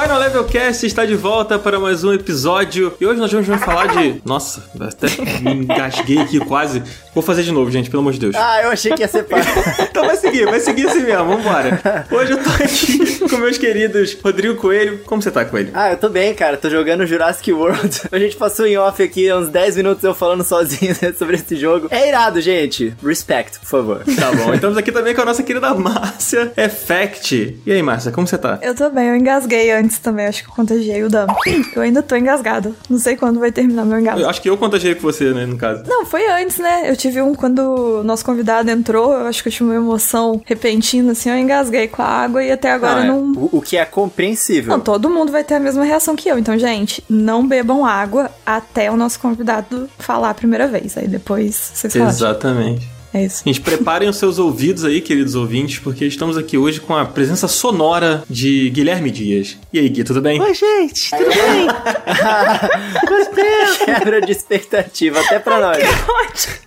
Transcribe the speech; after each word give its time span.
Final 0.00 0.20
Level 0.20 0.44
Cast 0.44 0.86
está 0.86 1.04
de 1.04 1.16
volta 1.16 1.58
para 1.58 1.80
mais 1.80 2.04
um 2.04 2.12
episódio. 2.12 2.94
E 3.00 3.04
hoje 3.04 3.18
nós 3.18 3.32
vamos 3.32 3.48
falar 3.64 3.88
de. 3.88 4.22
Nossa, 4.24 4.62
até 4.80 5.08
me 5.42 5.64
engasguei 5.64 6.18
aqui 6.18 6.38
quase. 6.38 6.84
Vou 7.12 7.20
fazer 7.20 7.42
de 7.42 7.50
novo, 7.50 7.68
gente, 7.68 7.90
pelo 7.90 8.02
amor 8.02 8.12
de 8.12 8.20
Deus. 8.20 8.36
Ah, 8.36 8.62
eu 8.62 8.70
achei 8.70 8.92
que 8.92 9.02
ia 9.02 9.08
ser 9.08 9.26
fácil. 9.26 9.50
então 9.90 10.06
vai 10.06 10.16
seguir, 10.16 10.44
vai 10.44 10.60
seguir 10.60 10.86
assim 10.86 11.00
mesmo, 11.00 11.24
vambora. 11.24 12.06
Hoje 12.12 12.30
eu 12.30 12.44
tô 12.44 12.50
aqui 12.50 13.28
com 13.28 13.38
meus 13.38 13.58
queridos 13.58 14.16
Rodrigo 14.22 14.54
Coelho. 14.54 15.00
Como 15.04 15.20
você 15.20 15.32
tá, 15.32 15.44
Coelho? 15.44 15.70
Ah, 15.74 15.90
eu 15.90 15.96
tô 15.96 16.08
bem, 16.08 16.32
cara. 16.32 16.56
Tô 16.56 16.70
jogando 16.70 17.04
Jurassic 17.04 17.52
World. 17.52 18.02
A 18.12 18.18
gente 18.20 18.36
passou 18.36 18.66
em 18.66 18.76
off 18.76 19.02
aqui 19.02 19.32
uns 19.32 19.48
10 19.48 19.78
minutos 19.78 20.04
eu 20.04 20.14
falando 20.14 20.44
sozinho 20.44 20.94
sobre 21.18 21.34
esse 21.34 21.56
jogo. 21.56 21.88
É 21.90 22.08
irado, 22.08 22.40
gente. 22.40 22.94
Respect, 23.04 23.58
por 23.58 23.66
favor. 23.66 24.04
Tá 24.16 24.30
bom. 24.30 24.54
Estamos 24.54 24.76
aqui 24.76 24.92
também 24.92 25.12
com 25.12 25.22
a 25.22 25.24
nossa 25.24 25.42
querida 25.42 25.74
Márcia 25.74 26.52
Effect. 26.56 27.58
E 27.66 27.72
aí, 27.72 27.82
Márcia, 27.82 28.12
como 28.12 28.28
você 28.28 28.38
tá? 28.38 28.60
Eu 28.62 28.76
tô 28.76 28.88
bem, 28.90 29.08
eu 29.08 29.16
engasguei 29.16 29.72
antes 29.72 29.87
também. 29.96 30.26
Acho 30.26 30.42
que 30.44 30.50
eu 30.50 30.54
contagiei 30.54 31.02
o 31.02 31.08
Dan. 31.08 31.26
Eu 31.74 31.82
ainda 31.82 32.02
tô 32.02 32.16
engasgado. 32.16 32.74
Não 32.90 32.98
sei 32.98 33.16
quando 33.16 33.38
vai 33.40 33.52
terminar 33.52 33.84
meu 33.84 33.98
engasgo. 34.00 34.20
Eu 34.20 34.28
acho 34.28 34.42
que 34.42 34.50
eu 34.50 34.56
contagiei 34.56 34.94
com 34.94 35.02
você, 35.02 35.32
né, 35.32 35.46
no 35.46 35.56
caso. 35.56 35.84
Não, 35.86 36.04
foi 36.04 36.28
antes, 36.28 36.58
né? 36.58 36.90
Eu 36.90 36.96
tive 36.96 37.22
um 37.22 37.34
quando 37.34 37.60
o 38.00 38.02
nosso 38.04 38.24
convidado 38.24 38.68
entrou. 38.70 39.12
Eu 39.12 39.26
acho 39.26 39.42
que 39.42 39.48
eu 39.48 39.52
tive 39.52 39.64
uma 39.64 39.76
emoção 39.76 40.42
repentina, 40.44 41.12
assim. 41.12 41.30
Eu 41.30 41.38
engasguei 41.38 41.86
com 41.88 42.02
a 42.02 42.06
água 42.06 42.42
e 42.42 42.50
até 42.50 42.70
agora 42.72 43.00
Ah, 43.00 43.04
é. 43.04 43.08
não. 43.08 43.32
O, 43.32 43.48
o 43.58 43.62
que 43.62 43.76
é 43.76 43.84
compreensível. 43.84 44.72
Não, 44.72 44.80
todo 44.80 45.08
mundo 45.08 45.30
vai 45.30 45.44
ter 45.44 45.54
a 45.54 45.60
mesma 45.60 45.84
reação 45.84 46.16
que 46.16 46.28
eu. 46.28 46.38
Então, 46.38 46.58
gente, 46.58 47.02
não 47.08 47.46
bebam 47.46 47.86
água 47.86 48.30
até 48.44 48.90
o 48.90 48.96
nosso 48.96 49.20
convidado 49.20 49.88
falar 49.98 50.30
a 50.30 50.34
primeira 50.34 50.66
vez. 50.66 50.96
Aí 50.98 51.06
depois 51.06 51.54
vocês 51.74 51.92
falam. 51.92 52.08
Exatamente. 52.08 52.97
É 53.18 53.24
isso. 53.24 53.42
Gente, 53.44 53.60
preparem 53.60 54.08
os 54.08 54.16
seus 54.16 54.38
ouvidos 54.38 54.84
aí, 54.84 55.00
queridos 55.00 55.34
ouvintes, 55.34 55.80
porque 55.80 56.04
estamos 56.04 56.38
aqui 56.38 56.56
hoje 56.56 56.80
com 56.80 56.94
a 56.94 57.04
presença 57.04 57.48
sonora 57.48 58.22
de 58.30 58.70
Guilherme 58.70 59.10
Dias. 59.10 59.56
E 59.72 59.80
aí, 59.80 59.88
Gui, 59.88 60.04
tudo 60.04 60.22
bem? 60.22 60.40
Oi, 60.40 60.54
gente, 60.54 61.10
tudo 61.10 61.24
bem? 61.24 61.66
Quebra 63.84 64.20
de 64.20 64.32
expectativa, 64.32 65.18
até 65.20 65.38
pra 65.40 65.58
nós. 65.58 65.78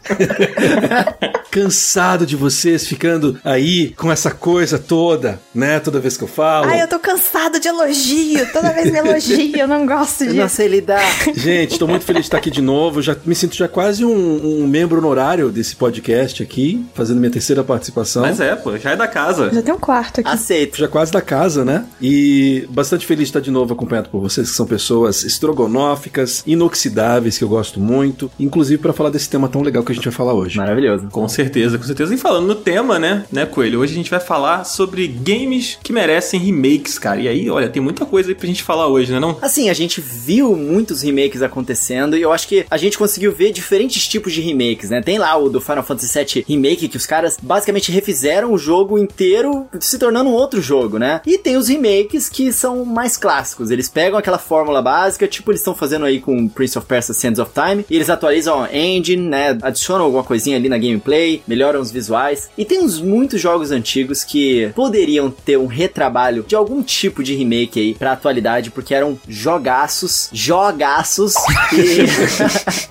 Cansado 1.52 2.26
de 2.26 2.36
vocês 2.36 2.88
ficando 2.88 3.40
aí 3.44 3.90
com 3.92 4.12
essa 4.12 4.32
coisa 4.32 4.80
toda, 4.80 5.40
né? 5.54 5.80
Toda 5.80 6.00
vez 6.00 6.18
que 6.18 6.24
eu 6.24 6.28
falo. 6.28 6.68
Ai, 6.68 6.82
eu 6.82 6.88
tô 6.88 7.00
cansada 7.00 7.60
de 7.60 7.68
elogio. 7.68 8.52
Toda 8.52 8.72
vez 8.72 8.92
me 8.92 8.98
elogio. 8.98 9.58
Eu 9.58 9.68
não 9.68 9.86
gosto 9.86 10.24
Eu 10.24 10.34
não 10.34 10.50
sei 10.50 10.68
lidar. 10.68 11.02
Gente, 11.36 11.78
tô 11.78 11.88
muito 11.88 12.06
feliz 12.06 12.22
de 12.22 12.28
estar 12.28 12.38
aqui 12.38 12.50
de 12.50 12.62
novo. 12.62 13.02
Já 13.02 13.16
me 13.26 13.36
sinto 13.36 13.56
já 13.56 13.68
quase 13.68 14.06
um, 14.06 14.62
um 14.62 14.68
membro 14.68 15.00
honorário 15.00 15.50
desse 15.50 15.76
podcast 15.76 16.41
aqui, 16.42 16.86
fazendo 16.94 17.20
minha 17.20 17.32
terceira 17.32 17.64
participação. 17.64 18.22
Mas 18.24 18.40
é, 18.40 18.56
pô, 18.56 18.78
já 18.78 18.92
é 18.92 18.96
da 18.96 19.08
casa. 19.08 19.52
Já 19.54 19.62
tem 19.62 19.74
um 19.74 19.80
quarto 19.80 20.22
aqui. 20.22 20.30
Aceito. 20.30 20.78
Já 20.78 20.88
quase 20.88 21.12
da 21.12 21.22
casa, 21.22 21.64
né? 21.66 21.86
E 22.02 22.68
bastante 22.70 23.06
feliz 23.06 23.28
de 23.28 23.30
estar 23.30 23.40
de 23.40 23.52
novo 23.52 23.74
acompanhado 23.74 24.10
por 24.10 24.22
vocês, 24.22 24.50
que 24.50 24.56
são 24.56 24.66
pessoas 24.66 25.24
estrogonóficas, 25.24 26.44
inoxidáveis, 26.46 27.38
que 27.38 27.44
eu 27.44 27.50
gosto 27.50 27.80
muito. 27.80 28.32
Inclusive 28.40 28.82
para 28.82 28.94
falar 28.94 29.10
desse 29.10 29.30
tema 29.30 29.48
tão 29.48 29.62
legal 29.62 29.84
que 29.84 29.92
a 29.92 29.96
gente 29.96 30.04
vai 30.04 30.14
falar 30.14 30.34
hoje. 30.34 30.58
Maravilhoso. 30.58 31.08
Com 31.12 31.28
certeza, 31.28 31.78
com 31.78 31.84
certeza. 31.84 32.14
E 32.14 32.18
falando 32.18 32.48
no 32.48 32.56
tema, 32.56 32.98
né, 32.98 33.26
né, 33.32 33.46
Coelho? 33.46 33.80
Hoje 33.80 33.94
a 33.94 33.96
gente 33.96 34.10
vai 34.10 34.20
falar 34.20 34.64
sobre 34.64 35.08
games 35.08 35.78
que 35.84 35.94
merecem 35.94 36.40
remakes, 36.40 36.98
cara. 36.98 37.20
E 37.20 37.28
aí, 37.28 37.50
olha, 37.50 37.70
tem 37.70 37.82
muita 37.82 38.06
coisa 38.06 38.30
aí 38.30 38.36
pra 38.36 38.48
gente 38.48 38.64
falar 38.64 38.88
hoje, 38.88 39.12
né, 39.12 39.20
não? 39.20 39.38
Assim, 39.42 39.70
a 39.70 39.74
gente 39.74 40.02
viu 40.02 40.56
muitos 40.56 41.02
remakes 41.02 41.42
acontecendo 41.42 42.18
e 42.18 42.22
eu 42.22 42.32
acho 42.32 42.48
que 42.48 42.66
a 42.70 42.78
gente 42.78 42.98
conseguiu 42.98 43.32
ver 43.32 43.52
diferentes 43.52 44.08
tipos 44.08 44.34
de 44.34 44.42
remakes, 44.42 44.90
né? 44.90 45.02
Tem 45.02 45.18
lá 45.18 45.36
o 45.38 45.50
do 45.50 45.62
Final 45.62 45.84
Fantasy 45.84 46.18
VII 46.18 46.21
Remake, 46.48 46.88
que 46.88 46.98
os 46.98 47.06
caras 47.06 47.38
basicamente 47.42 47.92
refizeram 47.92 48.54
o 48.54 48.58
jogo 48.58 48.98
inteiro, 48.98 49.68
se 49.80 49.98
tornando 49.98 50.30
um 50.30 50.34
outro 50.34 50.62
jogo, 50.62 50.98
né? 50.98 51.22
E 51.26 51.38
tem 51.38 51.58
os 51.58 51.68
remakes 51.68 52.30
que 52.30 52.52
são 52.52 52.86
mais 52.86 53.18
clássicos. 53.18 53.72
Eles 53.72 53.90
pegam 53.90 54.18
aquela 54.18 54.38
fórmula 54.38 54.82
básica, 54.82 55.28
tipo 55.28 55.52
eles 55.52 55.62
estão 55.62 55.76
fazendo 55.76 56.06
aí 56.06 56.20
com 56.20 56.48
Prince 56.48 56.78
of 56.78 56.88
Persia 56.88 57.14
Sands 57.14 57.40
of 57.40 57.52
Time, 57.54 57.86
e 57.90 57.96
eles 57.96 58.10
atualizam 58.10 58.64
a 58.64 58.76
engine, 58.76 59.28
né? 59.28 59.58
Adicionam 59.62 60.06
alguma 60.06 60.24
coisinha 60.24 60.58
ali 60.58 60.70
na 60.70 60.78
gameplay, 60.78 61.42
melhoram 61.48 61.80
os 61.80 61.92
visuais. 61.92 62.50
E 62.58 62.66
tem 62.66 62.80
uns 62.80 63.00
muitos 63.02 63.40
jogos 63.40 63.72
antigos 63.72 64.24
que 64.24 64.72
poderiam 64.76 65.30
ter 65.30 65.58
um 65.58 65.68
retrabalho 65.68 66.44
de 66.48 66.56
algum 66.56 66.84
tipo 66.84 67.24
de 67.24 67.34
remake 67.34 67.80
aí 67.80 67.94
pra 67.94 68.14
atualidade, 68.14 68.72
porque 68.72 68.94
eram 68.94 69.20
jogaços, 69.28 70.30
jogaços. 70.32 71.34
E... 71.72 72.06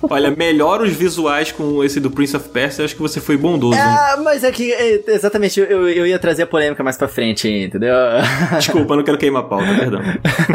Olha, 0.09 0.31
melhora 0.31 0.83
os 0.83 0.93
visuais 0.93 1.51
com 1.51 1.83
esse 1.83 1.99
do 1.99 2.09
Prince 2.09 2.35
of 2.35 2.49
Persia, 2.49 2.83
acho 2.83 2.95
que 2.95 3.01
você 3.01 3.20
foi 3.21 3.37
bondoso. 3.37 3.75
hein? 3.75 3.81
ah, 3.83 4.17
mas 4.23 4.43
é 4.43 4.51
que 4.51 4.71
é, 4.73 5.01
exatamente 5.07 5.59
eu, 5.59 5.87
eu 5.87 6.05
ia 6.05 6.19
trazer 6.19 6.43
a 6.43 6.47
polêmica 6.47 6.83
mais 6.83 6.97
pra 6.97 7.07
frente, 7.07 7.47
entendeu? 7.47 7.95
Desculpa, 8.57 8.93
eu 8.93 8.97
não 8.97 9.03
quero 9.03 9.17
queimar 9.17 9.43
a 9.43 9.45
pauta, 9.45 9.67
perdão. 9.73 10.01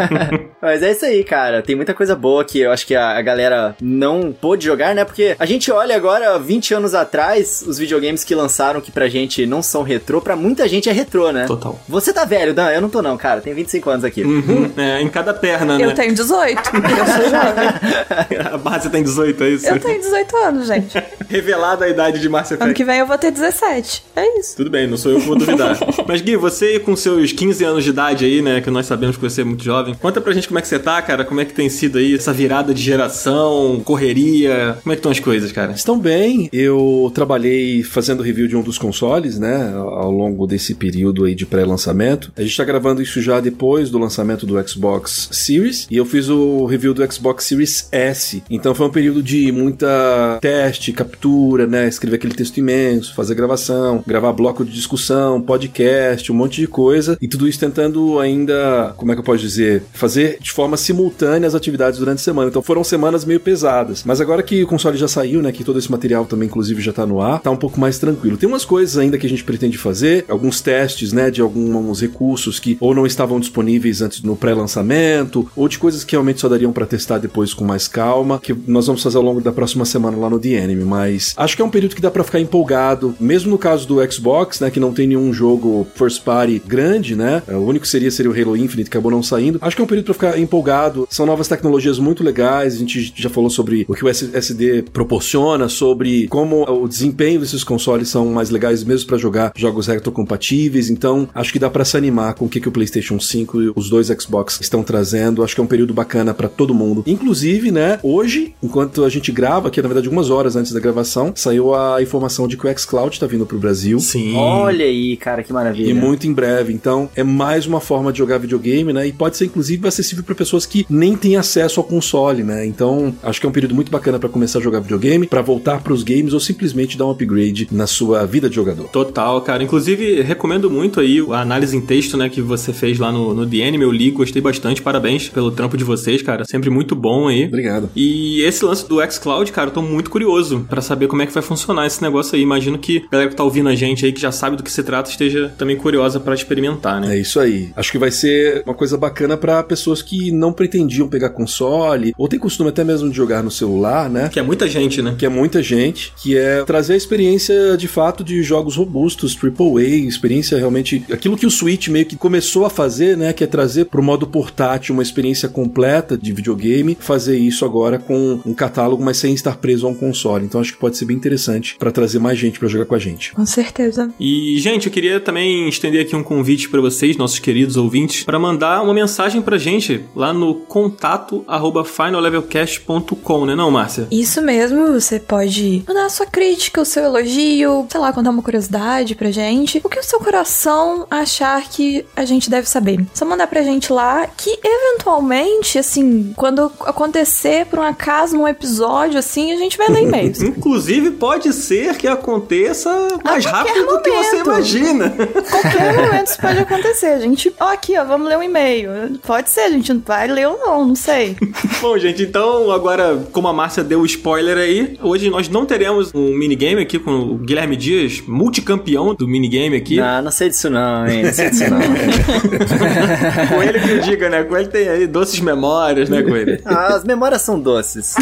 Mas 0.61 0.83
é 0.83 0.91
isso 0.91 1.05
aí, 1.05 1.23
cara. 1.23 1.63
Tem 1.63 1.77
muita 1.77 1.95
coisa 1.95 2.17
boa 2.17 2.45
que 2.45 2.61
eu 2.61 2.73
acho 2.73 2.87
que 2.87 2.95
a, 2.95 3.17
a 3.17 3.23
galera 3.23 3.77
não 3.81 4.33
pôde 4.33 4.65
jogar, 4.67 4.95
né? 4.95 5.05
Porque 5.05 5.37
a 5.39 5.47
gente 5.47 5.71
olha 5.71 5.95
agora, 5.95 6.39
20 6.39 6.75
anos 6.75 6.95
atrás, 6.95 7.63
os 7.67 7.79
videogames 7.79 8.25
que 8.25 8.35
lançaram 8.35 8.81
que 8.81 8.91
pra 8.91 9.09
gente 9.09 9.47
não 9.47 9.63
são 9.63 9.83
retrô, 9.83 10.21
pra 10.21 10.35
muita 10.35 10.67
gente 10.67 10.89
é 10.89 10.93
retrô, 10.93 11.31
né? 11.31 11.47
Total. 11.47 11.79
Você 11.89 12.13
tá 12.13 12.25
velho, 12.25 12.53
Dan? 12.53 12.71
Eu 12.71 12.81
não 12.81 12.89
tô 12.89 13.01
não, 13.01 13.17
cara. 13.17 13.41
Tenho 13.41 13.55
25 13.55 13.91
anos 13.91 14.05
aqui. 14.05 14.23
Uhum, 14.25 14.73
é, 14.77 15.01
em 15.01 15.09
cada 15.09 15.33
perna, 15.33 15.79
né? 15.79 15.85
Eu 15.85 15.95
tenho 15.95 16.13
18. 16.15 16.59
Eu 16.75 17.07
sou 17.07 17.31
jovem. 17.31 18.47
A 18.53 18.59
Márcia 18.59 18.91
tem 18.91 19.03
18, 19.03 19.45
é 19.45 19.49
isso? 19.51 19.67
Eu 19.69 19.79
tenho 19.79 20.01
18 20.01 20.37
anos, 20.37 20.67
gente. 20.67 21.03
Revelada 21.29 21.85
a 21.85 21.89
idade 21.89 22.21
de 22.21 22.29
Márcia 22.29 22.56
Ano 22.57 22.73
Effect. 22.73 22.75
que 22.75 22.85
vem 22.85 22.99
eu 22.99 23.07
vou 23.07 23.19
ter 23.19 23.31
17. 23.31 24.03
É 24.15 24.39
isso. 24.39 24.57
Tudo 24.57 24.71
bem, 24.71 24.87
não 24.87 24.97
sou 24.97 25.13
eu 25.13 25.21
que 25.21 25.27
vou 25.27 25.37
duvidar. 25.37 25.79
Mas 26.07 26.21
Gui, 26.21 26.37
você 26.37 26.79
com 26.79 26.95
seus 26.97 27.33
15 27.33 27.65
anos 27.65 27.85
de 27.85 27.91
idade 27.91 28.25
aí, 28.25 28.43
né, 28.43 28.61
que 28.61 28.71
nós 28.71 28.87
sabemos 28.87 29.17
que 29.17 29.23
você 29.23 29.43
é 29.43 29.45
muito 29.45 29.63
jovem, 29.65 29.95
conta 29.95 30.21
pra 30.21 30.33
gente 30.33 30.49
como 30.49 30.59
é 30.59 30.63
que 30.63 30.69
você 30.69 30.79
tá, 30.79 31.01
cara, 31.03 31.25
como 31.25 31.41
é 31.41 31.45
que 31.45 31.55
tem 31.55 31.69
sido 31.69 31.99
aí 31.99 32.15
essa 32.15 32.33
virada 32.33 32.73
de 32.75 32.83
geração, 32.83 33.81
correria, 33.85 34.79
como 34.83 34.93
é 34.93 34.97
que 34.97 35.01
estão 35.01 35.13
as 35.13 35.21
coisas, 35.21 35.53
cara? 35.53 35.73
Estão 35.73 35.99
bem. 35.99 36.49
Eu 36.53 37.11
trabalhei 37.15 37.83
fazendo 37.83 38.23
review 38.23 38.47
de 38.49 38.57
um 38.57 38.63
dos 38.63 38.79
consoles, 38.79 39.39
né, 39.39 39.73
ao 39.75 40.11
longo 40.11 40.47
desse 40.47 40.75
período 40.75 41.25
aí 41.25 41.35
de 41.35 41.47
pré-lançamento. 41.47 42.33
A 42.37 42.43
gente 42.43 42.57
tá 42.57 42.65
gravando 42.65 43.03
isso 43.03 43.21
já 43.21 43.41
depois 43.41 43.91
do 43.91 43.99
lançamento 43.99 44.47
do 44.47 44.69
Xbox 44.69 45.29
Series 45.33 45.87
e 45.91 45.97
eu 45.97 46.05
fiz 46.05 46.29
o 46.29 46.65
review 46.67 46.95
do 46.95 47.13
Xbox 47.13 47.45
Series 47.45 47.89
S. 47.93 48.43
Então 48.51 48.75
foi 48.75 48.87
um 48.87 48.91
período 48.91 49.23
de 49.23 49.51
muita 49.53 50.39
teste, 50.41 50.93
captura, 50.93 51.67
né, 51.67 51.89
escrever 51.89 52.17
aquele 52.17 52.35
texto 52.35 52.46
imenso, 52.59 53.15
fazer 53.15 53.35
gravação, 53.35 54.03
gravar 54.07 54.33
bloco 54.33 54.65
de 54.65 54.73
discussão, 54.73 55.41
podcast, 55.41 56.31
um 56.31 56.35
monte 56.35 56.61
de 56.61 56.67
coisa 56.67 57.17
e 57.21 57.29
tudo 57.29 57.49
isso 57.49 57.59
tentando 57.59 58.19
ainda, 58.19 58.95
como 58.97 59.13
é 59.13 59.15
que 59.15 59.21
eu 59.21 59.25
posso 59.25 59.39
dizer, 59.39 59.83
fazer 59.93 60.39
de 60.41 60.53
forma 60.53 60.77
simultânea 60.77 61.47
as 61.47 61.55
atividades 61.55 61.99
durante 61.99 62.19
a 62.19 62.23
semana. 62.23 62.49
Então 62.49 62.63
foram 62.63 62.85
semanas 62.85 63.25
meio 63.25 63.41
pesadas. 63.41 64.03
Mas 64.05 64.21
agora 64.21 64.43
que 64.43 64.63
o 64.63 64.67
console 64.67 64.97
já 64.97 65.09
saiu, 65.09 65.43
né, 65.43 65.53
que 65.53 65.65
todo 65.65 65.79
esse 65.79 65.91
material 65.91 66.25
também 66.25 66.47
inclusive 66.47 66.81
já 66.83 66.93
tá 66.93 67.07
no 67.07 67.21
ar, 67.21 67.41
tá 67.41 67.51
um 67.51 67.57
pouco 67.57 67.81
mais 67.81 67.99
tranquilo. 67.99 68.37
Tem 68.37 68.49
umas 68.49 68.65
coisas 68.65 68.97
ainda 68.97 69.19
que 69.19 69.27
a 69.27 69.31
gente 69.31 69.45
pretende 69.45 69.79
fazer, 69.79 70.25
alguns 70.29 70.61
testes, 70.61 71.13
né, 71.13 71.31
de 71.31 71.41
alguns 71.41 72.01
recursos 72.01 72.59
que 72.59 72.77
ou 72.81 72.95
não 72.95 73.07
estavam 73.07 73.41
disponíveis 73.41 74.03
antes 74.03 74.23
no 74.23 74.37
pré-lançamento, 74.37 75.49
ou 75.57 75.69
de 75.69 75.79
coisas 75.79 76.05
que 76.05 76.13
realmente 76.13 76.41
só 76.41 76.49
dariam 76.49 76.73
pra 76.73 76.87
testar 76.87 77.19
depois 77.19 77.55
com 77.55 77.65
mais 77.65 77.89
calma, 77.89 78.39
que 78.39 78.55
nós 78.67 78.87
vamos 78.87 79.03
fazer 79.03 79.17
ao 79.17 79.23
longo 79.23 79.41
da 79.41 79.53
próxima 79.53 79.85
semana 79.85 80.17
lá 80.17 80.31
no 80.31 80.39
The 80.39 80.49
Enemy, 80.51 80.85
mas 80.85 81.35
acho 81.37 81.57
que 81.57 81.63
é 81.63 81.65
um 81.65 81.71
período 81.71 81.95
que 81.95 82.03
dá 82.03 82.11
pra 82.11 82.25
ficar 82.25 82.36
empolgado, 82.41 83.15
mesmo 83.19 83.51
no 83.51 83.59
caso 83.59 83.87
do 83.87 84.13
Xbox, 84.13 84.61
né, 84.61 84.71
que 84.71 84.81
não 84.81 84.93
tem 84.93 85.07
nenhum 85.07 85.33
jogo 85.33 85.87
first 85.95 86.23
party 86.23 86.63
grande, 86.67 87.15
né? 87.15 87.43
O 87.49 87.59
único 87.59 87.85
que 87.85 87.89
seria 87.89 88.11
seria 88.11 88.31
o 88.31 88.35
Halo 88.35 88.57
Infinite, 88.57 88.91
que 88.91 88.97
acabou 88.97 89.11
não 89.11 89.23
saindo. 89.23 89.59
Acho 89.61 89.77
que 89.77 89.83
é 89.83 89.85
um 89.85 89.89
período 89.89 90.07
pra 90.07 90.15
ficar 90.15 90.39
empolgado. 90.39 91.07
São 91.11 91.27
novas 91.27 91.49
tecnologias 91.49 91.99
muito 91.99 92.23
legais. 92.23 92.75
A 92.75 92.79
gente 92.79 93.13
já 93.15 93.29
falou 93.29 93.51
sobre 93.51 93.85
o 93.89 93.95
que 93.95 94.05
o 94.05 94.09
SSD 94.09 94.85
proporciona, 94.93 95.69
sobre 95.69 96.27
como 96.29 96.65
o 96.69 96.89
desempenho 96.89 97.41
desses 97.41 97.65
consoles 97.65 98.09
são 98.09 98.27
mais 98.27 98.51
legais 98.51 98.85
mesmo 98.85 99.07
pra 99.07 99.19
jogar 99.19 99.53
jogos 99.57 99.87
retrocompatíveis. 99.87 100.91
Então, 100.91 101.29
acho 101.35 101.53
que 101.53 101.59
dá 101.59 101.71
pra 101.71 101.85
se 101.85 101.97
animar 101.97 102.35
com 102.35 102.47
o 102.47 102.49
que, 102.49 102.61
que 102.61 102.69
o 102.69 102.73
PlayStation 102.73 103.19
5 103.19 103.63
e 103.63 103.73
os 103.75 103.91
dois 103.91 104.09
Xbox 104.09 104.59
estão 104.61 104.83
trazendo. 104.83 105.43
Acho 105.43 105.55
que 105.55 105.61
é 105.61 105.65
um 105.65 105.69
período 105.69 105.95
bacana 105.95 106.35
pra 106.35 106.49
todo 106.49 106.75
mundo. 106.75 107.03
Inclusive, 107.07 107.71
né, 107.71 107.99
hoje, 108.03 108.55
enquanto 108.63 109.05
a 109.05 109.09
gente 109.09 109.33
grava, 109.33 109.71
que 109.71 109.81
é 109.81 109.83
na 109.83 109.89
verdade 109.89 110.07
algumas 110.07 110.31
horas 110.31 110.57
antes 110.57 110.73
da 110.73 110.81
gravação, 110.81 111.33
saiu 111.35 111.75
a 111.75 112.03
informação 112.03 112.26
de 112.49 112.57
que 112.57 112.67
o 112.67 112.79
xCloud 112.79 113.19
tá 113.19 113.27
vindo 113.27 113.47
pro 113.47 113.59
Brasil. 113.59 113.99
Sim. 114.01 114.35
Olha 114.37 114.85
aí, 114.85 115.17
cara, 115.17 115.43
que 115.43 115.53
maravilha. 115.53 115.91
E 115.91 115.95
muito 115.95 116.27
em 116.27 116.33
breve. 116.33 116.73
Então, 116.73 117.09
é 117.15 117.23
mais 117.23 117.67
uma 117.67 117.81
forma 117.81 118.13
de 118.13 118.19
jogar 118.19 118.39
videogame, 118.39 118.93
né? 118.93 119.07
E 119.07 119.13
pode 119.13 119.37
ser, 119.37 119.47
inclusive, 119.47 119.87
acessível 119.87 120.25
para 120.25 120.35
pessoas 120.35 120.67
que 120.67 120.87
nem 120.89 121.17
têm 121.17 121.37
acesso 121.37 121.81
ao 121.81 121.85
console, 121.85 122.43
né? 122.43 122.67
Então, 122.67 123.15
acho 123.23 123.41
que 123.41 123.47
é 123.47 123.49
um 123.49 123.53
período 123.53 123.75
muito 123.75 123.91
bacana 123.91 124.19
para 124.19 124.29
começar 124.29 124.59
a 124.59 124.63
jogar 124.63 124.81
videogame, 124.81 125.27
para 125.27 125.43
voltar 125.43 125.81
para 125.81 125.93
os 125.93 126.03
games 126.03 126.33
ou 126.33 126.41
simplesmente 126.41 126.99
dar 126.99 127.07
um 127.07 127.11
upgrade 127.11 127.69
na 127.71 127.87
sua 127.87 128.25
vida 128.27 128.49
de 128.49 128.55
jogador. 128.57 128.89
Total, 128.89 129.41
cara. 129.41 129.63
Inclusive, 129.63 130.23
recomendo 130.23 130.71
muito 130.71 131.01
aí 131.01 131.25
a 131.31 131.41
análise 131.41 131.77
em 131.77 131.81
texto, 131.81 132.17
né, 132.17 132.29
que 132.29 132.41
você 132.41 132.73
fez 132.73 132.99
lá 132.99 133.13
no, 133.13 133.35
no 133.35 133.47
The 133.47 133.67
Anime. 133.67 133.85
Eu 133.85 133.93
li, 133.93 134.11
gostei 134.11 134.43
bastante. 134.43 134.83
Parabéns 134.83 135.29
pelo 135.29 135.51
trampo 135.51 135.77
de 135.77 135.85
vocês, 135.85 136.23
cara. 136.23 136.45
Sempre 136.45 136.71
muito 136.71 136.95
bom 136.95 137.29
aí. 137.29 137.47
Obrigado. 137.47 137.91
E 137.95 138.43
esse 138.43 138.65
lance 138.65 138.89
do 138.89 138.99
xCloud, 139.11 139.51
cara, 139.53 139.69
eu 139.69 139.75
tô 139.75 139.83
muito 139.83 140.11
curioso 140.11 140.67
pra 140.69 140.81
saber 140.81 141.07
como 141.07 141.23
é 141.23 141.27
que 141.27 141.33
vai 141.33 141.43
funcionar 141.43 141.87
esse 141.87 142.03
negócio 142.03 142.16
aí. 142.35 142.43
Imagino 142.43 142.79
que 142.79 143.05
a 143.09 143.13
galera 143.13 143.31
que 143.31 143.37
tá 143.37 143.45
ouvindo 143.45 143.69
a 143.69 143.75
gente 143.75 144.05
aí, 144.05 144.13
que 144.13 144.21
já 144.21 144.33
sabe 144.33 144.57
do 144.57 144.63
que 144.63 144.71
se 144.71 144.83
trata, 144.83 145.11
esteja 145.11 145.53
também 145.59 145.77
curiosa 145.77 146.19
pra 146.21 146.35
experimentar, 146.35 147.01
né? 147.01 147.17
É 147.17 147.19
isso 147.19 147.41
aí. 147.41 147.71
Acho 147.77 147.93
que 147.93 147.99
vai 147.99 148.11
ser 148.11 148.63
uma 148.65 148.75
coisa 148.75 148.97
bacana 148.97 149.37
pra 149.37 149.63
pessoas 149.63 150.03
que 150.03 150.31
não 150.31 150.53
pretendiam 150.53 151.09
pegar 151.09 151.31
console, 151.31 152.15
ou 152.17 152.29
tem 152.29 152.39
costume 152.39 152.71
até 152.71 152.85
mesmo 152.85 153.11
de 153.11 153.17
jogar 153.17 153.43
no 153.43 153.51
celular, 153.51 154.09
né? 154.09 154.29
Que 154.29 154.39
é 154.39 154.43
muita 154.43 154.69
gente, 154.69 155.03
né? 155.03 155.15
Que 155.19 155.27
é 155.27 155.29
muita 155.29 155.63
gente, 155.63 156.13
que 156.17 156.37
é 156.37 156.65
trazer 156.65 156.95
a 156.95 156.97
experiência 156.97 157.77
de 157.77 157.89
fato 157.89 158.23
de 158.23 158.43
jogos 158.43 158.77
robustos, 158.77 159.37
AAA, 159.37 159.83
experiência 160.07 160.59
realmente. 160.59 161.05
aquilo 161.13 161.37
que 161.37 161.47
o 161.47 161.51
Switch 161.51 161.89
meio 161.89 162.07
que 162.07 162.17
começou 162.17 162.65
a 162.65 162.71
fazer, 162.71 163.17
né? 163.17 163.33
Que 163.33 163.45
é 163.45 163.47
trazer 163.47 163.87
pro 163.87 164.03
modo 164.03 164.27
portátil 164.27 164.95
uma 164.95 165.03
experiência 165.03 165.49
completa 165.49 166.17
de 166.17 166.33
videogame, 166.33 166.97
fazer 167.01 167.37
isso 167.39 167.65
agora 167.65 167.99
com 167.99 168.41
um 168.45 168.55
catálogo, 168.55 169.03
mas 169.03 169.17
sem 169.17 169.35
estar 169.35 169.57
preso 169.57 169.87
a 169.87 169.91
um 169.91 169.95
console. 169.95 170.45
Então 170.45 170.61
acho 170.61 170.73
que 170.73 170.79
pode 170.79 170.97
ser 170.97 171.05
bem 171.05 171.17
interessante 171.17 171.77
pra 171.79 171.91
trazer 171.91 172.06
mais 172.15 172.39
gente 172.39 172.59
pra 172.59 172.69
jogar 172.69 172.87
com 172.87 172.95
a 172.95 172.99
gente. 172.99 173.33
Com 173.33 173.47
certeza. 173.47 174.11
E, 174.19 174.59
gente, 174.59 174.87
eu 174.87 174.93
queria 174.93 175.21
também 175.21 175.69
estender 175.69 176.03
aqui 176.03 176.15
um 176.15 176.23
convite 176.23 176.69
pra 176.69 176.81
vocês, 176.81 177.17
nossos 177.17 177.39
queridos 177.39 177.77
ouvintes, 177.77 178.25
pra 178.25 178.39
mandar 178.39 178.83
uma 178.83 178.95
mensagem 178.95 179.43
pra 179.43 179.59
gente 179.59 180.05
lá 180.15 180.33
no 180.33 180.55
contato 180.55 181.45
arroba 181.47 181.85
finallevelcast.com, 181.85 183.47
né 183.47 183.55
não, 183.55 183.71
Márcia? 183.71 184.07
Isso 184.11 184.41
mesmo, 184.43 184.93
você 184.93 185.19
pode 185.19 185.83
mandar 185.87 186.07
a 186.07 186.11
sua 186.11 186.27
crítica, 186.27 186.81
o 186.81 186.85
seu 186.85 187.05
elogio, 187.05 187.87
sei 187.91 188.01
lá, 188.01 188.13
contar 188.13 188.31
uma 188.31 188.43
curiosidade 188.43 189.15
pra 189.15 189.31
gente. 189.31 189.81
O 189.83 189.89
que 189.89 189.99
o 189.99 190.05
seu 190.05 190.19
coração 190.19 191.07
achar 191.11 191.63
que 191.69 192.05
a 192.15 192.25
gente 192.25 192.51
deve 192.51 192.69
saber. 192.69 193.05
Só 193.15 193.25
mandar 193.25 193.47
pra 193.47 193.63
gente 193.63 193.93
lá 193.93 194.27
que, 194.27 194.59
eventualmente, 194.63 195.79
assim, 195.79 196.33
quando 196.37 196.71
acontecer 196.81 197.67
por 197.67 197.79
um 197.79 197.83
acaso 197.83 198.37
um 198.37 198.49
episódio, 198.49 199.19
assim, 199.19 199.53
a 199.53 199.57
gente 199.57 199.77
vai 199.77 199.89
ler 199.89 200.03
e-mails. 200.03 200.41
Inclusive, 200.43 201.11
pode 201.13 201.53
ser 201.53 201.86
que 201.95 202.07
aconteça 202.07 202.91
mais 203.25 203.45
rápido 203.45 203.87
do 203.87 204.01
que 204.01 204.11
você 204.11 204.31
momento. 204.39 204.47
imagina. 204.47 205.11
Qualquer 205.51 205.95
momento 205.95 206.27
isso 206.29 206.41
pode 206.41 206.59
acontecer. 206.59 207.07
A 207.07 207.21
gente, 207.21 207.53
ó, 207.61 207.73
aqui, 207.73 207.97
ó, 207.99 208.05
vamos 208.05 208.29
ler 208.29 208.39
um 208.39 208.43
e-mail. 208.43 208.91
Pode 209.27 209.51
ser, 209.51 209.61
a 209.63 209.71
gente 209.71 209.93
vai 210.05 210.29
ler 210.29 210.49
ou 210.49 210.59
não, 210.59 210.87
não 210.87 210.95
sei. 210.95 211.37
Bom, 211.81 211.99
gente, 211.99 212.23
então 212.23 212.71
agora, 212.71 213.23
como 213.33 213.49
a 213.49 213.53
Márcia 213.53 213.85
deu 213.85 214.01
o 214.01 214.07
spoiler 214.07 214.57
aí, 214.59 214.99
hoje 215.03 215.31
nós 215.31 215.49
não 215.49 215.65
teremos 215.67 216.13
um 216.15 216.37
minigame 216.37 216.83
aqui 216.83 216.99
com 216.99 217.11
o 217.11 217.35
Guilherme 217.37 217.77
Dias, 217.77 218.23
multicampeão 218.27 219.15
do 219.15 219.27
minigame 219.29 219.77
aqui. 219.77 219.97
Não, 219.97 220.23
não 220.23 220.31
sei 220.31 220.49
disso 220.49 220.71
não, 220.71 221.07
hein? 221.07 221.25
Não 221.25 221.33
sei 221.33 221.51
disso 221.51 221.65
não. 221.71 221.77
Com 223.49 223.63
ele 223.63 223.81
que 223.81 223.91
eu 223.91 224.01
diga, 224.01 224.29
né? 224.29 224.43
Com 224.45 224.57
ele 224.57 224.69
tem 224.69 224.89
aí 224.89 225.07
doces 225.07 225.41
memórias, 225.41 226.09
né, 226.09 226.23
com 226.23 226.37
ele? 226.37 226.61
Ah, 226.65 226.95
as 226.95 227.05
memórias 227.05 227.43
são 227.43 227.59
doces. 227.59 228.15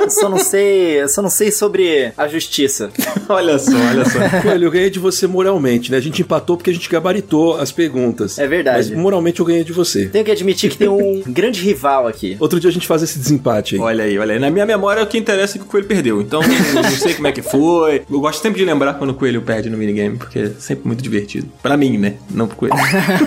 Eu 0.00 0.10
só 0.10 0.28
não 0.28 0.38
sei, 0.38 1.02
eu 1.02 1.08
só 1.08 1.20
não 1.22 1.30
sei 1.30 1.50
sobre 1.52 2.12
a 2.16 2.26
justiça. 2.28 2.90
Olha 3.28 3.58
só, 3.58 3.76
olha 3.76 4.04
só. 4.04 4.18
Coelho, 4.42 4.64
eu 4.66 4.70
ganhei 4.70 4.90
de 4.90 4.98
você 4.98 5.26
moralmente, 5.26 5.90
né? 5.90 5.96
A 5.96 6.00
gente 6.00 6.20
empatou 6.22 6.56
porque 6.56 6.70
a 6.70 6.72
gente 6.72 6.88
gabaritou 6.88 7.56
as 7.56 7.70
perguntas. 7.70 8.38
É 8.38 8.46
verdade. 8.46 8.90
Mas 8.90 8.98
moralmente 8.98 9.40
eu 9.40 9.46
ganhei 9.46 9.62
de 9.62 9.72
você. 9.72 10.06
Tenho 10.06 10.24
que 10.24 10.30
admitir 10.30 10.70
que 10.70 10.76
tem 10.76 10.88
um 10.88 11.22
grande 11.26 11.62
rival 11.62 12.06
aqui. 12.06 12.36
Outro 12.40 12.58
dia 12.58 12.70
a 12.70 12.72
gente 12.72 12.86
faz 12.86 13.02
esse 13.02 13.18
desempate 13.18 13.76
aí. 13.76 13.80
Olha 13.80 14.04
aí, 14.04 14.18
olha 14.18 14.34
aí. 14.34 14.40
Na 14.40 14.50
minha 14.50 14.66
memória, 14.66 15.02
o 15.02 15.06
que 15.06 15.16
interessa 15.18 15.56
é 15.56 15.58
que 15.58 15.64
o 15.64 15.68
Coelho 15.68 15.86
perdeu. 15.86 16.20
Então, 16.20 16.40
não 16.42 16.90
sei 16.90 17.14
como 17.14 17.28
é 17.28 17.32
que 17.32 17.42
foi. 17.42 18.02
Eu 18.10 18.20
gosto 18.20 18.42
sempre 18.42 18.58
de 18.58 18.64
lembrar 18.64 18.94
quando 18.94 19.10
o 19.10 19.14
Coelho 19.14 19.42
perde 19.42 19.70
no 19.70 19.78
minigame, 19.78 20.16
porque 20.16 20.38
é 20.38 20.50
sempre 20.58 20.86
muito 20.86 21.02
divertido. 21.02 21.48
Pra 21.62 21.76
mim, 21.76 21.98
né? 21.98 22.14
Não 22.30 22.46
pro 22.46 22.56
Coelho. 22.56 22.74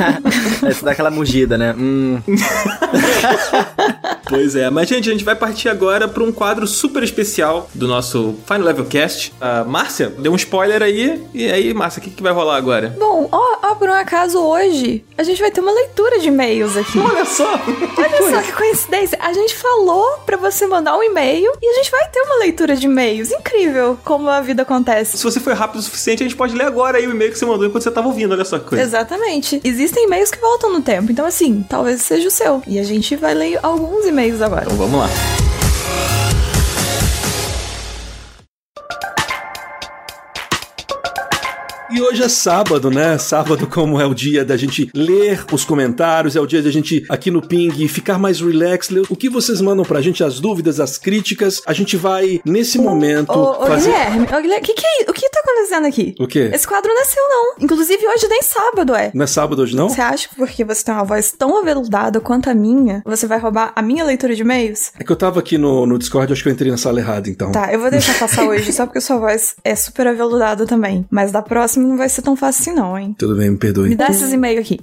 Essa 0.67 0.85
dá 0.85 0.91
aquela 0.91 1.11
mugida, 1.11 1.57
né? 1.57 1.73
Hum. 1.77 2.19
Pois 4.33 4.55
é, 4.55 4.67
mas 4.67 4.89
gente, 4.89 5.07
a 5.07 5.11
gente 5.11 5.23
vai 5.23 5.35
partir 5.35 5.69
agora 5.69 6.07
para 6.07 6.23
um 6.23 6.31
quadro 6.31 6.65
super 6.65 7.03
especial 7.03 7.69
do 7.71 7.87
nosso 7.87 8.35
Final 8.47 8.63
Level 8.63 8.85
Cast. 8.85 9.31
A 9.39 9.63
Márcia 9.63 10.09
deu 10.09 10.31
um 10.31 10.35
spoiler 10.35 10.81
aí, 10.81 11.23
e 11.35 11.51
aí, 11.51 11.71
Márcia, 11.71 11.99
o 11.99 12.03
que, 12.03 12.09
que 12.09 12.23
vai 12.23 12.33
rolar 12.33 12.57
agora? 12.57 12.95
Bom, 12.97 13.29
ó, 13.31 13.57
ó, 13.61 13.75
por 13.75 13.87
um 13.87 13.93
acaso 13.93 14.39
hoje, 14.39 15.05
a 15.15 15.21
gente 15.21 15.39
vai 15.39 15.51
ter 15.51 15.61
uma 15.61 15.71
leitura 15.71 16.17
de 16.17 16.29
e-mails 16.29 16.75
aqui. 16.75 16.97
Olha 16.97 17.25
só! 17.25 17.61
Olha 17.95 18.31
só 18.31 18.41
que 18.41 18.51
coincidência. 18.53 19.19
A 19.21 19.31
gente 19.33 19.53
falou 19.53 20.17
pra 20.25 20.35
você 20.35 20.65
mandar 20.65 20.97
um 20.97 21.03
e-mail 21.03 21.51
e 21.61 21.67
a 21.67 21.73
gente 21.75 21.91
vai 21.91 22.09
ter 22.09 22.21
uma 22.21 22.39
leitura 22.39 22.75
de 22.75 22.87
e-mails. 22.87 23.31
Incrível 23.31 23.99
como 24.03 24.29
a 24.29 24.41
vida 24.41 24.63
acontece. 24.63 25.15
Se 25.15 25.23
você 25.23 25.39
foi 25.39 25.53
rápido 25.53 25.79
o 25.79 25.83
suficiente, 25.83 26.23
a 26.23 26.25
gente 26.25 26.35
pode 26.35 26.55
ler 26.55 26.65
agora 26.65 26.97
aí 26.97 27.05
o 27.05 27.11
e-mail 27.11 27.31
que 27.31 27.37
você 27.37 27.45
mandou 27.45 27.67
enquanto 27.67 27.83
você 27.83 27.91
tava 27.91 28.07
ouvindo, 28.07 28.31
olha 28.31 28.45
só 28.45 28.57
que 28.57 28.65
coisa. 28.65 28.83
Exatamente. 28.83 29.61
Existem 29.63 30.05
e-mails 30.05 30.31
que 30.31 30.39
voltam 30.39 30.73
no 30.73 30.81
tempo, 30.81 31.11
então 31.11 31.23
assim, 31.23 31.63
talvez 31.69 32.01
seja 32.01 32.27
o 32.27 32.31
seu. 32.31 32.63
E 32.65 32.79
a 32.79 32.83
gente 32.83 33.15
vai 33.15 33.35
ler 33.35 33.59
alguns 33.61 34.07
e-mails 34.07 34.22
agora. 34.41 34.63
Então 34.65 34.77
vamos 34.77 34.99
lá. 34.99 35.09
E 41.93 42.01
hoje 42.01 42.23
é 42.23 42.27
sábado, 42.27 42.89
né? 42.89 43.19
Sábado, 43.19 43.67
como 43.67 44.01
é 44.01 44.05
o 44.07 44.15
dia 44.15 44.43
da 44.43 44.57
gente 44.57 44.89
ler 44.95 45.45
os 45.51 45.63
comentários, 45.63 46.35
é 46.35 46.39
o 46.39 46.47
dia 46.47 46.59
da 46.59 46.71
gente 46.71 47.05
aqui 47.07 47.29
no 47.29 47.39
Ping 47.39 47.87
ficar 47.87 48.17
mais 48.17 48.41
relax, 48.41 48.89
ler 48.89 49.03
o 49.11 49.15
que 49.15 49.29
vocês 49.29 49.61
mandam 49.61 49.85
pra 49.85 50.01
gente, 50.01 50.23
as 50.23 50.39
dúvidas, 50.39 50.79
as 50.79 50.97
críticas. 50.97 51.61
A 51.67 51.71
gente 51.71 51.95
vai, 51.95 52.41
nesse 52.43 52.79
momento, 52.79 53.31
Ô, 53.31 53.61
ô 53.61 53.67
fazer. 53.67 53.91
Guilherme, 53.91 54.23
ô, 54.25 54.41
Guilherme, 54.41 54.57
o 54.57 54.61
que, 54.63 54.73
que, 54.73 54.83
é, 54.83 55.07
o 55.07 55.13
que 55.13 55.29
tá 55.29 55.41
acontecendo 55.41 55.85
aqui? 55.85 56.15
O 56.19 56.25
quê? 56.25 56.49
Esse 56.51 56.67
quadro 56.67 56.91
nasceu, 56.95 57.21
não. 57.29 57.53
Inclusive, 57.59 58.07
hoje 58.07 58.27
nem 58.27 58.41
sábado 58.41 58.95
é. 58.95 59.11
Não 59.13 59.23
é 59.23 59.27
sábado 59.27 59.61
hoje, 59.61 59.75
não? 59.75 59.87
Você 59.87 60.01
acha 60.01 60.27
que 60.27 60.35
porque 60.35 60.63
você 60.63 60.83
tem 60.83 60.95
uma 60.95 61.03
voz 61.03 61.31
tão 61.31 61.59
aveludada 61.59 62.19
quanto 62.19 62.49
a 62.49 62.55
minha, 62.55 63.03
você 63.05 63.27
vai 63.27 63.37
roubar 63.37 63.71
a 63.75 63.83
minha 63.83 64.03
leitura 64.03 64.33
de 64.33 64.41
e-mails? 64.41 64.91
É 64.99 65.03
que 65.03 65.11
eu 65.11 65.15
tava 65.15 65.39
aqui 65.39 65.59
no, 65.59 65.85
no 65.85 65.99
Discord, 65.99 66.33
acho 66.33 66.41
que 66.41 66.49
eu 66.49 66.53
entrei 66.53 66.71
na 66.71 66.77
sala 66.77 66.99
errada, 66.99 67.29
então. 67.29 67.51
Tá, 67.51 67.71
eu 67.71 67.79
vou 67.79 67.91
deixar 67.91 68.17
passar 68.17 68.45
hoje 68.45 68.73
só 68.73 68.87
porque 68.87 68.99
sua 68.99 69.17
voz 69.17 69.55
é 69.63 69.75
super 69.75 70.07
aveludada 70.07 70.65
também. 70.65 71.05
Mas 71.11 71.31
da 71.31 71.43
próxima 71.43 71.82
não 71.83 71.97
vai 71.97 72.09
ser 72.09 72.21
tão 72.21 72.35
fácil 72.35 72.61
assim, 72.61 72.79
não, 72.79 72.97
hein? 72.97 73.15
Tudo 73.17 73.35
bem, 73.35 73.51
me 73.51 73.57
perdoe. 73.57 73.89
Me 73.89 73.95
dá 73.95 74.07
esses 74.07 74.31
e-mails 74.31 74.61
aqui. 74.61 74.79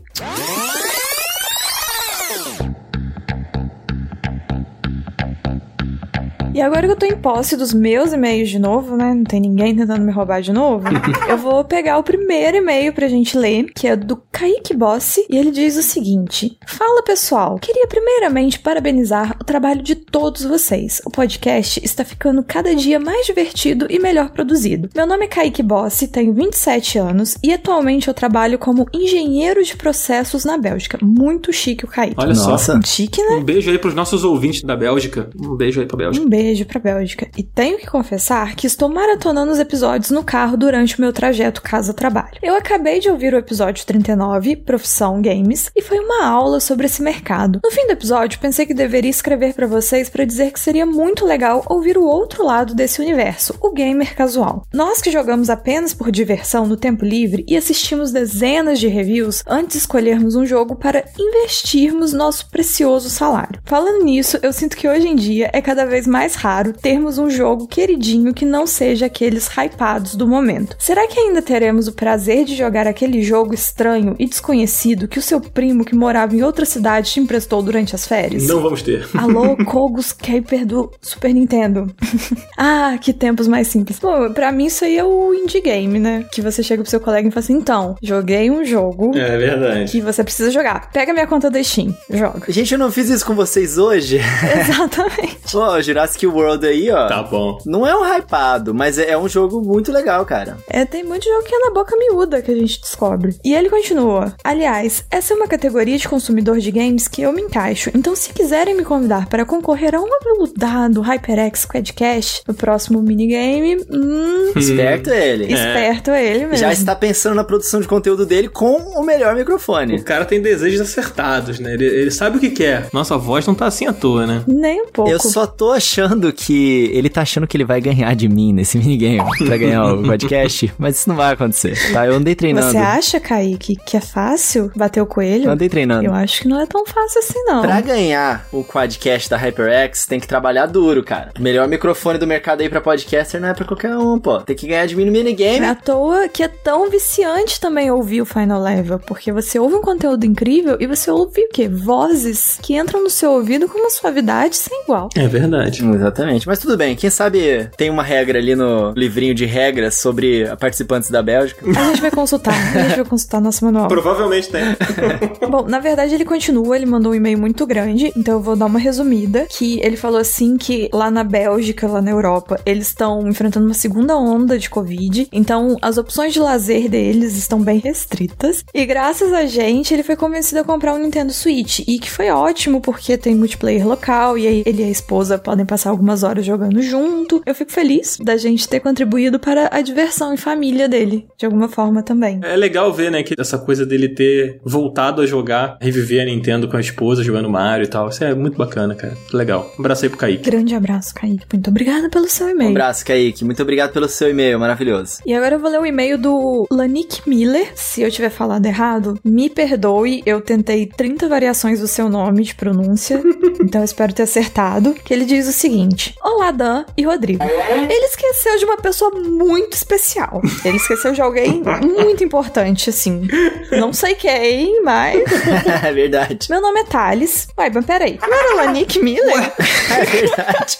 E 6.61 6.63
agora 6.63 6.87
que 6.87 6.93
eu 6.93 6.97
tô 6.97 7.07
em 7.07 7.17
posse 7.17 7.57
dos 7.57 7.73
meus 7.73 8.13
e-mails 8.13 8.51
de 8.51 8.59
novo, 8.59 8.95
né? 8.95 9.15
Não 9.15 9.25
tem 9.25 9.41
ninguém 9.41 9.75
tentando 9.75 10.03
me 10.03 10.13
roubar 10.13 10.43
de 10.43 10.53
novo. 10.53 10.85
eu 11.27 11.39
vou 11.39 11.65
pegar 11.65 11.97
o 11.97 12.03
primeiro 12.03 12.59
e-mail 12.59 12.93
pra 12.93 13.09
gente 13.09 13.35
ler, 13.39 13.73
que 13.75 13.89
é 13.89 13.97
do 13.97 14.23
Kaique 14.31 14.77
Bossi, 14.77 15.25
e 15.31 15.39
ele 15.39 15.53
diz 15.53 15.79
o 15.79 15.83
seguinte: 15.83 16.59
Fala 16.67 17.03
pessoal, 17.03 17.59
queria 17.59 17.87
primeiramente 17.87 18.59
parabenizar 18.59 19.39
o 19.41 19.45
trabalho 19.45 19.83
de 19.83 19.95
todos 19.95 20.45
vocês. 20.45 21.01
O 21.07 21.11
podcast 21.11 21.81
está 21.83 22.05
ficando 22.05 22.45
cada 22.45 22.75
dia 22.75 23.01
mais 23.01 23.25
divertido 23.25 23.87
e 23.89 23.99
melhor 23.99 24.29
produzido. 24.29 24.91
Meu 24.95 25.07
nome 25.07 25.25
é 25.25 25.29
Kaique 25.29 25.63
Bossi, 25.63 26.09
tenho 26.09 26.35
27 26.35 26.99
anos 26.99 27.39
e 27.43 27.55
atualmente 27.55 28.09
eu 28.09 28.13
trabalho 28.13 28.59
como 28.59 28.87
engenheiro 28.93 29.65
de 29.65 29.75
processos 29.79 30.45
na 30.45 30.59
Bélgica. 30.59 30.99
Muito 31.01 31.55
chique 31.55 31.87
o 31.87 31.89
Kaique. 31.89 32.17
Olha 32.19 32.35
Nossa. 32.35 32.75
só. 32.75 32.83
Chique, 32.83 33.23
né? 33.23 33.37
Um 33.37 33.45
beijo 33.45 33.71
aí 33.71 33.79
pros 33.79 33.95
nossos 33.95 34.25
ouvintes 34.25 34.63
da 34.63 34.77
Bélgica. 34.77 35.31
Um 35.41 35.57
beijo 35.57 35.81
aí 35.81 35.87
pra 35.87 35.97
Bélgica. 35.97 36.23
Um 36.23 36.29
beijo 36.29 36.50
pra 36.65 36.81
Bélgica. 36.81 37.29
E 37.37 37.43
tenho 37.43 37.79
que 37.79 37.87
confessar 37.87 38.55
que 38.55 38.67
estou 38.67 38.89
maratonando 38.89 39.53
os 39.53 39.59
episódios 39.59 40.11
no 40.11 40.25
carro 40.25 40.57
durante 40.57 40.99
o 40.99 41.01
meu 41.01 41.13
trajeto 41.13 41.63
casa-trabalho. 41.63 42.39
Eu 42.43 42.55
acabei 42.55 43.01
de 43.01 43.09
ouvir 43.09 43.35
o 43.35 43.39
episódio 43.39 43.85
39, 43.87 44.57
Profissão 44.57 45.21
Games, 45.21 45.71
e 45.75 45.83
foi 45.83 45.99
uma 45.99 46.25
aula 46.25 46.61
sobre 46.61 46.87
esse 46.87 47.03
mercado. 47.03 47.61
No 47.63 47.71
fim 47.71 47.87
do 47.87 47.93
episódio, 47.93 48.39
pensei 48.39 48.67
que 48.67 48.75
deveria 48.75 49.11
escrever 49.11 49.55
pra 49.55 49.67
vocês 49.67 50.09
pra 50.09 50.25
dizer 50.25 50.53
que 50.53 50.61
seria 50.61 50.87
muito 50.87 51.25
legal 51.25 51.65
ouvir 51.69 51.97
o 51.97 52.05
outro 52.05 52.45
lado 52.45 52.75
desse 52.75 53.01
universo, 53.01 53.55
o 53.61 53.73
gamer 53.73 54.15
casual. 54.15 54.65
Nós 54.73 55.01
que 55.01 55.11
jogamos 55.11 55.51
apenas 55.51 55.95
por 55.95 56.11
diversão 56.11 56.67
no 56.67 56.77
tempo 56.77 57.05
livre 57.05 57.45
e 57.47 57.57
assistimos 57.57 58.13
dezenas 58.13 58.79
de 58.79 58.89
reviews 58.89 59.43
antes 59.47 59.71
de 59.71 59.79
escolhermos 59.79 60.35
um 60.35 60.45
jogo 60.45 60.77
para 60.77 61.05
investirmos 61.19 62.13
nosso 62.13 62.49
precioso 62.51 63.09
salário. 63.09 63.61
Falando 63.65 64.05
nisso, 64.05 64.39
eu 64.43 64.53
sinto 64.53 64.77
que 64.77 64.89
hoje 64.89 65.09
em 65.09 65.15
dia 65.15 65.51
é 65.53 65.63
cada 65.63 65.85
vez 65.85 66.07
mais 66.07 66.30
raro 66.35 66.73
termos 66.73 67.19
um 67.19 67.31
jogo 67.31 67.67
queridinho 67.67 68.35
que 68.35 68.45
não 68.45 68.67
seja 68.67 69.07
aqueles 69.07 69.49
hypados 69.49 70.15
do 70.15 70.27
momento. 70.27 70.77
Será 70.79 71.07
que 71.07 71.19
ainda 71.19 71.43
teremos 71.43 71.89
o 71.89 71.93
prazer 71.93 72.45
de 72.45 72.57
jogar 72.57 72.87
aquele 72.87 73.23
jogo 73.23 73.55
estranho 73.55 74.15
e 74.19 74.27
desconhecido 74.27 75.09
que 75.09 75.19
o 75.19 75.23
seu 75.23 75.41
primo 75.41 75.85
que 75.85 75.95
morava 75.95 76.35
em 76.35 76.43
outra 76.43 76.65
cidade 76.65 77.11
te 77.13 77.21
emprestou 77.21 77.63
durante 77.63 77.95
as 77.95 78.07
férias? 78.07 78.47
Não 78.47 78.61
vamos 78.61 78.83
ter. 78.83 79.07
Alô, 79.15 79.57
Kogos 79.65 80.13
Caper 80.13 80.67
do 80.67 80.91
Super 81.01 81.33
Nintendo. 81.33 81.93
ah, 82.57 82.97
que 83.01 83.13
tempos 83.13 83.49
mais 83.49 83.69
simples. 83.69 83.99
Pô, 83.99 84.31
pra 84.31 84.53
mim 84.53 84.67
isso 84.67 84.85
aí 84.85 84.97
é 84.99 85.05
o 85.05 85.35
indie 85.35 85.61
game, 85.61 85.99
né? 85.99 86.25
Que 86.33 86.41
você 86.41 86.63
chega 86.63 86.83
pro 86.83 86.91
seu 86.91 87.01
colega 87.01 87.29
e 87.29 87.31
fala 87.31 87.45
assim: 87.45 87.55
então, 87.55 87.97
joguei 88.03 88.51
um 88.51 88.65
jogo 88.65 89.17
É 89.17 89.37
verdade. 89.37 89.91
que 89.91 90.01
você 90.01 90.23
precisa 90.23 90.51
jogar. 90.51 90.91
Pega 90.93 91.13
minha 91.13 91.27
conta 91.27 91.51
da 91.51 91.63
Steam, 91.63 91.95
joga. 92.11 92.51
Gente, 92.51 92.73
eu 92.73 92.79
não 92.79 92.91
fiz 92.91 93.09
isso 93.09 93.25
com 93.25 93.35
vocês 93.35 93.79
hoje. 93.79 94.21
Exatamente. 94.61 95.39
Pô, 95.53 95.81
Jurassic 95.81 96.20
Jurassic 96.21 96.27
World 96.27 96.67
aí, 96.67 96.91
ó. 96.91 97.07
Tá 97.07 97.23
bom. 97.23 97.59
Não 97.65 97.87
é 97.87 97.97
um 97.97 98.05
hypado, 98.05 98.75
mas 98.75 98.99
é 98.99 99.17
um 99.17 99.29
jogo 99.29 99.61
muito 99.61 99.93
legal, 99.93 100.25
cara. 100.25 100.59
É, 100.69 100.85
tem 100.85 101.05
muito 101.05 101.25
jogo 101.25 101.45
que 101.45 101.55
é 101.55 101.59
na 101.59 101.71
boca 101.71 101.97
miúda 101.97 102.43
que 102.43 102.51
a 102.51 102.55
gente 102.55 102.81
descobre. 102.81 103.37
E 103.45 103.55
ele 103.55 103.71
continua. 103.71 104.35
Aliás, 104.45 105.05
essa 105.11 105.33
é 105.33 105.37
uma 105.37 105.47
categoria 105.47 105.97
de 105.97 106.09
consumidor 106.09 106.59
de 106.59 106.71
games 106.71 107.09
que 107.09 107.23
eu 107.23 107.33
me 107.33 107.43
encaixo. 107.43 107.91
Então, 107.95 108.15
se 108.15 108.33
quiserem 108.33 108.77
me 108.77 108.85
convidar 108.85 109.29
para 109.29 109.45
concorrer 109.45 109.95
a 109.95 110.01
um 110.01 110.09
aveludado 110.21 111.01
HyperX 111.01 111.65
Quadcast 111.65 112.43
no 112.47 112.55
próximo 112.55 113.01
minigame, 113.03 113.77
hum, 113.91 114.53
Esperto 114.57 115.11
ele. 115.11 115.45
esperto 115.53 116.11
ele 116.11 116.47
mesmo. 116.47 116.57
Já 116.57 116.73
está 116.73 116.95
pensando 116.95 117.35
na 117.35 117.45
produção 117.45 117.81
de 117.81 117.89
conteúdo 117.89 118.27
dele 118.27 118.49
com 118.49 118.77
o 118.77 119.03
melhor 119.03 119.35
microfone. 119.35 119.97
O 119.97 120.05
cara 120.05 120.25
tem 120.25 120.41
desejos 120.41 120.81
acertados, 120.81 121.59
né? 121.59 121.75
Ele, 121.75 121.87
ele 121.87 122.11
sabe 122.11 122.37
o 122.37 122.41
que 122.41 122.51
quer. 122.51 122.89
Nossa 122.93 123.17
voz 123.17 123.47
não 123.47 123.55
tá 123.55 123.67
assim 123.67 123.87
à 123.87 123.93
toa, 123.93 124.27
né? 124.27 124.43
Nem 124.47 124.83
um 124.83 124.89
pouco. 124.89 125.11
Eu 125.11 125.19
só 125.19 125.47
tô 125.47 125.71
achando 125.71 126.10
que 126.33 126.91
ele 126.93 127.09
tá 127.09 127.23
achando 127.23 127.47
que 127.47 127.57
ele 127.57 127.65
vai 127.65 127.81
ganhar 127.81 128.15
de 128.15 128.29
mim 128.29 128.53
nesse 128.53 128.77
minigame 128.79 129.21
pra 129.47 129.57
ganhar 129.57 129.85
o 129.95 130.03
podcast, 130.03 130.73
mas 130.79 130.97
isso 130.99 131.09
não 131.09 131.17
vai 131.17 131.33
acontecer, 131.33 131.93
tá? 131.93 132.07
Eu 132.07 132.15
andei 132.15 132.35
treinando. 132.35 132.71
Você 132.71 132.77
acha, 132.79 133.21
Kaique, 133.21 133.77
que 133.87 133.97
é 133.97 134.01
fácil 134.01 134.71
bater 134.75 135.01
o 135.01 135.07
coelho? 135.07 135.45
Eu 135.45 135.51
andei 135.53 135.69
treinando. 135.69 136.05
Eu 136.05 136.13
acho 136.15 136.43
que 136.43 136.49
não 136.49 136.61
é 136.61 136.67
tão 136.67 136.85
fácil 136.87 137.19
assim, 137.21 137.43
não. 137.45 137.63
Pra 137.63 137.81
ganhar 137.81 138.47
o 138.53 138.65
quadcast 138.65 139.29
da 139.31 139.37
HyperX, 139.37 140.07
tem 140.07 140.19
que 140.21 140.27
trabalhar 140.27 140.67
duro, 140.67 141.03
cara. 141.03 141.31
O 141.39 141.43
melhor 141.43 141.69
microfone 141.69 142.19
do 142.19 142.27
mercado 142.27 142.61
aí 142.63 142.69
pra 142.69 142.81
podcaster 142.81 143.41
não 143.41 143.49
é 143.49 143.55
pra 143.55 143.65
qualquer 143.65 143.97
um, 143.97 144.19
pô. 144.19 144.41
Tem 144.41 144.57
que 144.57 144.67
ganhar 144.67 144.87
de 144.87 144.97
mim 144.97 145.05
no 145.05 145.13
Não 145.13 145.21
é 145.21 145.23
minigame. 145.23 145.65
à 145.67 145.75
toa 145.75 146.29
que 146.29 146.43
é 146.43 146.49
tão 146.49 146.91
viciante 146.91 147.61
também 147.61 147.91
ouvir 147.91 148.23
o 148.23 148.27
Final 148.27 148.61
Level, 148.63 148.99
porque 148.99 149.33
você 149.33 149.59
ouve 149.59 149.75
um 149.77 149.83
conteúdo 149.83 150.25
incrível 150.25 150.77
e 150.81 150.87
você 150.87 151.11
ouve 151.11 151.43
o 151.43 151.49
quê? 151.49 151.69
Vozes 151.69 152.59
que 152.63 152.77
entram 152.77 153.03
no 153.03 153.11
seu 153.11 153.33
ouvido 153.33 153.69
com 153.69 153.79
uma 153.79 153.91
suavidade 153.91 154.57
sem 154.57 154.83
igual. 154.83 155.09
É 155.15 155.27
verdade. 155.27 155.83
Exatamente. 156.01 156.47
Mas 156.47 156.59
tudo 156.59 156.77
bem, 156.77 156.97
quem 156.97 157.11
sabe 157.11 157.69
tem 157.77 157.91
uma 157.91 158.03
regra 158.03 158.39
ali 158.39 158.55
no 158.57 158.93
livrinho 158.93 159.35
de 159.35 159.45
regras 159.45 159.97
sobre 159.97 160.45
participantes 160.57 161.11
da 161.11 161.23
Bélgica. 161.23 161.65
A 161.69 161.85
gente 161.89 162.01
vai 162.01 162.11
consultar, 162.11 162.55
a 162.55 162.83
gente 162.83 162.97
vai 162.97 163.05
consultar 163.05 163.41
nosso 163.41 163.65
manual. 163.65 163.89
Provavelmente 163.89 164.49
tem. 164.49 164.63
Bom, 165.49 165.67
na 165.67 165.79
verdade 165.79 166.15
ele 166.15 166.25
continua, 166.25 166.77
ele 166.77 166.87
mandou 166.87 167.13
um 167.13 167.15
e-mail 167.15 167.39
muito 167.39 167.67
grande, 167.67 168.13
então 168.17 168.35
eu 168.35 168.41
vou 168.41 168.57
dar 168.57 168.67
uma 168.67 168.79
resumida, 168.79 169.47
que 169.49 169.81
ele 169.83 169.97
falou 169.97 170.19
assim 170.19 170.57
que 170.57 170.89
lá 170.93 171.11
na 171.11 171.23
Bélgica, 171.23 171.87
lá 171.87 172.01
na 172.01 172.11
Europa, 172.11 172.59
eles 172.65 172.87
estão 172.87 173.29
enfrentando 173.29 173.67
uma 173.67 173.75
segunda 173.75 174.17
onda 174.17 174.59
de 174.59 174.71
Covid, 174.71 175.29
então 175.33 175.77
as 175.83 175.99
opções 175.99 176.33
de 176.33 176.41
lazer 176.41 176.89
deles 176.89 177.37
estão 177.37 177.61
bem 177.61 177.79
restritas, 177.79 178.65
e 178.73 178.87
graças 178.87 179.33
a 179.33 179.45
gente 179.47 179.93
ele 179.93 180.03
foi 180.03 180.17
convencido 180.17 180.61
a 180.61 180.65
comprar 180.65 180.95
um 180.95 180.99
Nintendo 180.99 181.33
Switch, 181.33 181.81
e 181.81 181.99
que 181.99 182.11
foi 182.11 182.31
ótimo 182.31 182.81
porque 182.81 183.19
tem 183.19 183.35
multiplayer 183.35 183.87
local, 183.87 184.39
e 184.39 184.47
aí 184.47 184.63
ele 184.65 184.83
e 184.83 184.85
a 184.85 184.89
esposa 184.89 185.37
podem 185.37 185.67
passar 185.67 185.90
algumas 185.91 186.23
horas 186.23 186.45
jogando 186.45 186.81
junto. 186.83 187.43
Eu 187.47 187.55
fico 187.55 187.71
feliz 187.73 188.19
da 188.23 188.37
gente 188.37 188.69
ter 188.69 188.81
contribuído 188.81 189.39
para 189.39 189.69
a 189.73 189.81
diversão 189.81 190.33
e 190.35 190.37
família 190.37 190.89
dele, 190.89 191.27
de 191.39 191.45
alguma 191.47 191.69
forma 191.69 192.03
também. 192.03 192.41
É 192.43 192.57
legal 192.57 192.93
ver, 192.93 193.11
né, 193.11 193.23
que 193.23 193.35
essa 193.39 193.59
coisa 193.59 193.85
dele 193.85 194.09
ter 194.09 194.61
voltado 194.65 195.23
a 195.23 195.27
jogar, 195.27 195.77
reviver 195.81 196.23
a 196.23 196.25
Nintendo 196.25 196.69
com 196.69 196.77
a 196.77 196.81
esposa, 196.81 197.23
jogando 197.23 197.49
Mario 197.51 197.85
e 197.85 197.89
tal. 197.89 198.09
Isso 198.09 198.23
é 198.25 198.35
muito 198.35 198.57
bacana, 198.57 198.95
cara. 198.95 199.17
Legal. 199.33 199.73
Um 199.79 199.81
abraço 199.81 200.05
aí 200.05 200.09
pro 200.09 200.19
Kaique. 200.19 200.51
Grande 200.51 200.75
abraço, 200.75 201.15
Kaique. 201.15 201.45
Muito 201.53 201.69
obrigada 201.71 202.09
pelo 202.09 202.29
seu 202.29 202.47
Um 202.47 202.51
e-mail. 202.51 202.71
abraço, 202.71 203.05
Kaique. 203.05 203.45
Muito 203.45 203.63
obrigado 203.63 203.93
pelo 203.93 204.09
seu 204.09 204.31
e-mail, 204.31 204.59
maravilhoso. 204.59 205.19
E 205.27 205.35
agora 205.35 205.57
eu 205.57 205.61
vou 205.61 205.71
ler 205.71 205.81
o 205.81 205.87
e-mail 205.87 206.17
do 206.19 206.67
Lanik 206.71 207.29
Miller. 207.29 207.69
Se 207.75 208.03
eu 208.03 208.11
tiver 208.11 208.31
falado 208.31 208.65
errado, 208.67 209.19
me 209.25 209.49
perdoe. 209.51 210.23
Eu 210.27 210.41
tentei 210.41 210.87
30 210.87 211.29
variações 211.29 211.81
do 211.81 211.87
seu 211.87 212.09
nome 212.09 212.43
de 212.45 212.55
pronúncia, 212.55 213.21
então 213.63 213.81
eu 213.81 213.85
espero 213.85 214.13
ter 214.13 214.23
acertado. 214.23 214.95
Que 215.05 215.13
ele 215.13 215.25
diz 215.25 215.49
o 215.49 215.53
seguinte: 215.53 215.80
Olá, 216.23 216.51
Dan 216.51 216.85
e 216.97 217.03
Rodrigo. 217.05 217.43
Ele 217.45 218.05
esqueceu 218.07 218.59
de 218.59 218.65
uma 218.65 218.77
pessoa 218.77 219.11
muito 219.13 219.73
especial. 219.75 220.43
Ele 220.65 220.77
esqueceu 220.77 221.13
de 221.13 221.23
alguém 221.23 221.63
muito 221.83 222.23
importante, 222.23 222.91
assim. 222.91 223.27
Não 223.73 223.93
sei 223.93 224.15
quem, 224.15 224.83
mas. 224.83 225.23
é 225.85 225.93
verdade. 225.93 226.49
Meu 226.51 226.61
nome 226.61 226.81
é 226.81 226.85
Thales. 226.85 227.49
Ué, 227.59 227.71
mas 227.73 227.85
peraí. 227.87 228.19
Não 228.21 228.33
era 228.35 228.55
Lanik 228.57 228.99
Miller? 229.01 229.53
É 229.91 230.05
verdade. 230.05 230.79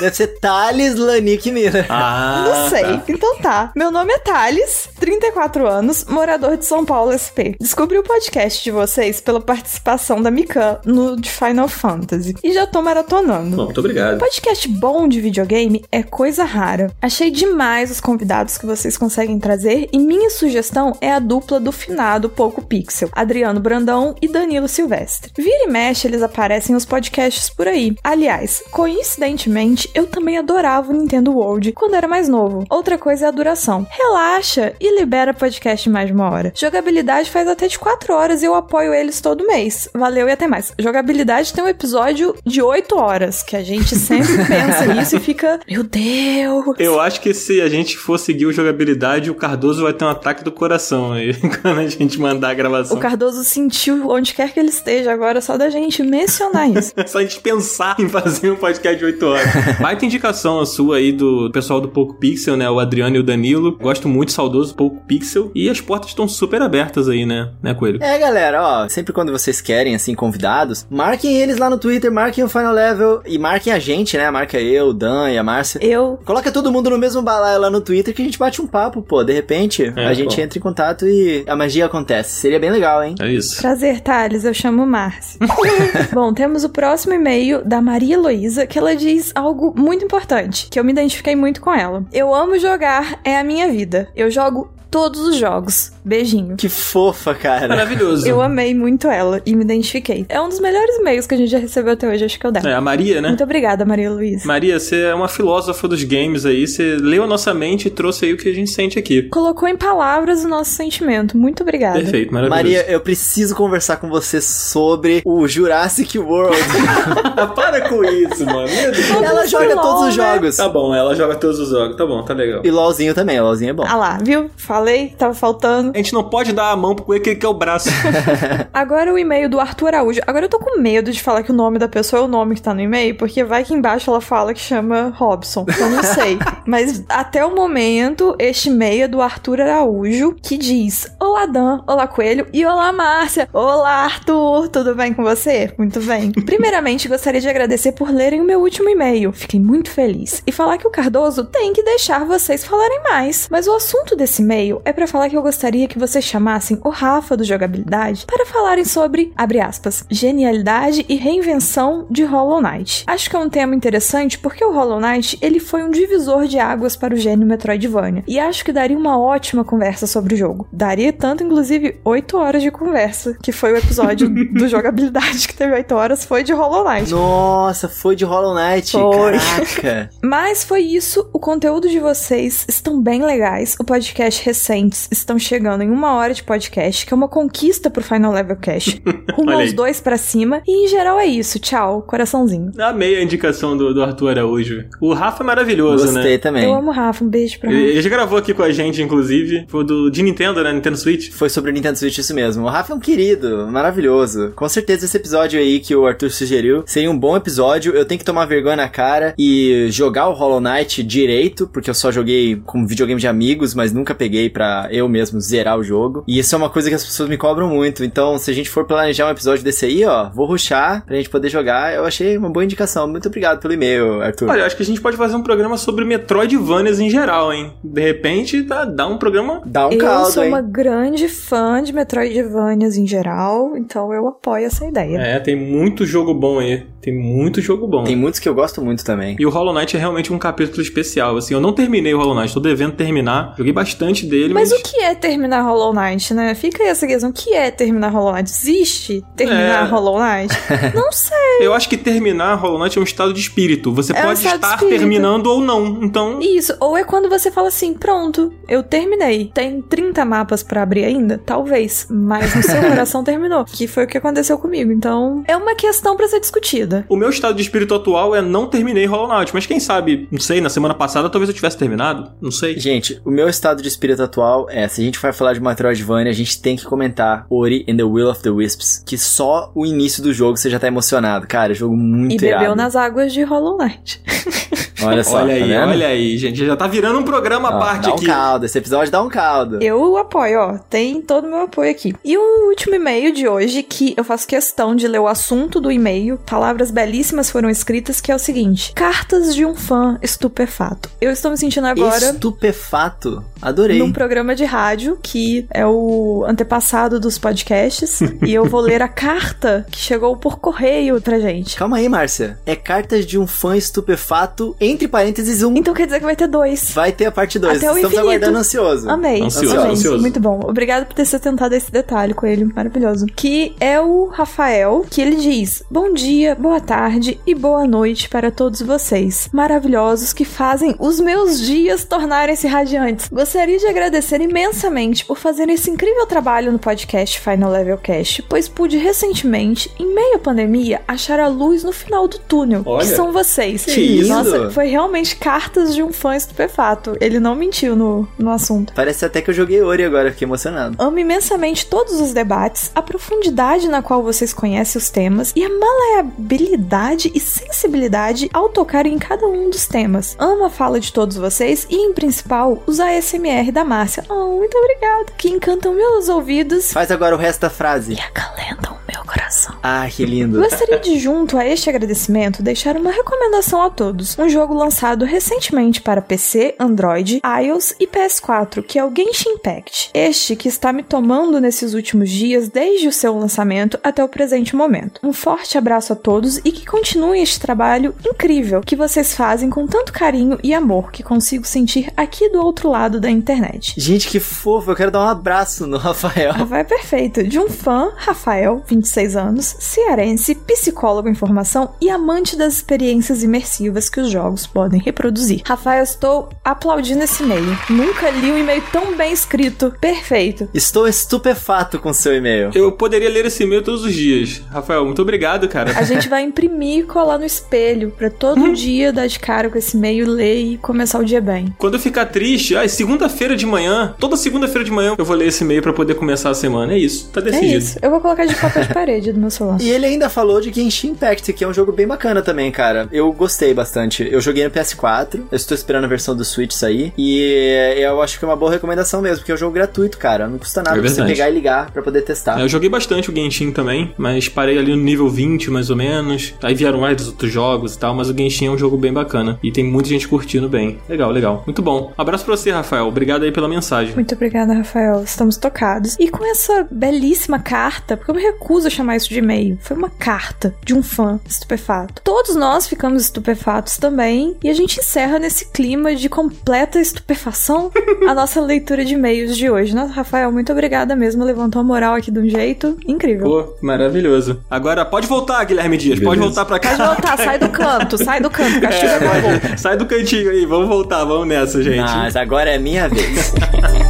Deve 0.00 0.16
ser 0.16 0.26
Thales 0.38 0.94
Lanik 0.96 1.50
Miller. 1.50 1.86
Ah, 1.88 2.44
Não 2.46 2.68
sei. 2.70 2.82
tá. 2.82 3.02
Então 3.08 3.36
tá. 3.38 3.72
Meu 3.74 3.90
nome 3.90 4.12
é 4.12 4.18
Thales, 4.18 4.88
34 5.00 5.66
anos, 5.66 6.04
morador 6.04 6.56
de 6.56 6.64
São 6.64 6.84
Paulo 6.84 7.12
SP. 7.16 7.56
Descobri 7.60 7.98
o 7.98 8.02
podcast 8.02 8.62
de 8.62 8.70
vocês 8.70 9.20
pela 9.20 9.40
participação 9.40 10.22
da 10.22 10.30
Mikan 10.30 10.78
no 10.84 11.16
de 11.16 11.30
Final 11.30 11.68
Fantasy. 11.68 12.34
E 12.42 12.52
já 12.52 12.66
tô 12.66 12.80
maratonando. 12.82 13.56
Bom, 13.56 13.64
muito 13.64 13.80
obrigado. 13.80 14.18
Podcast 14.28 14.68
bom 14.68 15.08
de 15.08 15.22
videogame 15.22 15.82
é 15.90 16.02
coisa 16.02 16.44
rara. 16.44 16.92
Achei 17.00 17.30
demais 17.30 17.90
os 17.90 17.98
convidados 17.98 18.58
que 18.58 18.66
vocês 18.66 18.94
conseguem 18.94 19.38
trazer 19.38 19.88
e 19.90 19.98
minha 19.98 20.28
sugestão 20.28 20.94
é 21.00 21.10
a 21.10 21.18
dupla 21.18 21.58
do 21.58 21.72
finado 21.72 22.28
Pouco 22.28 22.60
Pixel, 22.60 23.08
Adriano 23.12 23.58
Brandão 23.58 24.14
e 24.20 24.28
Danilo 24.28 24.68
Silvestre. 24.68 25.32
Vira 25.34 25.64
e 25.64 25.68
mexe 25.68 26.06
eles 26.06 26.20
aparecem 26.20 26.74
nos 26.74 26.84
podcasts 26.84 27.48
por 27.48 27.66
aí. 27.66 27.96
Aliás, 28.04 28.62
coincidentemente, 28.70 29.88
eu 29.94 30.06
também 30.06 30.36
adorava 30.36 30.92
o 30.92 30.94
Nintendo 30.94 31.32
World 31.32 31.72
quando 31.72 31.94
era 31.94 32.06
mais 32.06 32.28
novo. 32.28 32.66
Outra 32.68 32.98
coisa 32.98 33.24
é 33.24 33.28
a 33.28 33.32
duração. 33.32 33.86
Relaxa 33.88 34.74
e 34.78 35.00
libera 35.00 35.32
podcast 35.32 35.88
mais 35.88 36.08
de 36.08 36.12
uma 36.12 36.30
hora. 36.30 36.52
Jogabilidade 36.54 37.30
faz 37.30 37.48
até 37.48 37.66
de 37.66 37.78
4 37.78 38.12
horas 38.12 38.42
e 38.42 38.44
eu 38.44 38.54
apoio 38.54 38.92
eles 38.92 39.22
todo 39.22 39.46
mês. 39.46 39.88
Valeu 39.94 40.28
e 40.28 40.32
até 40.32 40.46
mais. 40.46 40.74
Jogabilidade 40.78 41.54
tem 41.54 41.64
um 41.64 41.68
episódio 41.68 42.36
de 42.44 42.60
8 42.60 42.94
horas, 42.94 43.42
que 43.42 43.56
a 43.56 43.62
gente 43.62 43.96
sempre 43.96 44.17
pensa 44.20 44.94
nisso 44.94 45.16
e 45.16 45.20
fica, 45.20 45.60
meu 45.68 45.82
Deus. 45.82 46.64
Eu 46.78 47.00
acho 47.00 47.20
que 47.20 47.32
se 47.34 47.60
a 47.60 47.68
gente 47.68 47.96
for 47.96 48.18
seguir 48.18 48.46
o 48.46 48.52
jogabilidade, 48.52 49.30
o 49.30 49.34
Cardoso 49.34 49.82
vai 49.82 49.92
ter 49.92 50.04
um 50.04 50.08
ataque 50.08 50.44
do 50.44 50.52
coração 50.52 51.12
aí 51.12 51.34
quando 51.62 51.78
a 51.78 51.86
gente 51.86 52.20
mandar 52.20 52.50
a 52.50 52.54
gravação. 52.54 52.96
O 52.96 53.00
Cardoso 53.00 53.44
sentiu 53.44 54.08
onde 54.08 54.34
quer 54.34 54.52
que 54.52 54.60
ele 54.60 54.68
esteja 54.68 55.12
agora, 55.12 55.40
só 55.40 55.56
da 55.56 55.70
gente 55.70 56.02
mencionar 56.02 56.70
isso. 56.70 56.92
É 56.96 57.06
só 57.06 57.18
a 57.18 57.22
gente 57.22 57.40
pensar 57.40 57.96
em 57.98 58.08
fazer 58.08 58.50
um 58.50 58.56
podcast 58.56 58.98
de 58.98 59.04
8 59.04 59.26
horas. 59.26 59.48
Baita 59.80 60.04
indicação 60.04 60.60
a 60.60 60.66
sua 60.66 60.96
aí 60.96 61.12
do 61.12 61.50
pessoal 61.52 61.80
do 61.80 61.88
Poco 61.88 62.14
Pixel, 62.14 62.56
né? 62.56 62.68
O 62.70 62.78
Adriano 62.78 63.16
e 63.16 63.18
o 63.18 63.22
Danilo. 63.22 63.76
Gosto 63.76 64.08
muito, 64.08 64.32
saudoso 64.32 64.74
Poco 64.74 65.04
Pixel. 65.06 65.50
E 65.54 65.68
as 65.68 65.80
portas 65.80 66.10
estão 66.10 66.28
super 66.28 66.62
abertas 66.62 67.08
aí, 67.08 67.24
né? 67.24 67.50
Né, 67.62 67.74
Coelho? 67.74 68.02
É, 68.02 68.18
galera, 68.18 68.62
ó, 68.62 68.88
sempre 68.88 69.12
quando 69.12 69.32
vocês 69.32 69.60
querem, 69.60 69.94
assim, 69.94 70.14
convidados, 70.14 70.86
marquem 70.90 71.36
eles 71.36 71.58
lá 71.58 71.68
no 71.68 71.78
Twitter, 71.78 72.10
marquem 72.10 72.44
o 72.44 72.48
Final 72.48 72.72
Level 72.72 73.22
e 73.26 73.38
marquem 73.38 73.72
a 73.72 73.78
gente, 73.78 73.97
né? 74.16 74.30
Marca 74.30 74.60
eu, 74.60 74.88
o 74.88 74.92
Dan 74.92 75.30
e 75.30 75.38
a 75.38 75.42
Márcia. 75.42 75.78
Eu 75.82 76.18
Coloca 76.24 76.50
todo 76.52 76.70
mundo 76.70 76.90
no 76.90 76.98
mesmo 76.98 77.22
balaio 77.22 77.60
lá 77.60 77.70
no 77.70 77.80
Twitter 77.80 78.14
que 78.14 78.22
a 78.22 78.24
gente 78.24 78.38
bate 78.38 78.60
um 78.60 78.66
papo, 78.66 79.02
pô. 79.02 79.22
De 79.24 79.32
repente, 79.32 79.92
É, 79.96 80.06
a 80.06 80.14
gente 80.14 80.36
pô. 80.36 80.42
entra 80.42 80.58
em 80.58 80.62
contato 80.62 81.06
e 81.06 81.44
a 81.46 81.56
magia 81.56 81.86
acontece. 81.86 82.32
Seria 82.40 82.58
bem 82.60 82.70
legal, 82.70 83.02
hein? 83.02 83.14
É 83.20 83.28
isso. 83.32 83.60
Prazer, 83.60 84.00
Thales, 84.00 84.44
eu 84.44 84.54
chamo 84.54 84.86
Márcia. 84.86 85.38
Bom, 86.12 86.32
temos 86.32 86.64
o 86.64 86.68
próximo 86.68 87.14
e-mail 87.14 87.64
da 87.64 87.80
Maria 87.80 88.14
Heloísa, 88.14 88.66
que 88.66 88.78
ela 88.78 88.94
diz 88.94 89.32
algo 89.34 89.72
muito 89.76 90.04
importante, 90.04 90.68
que 90.70 90.78
eu 90.78 90.84
me 90.84 90.92
identifiquei 90.92 91.34
muito 91.36 91.60
com 91.60 91.72
ela. 91.72 92.04
Eu 92.12 92.34
amo 92.34 92.58
jogar, 92.58 93.20
é 93.24 93.38
a 93.38 93.44
minha 93.44 93.68
vida. 93.68 94.08
Eu 94.14 94.30
jogo 94.30 94.70
todos 94.90 95.20
os 95.20 95.36
jogos. 95.36 95.92
Beijinho. 96.04 96.56
Que 96.56 96.68
fofa, 96.68 97.34
cara. 97.34 97.68
Maravilhoso. 97.68 98.26
Eu 98.26 98.40
amei 98.40 98.74
muito 98.74 99.08
ela 99.08 99.42
e 99.44 99.54
me 99.54 99.62
identifiquei. 99.62 100.24
É 100.28 100.40
um 100.40 100.48
dos 100.48 100.60
melhores 100.60 100.96
e-mails 100.96 101.26
que 101.26 101.34
a 101.34 101.38
gente 101.38 101.50
já 101.50 101.58
recebeu 101.58 101.92
até 101.92 102.08
hoje, 102.08 102.24
acho 102.24 102.38
que 102.38 102.46
é 102.46 102.48
o 102.48 102.52
dela. 102.52 102.68
É, 102.68 102.74
a 102.74 102.80
Maria, 102.80 103.20
né? 103.20 103.28
Muito 103.28 103.44
obrigada, 103.44 103.84
Maria 103.84 104.10
Luísa. 104.10 104.46
Maria, 104.46 104.78
você 104.78 105.02
é 105.02 105.14
uma 105.14 105.28
filósofa 105.28 105.86
dos 105.86 106.02
games 106.04 106.46
aí. 106.46 106.66
Você 106.66 106.96
leu 106.96 107.24
a 107.24 107.26
nossa 107.26 107.52
mente 107.52 107.88
e 107.88 107.90
trouxe 107.90 108.26
aí 108.26 108.32
o 108.32 108.36
que 108.36 108.48
a 108.48 108.54
gente 108.54 108.70
sente 108.70 108.98
aqui. 108.98 109.24
Colocou 109.24 109.68
em 109.68 109.76
palavras 109.76 110.44
o 110.44 110.48
nosso 110.48 110.70
sentimento. 110.70 111.36
Muito 111.36 111.62
obrigada. 111.62 111.98
Perfeito, 111.98 112.32
maravilhoso. 112.32 112.62
Maria, 112.62 112.90
eu 112.90 113.00
preciso 113.00 113.54
conversar 113.54 113.96
com 113.96 114.08
você 114.08 114.40
sobre 114.40 115.22
o 115.24 115.46
Jurassic 115.46 116.18
World. 116.18 116.56
para 117.54 117.88
com 117.88 118.04
isso, 118.04 118.44
mano. 118.46 118.68
Meu 118.68 118.92
Deus. 118.92 119.08
Todo 119.08 119.24
Ela 119.24 119.46
joga 119.46 119.74
LOL, 119.74 119.82
todos 119.82 120.08
os 120.08 120.16
né? 120.16 120.34
jogos. 120.34 120.56
Tá 120.56 120.68
bom, 120.68 120.94
ela 120.94 121.14
joga 121.14 121.34
todos 121.36 121.58
os 121.58 121.68
jogos. 121.70 121.96
Tá 121.96 122.06
bom, 122.06 122.22
tá 122.22 122.34
legal. 122.34 122.62
E 122.64 122.70
LOLzinho 122.70 123.14
também, 123.14 123.40
LOLzinho 123.40 123.70
é 123.70 123.72
bom. 123.72 123.84
Ah 123.86 123.96
lá, 123.96 124.18
viu? 124.22 124.50
Falei, 124.78 125.12
tava 125.18 125.34
faltando. 125.34 125.90
A 125.92 125.96
gente 125.96 126.12
não 126.12 126.22
pode 126.22 126.52
dar 126.52 126.70
a 126.70 126.76
mão 126.76 126.94
pro 126.94 127.04
Coelho 127.04 127.20
que 127.20 127.30
ele 127.30 127.40
quer 127.40 127.48
o 127.48 127.52
braço. 127.52 127.88
Agora 128.72 129.12
o 129.12 129.18
e-mail 129.18 129.50
do 129.50 129.58
Arthur 129.58 129.88
Araújo. 129.88 130.20
Agora 130.24 130.44
eu 130.44 130.48
tô 130.48 130.60
com 130.60 130.80
medo 130.80 131.10
de 131.10 131.20
falar 131.20 131.42
que 131.42 131.50
o 131.50 131.54
nome 131.54 131.80
da 131.80 131.88
pessoa 131.88 132.22
é 132.22 132.24
o 132.24 132.28
nome 132.28 132.54
que 132.54 132.62
tá 132.62 132.72
no 132.72 132.80
e-mail, 132.80 133.16
porque 133.16 133.42
vai 133.42 133.64
que 133.64 133.74
embaixo 133.74 134.08
ela 134.08 134.20
fala 134.20 134.54
que 134.54 134.60
chama 134.60 135.12
Robson. 135.16 135.66
Eu 135.80 135.90
não 135.90 136.02
sei. 136.04 136.38
Mas 136.64 137.02
até 137.08 137.44
o 137.44 137.52
momento, 137.56 138.36
este 138.38 138.68
e-mail 138.68 139.02
é 139.02 139.08
do 139.08 139.20
Arthur 139.20 139.62
Araújo, 139.62 140.36
que 140.40 140.56
diz: 140.56 141.12
Olá, 141.18 141.46
Dan, 141.46 141.80
olá, 141.84 142.06
Coelho 142.06 142.46
e 142.52 142.64
olá, 142.64 142.92
Márcia. 142.92 143.48
Olá, 143.52 144.04
Arthur, 144.04 144.68
tudo 144.68 144.94
bem 144.94 145.12
com 145.12 145.24
você? 145.24 145.74
Muito 145.76 146.00
bem. 146.02 146.30
Primeiramente, 146.46 147.08
gostaria 147.08 147.40
de 147.40 147.48
agradecer 147.48 147.90
por 147.90 148.10
lerem 148.10 148.40
o 148.40 148.44
meu 148.44 148.60
último 148.60 148.88
e-mail. 148.88 149.32
Fiquei 149.32 149.58
muito 149.58 149.90
feliz. 149.90 150.40
E 150.46 150.52
falar 150.52 150.78
que 150.78 150.86
o 150.86 150.90
Cardoso 150.90 151.44
tem 151.46 151.72
que 151.72 151.82
deixar 151.82 152.24
vocês 152.24 152.64
falarem 152.64 153.02
mais. 153.02 153.48
Mas 153.50 153.66
o 153.66 153.74
assunto 153.74 154.14
desse 154.14 154.40
e-mail 154.40 154.67
e-mail 154.68 154.82
é 154.84 154.92
para 154.92 155.06
falar 155.06 155.28
que 155.28 155.36
eu 155.36 155.42
gostaria 155.42 155.88
que 155.88 155.98
vocês 155.98 156.24
chamassem 156.24 156.78
o 156.84 156.90
Rafa 156.90 157.36
do 157.36 157.44
Jogabilidade 157.44 158.26
para 158.26 158.46
falarem 158.46 158.84
sobre, 158.84 159.32
abre 159.36 159.60
aspas, 159.60 160.04
genialidade 160.10 161.04
e 161.08 161.14
reinvenção 161.16 162.06
de 162.10 162.24
Hollow 162.24 162.60
Knight. 162.60 163.04
Acho 163.06 163.30
que 163.30 163.36
é 163.36 163.38
um 163.38 163.48
tema 163.48 163.74
interessante 163.74 164.38
porque 164.38 164.64
o 164.64 164.72
Hollow 164.72 165.00
Knight 165.00 165.38
ele 165.40 165.58
foi 165.58 165.82
um 165.82 165.90
divisor 165.90 166.46
de 166.46 166.58
águas 166.58 166.96
para 166.96 167.14
o 167.14 167.16
gênio 167.16 167.46
Metroidvania 167.46 168.22
e 168.26 168.38
acho 168.38 168.64
que 168.64 168.72
daria 168.72 168.96
uma 168.96 169.18
ótima 169.18 169.64
conversa 169.64 170.06
sobre 170.06 170.34
o 170.34 170.36
jogo. 170.36 170.68
Daria 170.72 171.12
tanto, 171.12 171.42
inclusive, 171.42 172.00
8 172.04 172.36
horas 172.36 172.62
de 172.62 172.70
conversa, 172.70 173.36
que 173.42 173.52
foi 173.52 173.72
o 173.72 173.76
episódio 173.76 174.28
do 174.52 174.68
jogabilidade 174.68 175.48
que 175.48 175.54
teve 175.54 175.72
8 175.72 175.94
horas, 175.94 176.24
foi 176.24 176.42
de 176.42 176.52
Hollow 176.52 176.84
Knight. 176.84 177.10
Nossa, 177.10 177.88
foi 177.88 178.14
de 178.14 178.24
Hollow 178.24 178.54
Knight. 178.54 178.92
Foi. 178.92 179.38
Caraca. 179.38 180.10
Mas 180.22 180.64
foi 180.64 180.82
isso, 180.82 181.28
o 181.32 181.38
conteúdo 181.38 181.88
de 181.88 181.98
vocês 181.98 182.64
estão 182.68 183.00
bem 183.00 183.22
legais. 183.24 183.76
O 183.78 183.84
podcast 183.84 184.42
recentes 184.58 185.08
estão 185.10 185.38
chegando 185.38 185.82
em 185.82 185.90
uma 185.90 186.14
hora 186.14 186.34
de 186.34 186.42
podcast, 186.42 187.06
que 187.06 187.14
é 187.14 187.16
uma 187.16 187.28
conquista 187.28 187.88
pro 187.88 188.02
Final 188.02 188.32
Level 188.32 188.56
Cash. 188.56 189.00
Rumo 189.32 189.52
aos 189.52 189.72
dois 189.72 190.00
pra 190.00 190.16
cima. 190.16 190.62
E 190.66 190.84
em 190.84 190.88
geral 190.88 191.18
é 191.18 191.26
isso. 191.26 191.58
Tchau, 191.58 192.02
coraçãozinho. 192.02 192.72
Amei 192.78 193.16
a 193.16 193.22
indicação 193.22 193.76
do, 193.76 193.94
do 193.94 194.02
Arthur 194.02 194.30
Araújo. 194.30 194.84
O 195.00 195.14
Rafa 195.14 195.42
é 195.42 195.46
maravilhoso, 195.46 196.06
Gostei 196.06 196.32
né? 196.32 196.38
também. 196.38 196.64
Eu 196.64 196.74
amo 196.74 196.88
o 196.88 196.92
Rafa, 196.92 197.24
um 197.24 197.28
beijo 197.28 197.58
pra 197.60 197.70
Ele, 197.70 197.90
ele 197.90 198.02
já 198.02 198.10
gravou 198.10 198.38
aqui 198.38 198.52
com 198.52 198.62
a 198.62 198.72
gente, 198.72 199.00
inclusive. 199.00 199.64
Foi 199.68 199.84
do 199.84 200.10
de 200.10 200.22
Nintendo, 200.22 200.62
né? 200.62 200.72
Nintendo 200.72 200.96
Switch. 200.96 201.30
Foi 201.30 201.48
sobre 201.48 201.70
o 201.70 201.74
Nintendo 201.74 201.98
Switch 201.98 202.18
isso 202.18 202.34
mesmo. 202.34 202.64
O 202.64 202.68
Rafa 202.68 202.92
é 202.92 202.96
um 202.96 203.00
querido, 203.00 203.68
maravilhoso. 203.68 204.52
Com 204.56 204.68
certeza 204.68 205.04
esse 205.04 205.16
episódio 205.16 205.58
aí 205.60 205.78
que 205.80 205.94
o 205.94 206.06
Arthur 206.06 206.30
sugeriu 206.30 206.82
seria 206.86 207.10
um 207.10 207.18
bom 207.18 207.36
episódio. 207.36 207.94
Eu 207.94 208.04
tenho 208.04 208.18
que 208.18 208.24
tomar 208.24 208.46
vergonha 208.46 208.76
na 208.76 208.88
cara 208.88 209.34
e 209.38 209.86
jogar 209.90 210.28
o 210.28 210.34
Hollow 210.34 210.60
Knight 210.60 211.02
direito, 211.02 211.68
porque 211.68 211.90
eu 211.90 211.94
só 211.94 212.10
joguei 212.10 212.60
como 212.66 212.86
videogame 212.86 213.20
de 213.20 213.26
amigos, 213.26 213.74
mas 213.74 213.92
nunca 213.92 214.14
peguei 214.14 214.47
pra 214.50 214.88
eu 214.90 215.08
mesmo 215.08 215.40
zerar 215.40 215.78
o 215.78 215.82
jogo. 215.82 216.24
E 216.26 216.38
isso 216.38 216.54
é 216.54 216.58
uma 216.58 216.70
coisa 216.70 216.88
que 216.88 216.94
as 216.94 217.04
pessoas 217.04 217.28
me 217.28 217.36
cobram 217.36 217.68
muito. 217.68 218.04
Então, 218.04 218.38
se 218.38 218.50
a 218.50 218.54
gente 218.54 218.70
for 218.70 218.84
planejar 218.84 219.26
um 219.26 219.30
episódio 219.30 219.64
desse 219.64 219.86
aí, 219.86 220.04
ó, 220.04 220.30
vou 220.30 220.46
ruxar 220.46 221.04
pra 221.04 221.16
gente 221.16 221.30
poder 221.30 221.48
jogar. 221.48 221.94
Eu 221.94 222.04
achei 222.04 222.36
uma 222.36 222.50
boa 222.50 222.64
indicação. 222.64 223.08
Muito 223.08 223.28
obrigado 223.28 223.60
pelo 223.60 223.74
e-mail, 223.74 224.22
Arthur. 224.22 224.48
Olha, 224.48 224.64
acho 224.66 224.76
que 224.76 224.82
a 224.82 224.86
gente 224.86 225.00
pode 225.00 225.16
fazer 225.16 225.36
um 225.36 225.42
programa 225.42 225.76
sobre 225.76 226.04
Metroidvanias 226.04 227.00
em 227.00 227.10
geral, 227.10 227.52
hein? 227.52 227.72
De 227.82 228.00
repente, 228.00 228.62
dá, 228.62 228.84
dá 228.84 229.06
um 229.06 229.18
programa. 229.18 229.62
Dá 229.64 229.88
um 229.88 229.92
eu 229.92 229.98
caldo, 229.98 230.32
sou 230.32 230.42
hein? 230.42 230.50
uma 230.50 230.62
grande 230.62 231.28
fã 231.28 231.82
de 231.82 231.92
Metroidvanias 231.92 232.96
em 232.96 233.06
geral, 233.06 233.76
então 233.76 234.12
eu 234.12 234.26
apoio 234.28 234.66
essa 234.66 234.86
ideia. 234.86 235.18
É, 235.18 235.38
tem 235.38 235.56
muito 235.56 236.06
jogo 236.06 236.34
bom 236.34 236.58
aí. 236.58 236.86
Tem 237.00 237.14
muito 237.14 237.60
jogo 237.60 237.86
bom. 237.86 238.04
Tem 238.04 238.16
muitos 238.16 238.40
que 238.40 238.48
eu 238.48 238.54
gosto 238.54 238.82
muito 238.82 239.04
também. 239.04 239.36
E 239.38 239.46
o 239.46 239.50
Hollow 239.50 239.72
Knight 239.72 239.96
é 239.96 240.00
realmente 240.00 240.32
um 240.32 240.38
capítulo 240.38 240.82
especial. 240.82 241.36
Assim, 241.36 241.54
eu 241.54 241.60
não 241.60 241.72
terminei 241.72 242.12
o 242.12 242.18
Hollow 242.18 242.34
Knight, 242.34 242.52
tô 242.52 242.60
devendo 242.60 242.92
terminar. 242.92 243.54
Joguei 243.56 243.72
bastante 243.72 244.26
dele, 244.26 244.52
mas. 244.52 244.70
Mas 244.70 244.80
o 244.80 244.82
que 244.82 245.00
é 245.00 245.14
terminar 245.14 245.62
Hollow 245.62 245.94
Knight, 245.94 246.34
né? 246.34 246.54
Fica 246.54 246.82
aí 246.82 246.88
essa 246.88 247.06
questão. 247.06 247.30
O 247.30 247.32
que 247.32 247.54
é 247.54 247.70
terminar 247.70 248.08
Hollow 248.10 248.32
Knight? 248.32 248.50
Existe 248.50 249.24
terminar 249.36 249.86
É. 249.86 249.88
Hollow 249.88 250.18
Knight? 250.18 250.54
Não 250.94 251.12
sei. 251.12 251.36
Eu 251.60 251.72
acho 251.72 251.88
que 251.88 251.96
terminar 251.96 252.54
Hollow 252.56 252.78
Knight 252.80 252.98
é 252.98 253.00
um 253.00 253.04
estado 253.04 253.32
de 253.32 253.40
espírito. 253.40 253.92
Você 253.92 254.12
É 254.12 254.20
um 254.20 254.22
pode 254.26 254.40
de 254.40 254.46
estar 254.48 254.78
terminando 254.78 255.46
ou 255.46 255.60
não. 255.60 256.02
Então. 256.02 256.40
Isso. 256.40 256.74
Ou 256.80 256.96
é 256.96 257.04
quando 257.04 257.28
você 257.28 257.50
fala 257.50 257.68
assim, 257.68 257.94
pronto, 257.94 258.52
eu 258.68 258.82
terminei. 258.82 259.50
Tem 259.54 259.80
30 259.80 260.24
mapas 260.24 260.62
pra 260.62 260.82
abrir 260.82 261.04
ainda? 261.04 261.40
Talvez. 261.44 262.06
Mas 262.10 262.54
no 262.54 262.62
seu 262.62 262.80
coração 262.88 263.22
terminou. 263.22 263.64
Que 263.64 263.86
foi 263.86 264.04
o 264.04 264.06
que 264.06 264.18
aconteceu 264.18 264.58
comigo. 264.58 264.90
Então, 264.92 265.42
é 265.46 265.56
uma 265.56 265.74
questão 265.74 266.16
pra 266.16 266.26
ser 266.26 266.40
discutida. 266.40 266.87
O 267.08 267.16
meu 267.16 267.30
estado 267.30 267.54
de 267.56 267.62
espírito 267.62 267.94
atual 267.94 268.34
é 268.34 268.40
não 268.40 268.66
terminei 268.66 269.06
Hollow 269.06 269.28
Knight, 269.38 269.52
mas 269.54 269.66
quem 269.66 269.80
sabe, 269.80 270.28
não 270.30 270.40
sei, 270.40 270.60
na 270.60 270.68
semana 270.70 270.94
passada 270.94 271.28
talvez 271.30 271.48
eu 271.48 271.54
tivesse 271.54 271.76
terminado, 271.76 272.30
não 272.40 272.50
sei. 272.50 272.78
Gente, 272.78 273.20
o 273.24 273.30
meu 273.30 273.48
estado 273.48 273.82
de 273.82 273.88
espírito 273.88 274.22
atual 274.22 274.66
é, 274.70 274.86
se 274.88 275.00
a 275.00 275.04
gente 275.04 275.18
vai 275.18 275.32
falar 275.32 275.52
de 275.54 275.60
Metroidvania, 275.60 276.30
a 276.30 276.34
gente 276.34 276.60
tem 276.60 276.76
que 276.76 276.84
comentar 276.84 277.46
Ori 277.50 277.84
and 277.88 277.96
the 277.96 278.04
Will 278.04 278.28
of 278.30 278.40
the 278.42 278.50
Wisps, 278.50 279.02
que 279.06 279.16
só 279.18 279.70
o 279.74 279.84
início 279.86 280.22
do 280.22 280.32
jogo 280.32 280.56
você 280.56 280.70
já 280.70 280.78
tá 280.78 280.86
emocionado. 280.86 281.46
Cara, 281.46 281.74
jogo 281.74 281.96
muito 281.96 282.34
E 282.34 282.38
bebeu 282.38 282.60
irado. 282.60 282.76
nas 282.76 282.96
águas 282.96 283.32
de 283.32 283.42
Hollow 283.42 283.76
Knight. 283.78 284.20
Olha 285.00 285.22
só, 285.22 285.36
olha 285.36 285.46
tá 285.56 285.64
aí, 285.64 285.68
vendo? 285.68 285.90
olha 285.90 286.06
aí, 286.08 286.36
gente, 286.36 286.66
já 286.66 286.74
tá 286.76 286.88
virando 286.88 287.20
um 287.20 287.22
programa 287.22 287.68
à 287.68 287.78
parte 287.78 288.06
dá 288.06 288.10
um 288.10 288.14
aqui. 288.14 288.26
caldo, 288.26 288.66
esse 288.66 288.76
episódio 288.76 289.12
dá 289.12 289.22
um 289.22 289.28
caldo. 289.28 289.80
Eu 289.80 290.16
apoio, 290.16 290.58
ó. 290.58 290.78
Tem 290.90 291.22
todo 291.22 291.46
o 291.46 291.50
meu 291.50 291.60
apoio 291.62 291.88
aqui. 291.88 292.14
E 292.24 292.36
o 292.36 292.68
último 292.68 292.96
e-mail 292.96 293.32
de 293.32 293.46
hoje, 293.46 293.84
que 293.84 294.12
eu 294.16 294.24
faço 294.24 294.46
questão 294.46 294.96
de 294.96 295.06
ler 295.06 295.20
o 295.20 295.28
assunto 295.28 295.80
do 295.80 295.92
e-mail, 295.92 296.36
palavras 296.78 296.90
belíssimas 296.92 297.50
foram 297.50 297.68
escritas, 297.68 298.20
que 298.20 298.30
é 298.30 298.34
o 298.34 298.38
seguinte: 298.38 298.92
Cartas 298.94 299.54
de 299.54 299.64
um 299.64 299.74
fã 299.74 300.18
estupefato. 300.22 301.10
Eu 301.20 301.32
estou 301.32 301.50
me 301.50 301.58
sentindo 301.58 301.86
agora. 301.86 302.30
Estupefato. 302.30 303.44
Adorei. 303.60 303.98
Num 303.98 304.12
programa 304.12 304.54
de 304.54 304.64
rádio 304.64 305.18
que 305.20 305.66
é 305.70 305.84
o 305.84 306.44
antepassado 306.46 307.18
dos 307.18 307.38
podcasts. 307.38 308.20
e 308.46 308.54
eu 308.54 308.64
vou 308.64 308.80
ler 308.80 309.02
a 309.02 309.08
carta 309.08 309.84
que 309.90 309.98
chegou 309.98 310.36
por 310.36 310.58
correio 310.58 311.20
pra 311.20 311.40
gente. 311.40 311.76
Calma 311.76 311.96
aí, 311.96 312.08
Márcia. 312.08 312.58
É 312.64 312.76
cartas 312.76 313.26
de 313.26 313.38
um 313.38 313.46
fã 313.46 313.76
estupefato, 313.76 314.76
entre 314.80 315.08
parênteses, 315.08 315.62
um. 315.62 315.76
Então 315.76 315.92
quer 315.92 316.06
dizer 316.06 316.20
que 316.20 316.24
vai 316.24 316.36
ter 316.36 316.46
dois. 316.46 316.92
Vai 316.92 317.10
ter 317.10 317.26
a 317.26 317.32
parte 317.32 317.58
2. 317.58 317.78
Até 317.78 317.86
o 317.86 317.96
Estamos 317.96 318.12
infinito. 318.12 318.20
aguardando 318.20 318.58
ansioso. 318.58 319.10
Amei. 319.10 319.42
Ansioso, 319.42 319.80
amei. 319.80 319.92
ansioso. 319.92 320.20
Muito 320.20 320.38
bom. 320.38 320.60
Obrigado 320.64 321.06
por 321.06 321.14
ter 321.14 321.24
se 321.24 321.34
atentado 321.34 321.72
a 321.72 321.76
esse 321.76 321.90
detalhe, 321.90 322.34
Coelho. 322.34 322.70
Maravilhoso. 322.74 323.26
Que 323.26 323.74
é 323.80 324.00
o 324.00 324.26
Rafael, 324.26 325.04
que 325.10 325.20
ele 325.20 325.36
diz: 325.36 325.82
Bom 325.90 326.12
dia, 326.12 326.54
boa 326.68 326.80
tarde 326.82 327.40
e 327.46 327.54
boa 327.54 327.86
noite 327.86 328.28
para 328.28 328.50
todos 328.50 328.82
vocês, 328.82 329.48
maravilhosos 329.50 330.34
que 330.34 330.44
fazem 330.44 330.94
os 330.98 331.18
meus 331.18 331.58
dias 331.58 332.04
tornarem-se 332.04 332.66
radiantes. 332.66 333.26
Gostaria 333.32 333.78
de 333.78 333.86
agradecer 333.86 334.38
imensamente 334.42 335.24
por 335.24 335.38
fazer 335.38 335.70
esse 335.70 335.90
incrível 335.90 336.26
trabalho 336.26 336.70
no 336.70 336.78
podcast 336.78 337.40
Final 337.40 337.72
Level 337.72 337.96
Cast, 337.96 338.42
pois 338.42 338.68
pude 338.68 338.98
recentemente, 338.98 339.90
em 339.98 340.14
meio 340.14 340.36
à 340.36 340.38
pandemia, 340.38 341.00
achar 341.08 341.40
a 341.40 341.48
luz 341.48 341.82
no 341.84 341.90
final 341.90 342.28
do 342.28 342.38
túnel, 342.38 342.82
Olha. 342.84 342.98
que 342.98 343.16
são 343.16 343.32
vocês. 343.32 343.86
Que 343.86 343.98
isso? 343.98 344.28
Nossa, 344.28 344.70
foi 344.70 344.88
realmente 344.88 345.36
cartas 345.36 345.94
de 345.94 346.02
um 346.02 346.12
fã 346.12 346.36
estupefato. 346.36 347.16
Ele 347.18 347.40
não 347.40 347.54
mentiu 347.54 347.96
no, 347.96 348.28
no 348.38 348.50
assunto. 348.50 348.92
Parece 348.92 349.24
até 349.24 349.40
que 349.40 349.48
eu 349.48 349.54
joguei 349.54 349.80
Ori 349.80 350.04
agora, 350.04 350.32
fiquei 350.32 350.46
emocionado. 350.46 350.96
Amo 350.98 351.18
imensamente 351.18 351.86
todos 351.86 352.20
os 352.20 352.34
debates, 352.34 352.90
a 352.94 353.00
profundidade 353.00 353.88
na 353.88 354.02
qual 354.02 354.22
vocês 354.22 354.52
conhecem 354.52 354.98
os 354.98 355.08
temas 355.08 355.50
e 355.56 355.64
a 355.64 355.70
maleabilidade 355.70 356.57
e 356.62 357.40
sensibilidade 357.40 358.48
ao 358.52 358.68
tocarem 358.68 359.14
em 359.14 359.18
cada 359.18 359.46
um 359.46 359.70
dos 359.70 359.86
temas. 359.86 360.34
Amo 360.38 360.64
a 360.64 360.70
fala 360.70 360.98
de 360.98 361.12
todos 361.12 361.36
vocês 361.36 361.86
e, 361.90 361.96
em 361.96 362.12
principal, 362.12 362.82
os 362.86 362.98
ASMR 363.00 363.70
da 363.72 363.84
Márcia. 363.84 364.24
Oh, 364.28 364.56
muito 364.58 364.76
obrigada. 364.76 365.32
Que 365.36 365.48
encantam 365.48 365.94
meus 365.94 366.28
ouvidos 366.28 366.92
Faz 366.92 367.10
agora 367.10 367.34
o 367.34 367.38
resto 367.38 367.60
da 367.60 367.70
frase. 367.70 368.14
e 368.14 368.20
acalentam 368.20 368.94
o 368.94 369.12
meu 369.12 369.24
coração. 369.24 369.76
Ah, 369.82 370.06
que 370.10 370.24
lindo. 370.24 370.58
Gostaria 370.60 370.98
de, 370.98 371.18
junto 371.20 371.56
a 371.56 371.66
este 371.66 371.88
agradecimento, 371.88 372.62
deixar 372.62 372.96
uma 372.96 373.10
recomendação 373.10 373.82
a 373.82 373.90
todos. 373.90 374.38
Um 374.38 374.48
jogo 374.48 374.74
lançado 374.74 375.24
recentemente 375.24 376.00
para 376.00 376.22
PC, 376.22 376.74
Android, 376.78 377.40
iOS 377.62 377.94
e 378.00 378.06
PS4, 378.06 378.82
que 378.82 378.98
é 378.98 379.04
o 379.04 379.12
Genshin 379.14 379.50
Impact. 379.50 380.10
Este 380.14 380.56
que 380.56 380.68
está 380.68 380.92
me 380.92 381.02
tomando 381.02 381.60
nesses 381.60 381.94
últimos 381.94 382.30
dias, 382.30 382.68
desde 382.68 383.08
o 383.08 383.12
seu 383.12 383.36
lançamento 383.38 383.98
até 384.02 384.22
o 384.22 384.28
presente 384.28 384.74
momento. 384.74 385.20
Um 385.22 385.32
forte 385.32 385.76
abraço 385.76 386.12
a 386.12 386.16
todos 386.16 386.47
e 386.64 386.72
que 386.72 386.86
continuem 386.86 387.42
este 387.42 387.60
trabalho 387.60 388.14
incrível 388.24 388.80
que 388.80 388.96
vocês 388.96 389.34
fazem 389.34 389.68
com 389.68 389.86
tanto 389.86 390.12
carinho 390.12 390.58
e 390.62 390.72
amor 390.72 391.10
que 391.12 391.22
consigo 391.22 391.66
sentir 391.66 392.12
aqui 392.16 392.48
do 392.48 392.60
outro 392.60 392.90
lado 392.90 393.20
da 393.20 393.30
internet. 393.30 393.94
Gente, 393.96 394.28
que 394.28 394.40
fofo. 394.40 394.90
Eu 394.90 394.96
quero 394.96 395.10
dar 395.10 395.24
um 395.24 395.28
abraço 395.28 395.86
no 395.86 395.96
Rafael. 395.98 396.52
Rafael 396.52 396.80
é 396.80 396.84
perfeito. 396.84 397.42
De 397.42 397.58
um 397.58 397.68
fã, 397.68 398.10
Rafael, 398.16 398.82
26 398.86 399.36
anos, 399.36 399.76
cearense, 399.78 400.54
psicólogo 400.54 401.28
em 401.28 401.34
formação 401.34 401.94
e 402.00 402.08
amante 402.10 402.56
das 402.56 402.74
experiências 402.74 403.42
imersivas 403.42 404.08
que 404.08 404.20
os 404.20 404.30
jogos 404.30 404.66
podem 404.66 405.00
reproduzir. 405.00 405.62
Rafael, 405.64 406.02
estou 406.02 406.48
aplaudindo 406.64 407.22
esse 407.24 407.42
e-mail. 407.42 407.76
Nunca 407.90 408.30
li 408.30 408.50
um 408.50 408.58
e-mail 408.58 408.82
tão 408.92 409.16
bem 409.16 409.32
escrito. 409.32 409.92
Perfeito. 410.00 410.68
Estou 410.72 411.06
estupefato 411.06 411.98
com 411.98 412.12
seu 412.12 412.34
e-mail. 412.34 412.70
Eu 412.74 412.92
poderia 412.92 413.28
ler 413.28 413.46
esse 413.46 413.64
e-mail 413.64 413.82
todos 413.82 414.04
os 414.04 414.14
dias. 414.14 414.62
Rafael, 414.70 415.04
muito 415.04 415.22
obrigado, 415.22 415.68
cara. 415.68 415.98
A 415.98 416.02
gente 416.02 416.28
vai 416.28 416.37
imprimir 416.42 417.00
e 417.00 417.02
colar 417.02 417.38
no 417.38 417.44
espelho 417.44 418.10
pra 418.16 418.30
todo 418.30 418.72
dia 418.72 419.12
dar 419.12 419.26
de 419.26 419.38
cara 419.38 419.68
com 419.70 419.78
esse 419.78 419.96
e-mail, 419.96 420.28
ler 420.28 420.60
e 420.60 420.76
começar 420.78 421.18
o 421.18 421.24
dia 421.24 421.40
bem. 421.40 421.74
Quando 421.78 421.94
eu 421.94 422.00
ficar 422.00 422.26
triste, 422.26 422.76
ah, 422.76 422.88
segunda-feira 422.88 423.56
de 423.56 423.66
manhã, 423.66 424.14
toda 424.18 424.36
segunda-feira 424.36 424.84
de 424.84 424.90
manhã 424.90 425.14
eu 425.18 425.24
vou 425.24 425.36
ler 425.36 425.48
esse 425.48 425.64
e-mail 425.64 425.82
pra 425.82 425.92
poder 425.92 426.14
começar 426.14 426.50
a 426.50 426.54
semana. 426.54 426.92
É 426.94 426.98
isso, 426.98 427.30
tá 427.30 427.40
É 427.40 427.44
decidido. 427.44 427.78
isso. 427.78 427.98
Eu 428.02 428.10
vou 428.10 428.20
colocar 428.20 428.46
de 428.46 428.54
papel 428.54 428.82
de 428.84 428.94
parede 428.94 429.32
do 429.32 429.38
meu 429.38 429.48
lance. 429.60 429.78
E 429.88 429.90
ele 429.90 430.06
ainda 430.06 430.28
falou 430.28 430.60
de 430.60 430.72
Genshin 430.72 431.08
Impact, 431.10 431.52
que 431.52 431.64
é 431.64 431.68
um 431.68 431.72
jogo 431.72 431.92
bem 431.92 432.06
bacana 432.06 432.42
também, 432.42 432.70
cara. 432.70 433.08
Eu 433.10 433.32
gostei 433.32 433.72
bastante. 433.72 434.26
Eu 434.30 434.40
joguei 434.40 434.64
no 434.64 434.70
PS4, 434.70 435.40
eu 435.50 435.56
estou 435.56 435.74
esperando 435.74 436.04
a 436.04 436.08
versão 436.08 436.36
do 436.36 436.44
Switch 436.44 436.72
sair. 436.72 437.12
E 437.16 437.96
eu 437.98 438.20
acho 438.22 438.38
que 438.38 438.44
é 438.44 438.48
uma 438.48 438.56
boa 438.56 438.70
recomendação 438.70 439.20
mesmo, 439.22 439.38
porque 439.38 439.52
é 439.52 439.54
um 439.54 439.58
jogo 439.58 439.72
gratuito, 439.72 440.18
cara. 440.18 440.46
Não 440.46 440.58
custa 440.58 440.82
nada 440.82 440.98
É 440.98 441.00
você 441.02 441.24
pegar 441.24 441.48
e 441.48 441.52
ligar 441.54 441.90
pra 441.90 442.02
poder 442.02 442.22
testar. 442.22 442.58
É, 442.60 442.62
Eu 442.64 442.68
joguei 442.68 442.88
bastante 442.88 443.30
o 443.30 443.34
Genshin 443.34 443.70
também, 443.72 444.12
mas 444.18 444.48
parei 444.48 444.78
ali 444.78 444.90
no 444.94 445.02
nível 445.02 445.28
20, 445.28 445.70
mais 445.70 445.90
ou 445.90 445.96
menos. 445.96 446.27
Aí 446.62 446.74
vieram 446.74 447.00
mais 447.00 447.16
dos 447.16 447.28
outros 447.28 447.50
jogos 447.50 447.94
e 447.94 447.98
tal, 447.98 448.14
mas 448.14 448.28
o 448.28 448.36
Genshin 448.36 448.66
é 448.66 448.70
um 448.70 448.78
jogo 448.78 448.96
bem 448.96 449.12
bacana. 449.12 449.58
E 449.62 449.70
tem 449.70 449.84
muita 449.84 450.08
gente 450.08 450.28
curtindo 450.28 450.68
bem. 450.68 450.98
Legal, 451.08 451.30
legal. 451.30 451.62
Muito 451.66 451.82
bom. 451.82 452.12
Um 452.16 452.20
abraço 452.20 452.44
pra 452.44 452.56
você, 452.56 452.70
Rafael. 452.70 453.06
Obrigado 453.06 453.42
aí 453.44 453.52
pela 453.52 453.68
mensagem. 453.68 454.14
Muito 454.14 454.34
obrigada, 454.34 454.72
Rafael. 454.74 455.22
Estamos 455.22 455.56
tocados. 455.56 456.16
E 456.18 456.28
com 456.28 456.44
essa 456.44 456.86
belíssima 456.90 457.58
carta, 457.58 458.16
porque 458.16 458.30
eu 458.30 458.34
me 458.34 458.42
recuso 458.42 458.86
a 458.86 458.90
chamar 458.90 459.16
isso 459.16 459.28
de 459.28 459.38
e-mail, 459.38 459.78
foi 459.80 459.96
uma 459.96 460.10
carta 460.10 460.74
de 460.84 460.94
um 460.94 461.02
fã 461.02 461.40
estupefato. 461.46 462.22
Todos 462.22 462.56
nós 462.56 462.86
ficamos 462.86 463.22
estupefatos 463.22 463.96
também, 463.96 464.56
e 464.62 464.68
a 464.68 464.74
gente 464.74 465.00
encerra 465.00 465.38
nesse 465.38 465.70
clima 465.70 466.14
de 466.14 466.28
completa 466.28 467.00
estupefação 467.00 467.90
a 468.26 468.34
nossa 468.34 468.60
leitura 468.60 469.04
de 469.04 469.14
e-mails 469.14 469.56
de 469.56 469.70
hoje. 469.70 469.94
Nossa, 469.94 470.12
Rafael, 470.12 470.50
muito 470.52 470.72
obrigada 470.72 471.14
mesmo. 471.16 471.44
Levantou 471.44 471.80
a 471.80 471.84
moral 471.84 472.14
aqui 472.14 472.30
de 472.30 472.38
um 472.38 472.48
jeito 472.48 472.96
incrível. 473.06 473.44
Pô, 473.44 473.76
maravilhoso. 473.82 474.60
Agora 474.70 475.04
pode 475.04 475.26
voltar, 475.26 475.64
Guilherme 475.64 475.96
Dias. 475.96 476.17
Pode 476.20 476.40
Beleza. 476.40 476.54
voltar 476.54 476.64
pra 476.64 476.78
cá. 476.78 476.88
Pode 476.90 477.02
voltar, 477.02 477.36
sai 477.36 477.58
do 477.58 477.68
canto, 477.68 478.18
sai 478.24 478.40
do 478.40 478.50
canto, 478.50 478.80
castigo 478.80 479.12
é 479.12 479.40
bom. 479.40 479.76
Sai 479.76 479.96
do 479.96 480.06
cantinho 480.06 480.50
aí, 480.50 480.66
vamos 480.66 480.88
voltar, 480.88 481.24
vamos 481.24 481.46
nessa, 481.46 481.82
gente. 481.82 481.98
Mas 482.00 482.36
agora 482.36 482.70
é 482.70 482.78
minha 482.78 483.08
vez. 483.08 483.54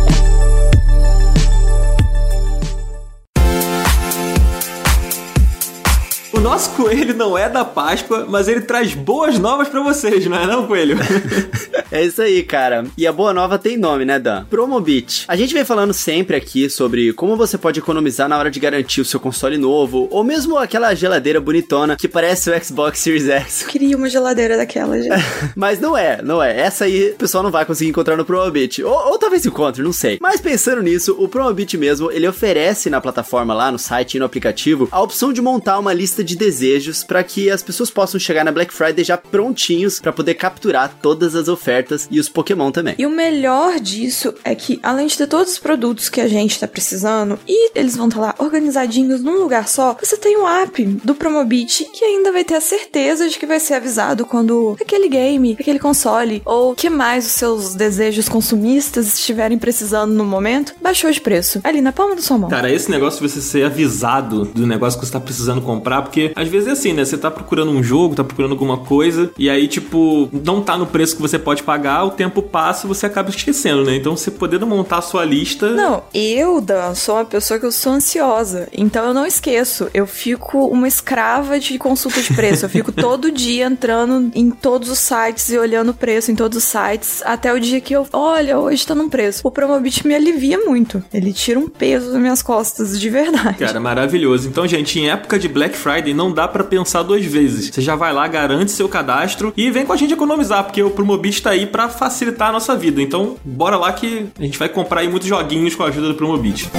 O 6.38 6.40
nosso 6.40 6.70
coelho 6.70 7.16
não 7.16 7.36
é 7.36 7.48
da 7.48 7.64
Páscoa, 7.64 8.24
mas 8.28 8.46
ele 8.46 8.60
traz 8.60 8.94
boas 8.94 9.40
novas 9.40 9.66
pra 9.66 9.82
vocês, 9.82 10.24
não 10.26 10.38
é 10.38 10.46
não, 10.46 10.68
coelho? 10.68 10.96
É 11.90 12.04
isso 12.04 12.20
aí, 12.20 12.42
cara. 12.42 12.84
E 12.98 13.06
a 13.06 13.12
boa 13.12 13.32
nova 13.32 13.58
tem 13.58 13.78
nome, 13.78 14.04
né, 14.04 14.18
Dan? 14.18 14.44
Promobit. 14.44 15.24
A 15.26 15.34
gente 15.34 15.54
vem 15.54 15.64
falando 15.64 15.94
sempre 15.94 16.36
aqui 16.36 16.68
sobre 16.68 17.14
como 17.14 17.34
você 17.34 17.56
pode 17.56 17.80
economizar 17.80 18.28
na 18.28 18.36
hora 18.36 18.50
de 18.50 18.60
garantir 18.60 19.00
o 19.00 19.06
seu 19.06 19.18
console 19.18 19.56
novo, 19.56 20.06
ou 20.10 20.22
mesmo 20.22 20.58
aquela 20.58 20.94
geladeira 20.94 21.40
bonitona 21.40 21.96
que 21.96 22.06
parece 22.06 22.50
o 22.50 22.64
Xbox 22.64 22.98
Series 22.98 23.26
X. 23.26 23.62
Queria 23.62 23.96
uma 23.96 24.10
geladeira 24.10 24.58
daquela, 24.58 25.00
gente. 25.00 25.16
Mas 25.56 25.80
não 25.80 25.96
é, 25.96 26.20
não 26.22 26.42
é. 26.42 26.60
Essa 26.60 26.84
aí 26.84 27.12
o 27.12 27.16
pessoal 27.16 27.42
não 27.42 27.50
vai 27.50 27.64
conseguir 27.64 27.88
encontrar 27.88 28.18
no 28.18 28.24
Promobit. 28.24 28.82
Ou, 28.82 28.92
ou 29.08 29.18
talvez 29.18 29.46
encontre, 29.46 29.82
não 29.82 29.92
sei. 29.92 30.18
Mas 30.20 30.42
pensando 30.42 30.82
nisso, 30.82 31.16
o 31.18 31.26
Promobit 31.26 31.78
mesmo, 31.78 32.12
ele 32.12 32.28
oferece 32.28 32.90
na 32.90 33.00
plataforma 33.00 33.54
lá, 33.54 33.72
no 33.72 33.78
site 33.78 34.16
e 34.16 34.18
no 34.20 34.26
aplicativo, 34.26 34.88
a 34.92 35.00
opção 35.00 35.32
de 35.32 35.40
montar 35.40 35.78
uma 35.78 35.94
lista 35.94 36.22
de 36.22 36.27
desejos 36.36 37.04
para 37.04 37.22
que 37.22 37.50
as 37.50 37.62
pessoas 37.62 37.90
possam 37.90 38.18
chegar 38.18 38.44
na 38.44 38.52
Black 38.52 38.72
Friday 38.72 39.04
já 39.04 39.16
prontinhos 39.16 40.00
para 40.00 40.12
poder 40.12 40.34
capturar 40.34 40.96
todas 41.00 41.34
as 41.34 41.48
ofertas 41.48 42.08
e 42.10 42.20
os 42.20 42.28
Pokémon 42.28 42.70
também. 42.70 42.94
E 42.98 43.06
o 43.06 43.10
melhor 43.10 43.78
disso 43.80 44.34
é 44.44 44.54
que, 44.54 44.78
além 44.82 45.06
de 45.06 45.16
ter 45.16 45.26
todos 45.26 45.52
os 45.52 45.58
produtos 45.58 46.08
que 46.08 46.20
a 46.20 46.28
gente 46.28 46.58
tá 46.58 46.66
precisando, 46.66 47.38
e 47.46 47.70
eles 47.74 47.96
vão 47.96 48.08
estar 48.08 48.20
lá 48.20 48.34
organizadinhos 48.38 49.22
num 49.22 49.38
lugar 49.38 49.68
só, 49.68 49.96
você 50.00 50.16
tem 50.16 50.36
um 50.36 50.48
app 50.48 50.84
do 51.04 51.14
Promobit 51.14 51.86
que 51.92 52.04
ainda 52.04 52.32
vai 52.32 52.44
ter 52.44 52.54
a 52.54 52.60
certeza 52.60 53.28
de 53.28 53.38
que 53.38 53.46
vai 53.46 53.60
ser 53.60 53.74
avisado 53.74 54.26
quando 54.26 54.76
aquele 54.80 55.08
game, 55.08 55.56
aquele 55.58 55.78
console, 55.78 56.42
ou 56.44 56.74
que 56.74 56.90
mais 56.90 57.26
os 57.26 57.32
seus 57.32 57.74
desejos 57.74 58.28
consumistas 58.28 59.14
estiverem 59.14 59.58
precisando 59.58 60.12
no 60.12 60.24
momento, 60.24 60.74
baixou 60.80 61.10
de 61.10 61.20
preço. 61.20 61.60
Ali 61.64 61.80
na 61.80 61.92
palma 61.92 62.14
da 62.14 62.22
sua 62.22 62.38
mão. 62.38 62.50
Cara, 62.50 62.70
esse 62.70 62.90
negócio 62.90 63.20
de 63.20 63.32
você 63.32 63.40
ser 63.40 63.64
avisado 63.64 64.44
do 64.44 64.66
negócio 64.66 64.98
que 64.98 65.06
você 65.06 65.12
tá 65.12 65.20
precisando 65.20 65.60
comprar, 65.62 66.02
porque 66.02 66.17
às 66.34 66.48
vezes 66.48 66.68
é 66.68 66.72
assim, 66.72 66.92
né? 66.92 67.04
Você 67.04 67.16
tá 67.16 67.30
procurando 67.30 67.70
um 67.70 67.82
jogo, 67.82 68.14
tá 68.14 68.24
procurando 68.24 68.52
alguma 68.52 68.78
coisa, 68.78 69.30
e 69.38 69.48
aí, 69.48 69.68
tipo, 69.68 70.28
não 70.32 70.62
tá 70.62 70.76
no 70.76 70.86
preço 70.86 71.16
que 71.16 71.22
você 71.22 71.38
pode 71.38 71.62
pagar, 71.62 72.04
o 72.04 72.10
tempo 72.10 72.42
passa 72.42 72.86
e 72.86 72.88
você 72.88 73.06
acaba 73.06 73.30
esquecendo, 73.30 73.84
né? 73.84 73.96
Então, 73.96 74.16
você 74.16 74.30
podendo 74.30 74.66
montar 74.66 74.98
a 74.98 75.02
sua 75.02 75.24
lista. 75.24 75.70
Não, 75.70 76.02
eu, 76.14 76.60
Dan, 76.60 76.94
sou 76.94 77.16
uma 77.16 77.24
pessoa 77.24 77.58
que 77.58 77.66
eu 77.66 77.72
sou 77.72 77.92
ansiosa. 77.92 78.68
Então 78.72 79.06
eu 79.06 79.14
não 79.14 79.26
esqueço. 79.26 79.88
Eu 79.92 80.06
fico 80.06 80.66
uma 80.66 80.88
escrava 80.88 81.58
de 81.58 81.78
consulta 81.78 82.20
de 82.20 82.32
preço. 82.34 82.64
Eu 82.64 82.68
fico 82.68 82.90
todo 82.92 83.30
dia 83.30 83.66
entrando 83.66 84.30
em 84.34 84.50
todos 84.50 84.88
os 84.88 84.98
sites 84.98 85.50
e 85.50 85.58
olhando 85.58 85.90
o 85.90 85.94
preço 85.94 86.30
em 86.30 86.34
todos 86.34 86.58
os 86.58 86.64
sites. 86.64 87.22
Até 87.24 87.52
o 87.52 87.60
dia 87.60 87.80
que 87.80 87.94
eu. 87.94 88.06
Olha, 88.12 88.58
hoje 88.58 88.86
tá 88.86 88.94
num 88.94 89.08
preço. 89.08 89.40
O 89.44 89.50
Promobit 89.50 90.06
me 90.06 90.14
alivia 90.14 90.58
muito. 90.58 91.02
Ele 91.12 91.32
tira 91.32 91.58
um 91.58 91.68
peso 91.68 92.12
das 92.12 92.20
minhas 92.20 92.42
costas, 92.42 92.98
de 92.98 93.10
verdade. 93.10 93.58
Cara, 93.58 93.80
maravilhoso. 93.80 94.48
Então, 94.48 94.66
gente, 94.66 94.98
em 94.98 95.10
época 95.10 95.38
de 95.38 95.48
Black 95.48 95.76
Friday 95.76 96.07
não 96.14 96.32
dá 96.32 96.46
pra 96.48 96.64
pensar 96.64 97.02
duas 97.02 97.24
vezes. 97.24 97.70
Você 97.72 97.80
já 97.80 97.96
vai 97.96 98.12
lá, 98.12 98.26
garante 98.26 98.70
seu 98.70 98.88
cadastro 98.88 99.52
e 99.56 99.70
vem 99.70 99.84
com 99.84 99.92
a 99.92 99.96
gente 99.96 100.12
economizar, 100.12 100.64
porque 100.64 100.82
o 100.82 100.90
Promobit 100.90 101.42
tá 101.42 101.50
aí 101.50 101.66
pra 101.66 101.88
facilitar 101.88 102.48
a 102.50 102.52
nossa 102.52 102.76
vida. 102.76 103.00
Então, 103.00 103.36
bora 103.44 103.76
lá 103.76 103.92
que 103.92 104.26
a 104.38 104.42
gente 104.42 104.58
vai 104.58 104.68
comprar 104.68 105.00
aí 105.00 105.08
muitos 105.08 105.28
joguinhos 105.28 105.74
com 105.74 105.82
a 105.82 105.86
ajuda 105.86 106.08
do 106.08 106.14
Promobit. 106.14 106.70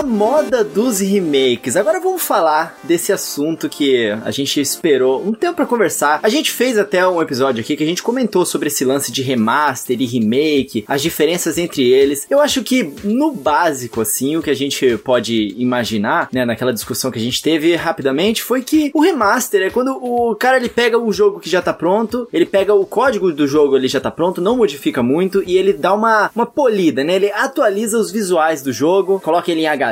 A 0.00 0.02
moda 0.02 0.64
dos 0.64 1.00
remakes. 1.00 1.76
Agora 1.76 2.00
vamos 2.00 2.22
falar 2.22 2.74
desse 2.82 3.12
assunto 3.12 3.68
que 3.68 4.08
a 4.24 4.30
gente 4.30 4.58
esperou 4.58 5.22
um 5.22 5.34
tempo 5.34 5.56
pra 5.56 5.66
conversar. 5.66 6.20
A 6.22 6.28
gente 6.30 6.50
fez 6.50 6.78
até 6.78 7.06
um 7.06 7.20
episódio 7.20 7.60
aqui 7.60 7.76
que 7.76 7.84
a 7.84 7.86
gente 7.86 8.02
comentou 8.02 8.46
sobre 8.46 8.68
esse 8.68 8.82
lance 8.82 9.12
de 9.12 9.20
remaster 9.20 10.00
e 10.00 10.06
remake, 10.06 10.86
as 10.88 11.02
diferenças 11.02 11.58
entre 11.58 11.86
eles. 11.86 12.26
Eu 12.30 12.40
acho 12.40 12.62
que 12.62 12.94
no 13.04 13.30
básico 13.30 14.00
assim, 14.00 14.38
o 14.38 14.42
que 14.42 14.48
a 14.48 14.56
gente 14.56 14.96
pode 14.96 15.54
imaginar, 15.58 16.30
né, 16.32 16.46
naquela 16.46 16.72
discussão 16.72 17.10
que 17.10 17.18
a 17.18 17.22
gente 17.22 17.42
teve 17.42 17.76
rapidamente, 17.76 18.42
foi 18.42 18.62
que 18.62 18.90
o 18.94 19.02
remaster 19.02 19.60
é 19.60 19.68
quando 19.68 19.90
o 20.02 20.34
cara 20.34 20.56
ele 20.56 20.70
pega 20.70 20.98
o 20.98 21.12
jogo 21.12 21.40
que 21.40 21.50
já 21.50 21.60
tá 21.60 21.74
pronto, 21.74 22.26
ele 22.32 22.46
pega 22.46 22.72
o 22.72 22.86
código 22.86 23.30
do 23.32 23.46
jogo 23.46 23.76
ele 23.76 23.86
já 23.86 24.00
tá 24.00 24.10
pronto, 24.10 24.40
não 24.40 24.56
modifica 24.56 25.02
muito 25.02 25.42
e 25.46 25.58
ele 25.58 25.74
dá 25.74 25.92
uma 25.92 26.30
uma 26.34 26.46
polida, 26.46 27.04
né? 27.04 27.16
Ele 27.16 27.30
atualiza 27.30 27.98
os 27.98 28.10
visuais 28.10 28.62
do 28.62 28.72
jogo, 28.72 29.20
coloca 29.20 29.50
ele 29.50 29.60
em 29.60 29.66
HD 29.66 29.89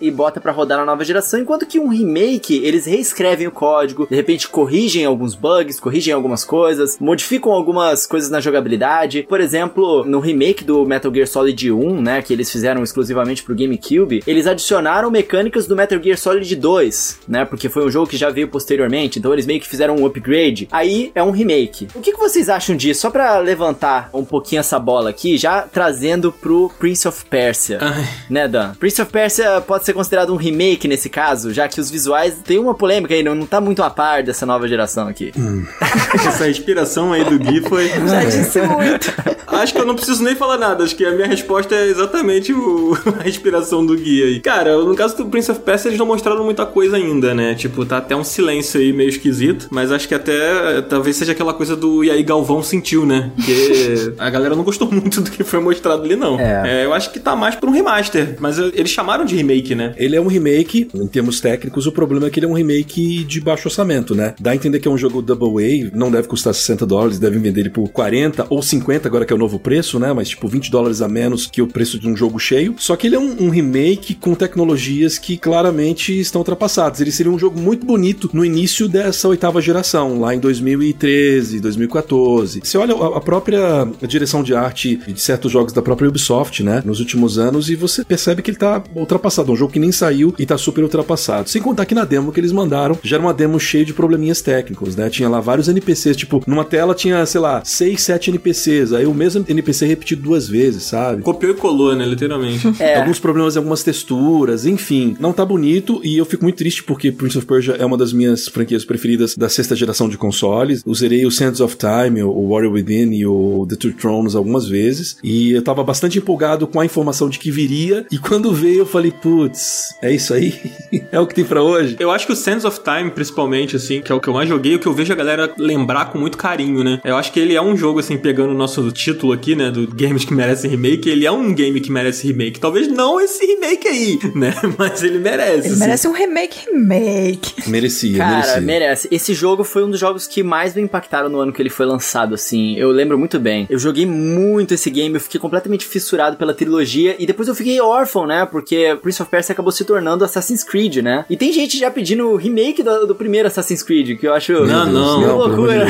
e 0.00 0.10
bota 0.10 0.40
pra 0.40 0.52
rodar 0.52 0.78
na 0.78 0.84
nova 0.84 1.04
geração, 1.04 1.40
enquanto 1.40 1.66
que 1.66 1.78
um 1.78 1.88
remake, 1.88 2.60
eles 2.64 2.86
reescrevem 2.86 3.46
o 3.46 3.50
código, 3.50 4.06
de 4.08 4.16
repente 4.16 4.48
corrigem 4.48 5.04
alguns 5.04 5.34
bugs, 5.34 5.78
corrigem 5.78 6.12
algumas 6.12 6.44
coisas, 6.44 6.98
modificam 7.00 7.52
algumas 7.52 8.06
coisas 8.06 8.30
na 8.30 8.40
jogabilidade. 8.40 9.26
Por 9.28 9.40
exemplo, 9.40 10.04
no 10.04 10.20
remake 10.20 10.64
do 10.64 10.84
Metal 10.84 11.12
Gear 11.12 11.26
Solid 11.26 11.72
1, 11.72 12.00
né, 12.00 12.22
que 12.22 12.32
eles 12.32 12.50
fizeram 12.50 12.82
exclusivamente 12.82 13.42
pro 13.42 13.54
GameCube, 13.54 14.22
eles 14.26 14.46
adicionaram 14.46 15.10
mecânicas 15.10 15.66
do 15.66 15.76
Metal 15.76 16.02
Gear 16.02 16.18
Solid 16.18 16.54
2, 16.56 17.20
né, 17.28 17.44
porque 17.44 17.68
foi 17.68 17.84
um 17.86 17.90
jogo 17.90 18.08
que 18.08 18.16
já 18.16 18.30
veio 18.30 18.48
posteriormente, 18.48 19.18
então 19.18 19.32
eles 19.32 19.46
meio 19.46 19.60
que 19.60 19.68
fizeram 19.68 19.96
um 19.96 20.06
upgrade. 20.06 20.68
Aí 20.72 21.10
é 21.14 21.22
um 21.22 21.30
remake. 21.30 21.88
O 21.94 22.00
que, 22.00 22.12
que 22.12 22.18
vocês 22.18 22.48
acham 22.48 22.76
disso? 22.76 23.02
Só 23.02 23.10
pra 23.10 23.38
levantar 23.38 24.10
um 24.12 24.24
pouquinho 24.24 24.60
essa 24.60 24.78
bola 24.78 25.10
aqui, 25.10 25.36
já 25.36 25.62
trazendo 25.62 26.32
pro 26.32 26.70
Prince 26.78 27.06
of 27.06 27.24
Persia 27.26 27.78
Ai, 27.80 28.08
né, 28.30 28.48
Dan? 28.48 28.74
Prince 28.74 29.00
of 29.00 29.10
Persia 29.10 29.25
pode 29.66 29.84
ser 29.84 29.92
considerado 29.92 30.32
um 30.32 30.36
remake 30.36 30.86
nesse 30.88 31.08
caso, 31.08 31.52
já 31.52 31.68
que 31.68 31.80
os 31.80 31.90
visuais 31.90 32.34
tem 32.44 32.58
uma 32.58 32.74
polêmica 32.74 33.14
aí, 33.14 33.22
não, 33.22 33.34
não 33.34 33.46
tá 33.46 33.60
muito 33.60 33.82
a 33.82 33.90
par 33.90 34.22
dessa 34.22 34.44
nova 34.46 34.66
geração 34.68 35.08
aqui. 35.08 35.32
essa 36.14 36.48
inspiração 36.48 37.12
aí 37.12 37.24
do 37.24 37.38
Gui 37.38 37.60
foi. 37.68 37.88
Já 38.06 38.24
disse 38.24 38.60
muito. 38.62 39.12
Acho 39.46 39.72
que 39.72 39.80
eu 39.80 39.86
não 39.86 39.94
preciso 39.94 40.22
nem 40.22 40.34
falar 40.34 40.58
nada. 40.58 40.84
Acho 40.84 40.94
que 40.94 41.04
a 41.04 41.12
minha 41.12 41.26
resposta 41.26 41.74
é 41.74 41.86
exatamente 41.88 42.52
o- 42.52 42.96
a 43.24 43.28
inspiração 43.28 43.84
do 43.84 43.96
Gui 43.96 44.22
aí. 44.22 44.40
Cara, 44.40 44.76
no 44.78 44.94
caso 44.94 45.16
do 45.16 45.26
Prince 45.26 45.50
of 45.50 45.60
Persia, 45.60 45.88
eles 45.88 45.98
não 45.98 46.06
mostraram 46.06 46.44
muita 46.44 46.66
coisa 46.66 46.96
ainda, 46.96 47.34
né? 47.34 47.54
Tipo, 47.54 47.84
tá 47.86 47.98
até 47.98 48.14
um 48.14 48.24
silêncio 48.24 48.80
aí 48.80 48.92
meio 48.92 49.08
esquisito. 49.08 49.68
Mas 49.70 49.90
acho 49.92 50.06
que 50.08 50.14
até 50.14 50.82
talvez 50.82 51.16
seja 51.16 51.32
aquela 51.32 51.54
coisa 51.54 51.74
do 51.76 52.04
E 52.04 52.10
aí 52.10 52.22
Galvão 52.22 52.62
sentiu, 52.62 53.06
né? 53.06 53.30
Porque 53.36 54.12
a 54.18 54.28
galera 54.30 54.54
não 54.56 54.64
gostou 54.64 54.90
muito 54.90 55.20
do 55.20 55.30
que 55.30 55.42
foi 55.44 55.60
mostrado 55.60 56.02
ali, 56.02 56.16
não. 56.16 56.38
É. 56.38 56.84
eu 56.84 56.92
acho 56.92 57.10
que 57.12 57.18
tá 57.20 57.34
mais 57.36 57.54
pra 57.54 57.68
um 57.68 57.72
remaster. 57.72 58.36
Mas 58.40 58.58
eles 58.58 58.90
chamaram 58.90 59.15
de 59.24 59.36
remake, 59.36 59.74
né? 59.74 59.94
Ele 59.96 60.16
é 60.16 60.20
um 60.20 60.26
remake, 60.26 60.88
em 60.94 61.06
termos 61.06 61.40
técnicos, 61.40 61.86
o 61.86 61.92
problema 61.92 62.26
é 62.26 62.30
que 62.30 62.38
ele 62.38 62.46
é 62.46 62.48
um 62.48 62.52
remake 62.52 63.24
de 63.24 63.40
baixo 63.40 63.68
orçamento, 63.68 64.14
né? 64.14 64.34
Dá 64.40 64.50
a 64.50 64.54
entender 64.54 64.80
que 64.80 64.88
é 64.88 64.90
um 64.90 64.98
jogo 64.98 65.22
Double 65.22 65.64
A, 65.64 65.96
não 65.96 66.10
deve 66.10 66.28
custar 66.28 66.54
60 66.54 66.86
dólares, 66.86 67.18
devem 67.18 67.40
vender 67.40 67.60
ele 67.60 67.70
por 67.70 67.88
40 67.88 68.46
ou 68.50 68.62
50, 68.62 69.08
agora 69.08 69.24
que 69.24 69.32
é 69.32 69.36
o 69.36 69.38
novo 69.38 69.58
preço, 69.58 69.98
né? 69.98 70.12
Mas 70.12 70.28
tipo 70.28 70.48
20 70.48 70.70
dólares 70.70 71.02
a 71.02 71.08
menos 71.08 71.46
que 71.46 71.62
o 71.62 71.66
preço 71.66 71.98
de 71.98 72.08
um 72.08 72.16
jogo 72.16 72.38
cheio. 72.38 72.74
Só 72.78 72.96
que 72.96 73.06
ele 73.06 73.16
é 73.16 73.18
um, 73.18 73.44
um 73.44 73.48
remake 73.48 74.14
com 74.14 74.34
tecnologias 74.34 75.18
que 75.18 75.36
claramente 75.36 76.18
estão 76.18 76.40
ultrapassadas. 76.40 77.00
Ele 77.00 77.12
seria 77.12 77.32
um 77.32 77.38
jogo 77.38 77.60
muito 77.60 77.86
bonito 77.86 78.30
no 78.32 78.44
início 78.44 78.88
dessa 78.88 79.28
oitava 79.28 79.60
geração, 79.60 80.20
lá 80.20 80.34
em 80.34 80.38
2013, 80.38 81.60
2014. 81.60 82.60
Você 82.62 82.78
olha 82.78 82.94
a, 82.94 83.18
a 83.18 83.20
própria 83.20 83.86
direção 84.06 84.42
de 84.42 84.54
arte 84.54 84.96
de 84.96 85.20
certos 85.20 85.50
jogos 85.52 85.72
da 85.72 85.82
própria 85.82 86.08
Ubisoft, 86.08 86.62
né? 86.62 86.82
Nos 86.84 87.00
últimos 87.00 87.38
anos, 87.38 87.70
e 87.70 87.74
você 87.74 88.04
percebe 88.04 88.42
que 88.42 88.50
ele 88.50 88.58
tá 88.58 88.82
ultrapassado. 89.06 89.52
Um 89.52 89.56
jogo 89.56 89.72
que 89.72 89.78
nem 89.78 89.92
saiu 89.92 90.34
e 90.38 90.44
tá 90.44 90.58
super 90.58 90.82
ultrapassado. 90.82 91.48
Sem 91.48 91.62
contar 91.62 91.86
que 91.86 91.94
na 91.94 92.04
demo 92.04 92.32
que 92.32 92.40
eles 92.40 92.52
mandaram, 92.52 92.98
já 93.02 93.16
era 93.16 93.24
uma 93.24 93.34
demo 93.34 93.58
cheia 93.60 93.84
de 93.84 93.92
probleminhas 93.92 94.40
técnicos, 94.40 94.96
né? 94.96 95.08
Tinha 95.08 95.28
lá 95.28 95.40
vários 95.40 95.68
NPCs, 95.68 96.16
tipo, 96.16 96.42
numa 96.46 96.64
tela 96.64 96.94
tinha, 96.94 97.24
sei 97.26 97.40
lá, 97.40 97.62
6, 97.64 98.00
7 98.00 98.30
NPCs. 98.30 98.92
Aí 98.92 99.06
o 99.06 99.14
mesmo 99.14 99.36
mesmo 99.36 99.44
NPC 99.48 99.86
repetido 99.86 100.22
duas 100.22 100.48
vezes, 100.48 100.84
sabe? 100.84 101.22
Copiou 101.22 101.52
e 101.52 101.56
colou, 101.56 101.94
né? 101.94 102.04
Literalmente. 102.04 102.66
É. 102.78 103.00
Alguns 103.00 103.18
problemas 103.18 103.56
em 103.56 103.58
algumas 103.58 103.82
texturas, 103.82 104.66
enfim. 104.66 105.16
Não 105.18 105.32
tá 105.32 105.44
bonito 105.44 106.00
e 106.04 106.18
eu 106.18 106.26
fico 106.26 106.44
muito 106.44 106.56
triste 106.56 106.84
porque 106.84 107.10
Prince 107.10 107.38
of 107.38 107.46
Persia 107.46 107.74
é 107.74 107.86
uma 107.86 107.96
das 107.96 108.12
minhas 108.12 108.46
franquias 108.46 108.84
preferidas 108.84 109.34
da 109.34 109.48
sexta 109.48 109.74
geração 109.74 110.08
de 110.08 110.18
consoles. 110.18 110.82
Userei 110.84 111.24
o 111.24 111.30
Sands 111.30 111.60
of 111.60 111.76
Time, 111.76 112.22
o 112.22 112.48
Warrior 112.50 112.72
Within 112.72 113.12
e 113.12 113.26
o 113.26 113.66
The 113.68 113.76
Two 113.76 113.92
Thrones 113.94 114.34
algumas 114.34 114.68
vezes 114.68 115.16
e 115.24 115.52
eu 115.52 115.62
tava 115.62 115.82
bastante 115.82 116.18
empolgado 116.18 116.66
com 116.66 116.78
a 116.78 116.84
informação 116.84 117.28
de 117.28 117.38
que 117.38 117.50
viria 117.50 118.06
e 118.12 118.18
quando 118.18 118.52
veio 118.52 118.80
eu 118.80 118.86
falei, 118.96 119.12
putz, 119.12 119.94
é 120.00 120.10
isso 120.10 120.32
aí? 120.32 120.72
é 121.12 121.20
o 121.20 121.26
que 121.26 121.34
tem 121.34 121.44
pra 121.44 121.62
hoje? 121.62 121.96
Eu 121.98 122.10
acho 122.10 122.26
que 122.26 122.32
o 122.32 122.36
Sands 122.36 122.64
of 122.64 122.80
Time, 122.80 123.10
principalmente, 123.10 123.76
assim, 123.76 124.00
que 124.00 124.10
é 124.10 124.14
o 124.14 124.20
que 124.20 124.28
eu 124.28 124.32
mais 124.32 124.48
joguei, 124.48 124.74
o 124.74 124.78
que 124.78 124.86
eu 124.86 124.92
vejo 124.92 125.12
a 125.12 125.16
galera 125.16 125.52
lembrar 125.58 126.06
com 126.06 126.18
muito 126.18 126.38
carinho, 126.38 126.82
né? 126.82 127.00
Eu 127.04 127.16
acho 127.16 127.30
que 127.30 127.38
ele 127.38 127.54
é 127.54 127.60
um 127.60 127.76
jogo, 127.76 127.98
assim, 127.98 128.16
pegando 128.16 128.52
o 128.52 128.54
nosso 128.54 128.90
título 128.92 129.32
aqui, 129.32 129.54
né, 129.54 129.70
do 129.70 129.86
Games 129.86 130.24
que 130.24 130.32
merecem 130.32 130.70
remake, 130.70 131.10
ele 131.10 131.26
é 131.26 131.30
um 131.30 131.52
game 131.54 131.78
que 131.80 131.92
merece 131.92 132.26
remake. 132.26 132.58
Talvez 132.58 132.88
não 132.88 133.20
esse 133.20 133.44
remake 133.44 133.86
aí, 133.86 134.18
né? 134.34 134.54
Mas 134.78 135.02
ele 135.02 135.18
merece. 135.18 135.66
Ele 135.66 135.68
assim. 135.68 135.78
merece 135.78 136.08
um 136.08 136.12
remake, 136.12 136.70
remake. 136.70 137.68
Merecia, 137.68 138.18
Cara, 138.18 138.36
merecia. 138.36 138.60
merece. 138.60 139.08
Esse 139.10 139.34
jogo 139.34 139.62
foi 139.62 139.84
um 139.84 139.90
dos 139.90 140.00
jogos 140.00 140.26
que 140.26 140.42
mais 140.42 140.74
me 140.74 140.82
impactaram 140.82 141.28
no 141.28 141.38
ano 141.38 141.52
que 141.52 141.60
ele 141.60 141.70
foi 141.70 141.84
lançado, 141.84 142.34
assim. 142.34 142.76
Eu 142.76 142.90
lembro 142.90 143.18
muito 143.18 143.38
bem. 143.38 143.66
Eu 143.68 143.78
joguei 143.78 144.06
muito 144.06 144.72
esse 144.72 144.90
game, 144.90 145.14
eu 145.14 145.20
fiquei 145.20 145.40
completamente 145.40 145.84
fissurado 145.84 146.36
pela 146.36 146.54
trilogia 146.54 147.16
e 147.18 147.26
depois 147.26 147.48
eu 147.48 147.54
fiquei 147.54 147.80
órfão, 147.80 148.26
né? 148.26 148.46
Porque 148.46 148.85
Prince 148.94 149.22
of 149.22 149.30
Persia 149.30 149.52
acabou 149.52 149.72
se 149.72 149.84
tornando 149.84 150.24
Assassin's 150.24 150.62
Creed, 150.62 150.96
né? 150.96 151.24
E 151.28 151.36
tem 151.36 151.52
gente 151.52 151.78
já 151.78 151.90
pedindo 151.90 152.28
o 152.28 152.36
remake 152.36 152.82
do, 152.82 153.06
do 153.06 153.14
primeiro 153.14 153.48
Assassin's 153.48 153.82
Creed, 153.82 154.18
que 154.18 154.26
eu 154.26 154.34
acho 154.34 154.52
Não, 154.52 154.84
Deus, 154.84 154.88
não, 154.88 155.18
de 155.18 155.26
loucura. 155.26 155.86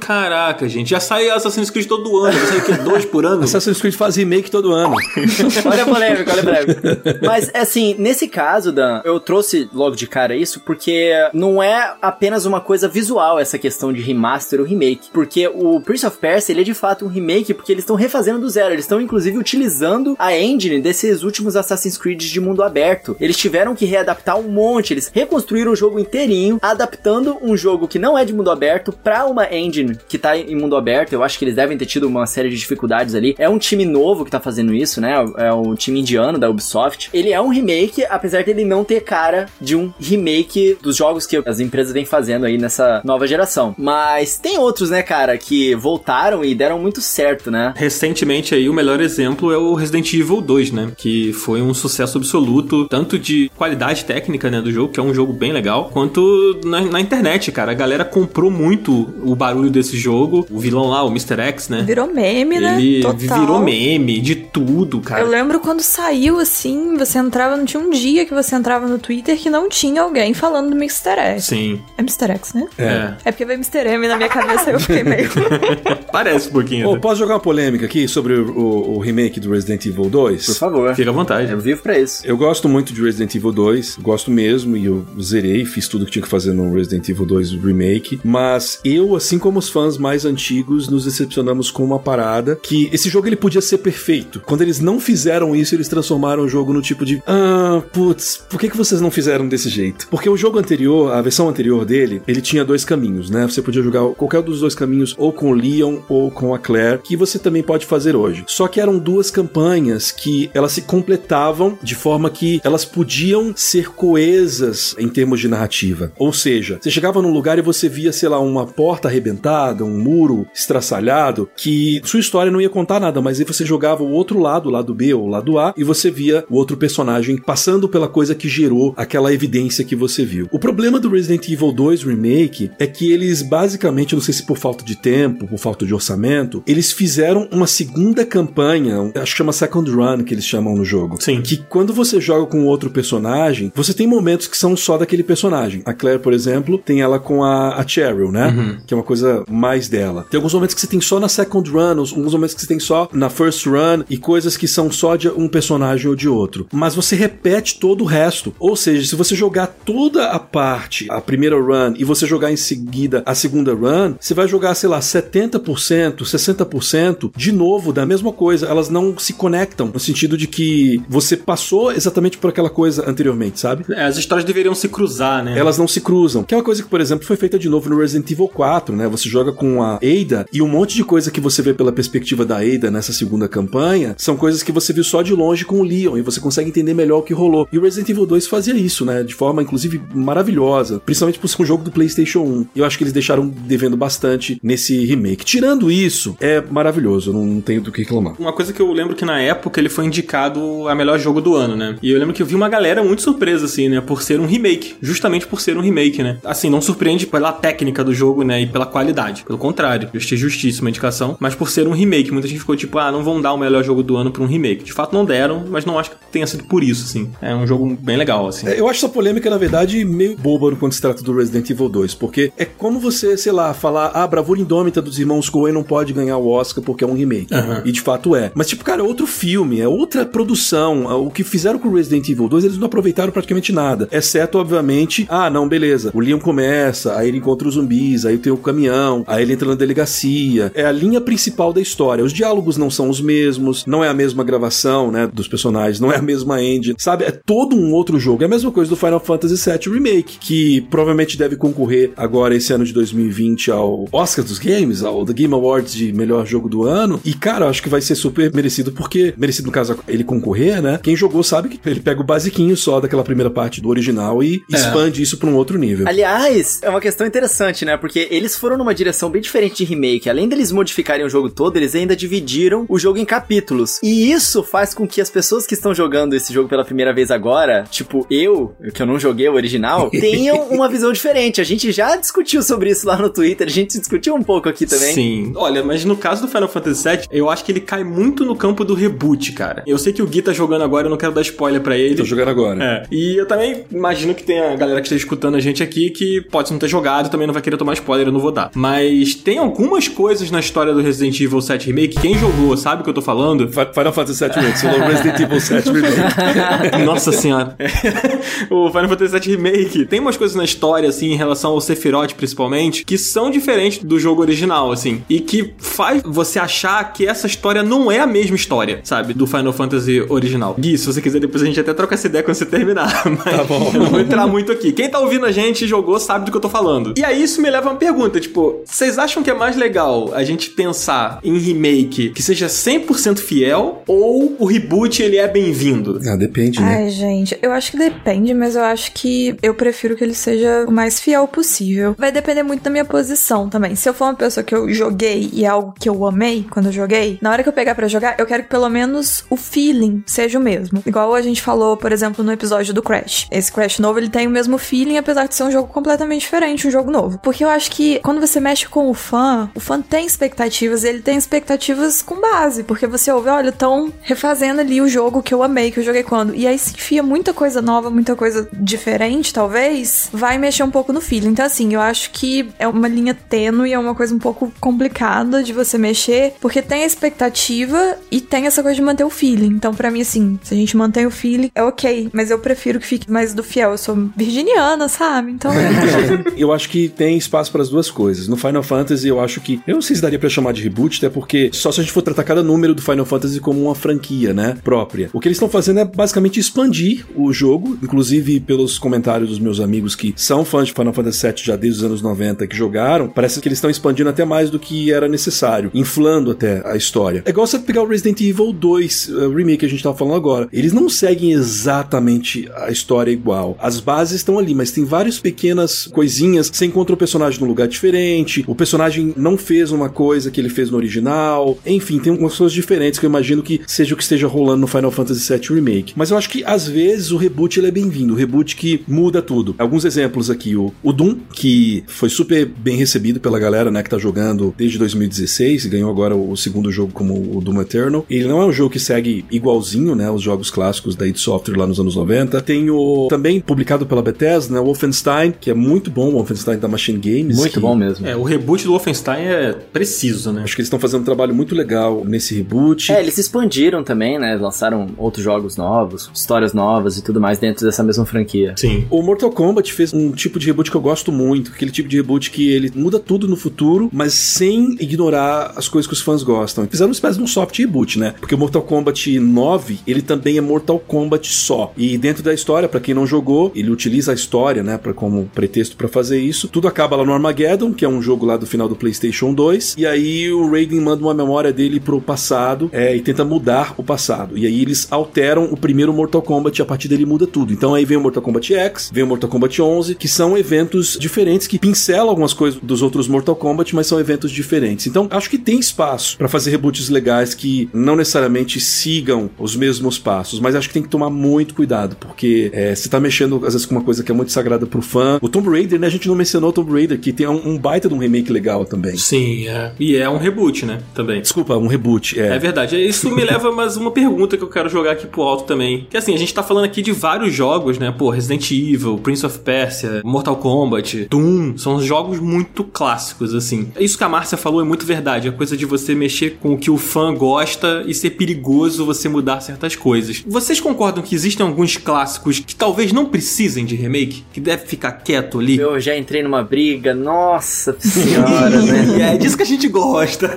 Caraca, 0.00 0.68
gente, 0.68 0.90
já 0.90 1.00
sai 1.00 1.30
Assassin's 1.30 1.70
Creed 1.70 1.86
todo 1.86 2.16
ano. 2.18 2.38
Sair 2.46 2.58
o 2.58 2.64
quê? 2.64 2.72
Dois 2.72 3.04
por 3.04 3.24
ano? 3.24 3.44
Assassin's 3.44 3.80
Creed 3.80 3.94
faz 3.94 4.16
remake 4.16 4.50
todo 4.50 4.72
ano. 4.72 4.96
olha 5.64 5.82
a 5.82 5.86
polêmica, 5.86 6.32
olha 6.32 6.40
a 6.40 6.44
polêmica. 6.44 7.20
Mas, 7.22 7.50
assim, 7.54 7.94
nesse 7.98 8.28
caso, 8.28 8.72
Dan, 8.72 9.00
eu 9.04 9.18
trouxe 9.20 9.68
logo 9.72 9.96
de 9.96 10.06
cara 10.06 10.36
isso 10.36 10.60
porque 10.60 11.12
não 11.32 11.62
é 11.62 11.94
apenas 12.02 12.44
uma 12.46 12.60
coisa 12.60 12.88
visual 12.88 13.38
essa 13.38 13.58
questão 13.58 13.92
de 13.92 14.00
remaster 14.00 14.60
ou 14.60 14.66
remake. 14.66 15.10
Porque 15.12 15.48
o 15.48 15.80
Prince 15.80 16.06
of 16.06 16.18
Persia, 16.18 16.52
ele 16.52 16.62
é 16.62 16.64
de 16.64 16.74
fato 16.74 17.04
um 17.04 17.08
remake 17.08 17.54
porque 17.54 17.72
eles 17.72 17.82
estão 17.82 17.96
refazendo 17.96 18.40
do 18.40 18.48
zero. 18.48 18.74
Eles 18.74 18.84
estão, 18.84 19.00
inclusive, 19.00 19.38
utilizando 19.38 20.16
a 20.18 20.36
engine 20.36 20.80
desses 20.80 21.22
últimos 21.22 21.56
Assassin's 21.56 21.85
Creed 21.98 22.22
de 22.22 22.40
mundo 22.40 22.62
aberto. 22.62 23.16
Eles 23.20 23.36
tiveram 23.36 23.74
que 23.74 23.84
readaptar 23.84 24.38
um 24.38 24.48
monte. 24.48 24.92
Eles 24.94 25.10
reconstruíram 25.12 25.72
o 25.72 25.76
jogo 25.76 25.98
inteirinho, 25.98 26.58
adaptando 26.62 27.36
um 27.42 27.56
jogo 27.56 27.86
que 27.86 27.98
não 27.98 28.16
é 28.16 28.24
de 28.24 28.32
mundo 28.32 28.50
aberto 28.50 28.92
pra 28.92 29.26
uma 29.26 29.52
engine 29.52 29.98
que 30.08 30.16
tá 30.16 30.36
em 30.36 30.56
mundo 30.56 30.76
aberto. 30.76 31.12
Eu 31.12 31.22
acho 31.22 31.38
que 31.38 31.44
eles 31.44 31.56
devem 31.56 31.76
ter 31.76 31.86
tido 31.86 32.06
uma 32.06 32.26
série 32.26 32.48
de 32.48 32.56
dificuldades 32.56 33.14
ali. 33.14 33.34
É 33.38 33.48
um 33.48 33.58
time 33.58 33.84
novo 33.84 34.24
que 34.24 34.30
tá 34.30 34.40
fazendo 34.40 34.72
isso, 34.72 35.00
né? 35.00 35.14
É 35.36 35.52
o 35.52 35.74
time 35.74 36.00
indiano 36.00 36.38
da 36.38 36.48
Ubisoft. 36.48 37.10
Ele 37.12 37.32
é 37.32 37.40
um 37.40 37.48
remake, 37.48 38.04
apesar 38.08 38.42
de 38.42 38.50
ele 38.50 38.64
não 38.64 38.84
ter 38.84 39.02
cara 39.02 39.46
de 39.60 39.76
um 39.76 39.92
remake 40.00 40.78
dos 40.80 40.96
jogos 40.96 41.26
que 41.26 41.36
as 41.44 41.60
empresas 41.60 41.92
vêm 41.92 42.04
fazendo 42.04 42.46
aí 42.46 42.56
nessa 42.56 43.02
nova 43.04 43.26
geração. 43.26 43.74
Mas 43.76 44.38
tem 44.38 44.58
outros, 44.58 44.90
né, 44.90 45.02
cara, 45.02 45.36
que 45.36 45.74
voltaram 45.74 46.44
e 46.44 46.54
deram 46.54 46.78
muito 46.78 47.00
certo, 47.00 47.50
né? 47.50 47.74
Recentemente 47.76 48.54
aí, 48.54 48.68
o 48.68 48.74
melhor 48.74 49.00
exemplo 49.00 49.52
é 49.52 49.58
o 49.58 49.74
Resident 49.74 50.12
Evil 50.14 50.40
2, 50.40 50.70
né? 50.70 50.92
Que 50.96 51.32
foi 51.32 51.60
um 51.60 51.74
sucesso 51.76 52.18
absoluto, 52.18 52.86
tanto 52.88 53.18
de 53.18 53.50
qualidade 53.56 54.04
técnica, 54.04 54.50
né, 54.50 54.60
do 54.60 54.72
jogo, 54.72 54.92
que 54.92 54.98
é 55.00 55.02
um 55.02 55.14
jogo 55.14 55.32
bem 55.32 55.52
legal, 55.52 55.90
quanto 55.92 56.60
na, 56.64 56.80
na 56.80 57.00
internet, 57.00 57.52
cara. 57.52 57.70
A 57.72 57.74
galera 57.74 58.04
comprou 58.04 58.50
muito 58.50 59.08
o 59.22 59.34
barulho 59.36 59.70
desse 59.70 59.96
jogo. 59.96 60.46
O 60.50 60.58
vilão 60.58 60.88
lá, 60.88 61.02
o 61.04 61.08
Mr. 61.10 61.40
X, 61.40 61.68
né? 61.68 61.82
Virou 61.86 62.12
meme, 62.12 62.58
né? 62.58 62.76
Ele 62.80 63.02
Total. 63.02 63.40
virou 63.40 63.58
meme 63.60 64.20
de 64.20 64.34
tudo, 64.34 65.00
cara. 65.00 65.20
Eu 65.22 65.28
lembro 65.28 65.60
quando 65.60 65.80
saiu 65.82 66.38
assim, 66.38 66.96
você 66.96 67.18
entrava, 67.18 67.56
não 67.56 67.64
tinha 67.64 67.82
um 67.82 67.90
dia 67.90 68.24
que 68.24 68.32
você 68.34 68.54
entrava 68.56 68.86
no 68.86 68.98
Twitter 68.98 69.36
que 69.38 69.50
não 69.50 69.68
tinha 69.68 70.02
alguém 70.02 70.32
falando 70.34 70.70
do 70.70 70.76
Mr. 70.76 71.10
X. 71.18 71.44
Sim. 71.44 71.80
É 71.96 72.00
Mr. 72.00 72.32
X, 72.32 72.54
né? 72.54 72.66
É. 72.78 73.14
É 73.24 73.32
porque 73.32 73.44
veio 73.44 73.56
Mr. 73.58 73.88
M 73.88 74.08
na 74.08 74.16
minha 74.16 74.28
cabeça 74.28 74.70
e 74.70 74.72
eu 74.74 74.80
fiquei 74.80 75.02
meio. 75.04 75.28
Parece 76.12 76.48
um 76.48 76.52
pouquinho. 76.52 76.90
Até. 76.90 77.00
posso 77.00 77.16
jogar 77.16 77.34
uma 77.34 77.40
polêmica 77.40 77.84
aqui 77.86 78.06
sobre 78.08 78.34
o, 78.34 78.50
o- 78.56 78.96
o 78.96 78.98
remake 78.98 79.38
do 79.40 79.50
Resident 79.50 79.84
Evil 79.86 80.08
2? 80.08 80.46
Por 80.46 80.54
favor. 80.54 80.94
Fica 80.94 81.10
à 81.10 81.12
vontade. 81.12 81.50
Eu 81.52 81.60
vivo 81.66 81.82
pra 81.82 81.98
isso. 81.98 82.22
Eu 82.24 82.36
gosto 82.36 82.68
muito 82.68 82.92
de 82.92 83.02
Resident 83.02 83.34
Evil 83.34 83.52
2, 83.52 83.98
gosto 84.00 84.30
mesmo, 84.30 84.76
e 84.76 84.84
eu 84.84 85.04
zerei, 85.20 85.64
fiz 85.64 85.88
tudo 85.88 86.04
que 86.04 86.12
tinha 86.12 86.22
que 86.22 86.28
fazer 86.28 86.52
no 86.52 86.72
Resident 86.72 87.08
Evil 87.08 87.26
2 87.26 87.52
Remake, 87.52 88.20
mas 88.24 88.80
eu, 88.84 89.16
assim 89.16 89.38
como 89.38 89.58
os 89.58 89.68
fãs 89.68 89.98
mais 89.98 90.24
antigos, 90.24 90.88
nos 90.88 91.04
decepcionamos 91.04 91.70
com 91.70 91.84
uma 91.84 91.98
parada 91.98 92.56
que 92.62 92.88
esse 92.92 93.08
jogo 93.08 93.26
ele 93.26 93.36
podia 93.36 93.60
ser 93.60 93.78
perfeito. 93.78 94.40
Quando 94.46 94.62
eles 94.62 94.78
não 94.78 95.00
fizeram 95.00 95.56
isso, 95.56 95.74
eles 95.74 95.88
transformaram 95.88 96.44
o 96.44 96.48
jogo 96.48 96.72
no 96.72 96.80
tipo 96.80 97.04
de 97.04 97.20
ah, 97.26 97.82
putz, 97.92 98.44
por 98.48 98.60
que, 98.60 98.70
que 98.70 98.76
vocês 98.76 99.00
não 99.00 99.10
fizeram 99.10 99.48
desse 99.48 99.68
jeito? 99.68 100.06
Porque 100.08 100.28
o 100.28 100.36
jogo 100.36 100.58
anterior, 100.58 101.12
a 101.12 101.20
versão 101.20 101.48
anterior 101.48 101.84
dele, 101.84 102.22
ele 102.28 102.40
tinha 102.40 102.64
dois 102.64 102.84
caminhos, 102.84 103.28
né? 103.28 103.46
Você 103.46 103.60
podia 103.60 103.82
jogar 103.82 104.06
qualquer 104.14 104.42
dos 104.42 104.60
dois 104.60 104.74
caminhos, 104.74 105.14
ou 105.18 105.32
com 105.32 105.50
o 105.50 105.54
Leon 105.54 105.98
ou 106.08 106.30
com 106.30 106.54
a 106.54 106.58
Claire, 106.58 107.00
que 107.02 107.16
você 107.16 107.38
também 107.38 107.62
pode 107.62 107.86
fazer 107.86 108.14
hoje. 108.14 108.44
Só 108.46 108.68
que 108.68 108.80
eram 108.80 108.98
duas 108.98 109.30
campanhas 109.30 110.12
que 110.12 110.50
elas 110.54 110.72
se 110.72 110.82
completavam 110.82 111.55
de 111.82 111.94
forma 111.94 112.30
que 112.30 112.60
elas 112.64 112.84
podiam 112.84 113.52
ser 113.56 113.90
coesas 113.90 114.94
em 114.98 115.08
termos 115.08 115.40
de 115.40 115.48
narrativa. 115.48 116.12
Ou 116.18 116.32
seja, 116.32 116.78
você 116.80 116.90
chegava 116.90 117.22
num 117.22 117.32
lugar 117.32 117.58
e 117.58 117.62
você 117.62 117.88
via, 117.88 118.12
sei 118.12 118.28
lá, 118.28 118.38
uma 118.38 118.66
porta 118.66 119.08
arrebentada, 119.08 119.84
um 119.84 119.98
muro 119.98 120.46
estraçalhado, 120.54 121.48
que 121.56 122.00
sua 122.04 122.20
história 122.20 122.52
não 122.52 122.60
ia 122.60 122.68
contar 122.68 123.00
nada, 123.00 123.20
mas 123.20 123.38
aí 123.38 123.44
você 123.44 123.64
jogava 123.64 124.02
o 124.02 124.10
outro 124.10 124.38
lado, 124.38 124.68
o 124.68 124.72
lado 124.72 124.94
B 124.94 125.14
ou 125.14 125.24
o 125.24 125.28
lado 125.28 125.58
A, 125.58 125.74
e 125.76 125.84
você 125.84 126.10
via 126.10 126.44
o 126.50 126.56
outro 126.56 126.76
personagem 126.76 127.36
passando 127.36 127.88
pela 127.88 128.08
coisa 128.08 128.34
que 128.34 128.48
gerou 128.48 128.94
aquela 128.96 129.32
evidência 129.32 129.84
que 129.84 129.96
você 129.96 130.24
viu. 130.24 130.48
O 130.50 130.58
problema 130.58 130.98
do 130.98 131.08
Resident 131.08 131.48
Evil 131.48 131.72
2 131.72 132.02
Remake 132.02 132.70
é 132.78 132.86
que 132.86 133.10
eles 133.12 133.42
basicamente, 133.42 134.14
não 134.14 134.22
sei 134.22 134.34
se 134.34 134.44
por 134.44 134.58
falta 134.58 134.84
de 134.84 134.96
tempo, 134.96 135.46
por 135.46 135.58
falta 135.58 135.86
de 135.86 135.94
orçamento, 135.94 136.62
eles 136.66 136.92
fizeram 136.92 137.48
uma 137.50 137.66
segunda 137.66 138.24
campanha, 138.24 139.10
acho 139.14 139.32
que 139.32 139.38
chama 139.38 139.52
Second 139.52 139.90
Run, 139.90 140.24
que 140.24 140.34
eles 140.34 140.44
chamam 140.44 140.74
no 140.74 140.84
jogo. 140.84 141.20
Sim. 141.20 141.35
Que 141.42 141.56
quando 141.68 141.92
você 141.92 142.20
joga 142.20 142.46
com 142.46 142.64
outro 142.66 142.90
personagem, 142.90 143.72
você 143.74 143.92
tem 143.94 144.06
momentos 144.06 144.46
que 144.46 144.56
são 144.56 144.76
só 144.76 144.96
daquele 144.98 145.22
personagem. 145.22 145.82
A 145.84 145.92
Claire, 145.92 146.20
por 146.20 146.32
exemplo, 146.32 146.78
tem 146.78 147.00
ela 147.00 147.18
com 147.18 147.42
a, 147.44 147.74
a 147.76 147.86
Cheryl, 147.86 148.30
né? 148.32 148.78
Que 148.86 148.94
é 148.94 148.96
uma 148.96 149.02
coisa 149.02 149.44
mais 149.50 149.88
dela. 149.88 150.26
Tem 150.30 150.38
alguns 150.38 150.54
momentos 150.54 150.74
que 150.74 150.80
você 150.80 150.86
tem 150.86 151.00
só 151.00 151.18
na 151.20 151.28
Second 151.28 151.70
Run, 151.70 152.00
uns- 152.00 152.12
alguns 152.12 152.32
momentos 152.32 152.54
que 152.54 152.60
você 152.60 152.66
tem 152.66 152.78
só 152.80 153.08
na 153.12 153.28
First 153.30 153.66
Run, 153.66 154.04
e 154.08 154.16
coisas 154.16 154.56
que 154.56 154.68
são 154.68 154.90
só 154.90 155.16
de 155.16 155.28
um 155.28 155.48
personagem 155.48 156.08
ou 156.08 156.14
de 156.16 156.28
outro. 156.28 156.66
Mas 156.72 156.94
você 156.94 157.16
repete 157.16 157.78
todo 157.78 158.02
o 158.02 158.06
resto. 158.06 158.54
Ou 158.58 158.76
seja, 158.76 159.08
se 159.08 159.16
você 159.16 159.34
jogar 159.34 159.66
toda 159.66 160.28
a 160.30 160.38
parte, 160.38 161.06
a 161.10 161.20
primeira 161.20 161.56
run, 161.60 161.94
e 161.98 162.04
você 162.04 162.26
jogar 162.26 162.52
em 162.52 162.56
seguida 162.56 163.22
a 163.26 163.34
segunda 163.34 163.72
run, 163.74 164.14
você 164.20 164.34
vai 164.34 164.46
jogar, 164.46 164.74
sei 164.74 164.88
lá, 164.88 165.00
70%, 165.00 166.24
60% 166.24 167.30
de 167.36 167.52
novo 167.52 167.92
da 167.92 168.04
mesma 168.06 168.32
coisa. 168.32 168.66
Elas 168.66 168.88
não 168.88 169.18
se 169.18 169.32
conectam 169.32 169.90
no 169.92 169.98
sentido 170.00 170.36
de 170.36 170.46
que 170.46 171.00
você 171.08 171.25
passou 171.34 171.90
exatamente 171.90 172.36
por 172.36 172.50
aquela 172.50 172.68
coisa 172.68 173.08
anteriormente, 173.08 173.58
sabe? 173.58 173.86
É, 173.90 174.04
as 174.04 174.18
histórias 174.18 174.44
deveriam 174.44 174.74
se 174.74 174.88
cruzar, 174.88 175.42
né? 175.42 175.58
Elas 175.58 175.78
não 175.78 175.88
se 175.88 176.02
cruzam. 176.02 176.44
Que 176.44 176.54
é 176.54 176.58
uma 176.58 176.62
coisa 176.62 176.82
que, 176.82 176.88
por 176.88 177.00
exemplo, 177.00 177.26
foi 177.26 177.36
feita 177.36 177.58
de 177.58 177.68
novo 177.68 177.88
no 177.88 177.98
Resident 177.98 178.30
Evil 178.30 178.48
4, 178.48 178.94
né? 178.94 179.08
Você 179.08 179.28
joga 179.28 179.52
com 179.52 179.82
a 179.82 179.94
Ada 179.94 180.46
e 180.52 180.60
um 180.60 180.68
monte 180.68 180.94
de 180.94 181.04
coisa 181.04 181.30
que 181.30 181.40
você 181.40 181.62
vê 181.62 181.72
pela 181.72 181.90
perspectiva 181.90 182.44
da 182.44 182.58
Ada 182.58 182.90
nessa 182.90 183.12
segunda 183.12 183.48
campanha 183.48 184.14
são 184.18 184.36
coisas 184.36 184.62
que 184.62 184.72
você 184.72 184.92
viu 184.92 185.04
só 185.04 185.22
de 185.22 185.32
longe 185.32 185.64
com 185.64 185.80
o 185.80 185.82
Leon 185.82 186.18
e 186.18 186.22
você 186.22 186.40
consegue 186.40 186.68
entender 186.68 186.92
melhor 186.92 187.18
o 187.18 187.22
que 187.22 187.32
rolou. 187.32 187.66
E 187.72 187.78
o 187.78 187.82
Resident 187.82 188.10
Evil 188.10 188.26
2 188.26 188.46
fazia 188.46 188.74
isso, 188.74 189.04
né? 189.04 189.22
De 189.22 189.34
forma, 189.34 189.62
inclusive, 189.62 190.00
maravilhosa. 190.14 191.00
Principalmente 191.00 191.38
por 191.38 191.48
ser 191.48 191.62
um 191.62 191.64
jogo 191.64 191.84
do 191.84 191.90
PlayStation 191.90 192.40
1. 192.40 192.66
E 192.74 192.78
eu 192.80 192.84
acho 192.84 192.98
que 192.98 193.04
eles 193.04 193.12
deixaram 193.12 193.48
devendo 193.48 193.96
bastante 193.96 194.58
nesse 194.62 195.04
remake. 195.04 195.44
Tirando 195.44 195.90
isso, 195.90 196.36
é 196.40 196.60
maravilhoso. 196.60 197.32
Não 197.32 197.60
tenho 197.60 197.80
do 197.80 197.92
que 197.92 198.02
reclamar. 198.02 198.34
Uma 198.38 198.52
coisa 198.52 198.72
que 198.72 198.80
eu 198.80 198.92
lembro 198.92 199.14
que 199.14 199.24
na 199.24 199.40
época 199.40 199.80
ele 199.80 199.88
foi 199.88 200.04
indicado 200.04 200.88
a 200.88 200.94
melhor 200.94 201.15
jogo 201.18 201.40
do 201.40 201.54
ano, 201.54 201.76
né? 201.76 201.96
E 202.02 202.10
eu 202.10 202.18
lembro 202.18 202.34
que 202.34 202.42
eu 202.42 202.46
vi 202.46 202.54
uma 202.54 202.68
galera 202.68 203.02
muito 203.02 203.22
surpresa, 203.22 203.64
assim, 203.66 203.88
né? 203.88 204.00
Por 204.00 204.22
ser 204.22 204.40
um 204.40 204.46
remake. 204.46 204.94
Justamente 205.00 205.46
por 205.46 205.60
ser 205.60 205.76
um 205.76 205.80
remake, 205.80 206.22
né? 206.22 206.38
Assim, 206.44 206.70
não 206.70 206.80
surpreende 206.80 207.26
pela 207.26 207.52
técnica 207.52 208.02
do 208.04 208.14
jogo, 208.14 208.42
né? 208.42 208.62
E 208.62 208.66
pela 208.66 208.86
qualidade. 208.86 209.44
Pelo 209.44 209.58
contrário, 209.58 210.08
eu 210.12 210.18
achei 210.18 210.36
justíssima 210.36 210.88
a 210.88 210.90
indicação. 210.90 211.36
Mas 211.40 211.54
por 211.54 211.68
ser 211.70 211.86
um 211.86 211.92
remake, 211.92 212.30
muita 212.30 212.48
gente 212.48 212.60
ficou 212.60 212.76
tipo, 212.76 212.98
ah, 212.98 213.10
não 213.10 213.22
vão 213.22 213.40
dar 213.40 213.52
o 213.52 213.58
melhor 213.58 213.82
jogo 213.84 214.02
do 214.02 214.16
ano 214.16 214.30
pra 214.30 214.42
um 214.42 214.46
remake. 214.46 214.84
De 214.84 214.92
fato, 214.92 215.12
não 215.14 215.24
deram, 215.24 215.64
mas 215.68 215.84
não 215.84 215.98
acho 215.98 216.10
que 216.10 216.16
tenha 216.30 216.46
sido 216.46 216.64
por 216.64 216.82
isso, 216.82 217.04
assim. 217.04 217.30
É 217.40 217.54
um 217.54 217.66
jogo 217.66 217.96
bem 218.00 218.16
legal, 218.16 218.46
assim. 218.46 218.68
É, 218.68 218.78
Eu 218.78 218.88
acho 218.88 219.04
essa 219.04 219.08
polêmica, 219.12 219.48
na 219.50 219.58
verdade, 219.58 220.04
meio 220.04 220.36
boba 220.36 220.74
quando 220.76 220.92
se 220.92 221.00
trata 221.00 221.22
do 221.22 221.32
Resident 221.36 221.68
Evil 221.70 221.88
2, 221.88 222.14
porque 222.14 222.52
é 222.56 222.64
como 222.64 222.98
você, 222.98 223.36
sei 223.36 223.52
lá, 223.52 223.72
falar, 223.72 224.10
ah, 224.14 224.26
Bravura 224.26 224.60
Indômita 224.60 225.00
dos 225.00 225.18
Irmãos 225.18 225.48
Coen 225.48 225.72
não 225.72 225.82
pode 225.82 226.12
ganhar 226.12 226.36
o 226.38 226.48
Oscar 226.48 226.82
porque 226.82 227.04
é 227.04 227.06
um 227.06 227.14
remake. 227.14 227.48
E 227.84 227.92
de 227.92 228.00
fato 228.00 228.34
é. 228.34 228.50
Mas, 228.54 228.68
tipo, 228.68 228.84
cara, 228.84 229.00
é 229.00 229.04
outro 229.04 229.26
filme, 229.26 229.80
é 229.80 229.88
outra 229.88 230.24
produção. 230.24 231.05
O 231.14 231.30
que 231.30 231.44
fizeram 231.44 231.78
com 231.78 231.92
Resident 231.92 232.28
Evil 232.28 232.48
2, 232.48 232.64
eles 232.64 232.78
não 232.78 232.86
aproveitaram 232.86 233.32
praticamente 233.32 233.72
nada. 233.72 234.08
Exceto, 234.10 234.58
obviamente, 234.58 235.26
ah, 235.28 235.50
não, 235.50 235.68
beleza. 235.68 236.10
O 236.14 236.20
Leon 236.20 236.38
começa, 236.38 237.16
aí 237.16 237.28
ele 237.28 237.38
encontra 237.38 237.68
os 237.68 237.74
zumbis, 237.74 238.24
aí 238.24 238.38
tem 238.38 238.52
o 238.52 238.56
caminhão, 238.56 239.24
aí 239.26 239.42
ele 239.42 239.52
entra 239.52 239.68
na 239.68 239.74
delegacia. 239.74 240.70
É 240.74 240.84
a 240.84 240.92
linha 240.92 241.20
principal 241.20 241.72
da 241.72 241.80
história. 241.80 242.24
Os 242.24 242.32
diálogos 242.32 242.76
não 242.76 242.90
são 242.90 243.08
os 243.08 243.20
mesmos, 243.20 243.84
não 243.86 244.02
é 244.04 244.08
a 244.08 244.14
mesma 244.14 244.44
gravação, 244.44 245.10
né, 245.10 245.28
dos 245.32 245.48
personagens, 245.48 246.00
não 246.00 246.12
é 246.12 246.16
a 246.16 246.22
mesma 246.22 246.62
engine, 246.62 246.96
sabe? 246.98 247.24
É 247.24 247.30
todo 247.30 247.76
um 247.76 247.92
outro 247.92 248.18
jogo. 248.18 248.42
É 248.42 248.46
a 248.46 248.48
mesma 248.48 248.70
coisa 248.70 248.90
do 248.90 248.96
Final 248.96 249.20
Fantasy 249.20 249.70
VII 249.70 249.94
Remake, 249.94 250.38
que 250.38 250.80
provavelmente 250.82 251.36
deve 251.38 251.56
concorrer 251.56 252.12
agora 252.16 252.54
esse 252.54 252.72
ano 252.72 252.84
de 252.84 252.92
2020 252.92 253.70
ao 253.70 254.06
Oscar 254.12 254.44
dos 254.44 254.58
Games, 254.58 255.02
ao 255.02 255.24
The 255.24 255.32
Game 255.32 255.54
Awards 255.54 255.94
de 255.94 256.12
melhor 256.12 256.46
jogo 256.46 256.68
do 256.68 256.84
ano. 256.84 257.20
E 257.24 257.34
cara, 257.34 257.64
eu 257.64 257.68
acho 257.68 257.82
que 257.82 257.88
vai 257.88 258.00
ser 258.00 258.14
super 258.14 258.52
merecido 258.54 258.92
porque 258.92 259.34
merecido 259.36 259.66
no 259.66 259.72
caso 259.72 259.98
ele 260.08 260.24
concorrer, 260.24 260.82
né? 260.82 260.95
Quem 260.98 261.16
jogou 261.16 261.42
sabe 261.42 261.68
que 261.68 261.88
ele 261.88 262.00
pega 262.00 262.20
o 262.20 262.24
basiquinho 262.24 262.76
só 262.76 263.00
daquela 263.00 263.24
primeira 263.24 263.50
parte 263.50 263.80
do 263.80 263.88
original 263.88 264.42
e 264.42 264.62
é. 264.72 264.76
expande 264.76 265.22
isso 265.22 265.38
para 265.38 265.48
um 265.48 265.56
outro 265.56 265.78
nível. 265.78 266.06
Aliás, 266.08 266.80
é 266.82 266.90
uma 266.90 267.00
questão 267.00 267.26
interessante, 267.26 267.84
né? 267.84 267.96
Porque 267.96 268.28
eles 268.30 268.56
foram 268.56 268.76
numa 268.76 268.94
direção 268.94 269.30
bem 269.30 269.40
diferente 269.40 269.76
de 269.76 269.84
remake. 269.84 270.28
Além 270.28 270.48
deles 270.48 270.72
modificarem 270.72 271.24
o 271.24 271.28
jogo 271.28 271.50
todo, 271.50 271.76
eles 271.76 271.94
ainda 271.94 272.16
dividiram 272.16 272.86
o 272.88 272.98
jogo 272.98 273.18
em 273.18 273.24
capítulos. 273.24 274.00
E 274.02 274.30
isso 274.30 274.62
faz 274.62 274.94
com 274.94 275.06
que 275.06 275.20
as 275.20 275.30
pessoas 275.30 275.66
que 275.66 275.74
estão 275.74 275.94
jogando 275.94 276.34
esse 276.34 276.52
jogo 276.52 276.68
pela 276.68 276.84
primeira 276.84 277.12
vez 277.12 277.30
agora, 277.30 277.84
tipo 277.90 278.26
eu, 278.30 278.74
que 278.94 279.02
eu 279.02 279.06
não 279.06 279.18
joguei 279.18 279.48
o 279.48 279.54
original, 279.54 280.10
tenham 280.10 280.68
uma 280.68 280.88
visão 280.88 281.12
diferente. 281.12 281.60
A 281.60 281.64
gente 281.64 281.92
já 281.92 282.16
discutiu 282.16 282.62
sobre 282.62 282.90
isso 282.90 283.06
lá 283.06 283.16
no 283.16 283.30
Twitter, 283.30 283.66
a 283.66 283.70
gente 283.70 283.98
discutiu 283.98 284.34
um 284.34 284.42
pouco 284.42 284.68
aqui 284.68 284.86
também. 284.86 285.14
Sim. 285.14 285.52
Olha, 285.56 285.82
mas 285.82 286.04
no 286.04 286.16
caso 286.16 286.42
do 286.42 286.48
Final 286.48 286.68
Fantasy 286.68 287.08
VII, 287.08 287.26
eu 287.30 287.50
acho 287.50 287.64
que 287.64 287.72
ele 287.72 287.80
cai 287.80 288.04
muito 288.04 288.44
no 288.44 288.56
campo 288.56 288.84
do 288.84 288.94
reboot, 288.94 289.52
cara. 289.52 289.82
Eu 289.86 289.98
sei 289.98 290.12
que 290.12 290.22
o 290.22 290.26
Gui 290.26 290.42
tá 290.42 290.52
jogando 290.52 290.82
agora, 290.86 291.06
eu 291.06 291.10
não 291.10 291.16
quero 291.16 291.32
dar 291.32 291.42
spoiler 291.42 291.80
para 291.80 291.96
ele. 291.96 292.14
Tô 292.14 292.24
jogando 292.24 292.48
agora. 292.48 292.82
É. 292.82 293.02
E 293.10 293.36
eu 293.36 293.46
também 293.46 293.84
imagino 293.90 294.34
que 294.34 294.42
tem 294.42 294.60
a 294.60 294.74
galera 294.74 295.00
que 295.00 295.06
está 295.06 295.16
escutando 295.16 295.56
a 295.56 295.60
gente 295.60 295.82
aqui 295.82 296.10
que 296.10 296.40
pode 296.40 296.72
não 296.72 296.78
ter 296.78 296.88
jogado, 296.88 297.30
também 297.30 297.46
não 297.46 297.54
vai 297.54 297.62
querer 297.62 297.76
tomar 297.76 297.92
spoiler, 297.94 298.26
eu 298.28 298.32
não 298.32 298.40
vou 298.40 298.52
dar. 298.52 298.70
Mas 298.74 299.34
tem 299.34 299.58
algumas 299.58 300.08
coisas 300.08 300.50
na 300.50 300.60
história 300.60 300.94
do 300.94 301.00
Resident 301.00 301.38
Evil 301.40 301.60
7 301.60 301.86
Remake, 301.86 302.20
quem 302.20 302.38
jogou 302.38 302.76
sabe 302.76 303.00
o 303.00 303.04
que 303.04 303.10
eu 303.10 303.14
tô 303.14 303.22
falando? 303.22 303.68
Final 303.68 304.12
Fantasy 304.12 304.38
7 304.38 304.54
Remake, 304.56 304.78
você 304.78 304.88
Resident 304.88 305.40
Evil 305.40 305.60
7 305.60 305.90
Remake. 305.90 307.04
Nossa 307.04 307.32
senhora. 307.32 307.76
o 308.70 308.88
Final 308.90 309.08
Fantasy 309.08 309.32
7 309.32 309.50
Remake 309.50 310.06
tem 310.06 310.20
umas 310.20 310.36
coisas 310.36 310.56
na 310.56 310.64
história, 310.64 311.08
assim, 311.08 311.32
em 311.32 311.36
relação 311.36 311.72
ao 311.72 311.80
Sephiroth, 311.80 312.34
principalmente, 312.34 313.04
que 313.04 313.18
são 313.18 313.50
diferentes 313.50 314.02
do 314.02 314.18
jogo 314.18 314.42
original, 314.42 314.92
assim, 314.92 315.22
e 315.28 315.40
que 315.40 315.74
faz 315.78 316.22
você 316.24 316.58
achar 316.58 317.12
que 317.12 317.26
essa 317.26 317.46
história 317.46 317.82
não 317.82 318.10
é 318.10 318.20
a 318.20 318.26
mesma 318.26 318.56
história, 318.56 319.00
sabe, 319.02 319.34
do 319.34 319.46
Final 319.46 319.72
Fantasy 319.72 320.24
original. 320.28 320.75
Gui, 320.78 320.98
se 320.98 321.06
você 321.06 321.20
quiser, 321.20 321.40
depois 321.40 321.62
a 321.62 321.66
gente 321.66 321.80
até 321.80 321.92
troca 321.92 322.14
essa 322.14 322.26
ideia 322.26 322.42
quando 322.42 322.56
você 322.56 322.66
terminar, 322.66 323.22
mas 323.26 323.56
tá 323.56 323.64
bom. 323.64 323.90
eu 323.94 324.00
não 324.00 324.10
vou 324.10 324.20
entrar 324.20 324.46
muito 324.46 324.72
aqui. 324.72 324.92
Quem 324.92 325.08
tá 325.08 325.18
ouvindo 325.18 325.46
a 325.46 325.52
gente 325.52 325.84
e 325.84 325.88
jogou 325.88 326.18
sabe 326.18 326.44
do 326.44 326.50
que 326.50 326.56
eu 326.56 326.60
tô 326.60 326.68
falando. 326.68 327.14
E 327.16 327.24
aí 327.24 327.42
isso 327.42 327.60
me 327.60 327.70
leva 327.70 327.88
a 327.88 327.92
uma 327.92 327.98
pergunta, 327.98 328.40
tipo, 328.40 328.82
vocês 328.84 329.18
acham 329.18 329.42
que 329.42 329.50
é 329.50 329.54
mais 329.54 329.76
legal 329.76 330.32
a 330.34 330.44
gente 330.44 330.70
pensar 330.70 331.40
em 331.42 331.58
remake 331.58 332.30
que 332.30 332.42
seja 332.42 332.66
100% 332.66 333.38
fiel 333.38 334.02
ou 334.06 334.56
o 334.58 334.64
reboot 334.66 335.22
ele 335.22 335.36
é 335.36 335.48
bem-vindo? 335.48 336.20
Ah, 336.26 336.36
depende, 336.36 336.80
né? 336.80 337.04
Ai, 337.04 337.10
gente, 337.10 337.58
eu 337.62 337.72
acho 337.72 337.92
que 337.92 337.98
depende, 337.98 338.52
mas 338.54 338.76
eu 338.76 338.82
acho 338.82 339.12
que 339.12 339.56
eu 339.62 339.74
prefiro 339.74 340.16
que 340.16 340.24
ele 340.24 340.34
seja 340.34 340.84
o 340.86 340.92
mais 340.92 341.20
fiel 341.20 341.46
possível. 341.48 342.14
Vai 342.18 342.32
depender 342.32 342.62
muito 342.62 342.82
da 342.82 342.90
minha 342.90 343.04
posição 343.04 343.68
também. 343.68 343.94
Se 343.94 344.08
eu 344.08 344.14
for 344.14 344.26
uma 344.26 344.34
pessoa 344.34 344.64
que 344.64 344.74
eu 344.74 344.92
joguei 344.92 345.50
e 345.52 345.64
é 345.64 345.68
algo 345.68 345.94
que 345.98 346.08
eu 346.08 346.26
amei 346.26 346.66
quando 346.68 346.86
eu 346.86 346.92
joguei, 346.92 347.38
na 347.40 347.50
hora 347.50 347.62
que 347.62 347.68
eu 347.68 347.72
pegar 347.72 347.94
para 347.94 348.08
jogar, 348.08 348.36
eu 348.38 348.46
quero 348.46 348.64
que 348.64 348.68
pelo 348.68 348.88
menos 348.88 349.44
o 349.50 349.56
feeling 349.56 350.22
seja 350.26 350.58
o 350.58 350.62
mesmo. 350.66 351.00
Igual 351.06 351.32
a 351.32 351.40
gente 351.40 351.62
falou, 351.62 351.96
por 351.96 352.10
exemplo, 352.10 352.42
no 352.42 352.50
episódio 352.50 352.92
do 352.92 353.02
Crash. 353.02 353.46
Esse 353.52 353.70
Crash 353.70 354.00
novo, 354.00 354.18
ele 354.18 354.28
tem 354.28 354.48
o 354.48 354.50
mesmo 354.50 354.76
feeling, 354.78 355.16
apesar 355.16 355.46
de 355.46 355.54
ser 355.54 355.62
um 355.62 355.70
jogo 355.70 355.88
completamente 355.92 356.40
diferente, 356.40 356.88
um 356.88 356.90
jogo 356.90 357.08
novo. 357.08 357.38
Porque 357.38 357.62
eu 357.62 357.68
acho 357.68 357.88
que 357.90 358.18
quando 358.20 358.40
você 358.40 358.58
mexe 358.58 358.88
com 358.88 359.08
o 359.08 359.14
fã, 359.14 359.70
o 359.74 359.80
fã 359.80 360.02
tem 360.02 360.26
expectativas, 360.26 361.04
ele 361.04 361.20
tem 361.20 361.38
expectativas 361.38 362.20
com 362.20 362.40
base, 362.40 362.82
porque 362.82 363.06
você 363.06 363.30
ouve, 363.30 363.48
olha, 363.48 363.68
estão 363.68 364.12
refazendo 364.22 364.80
ali 364.80 365.00
o 365.00 365.08
jogo 365.08 365.42
que 365.42 365.54
eu 365.54 365.62
amei, 365.62 365.92
que 365.92 366.00
eu 366.00 366.04
joguei 366.04 366.24
quando. 366.24 366.52
E 366.54 366.66
aí 366.66 366.76
se 366.78 366.94
enfia 366.94 367.22
muita 367.22 367.54
coisa 367.54 367.80
nova, 367.80 368.10
muita 368.10 368.34
coisa 368.34 368.68
diferente, 368.72 369.54
talvez, 369.54 370.28
vai 370.32 370.58
mexer 370.58 370.82
um 370.82 370.90
pouco 370.90 371.12
no 371.12 371.20
feeling. 371.20 371.50
Então, 371.50 371.64
assim, 371.64 371.94
eu 371.94 372.00
acho 372.00 372.30
que 372.32 372.68
é 372.78 372.88
uma 372.88 373.06
linha 373.06 373.34
tênue, 373.34 373.92
é 373.92 373.98
uma 373.98 374.14
coisa 374.14 374.34
um 374.34 374.38
pouco 374.38 374.72
complicada 374.80 375.62
de 375.62 375.72
você 375.72 375.96
mexer, 375.96 376.54
porque 376.60 376.82
tem 376.82 377.04
a 377.04 377.06
expectativa 377.06 378.16
e 378.30 378.40
tem 378.40 378.66
essa 378.66 378.82
coisa 378.82 378.96
de 378.96 379.02
manter 379.02 379.24
o 379.24 379.30
feeling. 379.30 379.68
Então, 379.68 379.94
para 379.94 380.10
mim, 380.10 380.20
assim, 380.46 380.58
se 380.62 380.74
a 380.74 380.76
gente 380.76 380.96
mantém 380.96 381.26
o 381.26 381.30
feeling, 381.30 381.70
é 381.74 381.82
ok, 381.82 382.28
mas 382.32 382.50
eu 382.50 382.58
prefiro 382.58 383.00
que 383.00 383.06
fique 383.06 383.30
mais 383.30 383.52
do 383.52 383.62
fiel. 383.62 383.90
Eu 383.90 383.98
sou 383.98 384.28
virginiana, 384.36 385.08
sabe? 385.08 385.52
Então. 385.52 385.72
eu 386.56 386.72
acho 386.72 386.88
que 386.88 387.08
tem 387.08 387.36
espaço 387.36 387.72
para 387.72 387.82
as 387.82 387.88
duas 387.88 388.10
coisas. 388.10 388.48
No 388.48 388.56
Final 388.56 388.82
Fantasy, 388.82 389.28
eu 389.28 389.40
acho 389.40 389.60
que. 389.60 389.80
Eu 389.86 389.94
não 389.94 390.02
sei 390.02 390.16
se 390.16 390.22
daria 390.22 390.38
pra 390.38 390.48
chamar 390.48 390.72
de 390.72 390.82
reboot, 390.82 391.18
até 391.18 391.32
porque 391.32 391.70
só 391.72 391.90
se 391.90 392.00
a 392.00 392.02
gente 392.02 392.12
for 392.12 392.22
tratar 392.22 392.44
cada 392.44 392.62
número 392.62 392.94
do 392.94 393.02
Final 393.02 393.24
Fantasy 393.24 393.60
como 393.60 393.82
uma 393.82 393.94
franquia, 393.94 394.52
né? 394.52 394.76
Própria. 394.82 395.30
O 395.32 395.40
que 395.40 395.48
eles 395.48 395.56
estão 395.56 395.68
fazendo 395.68 396.00
é 396.00 396.04
basicamente 396.04 396.60
expandir 396.60 397.26
o 397.34 397.52
jogo, 397.52 397.98
inclusive 398.02 398.60
pelos 398.60 398.98
comentários 398.98 399.50
dos 399.50 399.58
meus 399.58 399.80
amigos 399.80 400.14
que 400.14 400.34
são 400.36 400.64
fãs 400.64 400.88
de 400.88 400.92
Final 400.92 401.12
Fantasy 401.12 401.46
VII 401.46 401.56
já 401.56 401.76
desde 401.76 402.00
os 402.00 402.04
anos 402.04 402.22
90 402.22 402.66
que 402.66 402.76
jogaram, 402.76 403.28
parece 403.28 403.60
que 403.60 403.68
eles 403.68 403.78
estão 403.78 403.90
expandindo 403.90 404.28
até 404.28 404.44
mais 404.44 404.70
do 404.70 404.78
que 404.78 405.12
era 405.12 405.28
necessário, 405.28 405.90
inflando 405.94 406.50
até 406.50 406.82
a 406.86 406.96
história. 406.96 407.42
É 407.44 407.50
igual 407.50 407.66
você 407.66 407.78
pegar 407.78 408.02
o 408.02 408.06
Resident 408.06 408.40
Evil 408.40 408.72
2 408.72 409.28
uh, 409.28 409.50
remake 409.50 409.76
que 409.78 409.86
a 409.86 409.88
gente 409.88 410.02
tava 410.02 410.16
falando 410.16 410.35
agora. 410.36 410.68
Eles 410.72 410.92
não 410.92 411.08
seguem 411.08 411.52
exatamente 411.52 412.68
a 412.74 412.90
história 412.90 413.30
igual. 413.30 413.76
As 413.80 414.00
bases 414.00 414.36
estão 414.36 414.58
ali, 414.58 414.74
mas 414.74 414.90
tem 414.90 415.04
várias 415.04 415.38
pequenas 415.38 416.06
coisinhas. 416.06 416.70
Você 416.72 416.86
encontra 416.86 417.14
o 417.14 417.18
personagem 417.18 417.60
num 417.60 417.66
lugar 417.66 417.88
diferente, 417.88 418.64
o 418.66 418.74
personagem 418.74 419.34
não 419.36 419.56
fez 419.56 419.90
uma 419.90 420.08
coisa 420.08 420.50
que 420.50 420.60
ele 420.60 420.68
fez 420.68 420.90
no 420.90 420.96
original. 420.96 421.78
Enfim, 421.86 422.18
tem 422.18 422.30
algumas 422.32 422.56
coisas 422.56 422.72
diferentes 422.72 423.18
que 423.18 423.26
eu 423.26 423.30
imagino 423.30 423.62
que 423.62 423.80
seja 423.86 424.14
o 424.14 424.16
que 424.16 424.22
esteja 424.22 424.46
rolando 424.46 424.82
no 424.82 424.86
Final 424.86 425.10
Fantasy 425.10 425.52
VII 425.52 425.74
Remake. 425.74 426.12
Mas 426.16 426.30
eu 426.30 426.36
acho 426.36 426.48
que 426.50 426.64
às 426.64 426.86
vezes 426.86 427.30
o 427.30 427.36
reboot 427.36 427.78
ele 427.78 427.88
é 427.88 427.90
bem-vindo, 427.90 428.34
o 428.34 428.36
reboot 428.36 428.76
que 428.76 429.02
muda 429.06 429.42
tudo. 429.42 429.74
Alguns 429.78 430.04
exemplos 430.04 430.50
aqui, 430.50 430.76
o, 430.76 430.92
o 431.02 431.12
Doom, 431.12 431.36
que 431.52 432.04
foi 432.06 432.28
super 432.28 432.66
bem 432.66 432.96
recebido 432.96 433.40
pela 433.40 433.58
galera, 433.58 433.90
né, 433.90 434.02
que 434.02 434.10
tá 434.10 434.18
jogando 434.18 434.74
desde 434.76 434.98
2016 434.98 435.84
e 435.84 435.88
ganhou 435.88 436.10
agora 436.10 436.34
o 436.34 436.56
segundo 436.56 436.90
jogo 436.90 437.12
como 437.12 437.56
o 437.56 437.60
Doom 437.60 437.80
Eternal. 437.80 438.26
Ele 438.28 438.48
não 438.48 438.60
é 438.60 438.66
um 438.66 438.72
jogo 438.72 438.90
que 438.90 439.00
segue 439.00 439.44
igualzinho, 439.50 440.14
né, 440.14 440.25
os 440.30 440.42
jogos 440.42 440.70
clássicos 440.70 441.14
da 441.14 441.26
id 441.26 441.36
Software 441.36 441.76
lá 441.76 441.86
nos 441.86 442.00
anos 442.00 442.16
90. 442.16 442.60
Tem 442.62 442.90
o 442.90 443.26
também 443.28 443.60
publicado 443.60 444.06
pela 444.06 444.22
Bethesda, 444.22 444.74
né, 444.74 444.80
o 444.80 444.84
Wolfenstein, 444.84 445.52
que 445.52 445.70
é 445.70 445.74
muito 445.74 446.10
bom, 446.10 446.28
o 446.28 446.32
Wolfenstein 446.32 446.78
da 446.78 446.88
Machine 446.88 447.18
Games. 447.18 447.56
Muito 447.56 447.74
que... 447.74 447.80
bom 447.80 447.94
mesmo. 447.94 448.26
É, 448.26 448.36
o 448.36 448.42
reboot 448.42 448.84
do 448.84 448.90
Wolfenstein 448.90 449.44
é 449.44 449.72
preciso, 449.72 450.52
né? 450.52 450.62
Acho 450.62 450.74
que 450.74 450.80
eles 450.80 450.86
estão 450.86 450.98
fazendo 450.98 451.22
um 451.22 451.24
trabalho 451.24 451.54
muito 451.54 451.74
legal 451.74 452.24
nesse 452.24 452.54
reboot. 452.54 453.12
É, 453.12 453.20
eles 453.20 453.34
se 453.34 453.40
expandiram 453.40 454.02
também, 454.02 454.38
né? 454.38 454.56
Lançaram 454.56 455.08
outros 455.16 455.44
jogos 455.44 455.76
novos, 455.76 456.30
histórias 456.34 456.72
novas 456.72 457.18
e 457.18 457.22
tudo 457.22 457.40
mais 457.40 457.58
dentro 457.58 457.84
dessa 457.84 458.02
mesma 458.02 458.24
franquia. 458.24 458.74
Sim. 458.76 459.06
O 459.10 459.22
Mortal 459.22 459.50
Kombat 459.50 459.92
fez 459.92 460.12
um 460.12 460.32
tipo 460.32 460.58
de 460.58 460.66
reboot 460.66 460.90
que 460.90 460.96
eu 460.96 461.00
gosto 461.00 461.30
muito, 461.32 461.72
aquele 461.72 461.90
tipo 461.90 462.08
de 462.08 462.16
reboot 462.16 462.50
que 462.50 462.70
ele 462.70 462.92
muda 462.94 463.18
tudo 463.18 463.46
no 463.48 463.56
futuro, 463.56 464.08
mas 464.12 464.34
sem 464.34 464.96
ignorar 465.00 465.72
as 465.76 465.88
coisas 465.88 466.06
que 466.06 466.12
os 466.12 466.20
fãs 466.20 466.42
gostam. 466.42 466.86
Fizeram 466.86 467.08
uma 467.08 467.14
espécie 467.14 467.38
de 467.38 467.44
um 467.44 467.46
soft 467.46 467.78
reboot, 467.78 468.18
né? 468.18 468.34
Porque 468.40 468.54
o 468.54 468.58
Mortal 468.58 468.82
Kombat 468.82 469.38
9, 469.38 469.98
ele 470.06 470.15
também 470.22 470.58
é 470.58 470.60
Mortal 470.60 470.98
Kombat 470.98 471.52
só. 471.52 471.92
E 471.96 472.16
dentro 472.18 472.42
da 472.42 472.52
história, 472.52 472.88
para 472.88 473.00
quem 473.00 473.14
não 473.14 473.26
jogou, 473.26 473.72
ele 473.74 473.90
utiliza 473.90 474.32
a 474.32 474.34
história, 474.34 474.82
né, 474.82 474.98
para 474.98 475.12
como 475.12 475.50
pretexto 475.54 475.96
para 475.96 476.08
fazer 476.08 476.38
isso. 476.40 476.68
Tudo 476.68 476.88
acaba 476.88 477.16
lá 477.16 477.24
no 477.24 477.32
Armageddon, 477.32 477.92
que 477.92 478.04
é 478.04 478.08
um 478.08 478.22
jogo 478.22 478.46
lá 478.46 478.56
do 478.56 478.66
final 478.66 478.88
do 478.88 478.96
PlayStation 478.96 479.52
2, 479.52 479.94
e 479.98 480.06
aí 480.06 480.50
o 480.52 480.70
Raiden 480.70 481.00
manda 481.00 481.22
uma 481.22 481.34
memória 481.34 481.72
dele 481.72 482.00
pro 482.00 482.20
passado 482.20 482.88
é, 482.92 483.14
e 483.14 483.20
tenta 483.20 483.44
mudar 483.44 483.94
o 483.96 484.02
passado. 484.02 484.56
E 484.56 484.66
aí 484.66 484.82
eles 484.82 485.06
alteram 485.10 485.64
o 485.64 485.76
primeiro 485.76 486.12
Mortal 486.12 486.42
Kombat 486.42 486.80
e 486.80 486.82
a 486.82 486.86
partir 486.86 487.08
dele 487.08 487.26
muda 487.26 487.46
tudo. 487.46 487.72
Então 487.72 487.94
aí 487.94 488.04
vem 488.04 488.16
o 488.16 488.20
Mortal 488.20 488.42
Kombat 488.42 488.74
X, 488.74 489.10
vem 489.12 489.24
o 489.24 489.26
Mortal 489.26 489.50
Kombat 489.50 489.80
11, 489.80 490.14
que 490.14 490.28
são 490.28 490.56
eventos 490.56 491.18
diferentes 491.18 491.66
que 491.66 491.78
pincelam 491.78 492.28
algumas 492.28 492.52
coisas 492.52 492.80
dos 492.80 493.02
outros 493.02 493.28
Mortal 493.28 493.56
Kombat, 493.56 493.94
mas 493.94 494.06
são 494.06 494.20
eventos 494.20 494.50
diferentes. 494.50 495.06
Então 495.06 495.26
acho 495.30 495.50
que 495.50 495.58
tem 495.58 495.78
espaço 495.78 496.36
para 496.36 496.48
fazer 496.48 496.70
reboots 496.70 497.08
legais 497.08 497.54
que 497.54 497.88
não 497.92 498.16
necessariamente 498.16 498.80
sigam 498.80 499.50
os 499.58 499.74
mesmos 499.74 500.05
passos, 500.18 500.60
mas 500.60 500.74
acho 500.74 500.88
que 500.88 500.94
tem 500.94 501.02
que 501.02 501.08
tomar 501.08 501.30
muito 501.30 501.74
cuidado, 501.74 502.16
porque 502.16 502.70
é, 502.72 502.94
você 502.94 503.08
tá 503.08 503.18
mexendo 503.18 503.56
às 503.66 503.72
vezes 503.72 503.86
com 503.86 503.94
uma 503.94 504.04
coisa 504.04 504.22
que 504.22 504.30
é 504.30 504.34
muito 504.34 504.52
sagrada 504.52 504.86
pro 504.86 505.02
fã. 505.02 505.38
O 505.42 505.48
Tomb 505.48 505.68
Raider, 505.68 505.98
né? 505.98 506.06
A 506.06 506.10
gente 506.10 506.28
não 506.28 506.34
mencionou 506.34 506.70
o 506.70 506.72
Tomb 506.72 506.92
Raider, 506.92 507.18
que 507.18 507.32
tem 507.32 507.46
um, 507.46 507.70
um 507.70 507.78
baita 507.78 508.08
de 508.08 508.14
um 508.14 508.18
remake 508.18 508.52
legal 508.52 508.84
também. 508.84 509.16
Sim, 509.16 509.66
é. 509.68 509.92
E 509.98 510.16
é 510.16 510.28
um 510.28 510.38
reboot, 510.38 510.86
né? 510.86 511.00
Também. 511.14 511.40
Desculpa, 511.40 511.76
um 511.76 511.86
reboot, 511.86 512.38
é. 512.38 512.56
É 512.56 512.58
verdade. 512.58 512.96
Isso 512.96 513.30
me 513.34 513.44
leva 513.44 513.68
a 513.68 513.72
mais 513.72 513.96
uma 513.96 514.10
pergunta 514.10 514.56
que 514.56 514.62
eu 514.62 514.68
quero 514.68 514.88
jogar 514.88 515.12
aqui 515.12 515.26
pro 515.26 515.42
alto 515.42 515.64
também. 515.64 516.06
Que 516.08 516.16
assim, 516.16 516.34
a 516.34 516.38
gente 516.38 516.54
tá 516.54 516.62
falando 516.62 516.84
aqui 516.84 517.02
de 517.02 517.12
vários 517.12 517.52
jogos, 517.52 517.98
né? 517.98 518.14
Pô, 518.16 518.30
Resident 518.30 518.70
Evil, 518.70 519.18
Prince 519.18 519.44
of 519.44 519.58
Persia, 519.60 520.20
Mortal 520.24 520.56
Kombat, 520.56 521.26
Doom, 521.30 521.76
são 521.76 522.00
jogos 522.00 522.38
muito 522.38 522.84
clássicos, 522.84 523.54
assim. 523.54 523.88
Isso 523.98 524.16
que 524.16 524.24
a 524.24 524.28
Márcia 524.28 524.56
falou 524.56 524.80
é 524.80 524.84
muito 524.84 525.04
verdade. 525.04 525.48
A 525.48 525.52
coisa 525.52 525.76
de 525.76 525.84
você 525.84 526.14
mexer 526.14 526.58
com 526.60 526.74
o 526.74 526.78
que 526.78 526.90
o 526.90 526.96
fã 526.96 527.34
gosta 527.34 528.04
e 528.06 528.14
ser 528.14 528.30
perigoso 528.30 529.04
você 529.04 529.28
mudar 529.28 529.60
certas 529.60 529.95
coisas. 529.96 530.44
Vocês 530.46 530.80
concordam 530.80 531.22
que 531.22 531.34
existem 531.34 531.66
alguns 531.66 531.96
clássicos 531.96 532.60
que 532.60 532.74
talvez 532.74 533.12
não 533.12 533.26
precisem 533.26 533.84
de 533.84 533.96
remake? 533.96 534.44
Que 534.52 534.60
deve 534.60 534.86
ficar 534.86 535.12
quieto 535.12 535.58
ali? 535.58 535.78
Eu 535.78 535.98
já 536.00 536.16
entrei 536.16 536.42
numa 536.42 536.62
briga, 536.62 537.14
nossa 537.14 537.96
senhora, 537.98 538.82
né? 538.82 539.34
é 539.34 539.36
disso 539.36 539.56
que 539.56 539.62
a 539.62 539.66
gente 539.66 539.88
gosta. 539.88 540.54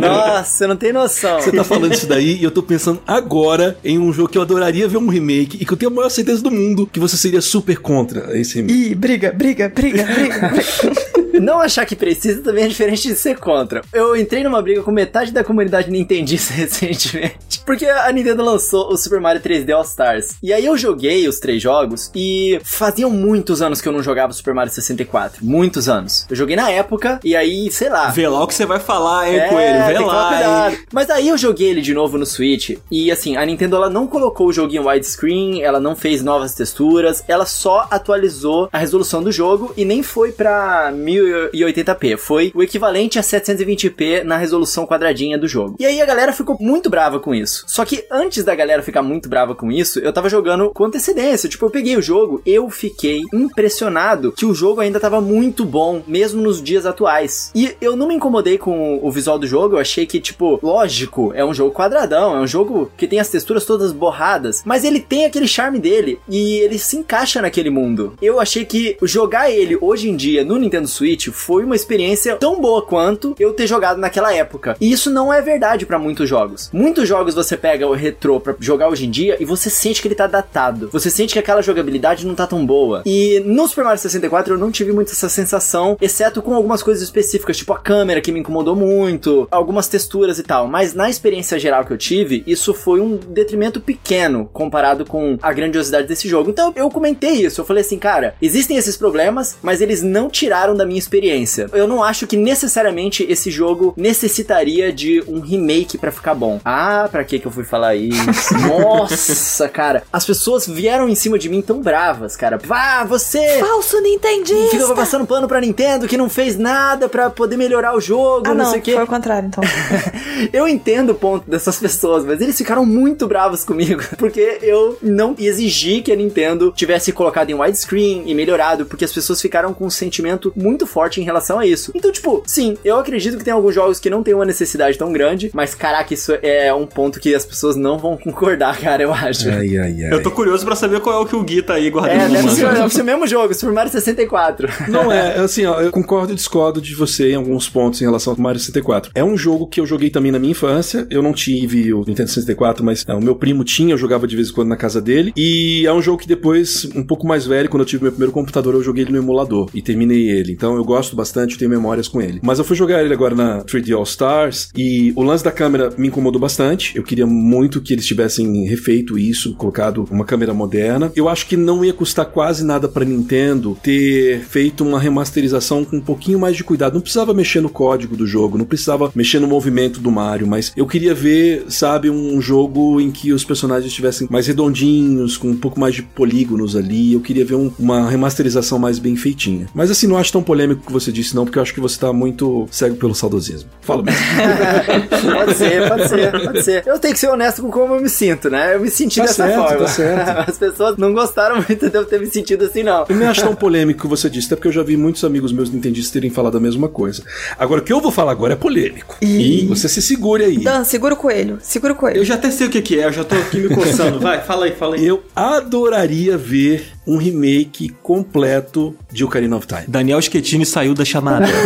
Nossa, 0.00 0.64
eu 0.64 0.68
não 0.68 0.76
tenho 0.76 0.94
noção. 0.94 1.40
Você 1.40 1.52
tá 1.52 1.64
falando 1.64 1.92
isso 1.92 2.06
daí 2.06 2.36
e 2.36 2.44
eu 2.44 2.50
tô 2.50 2.62
pensando 2.62 3.00
agora 3.06 3.78
em 3.84 3.98
um 3.98 4.12
jogo 4.12 4.28
que 4.28 4.38
eu 4.38 4.42
adoraria 4.42 4.88
ver 4.88 4.98
um 4.98 5.08
remake 5.08 5.58
e 5.60 5.64
que 5.64 5.72
eu 5.72 5.76
tenho 5.76 5.90
a 5.90 5.94
maior 5.94 6.08
certeza 6.08 6.42
do 6.42 6.50
mundo 6.50 6.88
que 6.90 7.00
você 7.00 7.16
seria 7.16 7.40
super 7.40 7.78
contra 7.78 8.38
esse 8.38 8.56
remake. 8.56 8.90
Ih, 8.90 8.94
briga, 8.94 9.32
briga, 9.32 9.68
briga, 9.68 10.04
briga. 10.04 10.48
briga. 10.48 11.18
Não 11.40 11.60
achar 11.60 11.84
que 11.86 11.96
precisa 11.96 12.42
também 12.42 12.64
é 12.64 12.68
diferente 12.68 13.08
de 13.08 13.14
ser 13.14 13.38
contra. 13.38 13.82
Eu 13.92 14.16
entrei 14.16 14.42
numa 14.42 14.60
briga 14.62 14.82
com 14.82 14.90
metade 14.90 15.32
da 15.32 15.44
comunidade 15.44 15.90
nintendista 15.90 16.52
recentemente. 16.54 17.60
Porque 17.64 17.86
a 17.86 18.10
Nintendo 18.12 18.42
lançou 18.44 18.92
o 18.92 18.96
Super 18.96 19.20
Mario 19.20 19.42
3D 19.42 19.70
All 19.74 19.82
Stars. 19.82 20.36
E 20.42 20.52
aí 20.52 20.64
eu 20.64 20.76
joguei 20.76 21.28
os 21.28 21.38
três 21.38 21.62
jogos 21.62 22.10
e 22.14 22.58
faziam 22.64 23.10
muitos 23.10 23.60
anos 23.60 23.80
que 23.80 23.88
eu 23.88 23.92
não 23.92 24.02
jogava 24.02 24.32
Super 24.32 24.54
Mario 24.54 24.72
64. 24.72 25.44
Muitos 25.44 25.88
anos. 25.88 26.26
Eu 26.30 26.36
joguei 26.36 26.56
na 26.56 26.70
época 26.70 27.20
e 27.22 27.36
aí, 27.36 27.70
sei 27.70 27.88
lá. 27.88 28.08
Vê 28.08 28.26
lá 28.28 28.42
o 28.42 28.46
que 28.46 28.54
você 28.54 28.66
vai 28.66 28.80
falar, 28.80 29.28
hein, 29.28 29.38
É, 29.38 29.48
Coelho? 29.48 29.84
Vê 29.86 29.98
lá? 29.98 30.72
Mas 30.92 31.10
aí 31.10 31.28
eu 31.28 31.36
joguei 31.38 31.68
ele 31.68 31.80
de 31.82 31.92
novo 31.94 32.16
no 32.18 32.26
Switch. 32.26 32.76
E 32.90 33.10
assim, 33.10 33.36
a 33.36 33.44
Nintendo 33.44 33.76
ela 33.76 33.90
não 33.90 34.06
colocou 34.06 34.46
o 34.48 34.52
jogo 34.52 34.72
em 34.74 34.78
widescreen, 34.78 35.62
ela 35.62 35.78
não 35.80 35.94
fez 35.94 36.22
novas 36.22 36.54
texturas, 36.54 37.22
ela 37.28 37.44
só 37.46 37.86
atualizou 37.90 38.68
a 38.72 38.78
resolução 38.78 39.22
do 39.22 39.30
jogo 39.30 39.72
e 39.76 39.84
nem 39.84 40.02
foi 40.02 40.32
pra 40.32 40.90
1080p. 41.28 42.16
Foi 42.16 42.52
o 42.54 42.62
equivalente 42.62 43.18
a 43.18 43.22
720p 43.22 44.22
na 44.22 44.36
resolução 44.36 44.86
quadradinha 44.86 45.38
do 45.38 45.48
jogo. 45.48 45.76
E 45.78 45.86
aí 45.86 46.00
a 46.00 46.06
galera 46.06 46.32
ficou 46.32 46.56
muito 46.60 46.90
brava 46.90 47.20
com 47.20 47.34
isso. 47.34 47.64
Só 47.66 47.84
que 47.84 48.04
antes 48.10 48.44
da 48.44 48.54
galera 48.54 48.82
ficar 48.82 49.02
muito 49.02 49.28
brava 49.28 49.54
com 49.54 49.70
isso, 49.70 49.98
eu 49.98 50.12
tava 50.12 50.28
jogando 50.28 50.70
com 50.70 50.84
antecedência. 50.84 51.48
Tipo, 51.48 51.66
eu 51.66 51.70
peguei 51.70 51.96
o 51.96 52.02
jogo, 52.02 52.42
eu 52.44 52.68
fiquei 52.70 53.20
impressionado 53.32 54.32
que 54.32 54.46
o 54.46 54.54
jogo 54.54 54.80
ainda 54.80 55.00
tava 55.00 55.20
muito 55.20 55.64
bom, 55.64 56.02
mesmo 56.06 56.42
nos 56.42 56.62
dias 56.62 56.86
atuais. 56.86 57.50
E 57.54 57.74
eu 57.80 57.96
não 57.96 58.08
me 58.08 58.14
incomodei 58.14 58.58
com 58.58 58.98
o 59.02 59.10
visual 59.10 59.38
do 59.38 59.46
jogo, 59.46 59.76
eu 59.76 59.80
achei 59.80 60.06
que, 60.06 60.20
tipo, 60.20 60.58
lógico, 60.62 61.32
é 61.34 61.44
um 61.44 61.54
jogo 61.54 61.74
quadradão, 61.74 62.36
é 62.36 62.40
um 62.40 62.46
jogo 62.46 62.90
que 62.96 63.06
tem 63.06 63.20
as 63.20 63.28
texturas 63.28 63.64
todas 63.64 63.92
borradas, 63.92 64.62
mas 64.64 64.84
ele 64.84 65.00
tem 65.00 65.24
aquele 65.24 65.48
charme 65.48 65.78
dele 65.78 66.18
e 66.28 66.58
ele 66.58 66.78
se 66.78 66.96
encaixa 66.96 67.42
naquele 67.42 67.70
mundo. 67.70 68.14
Eu 68.20 68.40
achei 68.40 68.64
que 68.64 68.96
jogar 69.02 69.50
ele 69.50 69.76
hoje 69.80 70.08
em 70.08 70.16
dia 70.16 70.44
no 70.44 70.56
Nintendo 70.56 70.88
Switch 70.88 71.17
foi 71.26 71.64
uma 71.64 71.76
experiência 71.76 72.36
tão 72.36 72.60
boa 72.60 72.82
quanto 72.82 73.34
eu 73.38 73.52
ter 73.52 73.66
jogado 73.66 73.98
naquela 73.98 74.32
época. 74.32 74.76
E 74.80 74.90
isso 74.90 75.10
não 75.10 75.32
é 75.32 75.42
verdade 75.42 75.84
pra 75.84 75.98
muitos 75.98 76.28
jogos. 76.28 76.70
Muitos 76.72 77.08
jogos 77.08 77.34
você 77.34 77.56
pega 77.56 77.86
o 77.86 77.94
retrô 77.94 78.40
pra 78.40 78.54
jogar 78.60 78.88
hoje 78.88 79.06
em 79.06 79.10
dia 79.10 79.36
e 79.40 79.44
você 79.44 79.68
sente 79.68 80.00
que 80.00 80.08
ele 80.08 80.14
tá 80.14 80.26
datado. 80.26 80.88
Você 80.92 81.10
sente 81.10 81.32
que 81.32 81.38
aquela 81.38 81.62
jogabilidade 81.62 82.26
não 82.26 82.34
tá 82.34 82.46
tão 82.46 82.64
boa. 82.64 83.02
E 83.04 83.40
no 83.44 83.66
Super 83.66 83.84
Mario 83.84 84.00
64 84.00 84.54
eu 84.54 84.58
não 84.58 84.70
tive 84.70 84.92
muito 84.92 85.12
essa 85.12 85.28
sensação, 85.28 85.96
exceto 86.00 86.40
com 86.40 86.54
algumas 86.54 86.82
coisas 86.82 87.02
específicas, 87.02 87.56
tipo 87.56 87.72
a 87.72 87.78
câmera 87.78 88.20
que 88.20 88.32
me 88.32 88.40
incomodou 88.40 88.76
muito, 88.76 89.48
algumas 89.50 89.88
texturas 89.88 90.38
e 90.38 90.42
tal. 90.42 90.68
Mas 90.68 90.94
na 90.94 91.10
experiência 91.10 91.58
geral 91.58 91.84
que 91.84 91.92
eu 91.92 91.98
tive, 91.98 92.42
isso 92.46 92.72
foi 92.72 93.00
um 93.00 93.16
detrimento 93.16 93.80
pequeno 93.80 94.48
comparado 94.52 95.04
com 95.04 95.38
a 95.42 95.52
grandiosidade 95.52 96.06
desse 96.06 96.28
jogo. 96.28 96.50
Então 96.50 96.72
eu 96.76 96.90
comentei 96.90 97.32
isso, 97.32 97.60
eu 97.60 97.64
falei 97.64 97.82
assim, 97.82 97.98
cara, 97.98 98.34
existem 98.40 98.76
esses 98.76 98.96
problemas, 98.96 99.56
mas 99.62 99.80
eles 99.80 100.02
não 100.02 100.28
tiraram 100.28 100.74
da 100.74 100.86
minha 100.86 100.98
experiência. 101.08 101.68
Eu 101.72 101.88
não 101.88 102.02
acho 102.04 102.26
que 102.26 102.36
necessariamente 102.36 103.24
esse 103.28 103.50
jogo 103.50 103.94
necessitaria 103.96 104.92
de 104.92 105.22
um 105.26 105.40
remake 105.40 105.96
pra 105.96 106.12
ficar 106.12 106.34
bom. 106.34 106.60
Ah, 106.64 107.08
pra 107.10 107.24
que 107.24 107.38
que 107.38 107.46
eu 107.46 107.50
fui 107.50 107.64
falar 107.64 107.96
isso? 107.96 108.54
Nossa, 108.68 109.68
cara, 109.68 110.02
as 110.12 110.24
pessoas 110.26 110.66
vieram 110.66 111.08
em 111.08 111.14
cima 111.14 111.38
de 111.38 111.48
mim 111.48 111.62
tão 111.62 111.80
bravas, 111.80 112.36
cara. 112.36 112.58
Vá, 112.62 113.04
você 113.04 113.58
Falso 113.58 114.00
Nintendista! 114.00 114.94
passando 114.94 115.26
pano 115.26 115.48
pra 115.48 115.60
Nintendo 115.60 116.06
que 116.06 116.16
não 116.16 116.28
fez 116.28 116.58
nada 116.58 117.08
pra 117.08 117.30
poder 117.30 117.56
melhorar 117.56 117.96
o 117.96 118.00
jogo, 118.00 118.42
Ah, 118.46 118.54
não, 118.54 118.64
não, 118.64 118.70
sei 118.70 118.80
o 118.80 118.82
quê. 118.82 118.92
foi 118.94 119.04
o 119.04 119.06
contrário, 119.06 119.46
então. 119.48 119.64
Eu 120.52 120.68
entendo 120.68 121.10
o 121.10 121.14
ponto 121.14 121.48
dessas 121.50 121.78
pessoas, 121.78 122.24
mas 122.24 122.40
eles 122.40 122.56
ficaram 122.56 122.84
muito 122.84 123.26
bravos 123.26 123.64
comigo, 123.64 124.02
porque 124.18 124.58
eu 124.62 124.96
não 125.02 125.34
exigi 125.38 126.00
que 126.00 126.12
a 126.12 126.16
Nintendo 126.16 126.72
tivesse 126.76 127.12
colocado 127.12 127.50
em 127.50 127.54
widescreen 127.54 128.24
e 128.26 128.34
melhorado, 128.34 128.86
porque 128.86 129.04
as 129.04 129.12
pessoas 129.12 129.40
ficaram 129.40 129.72
com 129.74 129.86
um 129.86 129.90
sentimento 129.90 130.52
muito 130.54 130.86
forte 130.86 130.97
em 131.20 131.24
relação 131.24 131.58
a 131.58 131.66
isso. 131.66 131.92
Então, 131.94 132.10
tipo, 132.10 132.42
sim, 132.46 132.76
eu 132.84 132.98
acredito 132.98 133.38
que 133.38 133.44
tem 133.44 133.52
alguns 133.52 133.74
jogos 133.74 134.00
que 134.00 134.10
não 134.10 134.22
tem 134.22 134.34
uma 134.34 134.44
necessidade 134.44 134.98
tão 134.98 135.12
grande, 135.12 135.50
mas 135.52 135.74
caraca, 135.74 136.12
isso 136.12 136.32
é 136.42 136.72
um 136.72 136.86
ponto 136.86 137.20
que 137.20 137.34
as 137.34 137.44
pessoas 137.44 137.76
não 137.76 137.98
vão 137.98 138.16
concordar, 138.18 138.78
cara, 138.78 139.02
eu 139.02 139.12
acho. 139.12 139.48
Ai, 139.48 139.76
ai, 139.76 140.04
ai. 140.04 140.12
Eu 140.12 140.22
tô 140.22 140.30
curioso 140.30 140.64
pra 140.64 140.74
saber 140.74 141.00
qual 141.00 141.20
é 141.20 141.22
o 141.22 141.26
que 141.26 141.36
o 141.36 141.42
Gui 141.42 141.62
tá 141.62 141.74
aí 141.74 141.90
guardando 141.90 142.20
É, 142.20 142.28
deve 142.28 142.50
ser, 142.50 142.72
deve 142.72 142.94
ser 142.94 143.02
o 143.02 143.04
mesmo 143.04 143.26
jogo, 143.26 143.54
Super 143.54 143.72
Mario 143.72 143.90
64. 143.92 144.68
Não 144.88 145.12
é, 145.12 145.38
assim, 145.38 145.64
ó, 145.64 145.80
eu 145.80 145.90
concordo 145.90 146.32
e 146.32 146.36
discordo 146.36 146.80
de 146.80 146.94
você 146.94 147.32
em 147.32 147.34
alguns 147.36 147.68
pontos 147.68 148.00
em 148.00 148.04
relação 148.04 148.32
ao 148.32 148.38
Mario 148.38 148.60
64. 148.60 149.12
É 149.14 149.22
um 149.22 149.36
jogo 149.36 149.66
que 149.66 149.80
eu 149.80 149.86
joguei 149.86 150.10
também 150.10 150.32
na 150.32 150.38
minha 150.38 150.52
infância. 150.52 151.06
Eu 151.10 151.22
não 151.22 151.32
tive 151.32 151.92
o 151.92 152.04
Nintendo 152.06 152.28
64, 152.28 152.84
mas 152.84 153.04
é, 153.06 153.14
o 153.14 153.20
meu 153.20 153.34
primo 153.34 153.64
tinha, 153.64 153.94
eu 153.94 153.98
jogava 153.98 154.26
de 154.26 154.36
vez 154.36 154.50
em 154.50 154.52
quando 154.52 154.68
na 154.68 154.76
casa 154.76 155.00
dele. 155.00 155.32
E 155.36 155.86
é 155.86 155.92
um 155.92 156.02
jogo 156.02 156.18
que 156.18 156.28
depois, 156.28 156.88
um 156.94 157.04
pouco 157.04 157.26
mais 157.26 157.46
velho, 157.46 157.68
quando 157.68 157.82
eu 157.82 157.86
tive 157.86 158.02
meu 158.02 158.12
primeiro 158.12 158.32
computador, 158.32 158.74
eu 158.74 158.82
joguei 158.82 159.04
ele 159.04 159.12
no 159.12 159.18
emulador 159.18 159.68
e 159.74 159.82
terminei 159.82 160.30
ele. 160.30 160.52
Então 160.52 160.76
eu 160.76 160.84
gosto 160.88 161.14
bastante, 161.14 161.56
tenho 161.58 161.70
memórias 161.70 162.08
com 162.08 162.20
ele. 162.20 162.40
Mas 162.42 162.58
eu 162.58 162.64
fui 162.64 162.74
jogar 162.76 163.04
ele 163.04 163.14
agora 163.14 163.34
na 163.34 163.62
3D 163.64 163.94
All 163.96 164.02
Stars 164.02 164.70
e 164.76 165.12
o 165.14 165.22
lance 165.22 165.44
da 165.44 165.52
câmera 165.52 165.90
me 165.96 166.08
incomodou 166.08 166.40
bastante. 166.40 166.96
Eu 166.96 167.02
queria 167.04 167.26
muito 167.26 167.80
que 167.80 167.92
eles 167.92 168.06
tivessem 168.06 168.64
refeito 168.66 169.18
isso, 169.18 169.54
colocado 169.54 170.04
uma 170.10 170.24
câmera 170.24 170.52
moderna. 170.54 171.12
Eu 171.14 171.28
acho 171.28 171.46
que 171.46 171.56
não 171.56 171.84
ia 171.84 171.92
custar 171.92 172.26
quase 172.26 172.64
nada 172.64 172.88
pra 172.88 173.04
Nintendo 173.04 173.76
ter 173.82 174.40
feito 174.40 174.82
uma 174.84 174.98
remasterização 174.98 175.84
com 175.84 175.96
um 175.96 176.00
pouquinho 176.00 176.38
mais 176.38 176.56
de 176.56 176.64
cuidado. 176.64 176.94
Não 176.94 177.00
precisava 177.00 177.34
mexer 177.34 177.60
no 177.60 177.68
código 177.68 178.16
do 178.16 178.26
jogo, 178.26 178.56
não 178.58 178.64
precisava 178.64 179.12
mexer 179.14 179.38
no 179.38 179.46
movimento 179.46 180.00
do 180.00 180.10
Mario, 180.10 180.46
mas 180.46 180.72
eu 180.76 180.86
queria 180.86 181.14
ver, 181.14 181.64
sabe, 181.68 182.08
um 182.10 182.40
jogo 182.40 183.00
em 183.00 183.10
que 183.10 183.32
os 183.32 183.44
personagens 183.44 183.86
estivessem 183.90 184.26
mais 184.30 184.46
redondinhos, 184.46 185.36
com 185.36 185.48
um 185.50 185.56
pouco 185.56 185.78
mais 185.78 185.94
de 185.94 186.02
polígonos 186.02 186.74
ali. 186.76 187.12
Eu 187.12 187.20
queria 187.20 187.44
ver 187.44 187.54
um- 187.56 187.70
uma 187.78 188.08
remasterização 188.08 188.78
mais 188.78 188.98
bem 188.98 189.16
feitinha. 189.16 189.66
Mas 189.74 189.90
assim, 189.90 190.06
não 190.06 190.16
acho 190.16 190.32
tão 190.32 190.42
polêmico 190.42 190.77
o 190.78 190.86
que 190.86 190.92
você 190.92 191.12
disse, 191.12 191.34
não, 191.34 191.44
porque 191.44 191.58
eu 191.58 191.62
acho 191.62 191.74
que 191.74 191.80
você 191.80 191.98
tá 191.98 192.12
muito 192.12 192.66
cego 192.70 192.96
pelo 192.96 193.14
saudosismo. 193.14 193.68
Fala 193.80 194.02
mesmo. 194.02 194.20
pode 195.34 195.54
ser, 195.54 195.88
pode 195.88 196.08
ser, 196.08 196.32
pode 196.44 196.62
ser. 196.62 196.82
Eu 196.86 196.98
tenho 196.98 197.14
que 197.14 197.20
ser 197.20 197.28
honesto 197.28 197.62
com 197.62 197.70
como 197.70 197.94
eu 197.94 198.00
me 198.00 198.08
sinto, 198.08 198.48
né? 198.50 198.74
Eu 198.74 198.80
me 198.80 198.90
senti 198.90 199.16
Tá 199.20 199.22
dessa 199.26 199.46
certo, 199.46 199.56
forma. 199.62 199.78
tá 199.78 199.88
certo. 199.88 200.38
As 200.50 200.58
pessoas 200.58 200.96
não 200.96 201.12
gostaram 201.12 201.56
muito 201.56 201.90
de 201.90 201.96
eu 201.96 202.04
ter 202.04 202.20
me 202.20 202.26
sentido 202.26 202.64
assim, 202.64 202.82
não. 202.82 203.04
Eu 203.08 203.16
nem 203.16 203.28
acho 203.28 203.42
tão 203.42 203.54
polêmico 203.54 203.98
o 204.00 204.02
que 204.02 204.08
você 204.08 204.30
disse, 204.30 204.46
até 204.46 204.56
porque 204.56 204.68
eu 204.68 204.72
já 204.72 204.82
vi 204.82 204.96
muitos 204.96 205.24
amigos 205.24 205.52
meus 205.52 205.70
nintendistas 205.70 206.12
terem 206.12 206.30
falado 206.30 206.56
a 206.56 206.60
mesma 206.60 206.88
coisa. 206.88 207.22
Agora, 207.58 207.80
o 207.80 207.84
que 207.84 207.92
eu 207.92 208.00
vou 208.00 208.10
falar 208.10 208.32
agora 208.32 208.52
é 208.54 208.56
polêmico. 208.56 209.16
Ih. 209.22 209.66
Você 209.68 209.88
se 209.88 210.00
segure 210.00 210.44
aí. 210.44 210.58
Dan, 210.62 210.84
segura 210.84 211.14
o 211.14 211.16
coelho. 211.16 211.58
Segura 211.60 211.92
o 211.92 211.96
coelho. 211.96 212.18
Eu 212.18 212.24
já 212.24 212.34
até 212.34 212.50
sei 212.50 212.66
o 212.66 212.70
que 212.70 212.80
que 212.82 212.98
é, 213.00 213.06
eu 213.06 213.12
já 213.12 213.24
tô 213.24 213.34
aqui 213.34 213.58
me 213.58 213.74
coçando. 213.74 214.18
Vai, 214.20 214.40
fala 214.42 214.66
aí, 214.66 214.72
fala 214.72 214.96
aí. 214.96 215.06
Eu 215.06 215.22
adoraria 215.34 216.36
ver 216.36 216.86
um 217.08 217.16
remake 217.16 217.88
completo 218.02 218.94
de 219.10 219.24
Ocarina 219.24 219.56
of 219.56 219.66
Time. 219.66 219.84
Daniel 219.88 220.20
Schettini 220.20 220.66
saiu 220.66 220.94
da 220.94 221.04
chamada. 221.04 221.46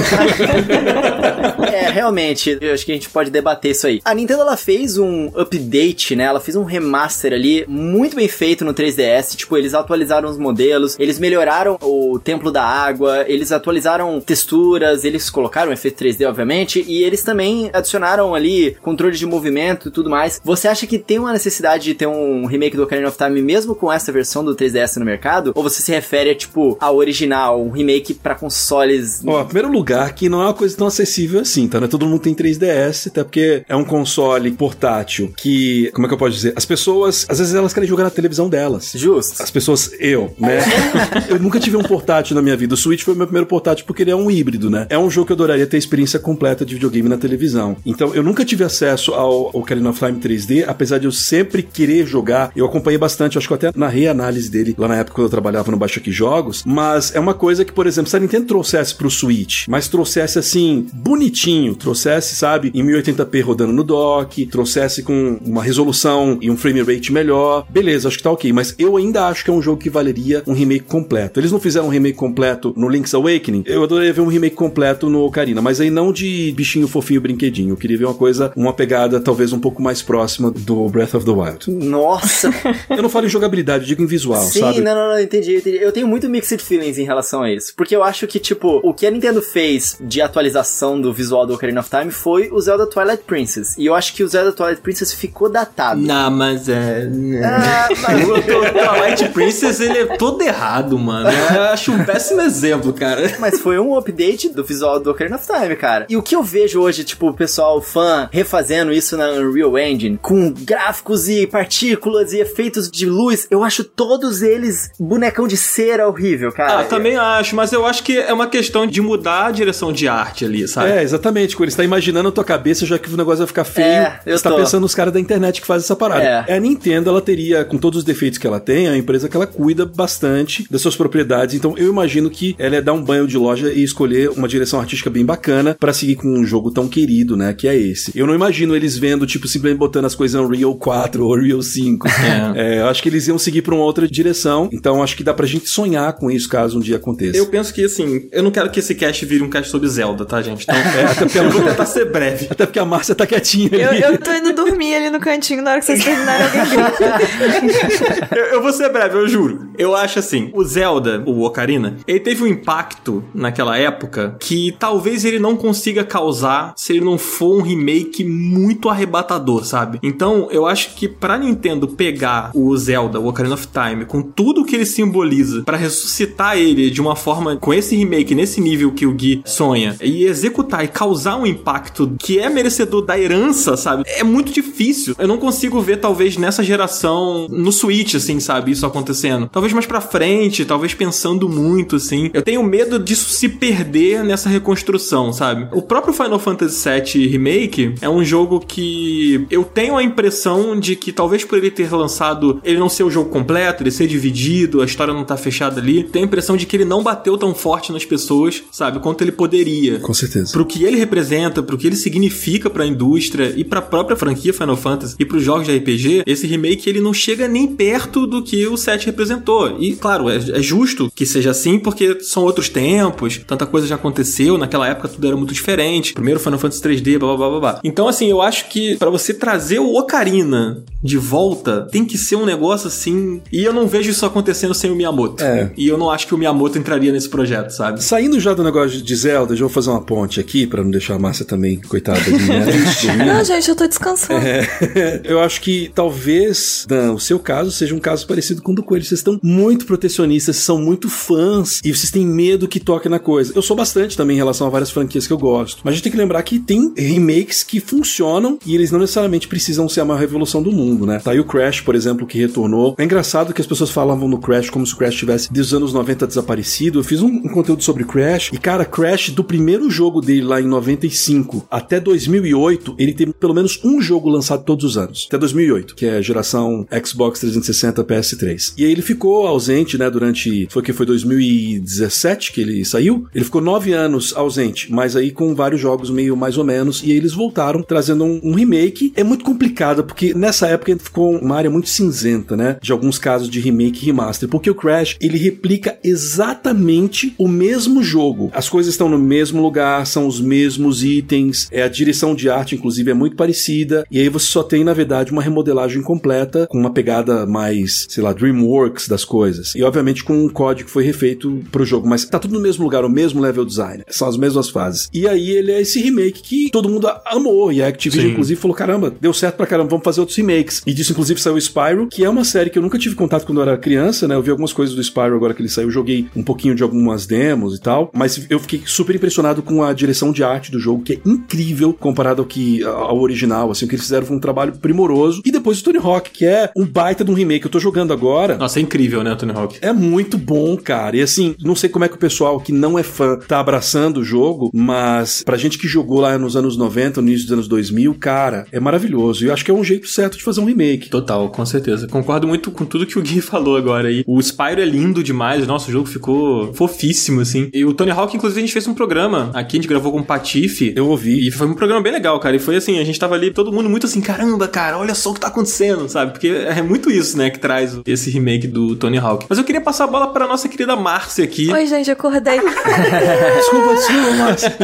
É, 1.72 1.88
realmente, 1.90 2.58
eu 2.60 2.74
acho 2.74 2.84
que 2.84 2.92
a 2.92 2.94
gente 2.94 3.08
pode 3.08 3.30
debater 3.30 3.70
isso 3.70 3.86
aí. 3.86 4.00
A 4.04 4.14
Nintendo, 4.14 4.42
ela 4.42 4.56
fez 4.56 4.98
um 4.98 5.30
update, 5.34 6.14
né? 6.14 6.24
Ela 6.24 6.40
fez 6.40 6.54
um 6.54 6.64
remaster 6.64 7.32
ali, 7.32 7.64
muito 7.66 8.14
bem 8.14 8.28
feito 8.28 8.64
no 8.64 8.74
3DS. 8.74 9.36
Tipo, 9.36 9.56
eles 9.56 9.74
atualizaram 9.74 10.28
os 10.28 10.38
modelos, 10.38 10.96
eles 10.98 11.18
melhoraram 11.18 11.78
o 11.80 12.18
Templo 12.18 12.50
da 12.50 12.62
Água, 12.62 13.24
eles 13.26 13.52
atualizaram 13.52 14.20
texturas, 14.20 15.04
eles 15.04 15.30
colocaram 15.30 15.72
efeito 15.72 16.04
3D, 16.04 16.28
obviamente, 16.28 16.84
e 16.86 17.02
eles 17.02 17.22
também 17.22 17.70
adicionaram 17.72 18.34
ali 18.34 18.76
controle 18.82 19.16
de 19.16 19.26
movimento 19.26 19.88
e 19.88 19.90
tudo 19.90 20.10
mais. 20.10 20.40
Você 20.44 20.68
acha 20.68 20.86
que 20.86 20.98
tem 20.98 21.18
uma 21.18 21.32
necessidade 21.32 21.84
de 21.84 21.94
ter 21.94 22.06
um 22.06 22.46
remake 22.46 22.76
do 22.76 22.82
Ocarina 22.82 23.08
of 23.08 23.16
Time 23.16 23.40
mesmo 23.40 23.74
com 23.74 23.92
essa 23.92 24.12
versão 24.12 24.44
do 24.44 24.54
3DS 24.54 24.96
no 24.96 25.04
mercado? 25.04 25.31
Ou 25.54 25.62
você 25.62 25.82
se 25.82 25.90
refere 25.90 26.30
a, 26.30 26.34
tipo, 26.34 26.76
ao 26.80 26.96
original, 26.96 27.62
um 27.62 27.70
remake 27.70 28.14
pra 28.14 28.34
consoles 28.34 29.22
Ó, 29.26 29.44
primeiro 29.44 29.70
lugar, 29.70 30.14
que 30.14 30.28
não 30.28 30.42
é 30.42 30.46
uma 30.46 30.54
coisa 30.54 30.76
tão 30.76 30.86
acessível 30.86 31.40
assim, 31.40 31.68
tá? 31.68 31.78
Não 31.78 31.86
é 31.86 31.88
todo 31.88 32.06
mundo 32.06 32.20
tem 32.20 32.34
3DS, 32.34 33.08
até 33.08 33.22
porque 33.22 33.64
é 33.68 33.76
um 33.76 33.84
console 33.84 34.50
portátil 34.52 35.32
que, 35.36 35.90
como 35.92 36.06
é 36.06 36.08
que 36.08 36.14
eu 36.14 36.18
posso 36.18 36.32
dizer? 36.32 36.52
As 36.56 36.64
pessoas, 36.64 37.26
às 37.28 37.38
vezes 37.38 37.54
elas 37.54 37.72
querem 37.72 37.88
jogar 37.88 38.04
na 38.04 38.10
televisão 38.10 38.48
delas. 38.48 38.92
justos? 38.94 39.40
As 39.40 39.50
pessoas, 39.50 39.90
eu, 39.98 40.34
né? 40.38 40.60
eu 41.28 41.38
nunca 41.38 41.60
tive 41.60 41.76
um 41.76 41.82
portátil 41.82 42.34
na 42.34 42.42
minha 42.42 42.56
vida. 42.56 42.74
O 42.74 42.76
Switch 42.76 43.02
foi 43.02 43.14
o 43.14 43.16
meu 43.16 43.26
primeiro 43.26 43.46
portátil 43.46 43.84
porque 43.86 44.02
ele 44.02 44.10
é 44.10 44.16
um 44.16 44.30
híbrido, 44.30 44.70
né? 44.70 44.86
É 44.88 44.98
um 44.98 45.10
jogo 45.10 45.26
que 45.26 45.32
eu 45.32 45.36
adoraria 45.36 45.66
ter 45.66 45.76
a 45.76 45.78
experiência 45.78 46.18
completa 46.18 46.64
de 46.64 46.74
videogame 46.74 47.08
na 47.08 47.16
televisão. 47.16 47.76
Então, 47.84 48.14
eu 48.14 48.22
nunca 48.22 48.44
tive 48.44 48.64
acesso 48.64 49.12
ao 49.14 49.50
Ocarina 49.52 49.90
of 49.90 49.98
Time 49.98 50.20
3D, 50.20 50.64
apesar 50.66 50.98
de 50.98 51.06
eu 51.06 51.12
sempre 51.12 51.62
querer 51.62 52.06
jogar. 52.06 52.52
Eu 52.54 52.66
acompanhei 52.66 52.98
bastante, 52.98 53.38
acho 53.38 53.46
que 53.46 53.52
eu 53.52 53.56
até 53.56 53.72
narrei 53.74 54.08
a 54.08 54.10
análise 54.10 54.50
dele 54.50 54.74
lá 54.78 54.88
na 54.88 54.96
época 54.96 55.21
quando 55.22 55.26
eu 55.26 55.28
trabalhava 55.28 55.70
no 55.70 55.76
Baixo 55.76 56.00
Aqui 56.00 56.10
Jogos, 56.10 56.64
mas 56.66 57.14
é 57.14 57.20
uma 57.20 57.34
coisa 57.34 57.64
que, 57.64 57.72
por 57.72 57.86
exemplo, 57.86 58.10
se 58.10 58.16
a 58.16 58.20
Nintendo 58.20 58.46
trouxesse 58.46 58.94
pro 58.94 59.10
Switch, 59.10 59.66
mas 59.68 59.88
trouxesse 59.88 60.38
assim, 60.38 60.86
bonitinho, 60.92 61.76
trouxesse, 61.76 62.34
sabe, 62.34 62.70
em 62.74 62.84
1080p 62.84 63.42
rodando 63.42 63.72
no 63.72 63.84
dock, 63.84 64.46
trouxesse 64.46 65.02
com 65.02 65.38
uma 65.44 65.62
resolução 65.62 66.38
e 66.40 66.50
um 66.50 66.56
frame 66.56 66.82
rate 66.82 67.12
melhor, 67.12 67.64
beleza, 67.70 68.08
acho 68.08 68.16
que 68.16 68.22
tá 68.22 68.30
ok, 68.30 68.52
mas 68.52 68.74
eu 68.78 68.96
ainda 68.96 69.26
acho 69.28 69.44
que 69.44 69.50
é 69.50 69.52
um 69.52 69.62
jogo 69.62 69.80
que 69.80 69.90
valeria 69.90 70.42
um 70.46 70.52
remake 70.52 70.84
completo. 70.84 71.38
Eles 71.38 71.52
não 71.52 71.60
fizeram 71.60 71.86
um 71.86 71.90
remake 71.90 72.16
completo 72.16 72.74
no 72.76 72.88
Link's 72.88 73.14
Awakening, 73.14 73.64
eu 73.66 73.84
adoraria 73.84 74.12
ver 74.12 74.20
um 74.22 74.28
remake 74.28 74.56
completo 74.56 75.08
no 75.08 75.24
Ocarina, 75.24 75.62
mas 75.62 75.80
aí 75.80 75.90
não 75.90 76.12
de 76.12 76.52
bichinho 76.56 76.88
fofinho 76.88 77.20
brinquedinho, 77.20 77.70
eu 77.70 77.76
queria 77.76 77.98
ver 77.98 78.06
uma 78.06 78.14
coisa, 78.14 78.52
uma 78.56 78.72
pegada 78.72 79.20
talvez 79.20 79.52
um 79.52 79.60
pouco 79.60 79.80
mais 79.80 80.02
próxima 80.02 80.50
do 80.50 80.88
Breath 80.88 81.14
of 81.14 81.24
the 81.24 81.32
Wild. 81.32 81.70
Nossa! 81.70 82.50
eu 82.90 83.02
não 83.02 83.08
falo 83.08 83.26
em 83.26 83.28
jogabilidade, 83.28 83.84
eu 83.84 83.88
digo 83.88 84.02
em 84.02 84.06
visual, 84.06 84.42
Sim, 84.42 84.60
sabe? 84.60 84.80
não, 84.80 84.94
não, 84.94 85.11
não, 85.12 85.20
entendi, 85.20 85.56
entendi. 85.56 85.76
Eu 85.78 85.92
tenho 85.92 86.06
muito 86.08 86.28
mixed 86.28 86.62
feelings 86.62 86.98
em 86.98 87.04
relação 87.04 87.42
a 87.42 87.50
isso. 87.52 87.72
Porque 87.76 87.94
eu 87.94 88.02
acho 88.02 88.26
que, 88.26 88.38
tipo, 88.38 88.80
o 88.82 88.92
que 88.94 89.06
a 89.06 89.10
Nintendo 89.10 89.40
fez 89.42 89.96
de 90.00 90.20
atualização 90.20 91.00
do 91.00 91.12
visual 91.12 91.46
do 91.46 91.54
Ocarina 91.54 91.80
of 91.80 91.90
Time 91.90 92.10
foi 92.10 92.50
o 92.50 92.60
Zelda 92.60 92.86
Twilight 92.86 93.22
Princess. 93.26 93.76
E 93.78 93.86
eu 93.86 93.94
acho 93.94 94.14
que 94.14 94.22
o 94.22 94.28
Zelda 94.28 94.52
Twilight 94.52 94.80
Princess 94.82 95.12
ficou 95.12 95.48
datado. 95.48 96.00
Não, 96.00 96.30
mas 96.30 96.68
é. 96.68 97.08
Ah, 97.44 97.88
mas- 98.00 98.22
O 98.32 98.40
Twilight 98.42 99.28
Princess, 99.30 99.80
ele 99.80 99.98
é 99.98 100.16
todo 100.16 100.42
errado, 100.42 100.98
mano. 100.98 101.28
Eu 101.54 101.62
acho 101.64 101.92
um 101.92 102.04
péssimo 102.04 102.40
exemplo, 102.40 102.92
cara. 102.92 103.36
Mas 103.38 103.60
foi 103.60 103.78
um 103.78 103.96
update 103.96 104.48
do 104.48 104.64
visual 104.64 105.00
do 105.00 105.10
Ocarina 105.10 105.36
of 105.36 105.46
Time, 105.46 105.76
cara. 105.76 106.06
E 106.08 106.16
o 106.16 106.22
que 106.22 106.34
eu 106.34 106.42
vejo 106.42 106.80
hoje, 106.80 107.04
tipo, 107.04 107.28
o 107.28 107.34
pessoal 107.34 107.80
fã 107.80 108.28
refazendo 108.32 108.92
isso 108.92 109.16
na 109.16 109.30
Unreal 109.30 109.78
Engine, 109.78 110.18
com 110.20 110.50
gráficos 110.52 111.28
e 111.28 111.46
partículas 111.46 112.32
e 112.32 112.40
efeitos 112.40 112.90
de 112.90 113.06
luz, 113.06 113.46
eu 113.50 113.62
acho 113.64 113.84
todos 113.84 114.42
eles 114.42 114.90
bonecão 114.98 115.46
de 115.46 115.56
cera 115.56 116.06
horrível, 116.08 116.52
cara. 116.52 116.80
Ah, 116.80 116.84
também 116.84 117.16
acho, 117.16 117.54
mas 117.56 117.72
eu 117.72 117.84
acho 117.86 118.02
que 118.02 118.16
é 118.18 118.32
uma 118.32 118.46
questão 118.46 118.86
de 118.86 119.00
mudar 119.00 119.46
a 119.46 119.50
direção 119.50 119.92
de 119.92 120.08
arte 120.08 120.44
ali, 120.44 120.66
sabe? 120.68 120.90
É, 120.90 121.02
exatamente. 121.02 121.56
Quando 121.56 121.64
ele 121.64 121.70
está 121.72 121.84
imaginando 121.84 122.28
a 122.28 122.32
tua 122.32 122.44
cabeça, 122.44 122.84
já 122.86 122.98
que 122.98 123.12
o 123.12 123.16
negócio 123.16 123.38
vai 123.38 123.46
ficar 123.46 123.64
feio, 123.64 123.86
É, 123.86 124.20
eu 124.26 124.36
você 124.36 124.44
tá 124.44 124.50
tô. 124.50 124.56
pensando 124.56 124.82
nos 124.82 124.94
caras 124.94 125.12
da 125.12 125.20
internet 125.20 125.60
que 125.60 125.66
fazem 125.66 125.84
essa 125.84 125.96
parada. 125.96 126.44
É. 126.46 126.56
A 126.56 126.60
Nintendo, 126.60 127.10
ela 127.10 127.20
teria, 127.20 127.64
com 127.64 127.78
todos 127.78 127.98
os 127.98 128.04
defeitos 128.04 128.38
que 128.38 128.46
ela 128.46 128.60
tem, 128.60 128.86
é 128.86 128.90
uma 128.90 128.96
empresa 128.98 129.28
que 129.28 129.36
ela 129.36 129.46
cuida 129.46 129.84
bastante 129.86 130.66
das 130.70 130.80
suas 130.82 130.96
propriedades. 130.96 131.54
Então, 131.54 131.74
eu 131.76 131.88
imagino 131.88 132.30
que 132.30 132.54
ela 132.58 132.74
ia 132.76 132.82
dar 132.82 132.92
um 132.92 133.02
banho 133.02 133.26
de 133.26 133.36
loja 133.36 133.72
e 133.72 133.82
escolher 133.82 134.30
uma 134.30 134.48
direção 134.48 134.80
artística 134.80 135.10
bem 135.10 135.24
bacana 135.24 135.76
pra 135.78 135.92
seguir 135.92 136.16
com 136.16 136.28
um 136.28 136.44
jogo 136.44 136.70
tão 136.70 136.88
querido, 136.88 137.36
né? 137.36 137.52
Que 137.52 137.68
é 137.68 137.76
esse. 137.76 138.12
Eu 138.18 138.26
não 138.26 138.34
imagino 138.34 138.74
eles 138.76 138.96
vendo, 138.96 139.26
tipo, 139.26 139.46
simplesmente 139.48 139.78
botando 139.78 140.04
as 140.06 140.14
coisas 140.14 140.40
no 140.40 140.46
Unreal 140.46 140.74
4 140.74 141.24
ou 141.24 141.34
Unreal 141.34 141.62
5. 141.62 142.08
É. 142.08 142.72
É, 142.76 142.80
eu 142.80 142.86
acho 142.88 143.02
que 143.02 143.08
eles 143.08 143.26
iam 143.28 143.38
seguir 143.38 143.62
pra 143.62 143.74
uma 143.74 143.84
outra 143.84 144.06
direção. 144.06 144.68
Então, 144.82 145.00
acho 145.00 145.16
que 145.16 145.22
dá 145.22 145.32
pra 145.32 145.46
gente 145.46 145.68
sonhar 145.68 146.12
com 146.14 146.28
isso 146.28 146.48
caso 146.48 146.76
um 146.76 146.80
dia 146.80 146.96
aconteça. 146.96 147.36
Eu 147.38 147.46
penso 147.46 147.72
que, 147.72 147.84
assim, 147.84 148.28
eu 148.32 148.42
não 148.42 148.50
quero 148.50 148.68
que 148.68 148.80
esse 148.80 148.96
cast 148.96 149.24
vire 149.24 149.40
um 149.40 149.48
cast 149.48 149.70
sobre 149.70 149.88
Zelda, 149.88 150.24
tá, 150.24 150.42
gente? 150.42 150.64
Então, 150.64 150.74
É, 150.92 151.04
até 151.04 151.24
porque 151.24 151.38
eu 151.38 151.50
vou 151.50 151.62
tentar 151.62 151.86
ser 151.86 152.10
breve. 152.10 152.48
Até 152.50 152.66
porque 152.66 152.80
a 152.80 152.84
Márcia 152.84 153.14
tá 153.14 153.24
quietinha 153.24 153.70
Eu, 153.72 153.90
ali. 153.90 154.02
eu 154.02 154.18
tô 154.18 154.32
indo 154.32 154.52
dormir 154.52 154.96
ali 154.96 155.08
no 155.08 155.20
cantinho, 155.20 155.62
na 155.62 155.70
hora 155.70 155.78
que 155.80 155.86
vocês 155.86 156.02
terminarem, 156.04 156.46
alguém 156.46 156.62
grita. 156.66 158.32
Eu, 158.36 158.44
eu 158.46 158.62
vou 158.62 158.72
ser 158.72 158.88
breve, 158.90 159.16
eu 159.16 159.28
juro. 159.28 159.70
Eu 159.78 159.94
acho 159.94 160.18
assim, 160.18 160.50
o 160.54 160.64
Zelda, 160.64 161.22
o 161.26 161.42
Ocarina, 161.44 161.96
ele 162.06 162.18
teve 162.20 162.42
um 162.42 162.46
impacto 162.46 163.22
naquela 163.34 163.76
época 163.78 164.36
que 164.40 164.74
talvez 164.78 165.24
ele 165.24 165.38
não 165.38 165.56
consiga 165.56 166.02
causar 166.04 166.72
se 166.76 166.92
ele 166.94 167.04
não 167.04 167.16
for 167.18 167.58
um 167.58 167.62
remake 167.62 168.24
muito 168.24 168.88
arrebatador, 168.88 169.64
sabe? 169.64 169.98
Então, 170.02 170.48
eu 170.50 170.66
acho 170.66 170.94
que 170.94 171.06
pra 171.08 171.38
Nintendo 171.38 171.86
pegar 171.86 172.50
o 172.54 172.76
Zelda, 172.76 173.20
o 173.20 173.28
Ocarina 173.28 173.54
of 173.54 173.68
Time, 173.68 174.04
com 174.04 174.22
tudo 174.22 174.64
que 174.64 174.71
ele 174.76 174.86
simboliza, 174.86 175.62
pra 175.62 175.76
ressuscitar 175.76 176.56
ele 176.56 176.90
de 176.90 177.00
uma 177.00 177.16
forma 177.16 177.56
com 177.56 177.72
esse 177.72 177.96
remake, 177.96 178.34
nesse 178.34 178.60
nível 178.60 178.92
que 178.92 179.06
o 179.06 179.12
Gui 179.12 179.42
sonha, 179.44 179.96
e 180.00 180.24
executar 180.24 180.84
e 180.84 180.88
causar 180.88 181.36
um 181.36 181.46
impacto 181.46 182.12
que 182.18 182.38
é 182.38 182.48
merecedor 182.48 183.02
da 183.02 183.18
herança, 183.18 183.76
sabe? 183.76 184.04
É 184.06 184.22
muito 184.22 184.52
difícil. 184.52 185.14
Eu 185.18 185.28
não 185.28 185.38
consigo 185.38 185.80
ver, 185.80 185.98
talvez, 185.98 186.36
nessa 186.36 186.62
geração, 186.62 187.46
no 187.48 187.72
Switch, 187.72 188.14
assim, 188.14 188.40
sabe? 188.40 188.72
Isso 188.72 188.86
acontecendo. 188.86 189.48
Talvez 189.50 189.72
mais 189.72 189.86
pra 189.86 190.00
frente, 190.00 190.64
talvez 190.64 190.94
pensando 190.94 191.48
muito, 191.48 191.96
assim. 191.96 192.30
Eu 192.32 192.42
tenho 192.42 192.62
medo 192.62 192.98
disso 192.98 193.30
se 193.30 193.48
perder 193.48 194.24
nessa 194.24 194.48
reconstrução, 194.48 195.32
sabe? 195.32 195.68
O 195.72 195.82
próprio 195.82 196.14
Final 196.14 196.38
Fantasy 196.38 196.88
VII 196.88 197.26
Remake 197.28 197.94
é 198.00 198.08
um 198.08 198.24
jogo 198.24 198.60
que 198.60 199.46
eu 199.50 199.64
tenho 199.64 199.96
a 199.96 200.02
impressão 200.02 200.78
de 200.78 200.96
que 200.96 201.12
talvez 201.12 201.44
por 201.44 201.58
ele 201.58 201.70
ter 201.70 201.92
lançado, 201.92 202.60
ele 202.64 202.78
não 202.78 202.88
ser 202.88 203.04
o 203.04 203.10
jogo 203.10 203.30
completo, 203.30 203.82
ele 203.82 203.90
ser 203.90 204.06
dividido, 204.06 204.61
a 204.80 204.84
história 204.84 205.12
não 205.14 205.24
tá 205.24 205.36
fechada 205.36 205.80
ali, 205.80 206.02
tenho 206.04 206.24
a 206.24 206.28
impressão 206.28 206.56
de 206.56 206.66
que 206.66 206.76
ele 206.76 206.84
não 206.84 207.02
bateu 207.02 207.36
tão 207.36 207.54
forte 207.54 207.92
nas 207.92 208.04
pessoas, 208.04 208.62
sabe? 208.70 208.98
Quanto 209.00 209.22
ele 209.22 209.32
poderia 209.32 209.98
Com 210.00 210.14
certeza. 210.14 210.52
pro 210.52 210.66
que 210.66 210.84
ele 210.84 210.96
representa, 210.96 211.62
pro 211.62 211.76
que 211.78 211.86
ele 211.86 211.96
significa 211.96 212.68
pra 212.70 212.86
indústria 212.86 213.52
e 213.56 213.64
pra 213.64 213.82
própria 213.82 214.16
franquia 214.16 214.52
Final 214.52 214.76
Fantasy 214.76 215.16
e 215.18 215.24
pros 215.24 215.42
jogos 215.42 215.66
de 215.66 215.76
RPG, 215.76 216.22
esse 216.26 216.46
remake 216.46 216.88
ele 216.88 217.00
não 217.00 217.12
chega 217.12 217.48
nem 217.48 217.66
perto 217.66 218.26
do 218.26 218.42
que 218.42 218.66
o 218.66 218.76
7 218.76 219.06
representou. 219.06 219.76
E 219.80 219.94
claro, 219.94 220.28
é, 220.28 220.36
é 220.36 220.62
justo 220.62 221.10
que 221.14 221.26
seja 221.26 221.50
assim 221.50 221.78
porque 221.78 222.20
são 222.20 222.44
outros 222.44 222.68
tempos, 222.68 223.38
tanta 223.46 223.66
coisa 223.66 223.86
já 223.86 223.94
aconteceu, 223.96 224.56
naquela 224.58 224.88
época 224.88 225.08
tudo 225.08 225.26
era 225.26 225.36
muito 225.36 225.52
diferente. 225.52 226.12
Primeiro 226.14 226.40
Final 226.40 226.58
Fantasy 226.58 226.82
3D, 226.82 227.18
blá 227.18 227.36
blá 227.36 227.48
blá 227.50 227.60
blá. 227.60 227.80
Então 227.84 228.08
assim, 228.08 228.30
eu 228.30 228.40
acho 228.42 228.68
que 228.68 228.96
pra 228.96 229.10
você 229.10 229.34
trazer 229.34 229.78
o 229.78 229.94
Ocarina 229.94 230.84
de 231.02 231.18
volta, 231.18 231.88
tem 231.90 232.04
que 232.04 232.16
ser 232.16 232.36
um 232.36 232.44
negócio 232.46 232.86
assim, 232.86 233.40
e 233.52 233.64
eu 233.64 233.72
não 233.72 233.86
vejo 233.88 234.10
isso 234.10 234.24
acontecendo 234.52 234.74
sem 234.74 234.90
o 234.90 234.94
Miyamoto. 234.94 235.42
É. 235.42 235.70
E 235.76 235.88
eu 235.88 235.98
não 235.98 236.10
acho 236.10 236.26
que 236.26 236.34
o 236.34 236.38
Miyamoto 236.38 236.78
entraria 236.78 237.10
nesse 237.10 237.28
projeto, 237.28 237.70
sabe? 237.70 238.02
Saindo 238.02 238.38
já 238.38 238.54
do 238.54 238.62
negócio 238.62 239.02
de 239.02 239.16
Zelda, 239.16 239.56
já 239.56 239.60
vou 239.60 239.68
fazer 239.68 239.90
uma 239.90 240.00
ponte 240.00 240.38
aqui 240.38 240.66
pra 240.66 240.82
não 240.82 240.90
deixar 240.90 241.14
a 241.14 241.18
Márcia 241.18 241.44
também, 241.44 241.80
coitada 241.80 242.20
de 242.20 242.30
mim. 242.30 242.48
né? 242.48 243.24
Não, 243.32 243.44
gente, 243.44 243.68
eu 243.68 243.76
tô 243.76 243.86
descansando. 243.86 244.44
Eu 245.24 245.40
acho 245.40 245.60
que 245.60 245.90
talvez, 245.94 246.84
Dan, 246.88 247.12
o 247.12 247.20
seu 247.20 247.38
caso 247.38 247.70
seja 247.70 247.94
um 247.94 247.98
caso 247.98 248.26
parecido 248.26 248.62
com 248.62 248.72
o 248.72 248.74
do 248.74 248.82
Coelho. 248.82 249.04
Vocês 249.04 249.20
estão 249.20 249.38
muito 249.42 249.86
protecionistas, 249.86 250.56
são 250.56 250.78
muito 250.78 251.08
fãs 251.08 251.80
e 251.84 251.94
vocês 251.94 252.10
têm 252.10 252.26
medo 252.26 252.68
que 252.68 252.78
toque 252.78 253.08
na 253.08 253.18
coisa. 253.18 253.52
Eu 253.54 253.62
sou 253.62 253.76
bastante 253.76 254.16
também 254.16 254.34
em 254.34 254.38
relação 254.38 254.66
a 254.66 254.70
várias 254.70 254.90
franquias 254.90 255.26
que 255.26 255.32
eu 255.32 255.38
gosto. 255.38 255.80
Mas 255.84 255.92
a 255.92 255.94
gente 255.94 256.04
tem 256.04 256.12
que 256.12 256.18
lembrar 256.18 256.42
que 256.42 256.58
tem 256.58 256.92
remakes 256.96 257.62
que 257.62 257.80
funcionam 257.80 258.58
e 258.66 258.74
eles 258.74 258.90
não 258.90 259.00
necessariamente 259.00 259.48
precisam 259.48 259.88
ser 259.88 260.00
a 260.00 260.04
maior 260.04 260.20
revolução 260.20 260.62
do 260.62 260.72
mundo, 260.72 261.06
né? 261.06 261.20
Tá 261.22 261.30
aí 261.32 261.40
o 261.40 261.44
Crash, 261.44 261.80
por 261.80 261.94
exemplo, 261.94 262.26
que 262.26 262.38
retornou. 262.38 262.94
É 262.98 263.04
engraçado 263.04 263.52
que 263.54 263.60
as 263.60 263.66
pessoas 263.66 263.90
falavam 263.90 264.28
no 264.28 264.38
Crash 264.42 264.70
como 264.70 264.86
se 264.86 264.92
o 264.94 264.96
Crash 264.96 265.14
tivesse 265.14 265.52
dos 265.52 265.72
anos 265.72 265.92
90 265.92 266.26
desaparecido. 266.26 266.98
Eu 266.98 267.04
fiz 267.04 267.22
um, 267.22 267.28
um 267.28 267.48
conteúdo 267.48 267.82
sobre 267.82 268.04
Crash 268.04 268.50
e, 268.52 268.58
cara, 268.58 268.84
Crash 268.84 269.30
do 269.30 269.44
primeiro 269.44 269.90
jogo 269.90 270.20
dele 270.20 270.42
lá 270.42 270.60
em 270.60 270.66
95 270.66 271.66
até 271.70 272.00
2008, 272.00 272.94
ele 272.98 273.12
teve 273.12 273.32
pelo 273.32 273.54
menos 273.54 273.80
um 273.84 274.00
jogo 274.00 274.28
lançado 274.28 274.64
todos 274.64 274.84
os 274.84 274.98
anos. 274.98 275.26
Até 275.28 275.38
2008, 275.38 275.94
que 275.94 276.06
é 276.06 276.16
a 276.16 276.22
geração 276.22 276.86
Xbox 277.04 277.40
360 277.40 278.04
PS3. 278.04 278.74
E 278.76 278.84
aí 278.84 278.92
ele 278.92 279.02
ficou 279.02 279.46
ausente, 279.46 279.96
né, 279.96 280.10
durante. 280.10 280.66
Foi 280.70 280.82
que 280.82 280.92
foi 280.92 281.06
2017 281.06 282.52
que 282.52 282.60
ele 282.60 282.84
saiu? 282.84 283.26
Ele 283.34 283.44
ficou 283.44 283.60
nove 283.60 283.92
anos 283.92 284.34
ausente, 284.34 284.92
mas 284.92 285.16
aí 285.16 285.30
com 285.30 285.54
vários 285.54 285.80
jogos 285.80 286.10
meio 286.10 286.36
mais 286.36 286.58
ou 286.58 286.64
menos. 286.64 287.02
E 287.02 287.10
aí 287.10 287.16
eles 287.16 287.32
voltaram 287.32 287.82
trazendo 287.82 288.24
um, 288.24 288.40
um 288.42 288.54
remake. 288.54 289.12
É 289.16 289.24
muito 289.24 289.44
complicado, 289.44 290.04
porque 290.04 290.34
nessa 290.34 290.66
época 290.66 290.96
ficou 290.98 291.36
uma 291.36 291.56
área 291.56 291.70
muito 291.70 291.88
cinzenta, 291.88 292.56
né? 292.56 292.76
De 292.80 292.92
alguns 292.92 293.18
casos 293.18 293.48
de 293.48 293.60
remake 293.60 294.02
e 294.02 294.06
remaster. 294.06 294.31
Porque 294.40 294.70
o 294.70 294.74
Crash, 294.74 295.16
ele 295.20 295.38
replica 295.38 295.98
exatamente 296.02 297.34
o 297.38 297.48
mesmo 297.48 298.02
jogo. 298.02 298.50
As 298.52 298.68
coisas 298.68 298.94
estão 298.94 299.08
no 299.08 299.18
mesmo 299.18 299.62
lugar, 299.62 300.06
são 300.06 300.26
os 300.26 300.40
mesmos 300.40 301.02
itens, 301.04 301.68
é 301.70 301.82
a 301.82 301.88
direção 301.88 302.34
de 302.34 302.48
arte, 302.48 302.74
inclusive, 302.74 303.10
é 303.10 303.14
muito 303.14 303.36
parecida. 303.36 304.06
E 304.10 304.20
aí 304.20 304.28
você 304.28 304.46
só 304.46 304.62
tem, 304.62 304.84
na 304.84 304.92
verdade, 304.92 305.32
uma 305.32 305.42
remodelagem 305.42 306.02
completa, 306.02 306.66
com 306.68 306.78
uma 306.78 306.92
pegada 306.92 307.46
mais, 307.46 308.06
sei 308.08 308.22
lá, 308.22 308.32
DreamWorks 308.32 309.08
das 309.08 309.24
coisas. 309.24 309.74
E 309.74 309.82
obviamente 309.82 310.24
com 310.24 310.34
um 310.34 310.48
código 310.48 310.86
que 310.86 310.92
foi 310.92 311.04
refeito 311.04 311.62
pro 311.70 311.84
jogo. 311.84 312.08
Mas 312.08 312.24
tá 312.24 312.38
tudo 312.38 312.54
no 312.54 312.60
mesmo 312.60 312.84
lugar, 312.84 313.04
o 313.04 313.10
mesmo 313.10 313.40
level 313.40 313.64
design. 313.64 314.04
São 314.08 314.28
as 314.28 314.36
mesmas 314.36 314.68
fases. 314.68 315.08
E 315.12 315.26
aí 315.26 315.50
ele 315.50 315.72
é 315.72 315.80
esse 315.80 316.00
remake 316.00 316.42
que 316.42 316.70
todo 316.70 316.88
mundo 316.88 317.08
amou. 317.26 317.72
E 317.72 317.82
a 317.82 317.88
Activision, 317.88 318.26
Sim. 318.26 318.32
inclusive, 318.32 318.60
falou: 318.60 318.76
caramba, 318.76 319.14
deu 319.20 319.32
certo 319.32 319.56
pra 319.56 319.66
caramba, 319.66 319.90
vamos 319.90 320.04
fazer 320.04 320.20
outros 320.20 320.36
remakes. 320.36 320.82
E 320.86 320.92
disso, 320.92 321.12
inclusive, 321.12 321.40
saiu 321.40 321.54
o 321.54 321.60
Spyro, 321.60 322.08
que 322.08 322.24
é 322.24 322.28
uma 322.28 322.44
série 322.44 322.70
que 322.70 322.78
eu 322.78 322.82
nunca 322.82 322.98
tive 322.98 323.14
contato 323.14 323.44
quando 323.44 323.58
eu 323.58 323.68
era 323.68 323.76
criança, 323.76 324.21
né? 324.26 324.34
Eu 324.34 324.42
vi 324.42 324.50
algumas 324.50 324.72
coisas 324.72 324.94
do 324.94 325.02
Spyro 325.02 325.36
agora 325.36 325.54
que 325.54 325.62
ele 325.62 325.68
saiu, 325.68 325.90
joguei 325.90 326.26
um 326.34 326.42
pouquinho 326.42 326.74
de 326.74 326.82
algumas 326.82 327.26
demos 327.26 327.76
e 327.76 327.80
tal. 327.80 328.10
Mas 328.14 328.46
eu 328.48 328.58
fiquei 328.58 328.82
super 328.86 329.14
impressionado 329.14 329.62
com 329.62 329.82
a 329.82 329.92
direção 329.92 330.32
de 330.32 330.42
arte 330.42 330.70
do 330.70 330.78
jogo, 330.78 331.02
que 331.02 331.14
é 331.14 331.18
incrível 331.24 331.92
comparado 331.92 332.42
ao 332.42 332.46
que 332.46 332.82
ao 332.84 333.20
original. 333.20 333.70
Assim, 333.70 333.84
o 333.84 333.88
que 333.88 333.94
eles 333.94 334.04
fizeram 334.04 334.26
foi 334.26 334.36
um 334.36 334.40
trabalho 334.40 334.72
primoroso. 334.72 335.42
E 335.44 335.50
depois 335.50 335.80
o 335.80 335.84
Tony 335.84 335.98
Hawk, 335.98 336.30
que 336.30 336.44
é 336.44 336.70
um 336.76 336.86
baita 336.86 337.24
de 337.24 337.30
um 337.30 337.34
remake. 337.34 337.64
Eu 337.64 337.70
tô 337.70 337.78
jogando 337.78 338.12
agora. 338.12 338.56
Nossa, 338.56 338.78
é 338.78 338.82
incrível, 338.82 339.22
né, 339.22 339.34
Tony 339.34 339.52
Hawk? 339.52 339.78
É 339.80 339.92
muito 339.92 340.36
bom, 340.38 340.76
cara. 340.76 341.16
E 341.16 341.22
assim, 341.22 341.54
não 341.60 341.74
sei 341.74 341.88
como 341.88 342.04
é 342.04 342.08
que 342.08 342.14
o 342.14 342.18
pessoal 342.18 342.60
que 342.60 342.72
não 342.72 342.98
é 342.98 343.02
fã 343.02 343.38
tá 343.38 343.60
abraçando 343.60 344.18
o 344.18 344.24
jogo, 344.24 344.70
mas 344.72 345.42
pra 345.42 345.56
gente 345.56 345.78
que 345.78 345.88
jogou 345.88 346.20
lá 346.20 346.38
nos 346.38 346.56
anos 346.56 346.76
90, 346.76 347.20
no 347.20 347.28
início 347.28 347.46
dos 347.46 347.52
anos 347.52 347.68
2000, 347.68 348.14
cara, 348.14 348.66
é 348.72 348.80
maravilhoso. 348.80 349.44
E 349.44 349.48
eu 349.48 349.52
acho 349.52 349.64
que 349.64 349.70
é 349.70 349.74
um 349.74 349.84
jeito 349.84 350.06
certo 350.08 350.36
de 350.36 350.44
fazer 350.44 350.60
um 350.60 350.64
remake. 350.64 351.08
Total, 351.08 351.48
com 351.48 351.64
certeza. 351.64 352.06
Concordo 352.08 352.46
muito 352.46 352.70
com 352.70 352.84
tudo 352.84 353.06
que 353.06 353.18
o 353.18 353.22
Gui 353.22 353.40
falou 353.42 353.76
agora. 353.76 354.01
Memória 354.02 354.10
aí. 354.10 354.24
O 354.26 354.40
Spyro 354.40 354.80
é 354.80 354.84
lindo 354.84 355.22
demais, 355.22 355.64
o 355.64 355.66
nosso 355.66 355.90
jogo 355.90 356.06
ficou 356.06 356.72
fofíssimo, 356.74 357.40
assim. 357.40 357.70
E 357.72 357.84
o 357.84 357.94
Tony 357.94 358.10
Hawk, 358.10 358.36
inclusive, 358.36 358.60
a 358.60 358.64
gente 358.64 358.72
fez 358.72 358.86
um 358.86 358.94
programa 358.94 359.50
aqui, 359.54 359.76
a 359.76 359.80
gente 359.80 359.88
gravou 359.88 360.12
com 360.12 360.18
o 360.18 360.24
Patife. 360.24 360.92
Eu 360.96 361.08
ouvi. 361.08 361.46
E 361.46 361.50
foi 361.50 361.66
um 361.66 361.74
programa 361.74 362.00
bem 362.02 362.12
legal, 362.12 362.38
cara. 362.40 362.56
E 362.56 362.58
foi 362.58 362.76
assim, 362.76 362.98
a 362.98 363.04
gente 363.04 363.18
tava 363.18 363.34
ali, 363.34 363.50
todo 363.52 363.72
mundo 363.72 363.88
muito 363.88 364.06
assim, 364.06 364.20
caramba, 364.20 364.68
cara, 364.68 364.98
olha 364.98 365.14
só 365.14 365.30
o 365.30 365.34
que 365.34 365.40
tá 365.40 365.48
acontecendo, 365.48 366.08
sabe? 366.08 366.32
Porque 366.32 366.48
é 366.48 366.82
muito 366.82 367.10
isso, 367.10 367.36
né, 367.38 367.50
que 367.50 367.58
traz 367.58 367.98
esse 368.06 368.30
remake 368.30 368.66
do 368.66 368.96
Tony 368.96 369.18
Hawk. 369.18 369.46
Mas 369.48 369.58
eu 369.58 369.64
queria 369.64 369.80
passar 369.80 370.04
a 370.04 370.06
bola 370.06 370.32
pra 370.32 370.46
nossa 370.46 370.68
querida 370.68 370.96
Márcia 370.96 371.44
aqui. 371.44 371.70
Oi, 371.72 371.86
gente, 371.86 372.10
acordei. 372.10 372.60
Desculpa, 373.56 373.94
desculpa, 373.94 374.30
Márcia. 374.38 374.76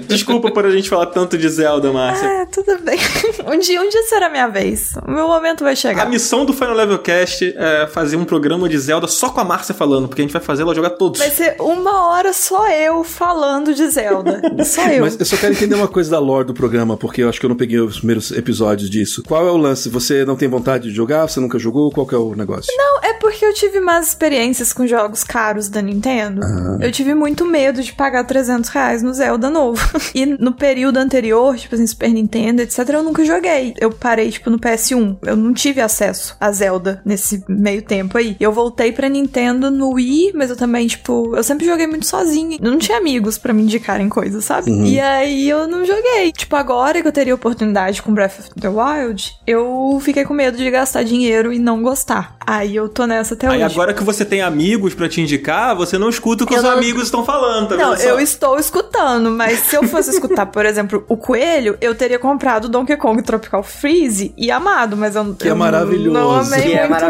Desculpa 0.08 0.50
por 0.50 0.66
a 0.66 0.70
gente 0.70 0.88
falar 0.88 1.06
tanto 1.06 1.36
de 1.36 1.48
Zelda, 1.48 1.92
Márcia. 1.92 2.26
É, 2.26 2.46
tudo 2.46 2.78
bem. 2.82 2.98
Um 3.46 3.58
dia, 3.58 3.80
um 3.80 3.88
dia 3.88 4.02
será 4.04 4.28
minha 4.30 4.48
vez. 4.48 4.94
O 5.06 5.10
meu 5.10 5.26
momento 5.28 5.62
vai 5.64 5.74
A 5.74 5.76
chegar. 5.76 6.08
missão 6.08 6.44
do 6.44 6.52
Final 6.52 6.74
Level 6.74 6.98
Cast 6.98 7.54
é 7.56 7.86
fazer 7.86 8.03
um 8.12 8.24
programa 8.24 8.68
de 8.68 8.78
Zelda 8.78 9.06
só 9.06 9.30
com 9.30 9.40
a 9.40 9.44
Márcia 9.44 9.74
falando, 9.74 10.08
porque 10.08 10.22
a 10.22 10.24
gente 10.24 10.32
vai 10.32 10.42
fazer 10.42 10.62
ela 10.62 10.74
jogar 10.74 10.90
todos. 10.90 11.18
Vai 11.18 11.30
ser 11.30 11.56
uma 11.60 12.08
hora 12.08 12.32
só 12.32 12.70
eu 12.70 13.02
falando 13.04 13.74
de 13.74 13.88
Zelda. 13.88 14.42
Só 14.64 14.86
eu. 14.88 15.02
Mas 15.02 15.18
eu 15.18 15.26
só 15.26 15.36
quero 15.36 15.52
entender 15.52 15.74
uma 15.74 15.88
coisa 15.88 16.10
da 16.10 16.18
lore 16.18 16.46
do 16.46 16.54
programa, 16.54 16.96
porque 16.96 17.22
eu 17.22 17.28
acho 17.28 17.38
que 17.38 17.46
eu 17.46 17.50
não 17.50 17.56
peguei 17.56 17.78
os 17.78 17.98
primeiros 17.98 18.30
episódios 18.30 18.88
disso. 18.88 19.22
Qual 19.22 19.46
é 19.46 19.50
o 19.50 19.56
lance? 19.56 19.88
Você 19.88 20.24
não 20.24 20.36
tem 20.36 20.48
vontade 20.48 20.88
de 20.88 20.94
jogar? 20.94 21.28
Você 21.28 21.38
nunca 21.38 21.58
jogou? 21.58 21.90
Qual 21.90 22.06
que 22.06 22.14
é 22.14 22.18
o 22.18 22.34
negócio? 22.34 22.72
Não, 22.76 23.00
é 23.02 23.12
porque 23.14 23.44
eu 23.44 23.52
tive 23.52 23.80
más 23.80 24.08
experiências 24.08 24.72
com 24.72 24.86
jogos 24.86 25.22
caros 25.22 25.68
da 25.68 25.82
Nintendo. 25.82 26.40
Eu 26.80 26.90
tive 26.90 27.14
muito 27.14 27.44
medo 27.44 27.82
de 27.82 27.92
pagar 27.92 28.24
300 28.24 28.70
reais 28.70 29.02
no 29.02 29.12
Zelda 29.12 29.50
novo. 29.50 29.80
e 30.14 30.26
no 30.26 30.52
período 30.52 30.98
anterior, 30.98 31.56
tipo 31.56 31.74
assim, 31.74 31.86
Super 31.86 32.10
Nintendo, 32.10 32.62
etc., 32.62 32.88
eu 32.88 33.02
nunca 33.02 33.24
joguei. 33.24 33.74
Eu 33.78 33.90
parei, 33.90 34.30
tipo, 34.30 34.50
no 34.50 34.58
PS1. 34.58 35.18
Eu 35.22 35.36
não 35.36 35.52
tive 35.52 35.80
acesso 35.80 36.36
a 36.40 36.50
Zelda 36.52 37.00
nesse 37.04 37.44
meio 37.48 37.82
tempo 37.82 37.93
aí. 38.16 38.36
Eu 38.40 38.52
voltei 38.52 38.92
pra 38.92 39.08
Nintendo 39.08 39.70
no 39.70 39.90
Wii, 39.92 40.32
mas 40.34 40.50
eu 40.50 40.56
também, 40.56 40.86
tipo, 40.86 41.34
eu 41.36 41.42
sempre 41.42 41.66
joguei 41.66 41.86
muito 41.86 42.06
sozinha. 42.06 42.58
Eu 42.60 42.70
não 42.70 42.78
tinha 42.78 42.98
amigos 42.98 43.38
pra 43.38 43.52
me 43.52 43.62
indicarem 43.62 44.08
coisas, 44.08 44.44
sabe? 44.44 44.70
E 44.70 44.98
aí 45.00 45.48
eu 45.48 45.66
não 45.68 45.84
joguei. 45.84 46.32
Tipo, 46.32 46.56
agora 46.56 47.00
que 47.02 47.08
eu 47.08 47.12
teria 47.12 47.34
oportunidade 47.34 48.02
com 48.02 48.12
Breath 48.12 48.38
of 48.40 48.50
the 48.60 48.68
Wild, 48.68 49.32
eu 49.46 49.98
fiquei 50.02 50.24
com 50.24 50.34
medo 50.34 50.56
de 50.56 50.70
gastar 50.70 51.02
dinheiro 51.04 51.52
e 51.52 51.58
não 51.58 51.82
gostar. 51.82 52.36
Aí 52.46 52.76
eu 52.76 52.88
tô 52.88 53.06
nessa 53.06 53.34
até 53.34 53.46
Aí 53.46 53.64
hoje. 53.64 53.74
agora 53.74 53.94
que 53.94 54.04
você 54.04 54.24
tem 54.24 54.42
amigos 54.42 54.94
pra 54.94 55.08
te 55.08 55.20
indicar, 55.20 55.74
você 55.74 55.96
não 55.98 56.08
escuta 56.08 56.44
o 56.44 56.46
que 56.46 56.54
Eu 56.54 56.58
os 56.58 56.64
não- 56.64 56.72
amigos 56.72 57.04
estão 57.04 57.24
falando, 57.24 57.68
tá 57.68 57.76
Não, 57.76 57.94
eu 57.94 58.20
estou 58.20 58.58
escutando, 58.58 59.30
mas 59.30 59.60
se 59.60 59.76
eu 59.76 59.82
fosse 59.84 60.10
escutar, 60.10 60.46
por 60.46 60.66
exemplo, 60.66 61.04
o 61.08 61.16
Coelho, 61.16 61.76
eu 61.80 61.94
teria 61.94 62.18
comprado 62.18 62.68
Donkey 62.68 62.96
Kong 62.96 63.22
Tropical 63.22 63.62
Freeze 63.62 64.34
e 64.36 64.50
amado, 64.50 64.96
mas 64.96 65.16
eu, 65.16 65.34
Que 65.34 65.48
é 65.48 65.50
eu 65.52 65.56
maravilhoso. 65.56 66.10
não 66.10 66.30
amei 66.32 66.62
Que 66.62 66.72
é 66.74 66.88
muito, 66.88 67.02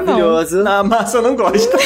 não. 0.63 0.74
A 0.79 0.83
Márcia 0.85 1.21
não 1.21 1.37
gosta. 1.37 1.77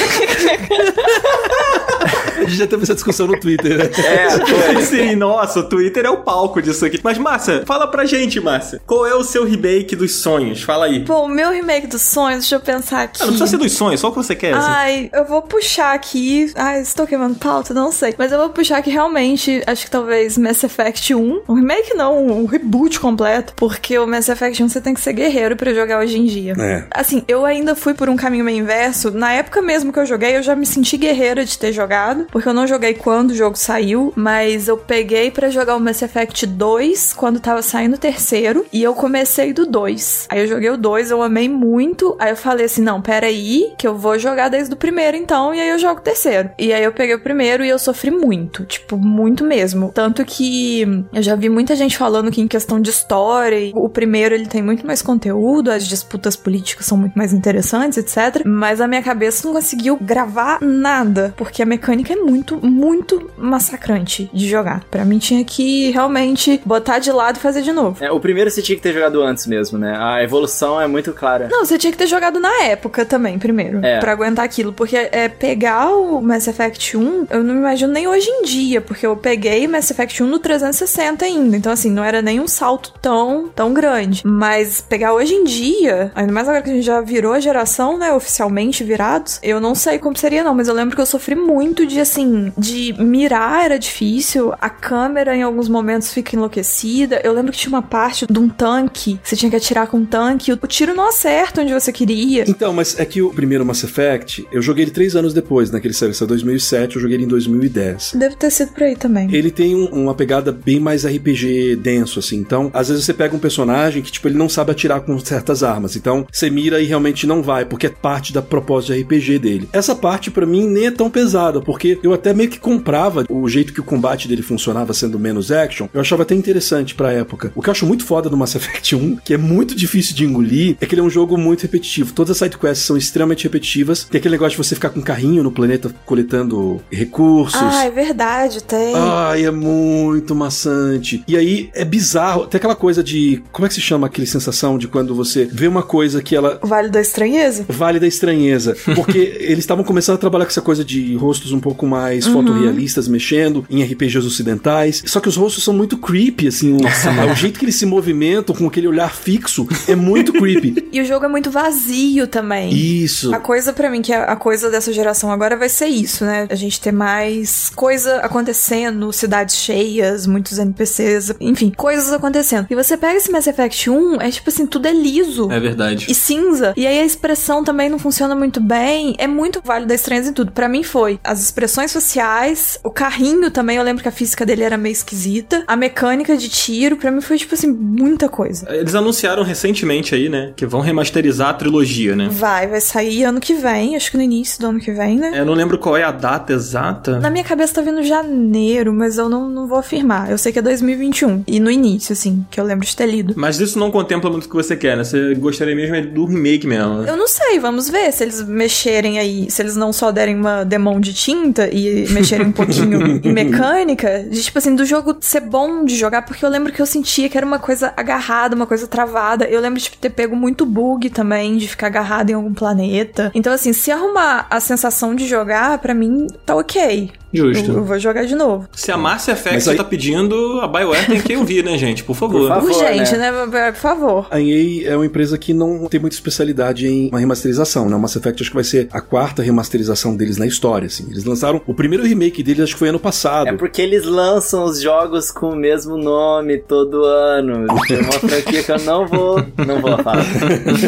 A 2.38 2.40
gente 2.42 2.56
já 2.56 2.66
teve 2.66 2.84
essa 2.84 2.94
discussão 2.94 3.26
no 3.26 3.38
Twitter, 3.38 3.76
né? 3.76 3.90
É, 3.98 4.30
foi. 4.30 4.82
Sim, 4.82 5.16
nossa, 5.16 5.60
o 5.60 5.64
Twitter 5.64 6.06
é 6.06 6.10
o 6.10 6.18
palco 6.18 6.62
disso 6.62 6.86
aqui. 6.86 7.00
Mas, 7.02 7.18
Márcia, 7.18 7.64
fala 7.66 7.86
pra 7.88 8.04
gente, 8.04 8.40
Márcia. 8.40 8.80
Qual 8.86 9.04
é 9.06 9.14
o 9.14 9.24
seu 9.24 9.44
remake 9.44 9.96
dos 9.96 10.14
sonhos? 10.14 10.62
Fala 10.62 10.86
aí. 10.86 11.00
Bom, 11.00 11.26
o 11.26 11.28
meu 11.28 11.50
remake 11.50 11.88
dos 11.88 12.02
sonhos, 12.02 12.40
deixa 12.40 12.54
eu 12.54 12.60
pensar 12.60 13.02
aqui. 13.02 13.18
Ah, 13.20 13.26
não 13.26 13.32
precisa 13.32 13.50
ser 13.50 13.58
dos 13.58 13.72
sonhos, 13.72 14.00
só 14.00 14.08
o 14.08 14.10
que 14.12 14.16
você 14.16 14.36
quer, 14.36 14.54
assim. 14.54 14.68
Ai, 14.70 15.10
eu 15.12 15.24
vou 15.24 15.42
puxar 15.42 15.94
aqui. 15.94 16.50
Ai, 16.54 16.80
estou 16.80 17.06
queimando 17.06 17.34
pauta, 17.34 17.74
não 17.74 17.90
sei. 17.90 18.14
Mas 18.16 18.30
eu 18.30 18.38
vou 18.38 18.50
puxar 18.50 18.78
aqui 18.78 18.90
realmente, 18.90 19.62
acho 19.66 19.84
que 19.84 19.90
talvez 19.90 20.38
Mass 20.38 20.62
Effect 20.62 21.14
1. 21.14 21.42
Um 21.48 21.54
remake 21.54 21.94
não, 21.94 22.24
um 22.24 22.46
reboot 22.46 23.00
completo. 23.00 23.52
Porque 23.56 23.98
o 23.98 24.06
Mass 24.06 24.28
Effect 24.28 24.62
1 24.62 24.68
você 24.68 24.80
tem 24.80 24.94
que 24.94 25.00
ser 25.00 25.12
guerreiro 25.12 25.56
pra 25.56 25.74
jogar 25.74 25.98
hoje 25.98 26.18
em 26.18 26.24
dia. 26.24 26.54
É. 26.58 26.84
Assim, 26.92 27.24
eu 27.26 27.44
ainda 27.44 27.74
fui 27.74 27.94
por 27.94 28.08
um 28.08 28.16
caminho 28.16 28.44
meio 28.44 28.58
inverso. 28.58 28.77
Na 29.14 29.32
época 29.32 29.60
mesmo 29.62 29.92
que 29.92 29.98
eu 29.98 30.06
joguei, 30.06 30.36
eu 30.36 30.42
já 30.42 30.54
me 30.54 30.66
senti 30.66 30.96
guerreira 30.96 31.44
de 31.44 31.58
ter 31.58 31.72
jogado. 31.72 32.26
Porque 32.30 32.48
eu 32.48 32.54
não 32.54 32.66
joguei 32.66 32.94
quando 32.94 33.30
o 33.30 33.34
jogo 33.34 33.56
saiu. 33.56 34.12
Mas 34.16 34.68
eu 34.68 34.76
peguei 34.76 35.30
pra 35.30 35.50
jogar 35.50 35.76
o 35.76 35.80
Mass 35.80 36.02
Effect 36.02 36.46
2 36.46 37.12
quando 37.14 37.40
tava 37.40 37.62
saindo 37.62 37.94
o 37.94 37.98
terceiro. 37.98 38.66
E 38.72 38.82
eu 38.82 38.94
comecei 38.94 39.52
do 39.52 39.66
2. 39.66 40.26
Aí 40.28 40.40
eu 40.40 40.46
joguei 40.46 40.70
o 40.70 40.76
2, 40.76 41.10
eu 41.10 41.22
amei 41.22 41.48
muito. 41.48 42.16
Aí 42.18 42.30
eu 42.30 42.36
falei 42.36 42.66
assim: 42.66 42.82
não, 42.82 43.00
peraí, 43.00 43.72
que 43.78 43.86
eu 43.86 43.96
vou 43.96 44.18
jogar 44.18 44.48
desde 44.48 44.74
o 44.74 44.76
primeiro 44.76 45.16
então. 45.16 45.54
E 45.54 45.60
aí 45.60 45.68
eu 45.68 45.78
jogo 45.78 46.00
o 46.00 46.04
terceiro. 46.04 46.50
E 46.58 46.72
aí 46.72 46.82
eu 46.82 46.92
peguei 46.92 47.14
o 47.14 47.20
primeiro 47.20 47.64
e 47.64 47.68
eu 47.68 47.78
sofri 47.78 48.10
muito. 48.10 48.64
Tipo, 48.64 48.96
muito 48.96 49.44
mesmo. 49.44 49.90
Tanto 49.92 50.24
que 50.24 50.82
eu 51.12 51.22
já 51.22 51.34
vi 51.34 51.48
muita 51.48 51.74
gente 51.74 51.96
falando 51.96 52.30
que 52.30 52.40
em 52.40 52.48
questão 52.48 52.80
de 52.80 52.90
história, 52.90 53.72
o 53.74 53.88
primeiro 53.88 54.34
ele 54.34 54.46
tem 54.46 54.62
muito 54.62 54.86
mais 54.86 55.02
conteúdo, 55.02 55.70
as 55.70 55.86
disputas 55.86 56.36
políticas 56.36 56.86
são 56.86 56.98
muito 56.98 57.16
mais 57.16 57.32
interessantes, 57.32 57.98
etc. 57.98 58.42
Mas 58.44 58.67
a 58.80 58.86
minha 58.86 59.02
cabeça 59.02 59.46
não 59.46 59.54
conseguiu 59.54 59.98
gravar 60.00 60.58
nada, 60.60 61.34
porque 61.36 61.62
a 61.62 61.66
mecânica 61.66 62.12
é 62.12 62.16
muito, 62.16 62.64
muito 62.64 63.30
massacrante 63.36 64.30
de 64.32 64.48
jogar. 64.48 64.84
Pra 64.90 65.04
mim 65.04 65.18
tinha 65.18 65.44
que 65.44 65.90
realmente 65.90 66.60
botar 66.64 66.98
de 66.98 67.10
lado 67.10 67.36
e 67.36 67.40
fazer 67.40 67.62
de 67.62 67.72
novo. 67.72 68.04
É, 68.04 68.10
o 68.10 68.20
primeiro 68.20 68.50
você 68.50 68.62
tinha 68.62 68.76
que 68.76 68.82
ter 68.82 68.92
jogado 68.92 69.22
antes 69.22 69.46
mesmo, 69.46 69.78
né? 69.78 69.96
A 69.98 70.22
evolução 70.22 70.80
é 70.80 70.86
muito 70.86 71.12
clara. 71.12 71.48
Não, 71.50 71.64
você 71.64 71.78
tinha 71.78 71.90
que 71.90 71.98
ter 71.98 72.06
jogado 72.06 72.38
na 72.38 72.64
época 72.64 73.04
também, 73.04 73.38
primeiro. 73.38 73.84
É. 73.84 73.98
Pra 73.98 74.12
aguentar 74.12 74.44
aquilo. 74.44 74.72
Porque 74.72 74.96
é 74.96 75.28
pegar 75.28 75.88
o 75.88 76.20
Mass 76.20 76.46
Effect 76.46 76.96
1, 76.96 77.26
eu 77.30 77.42
não 77.42 77.54
me 77.54 77.60
imagino 77.60 77.92
nem 77.92 78.06
hoje 78.06 78.28
em 78.28 78.42
dia. 78.42 78.80
Porque 78.80 79.06
eu 79.06 79.16
peguei 79.16 79.66
Mass 79.66 79.90
Effect 79.90 80.22
1 80.22 80.26
no 80.26 80.38
360 80.38 81.24
ainda. 81.24 81.56
Então, 81.56 81.72
assim, 81.72 81.90
não 81.90 82.04
era 82.04 82.20
nem 82.20 82.40
um 82.40 82.48
salto 82.48 82.92
tão, 83.00 83.48
tão 83.48 83.72
grande. 83.72 84.22
Mas 84.24 84.80
pegar 84.80 85.14
hoje 85.14 85.34
em 85.34 85.44
dia, 85.44 86.12
ainda 86.14 86.32
mais 86.32 86.48
agora 86.48 86.62
que 86.62 86.70
a 86.70 86.74
gente 86.74 86.84
já 86.84 87.00
virou 87.00 87.32
a 87.32 87.40
geração, 87.40 87.98
né? 87.98 88.12
Oficialmente 88.12 88.57
virados, 88.84 89.38
eu 89.42 89.60
não 89.60 89.74
sei 89.74 89.98
como 89.98 90.16
seria, 90.16 90.42
não. 90.44 90.54
Mas 90.54 90.68
eu 90.68 90.74
lembro 90.74 90.94
que 90.96 91.00
eu 91.02 91.06
sofri 91.06 91.34
muito 91.34 91.86
de, 91.86 92.00
assim, 92.00 92.52
de 92.56 92.94
mirar 92.98 93.64
era 93.64 93.78
difícil. 93.78 94.52
A 94.60 94.68
câmera, 94.70 95.36
em 95.36 95.42
alguns 95.42 95.68
momentos, 95.68 96.12
fica 96.12 96.34
enlouquecida. 96.36 97.20
Eu 97.24 97.32
lembro 97.32 97.52
que 97.52 97.58
tinha 97.58 97.70
uma 97.72 97.82
parte 97.82 98.26
de 98.30 98.38
um 98.38 98.48
tanque. 98.48 99.18
Você 99.22 99.36
tinha 99.36 99.50
que 99.50 99.56
atirar 99.56 99.86
com 99.86 99.98
um 99.98 100.04
tanque. 100.06 100.52
O 100.52 100.56
tiro 100.66 100.94
não 100.94 101.08
acerta 101.08 101.62
onde 101.62 101.72
você 101.72 101.92
queria. 101.92 102.44
Então, 102.48 102.72
mas 102.72 102.98
é 102.98 103.04
que 103.04 103.22
o 103.22 103.30
primeiro 103.32 103.64
Mass 103.64 103.82
Effect, 103.84 104.46
eu 104.52 104.60
joguei 104.62 104.84
ele 104.84 104.90
três 104.90 105.14
anos 105.16 105.32
depois, 105.32 105.70
naquele 105.70 105.94
saiu, 105.94 106.12
saiu 106.14 106.28
2007, 106.28 106.96
eu 106.96 107.02
joguei 107.02 107.16
ele 107.16 107.24
em 107.24 107.28
2010. 107.28 108.12
Deve 108.14 108.36
ter 108.36 108.50
sido 108.50 108.72
por 108.72 108.82
aí 108.82 108.96
também. 108.96 109.28
Ele 109.34 109.50
tem 109.50 109.74
um- 109.74 109.86
uma 109.86 110.14
pegada 110.14 110.52
bem 110.52 110.80
mais 110.80 111.04
RPG 111.04 111.76
denso, 111.76 112.18
assim. 112.18 112.36
Então, 112.36 112.70
às 112.72 112.88
vezes 112.88 113.04
você 113.04 113.14
pega 113.14 113.34
um 113.34 113.38
personagem 113.38 114.02
que, 114.02 114.10
tipo, 114.12 114.28
ele 114.28 114.36
não 114.38 114.48
sabe 114.48 114.70
atirar 114.72 115.00
com 115.00 115.18
certas 115.18 115.62
armas. 115.62 115.96
Então, 115.96 116.26
você 116.30 116.50
mira 116.50 116.80
e 116.80 116.84
realmente 116.84 117.26
não 117.26 117.42
vai, 117.42 117.64
porque 117.64 117.86
é 117.86 117.90
parte 117.90 118.32
da 118.32 118.42
proposta 118.48 118.94
de 118.94 119.02
RPG 119.02 119.38
dele. 119.38 119.68
Essa 119.72 119.94
parte, 119.94 120.30
pra 120.30 120.46
mim, 120.46 120.66
nem 120.66 120.86
é 120.86 120.90
tão 120.90 121.10
pesada, 121.10 121.60
porque 121.60 121.98
eu 122.02 122.12
até 122.12 122.32
meio 122.32 122.50
que 122.50 122.58
comprava 122.58 123.24
o 123.28 123.48
jeito 123.48 123.72
que 123.72 123.80
o 123.80 123.84
combate 123.84 124.28
dele 124.28 124.42
funcionava 124.42 124.92
sendo 124.92 125.18
menos 125.18 125.52
action. 125.52 125.88
Eu 125.92 126.00
achava 126.00 126.22
até 126.22 126.34
interessante 126.34 126.94
pra 126.94 127.12
época. 127.12 127.52
O 127.54 127.62
que 127.62 127.68
eu 127.68 127.72
acho 127.72 127.86
muito 127.86 128.04
foda 128.04 128.28
do 128.28 128.36
Mass 128.36 128.54
Effect 128.54 128.96
1, 128.96 129.16
que 129.16 129.34
é 129.34 129.38
muito 129.38 129.74
difícil 129.74 130.14
de 130.14 130.24
engolir, 130.24 130.76
é 130.80 130.86
que 130.86 130.94
ele 130.94 131.00
é 131.00 131.04
um 131.04 131.10
jogo 131.10 131.36
muito 131.36 131.62
repetitivo. 131.62 132.12
Todas 132.12 132.30
as 132.32 132.38
sidequests 132.38 132.86
são 132.86 132.96
extremamente 132.96 133.44
repetitivas. 133.44 134.04
Tem 134.04 134.18
aquele 134.18 134.32
negócio 134.32 134.52
de 134.52 134.68
você 134.68 134.74
ficar 134.74 134.90
com 134.90 135.00
um 135.00 135.02
carrinho 135.02 135.42
no 135.42 135.52
planeta 135.52 135.94
coletando 136.04 136.80
recursos. 136.90 137.60
Ah, 137.60 137.84
é 137.84 137.90
verdade, 137.90 138.62
tem. 138.62 138.94
Ai, 138.94 139.44
é 139.44 139.50
muito 139.50 140.34
maçante. 140.34 141.22
E 141.26 141.36
aí 141.36 141.70
é 141.74 141.84
bizarro. 141.84 142.46
Tem 142.46 142.58
aquela 142.58 142.76
coisa 142.76 143.02
de. 143.02 143.42
Como 143.52 143.66
é 143.66 143.68
que 143.68 143.74
se 143.74 143.80
chama 143.80 144.06
aquele 144.06 144.26
sensação 144.26 144.78
de 144.78 144.88
quando 144.88 145.14
você 145.14 145.44
vê 145.44 145.66
uma 145.66 145.82
coisa 145.82 146.22
que 146.22 146.34
ela. 146.34 146.58
O 146.62 146.66
Vale 146.66 146.88
da 146.88 147.00
Estranheza? 147.00 147.64
Vale 147.68 148.00
da 148.00 148.06
estranheza. 148.06 148.37
Porque 148.94 149.18
eles 149.18 149.60
estavam 149.60 149.84
começando 149.84 150.16
a 150.16 150.18
trabalhar 150.18 150.44
com 150.44 150.50
essa 150.50 150.62
coisa 150.62 150.84
de 150.84 151.14
rostos 151.16 151.52
um 151.52 151.60
pouco 151.60 151.86
mais 151.86 152.26
fotorrealistas, 152.26 153.08
mexendo 153.08 153.64
em 153.70 153.82
RPGs 153.82 154.26
ocidentais. 154.26 155.02
Só 155.06 155.20
que 155.20 155.28
os 155.28 155.36
rostos 155.36 155.64
são 155.64 155.74
muito 155.74 155.96
creepy, 155.96 156.48
assim. 156.48 156.72
O, 156.72 156.78
o 157.32 157.34
jeito 157.34 157.58
que 157.58 157.64
eles 157.64 157.74
se 157.74 157.86
movimentam 157.86 158.54
com 158.54 158.66
aquele 158.66 158.88
olhar 158.88 159.12
fixo 159.12 159.66
é 159.86 159.94
muito 159.94 160.32
creepy. 160.32 160.88
E 160.90 161.00
o 161.02 161.04
jogo 161.04 161.26
é 161.26 161.28
muito 161.28 161.50
vazio 161.50 162.26
também. 162.26 162.72
Isso. 162.72 163.32
A 163.34 163.38
coisa 163.38 163.72
pra 163.72 163.90
mim, 163.90 164.00
que 164.00 164.12
é 164.12 164.16
a 164.16 164.34
coisa 164.34 164.70
dessa 164.70 164.92
geração 164.92 165.30
agora, 165.30 165.56
vai 165.56 165.68
ser 165.68 165.86
isso, 165.86 166.24
né? 166.24 166.46
A 166.48 166.54
gente 166.54 166.80
ter 166.80 166.92
mais 166.92 167.70
coisa 167.74 168.16
acontecendo, 168.16 169.12
cidades 169.12 169.56
cheias, 169.56 170.26
muitos 170.26 170.58
NPCs, 170.58 171.34
enfim, 171.40 171.70
coisas 171.76 172.12
acontecendo. 172.12 172.66
E 172.70 172.74
você 172.74 172.96
pega 172.96 173.18
esse 173.18 173.30
Mass 173.30 173.46
Effect 173.46 173.90
1, 173.90 174.20
é 174.20 174.30
tipo 174.30 174.48
assim, 174.48 174.66
tudo 174.66 174.88
é 174.88 174.92
liso. 174.92 175.50
É 175.50 175.60
verdade. 175.60 176.06
E 176.08 176.14
cinza. 176.14 176.72
E 176.76 176.86
aí 176.86 176.98
a 176.98 177.04
expressão 177.04 177.62
também 177.62 177.88
não 177.88 177.98
funciona 177.98 178.17
muito 178.34 178.60
bem. 178.60 179.14
É 179.18 179.26
muito 179.26 179.60
Vale 179.64 179.86
da 179.86 179.94
Estranheza 179.94 180.30
em 180.30 180.32
tudo. 180.32 180.52
Pra 180.52 180.68
mim 180.68 180.82
foi 180.82 181.18
as 181.22 181.40
expressões 181.42 181.90
sociais, 181.90 182.78
o 182.82 182.90
carrinho 182.90 183.50
também, 183.50 183.76
eu 183.76 183.82
lembro 183.82 184.02
que 184.02 184.08
a 184.08 184.12
física 184.12 184.44
dele 184.46 184.62
era 184.62 184.76
meio 184.76 184.92
esquisita. 184.92 185.64
A 185.66 185.76
mecânica 185.76 186.36
de 186.36 186.48
tiro, 186.48 186.96
pra 186.96 187.10
mim 187.10 187.20
foi 187.20 187.36
tipo 187.38 187.54
assim, 187.54 187.68
muita 187.70 188.28
coisa. 188.28 188.66
Eles 188.74 188.94
anunciaram 188.94 189.42
recentemente 189.42 190.14
aí, 190.14 190.28
né, 190.28 190.52
que 190.56 190.66
vão 190.66 190.80
remasterizar 190.80 191.50
a 191.50 191.54
trilogia, 191.54 192.16
né? 192.16 192.28
Vai, 192.30 192.66
vai 192.66 192.80
sair 192.80 193.24
ano 193.24 193.40
que 193.40 193.54
vem, 193.54 193.96
acho 193.96 194.10
que 194.10 194.16
no 194.16 194.22
início 194.22 194.60
do 194.60 194.66
ano 194.68 194.80
que 194.80 194.90
vem, 194.90 195.18
né? 195.18 195.32
Eu 195.34 195.44
não 195.44 195.54
lembro 195.54 195.78
qual 195.78 195.96
é 195.96 196.02
a 196.02 196.10
data 196.10 196.52
exata. 196.52 197.18
Na 197.20 197.30
minha 197.30 197.44
cabeça 197.44 197.74
tá 197.74 197.80
vindo 197.82 198.02
janeiro, 198.02 198.92
mas 198.92 199.18
eu 199.18 199.28
não, 199.28 199.48
não 199.48 199.66
vou 199.66 199.78
afirmar. 199.78 200.30
Eu 200.30 200.38
sei 200.38 200.52
que 200.52 200.58
é 200.58 200.62
2021. 200.62 201.44
E 201.46 201.60
no 201.60 201.70
início, 201.70 202.12
assim, 202.12 202.44
que 202.50 202.60
eu 202.60 202.64
lembro 202.64 202.86
de 202.86 202.96
ter 202.96 203.06
lido. 203.06 203.34
Mas 203.36 203.60
isso 203.60 203.78
não 203.78 203.90
contempla 203.90 204.30
muito 204.30 204.46
o 204.46 204.48
que 204.48 204.54
você 204.54 204.76
quer, 204.76 204.96
né? 204.96 205.04
Você 205.04 205.34
gostaria 205.34 205.74
mesmo 205.74 205.94
é 205.94 206.02
do 206.02 206.24
remake 206.24 206.66
mesmo. 206.66 207.02
né? 207.02 207.10
Eu 207.10 207.16
não 207.16 207.28
sei, 207.28 207.58
vamos 207.58 207.88
ver. 207.88 208.07
Ver 208.08 208.12
se 208.12 208.24
eles 208.24 208.42
mexerem 208.42 209.18
aí, 209.18 209.50
se 209.50 209.62
eles 209.62 209.76
não 209.76 209.92
só 209.92 210.10
derem 210.10 210.34
uma 210.34 210.64
demão 210.64 211.00
de 211.00 211.12
tinta 211.12 211.68
e 211.72 212.06
mexerem 212.10 212.46
um 212.46 212.52
pouquinho 212.52 213.20
em 213.24 213.32
mecânica, 213.32 214.24
de 214.28 214.42
tipo 214.42 214.58
assim, 214.58 214.74
do 214.74 214.84
jogo 214.84 215.16
ser 215.20 215.40
bom 215.40 215.84
de 215.84 215.96
jogar, 215.96 216.22
porque 216.22 216.44
eu 216.44 216.48
lembro 216.48 216.72
que 216.72 216.80
eu 216.80 216.86
sentia 216.86 217.28
que 217.28 217.36
era 217.36 217.46
uma 217.46 217.58
coisa 217.58 217.92
agarrada, 217.96 218.56
uma 218.56 218.66
coisa 218.66 218.86
travada. 218.86 219.44
Eu 219.44 219.60
lembro 219.60 219.78
de 219.78 219.84
tipo, 219.84 219.98
ter 219.98 220.10
pego 220.10 220.34
muito 220.34 220.64
bug 220.64 221.10
também, 221.10 221.56
de 221.56 221.68
ficar 221.68 221.88
agarrado 221.88 222.30
em 222.30 222.34
algum 222.34 222.54
planeta. 222.54 223.30
Então, 223.34 223.52
assim, 223.52 223.72
se 223.72 223.90
arrumar 223.90 224.46
a 224.50 224.60
sensação 224.60 225.14
de 225.14 225.26
jogar, 225.26 225.78
para 225.78 225.94
mim 225.94 226.26
tá 226.44 226.56
ok. 226.56 227.10
Justo. 227.32 227.70
Eu, 227.70 227.78
eu, 227.78 227.84
vou 227.84 227.98
jogar 227.98 228.24
de 228.24 228.34
novo. 228.34 228.68
Se 228.72 228.90
a 228.90 228.96
Mass 228.96 229.28
Effect 229.28 229.68
aí... 229.68 229.76
tá 229.76 229.84
pedindo, 229.84 230.60
a 230.60 230.68
BioWare 230.68 231.06
tem 231.06 231.20
que 231.20 231.36
ouvir, 231.36 231.64
né, 231.64 231.76
gente? 231.76 232.02
Por 232.04 232.16
favor. 232.16 232.40
Por 232.40 232.48
favor 232.48 232.70
Urgente, 232.70 233.16
né? 233.16 233.30
né? 233.30 233.72
Por 233.72 233.80
favor. 233.80 234.26
A 234.30 234.40
EA 234.40 234.90
é 234.90 234.96
uma 234.96 235.06
empresa 235.06 235.36
que 235.36 235.52
não 235.52 235.86
tem 235.86 236.00
muita 236.00 236.16
especialidade 236.16 236.86
em 236.86 237.08
uma 237.08 237.18
remasterização, 237.18 237.88
né? 237.88 237.96
O 237.96 238.00
Mass 238.00 238.16
Effect 238.16 238.42
acho 238.42 238.50
que 238.50 238.54
vai 238.54 238.64
ser 238.64 238.88
a 238.92 239.00
quarta 239.00 239.42
remasterização 239.42 240.16
deles 240.16 240.38
na 240.38 240.46
história, 240.46 240.86
assim. 240.86 241.06
Eles 241.10 241.24
lançaram 241.24 241.60
o 241.66 241.74
primeiro 241.74 242.04
remake 242.04 242.42
deles, 242.42 242.64
acho 242.64 242.72
que 242.74 242.78
foi 242.78 242.88
ano 242.88 243.00
passado. 243.00 243.48
É 243.48 243.52
porque 243.52 243.82
eles 243.82 244.04
lançam 244.04 244.64
os 244.64 244.80
jogos 244.80 245.30
com 245.30 245.50
o 245.50 245.56
mesmo 245.56 245.96
nome 245.96 246.58
todo 246.58 247.04
ano. 247.04 247.66
É 247.68 248.00
uma 248.00 248.12
franquia 248.12 248.62
que 248.62 248.72
eu 248.72 248.78
não 248.80 249.06
vou, 249.06 249.44
não 249.66 249.80
vou 249.80 249.98
falar. 249.98 250.24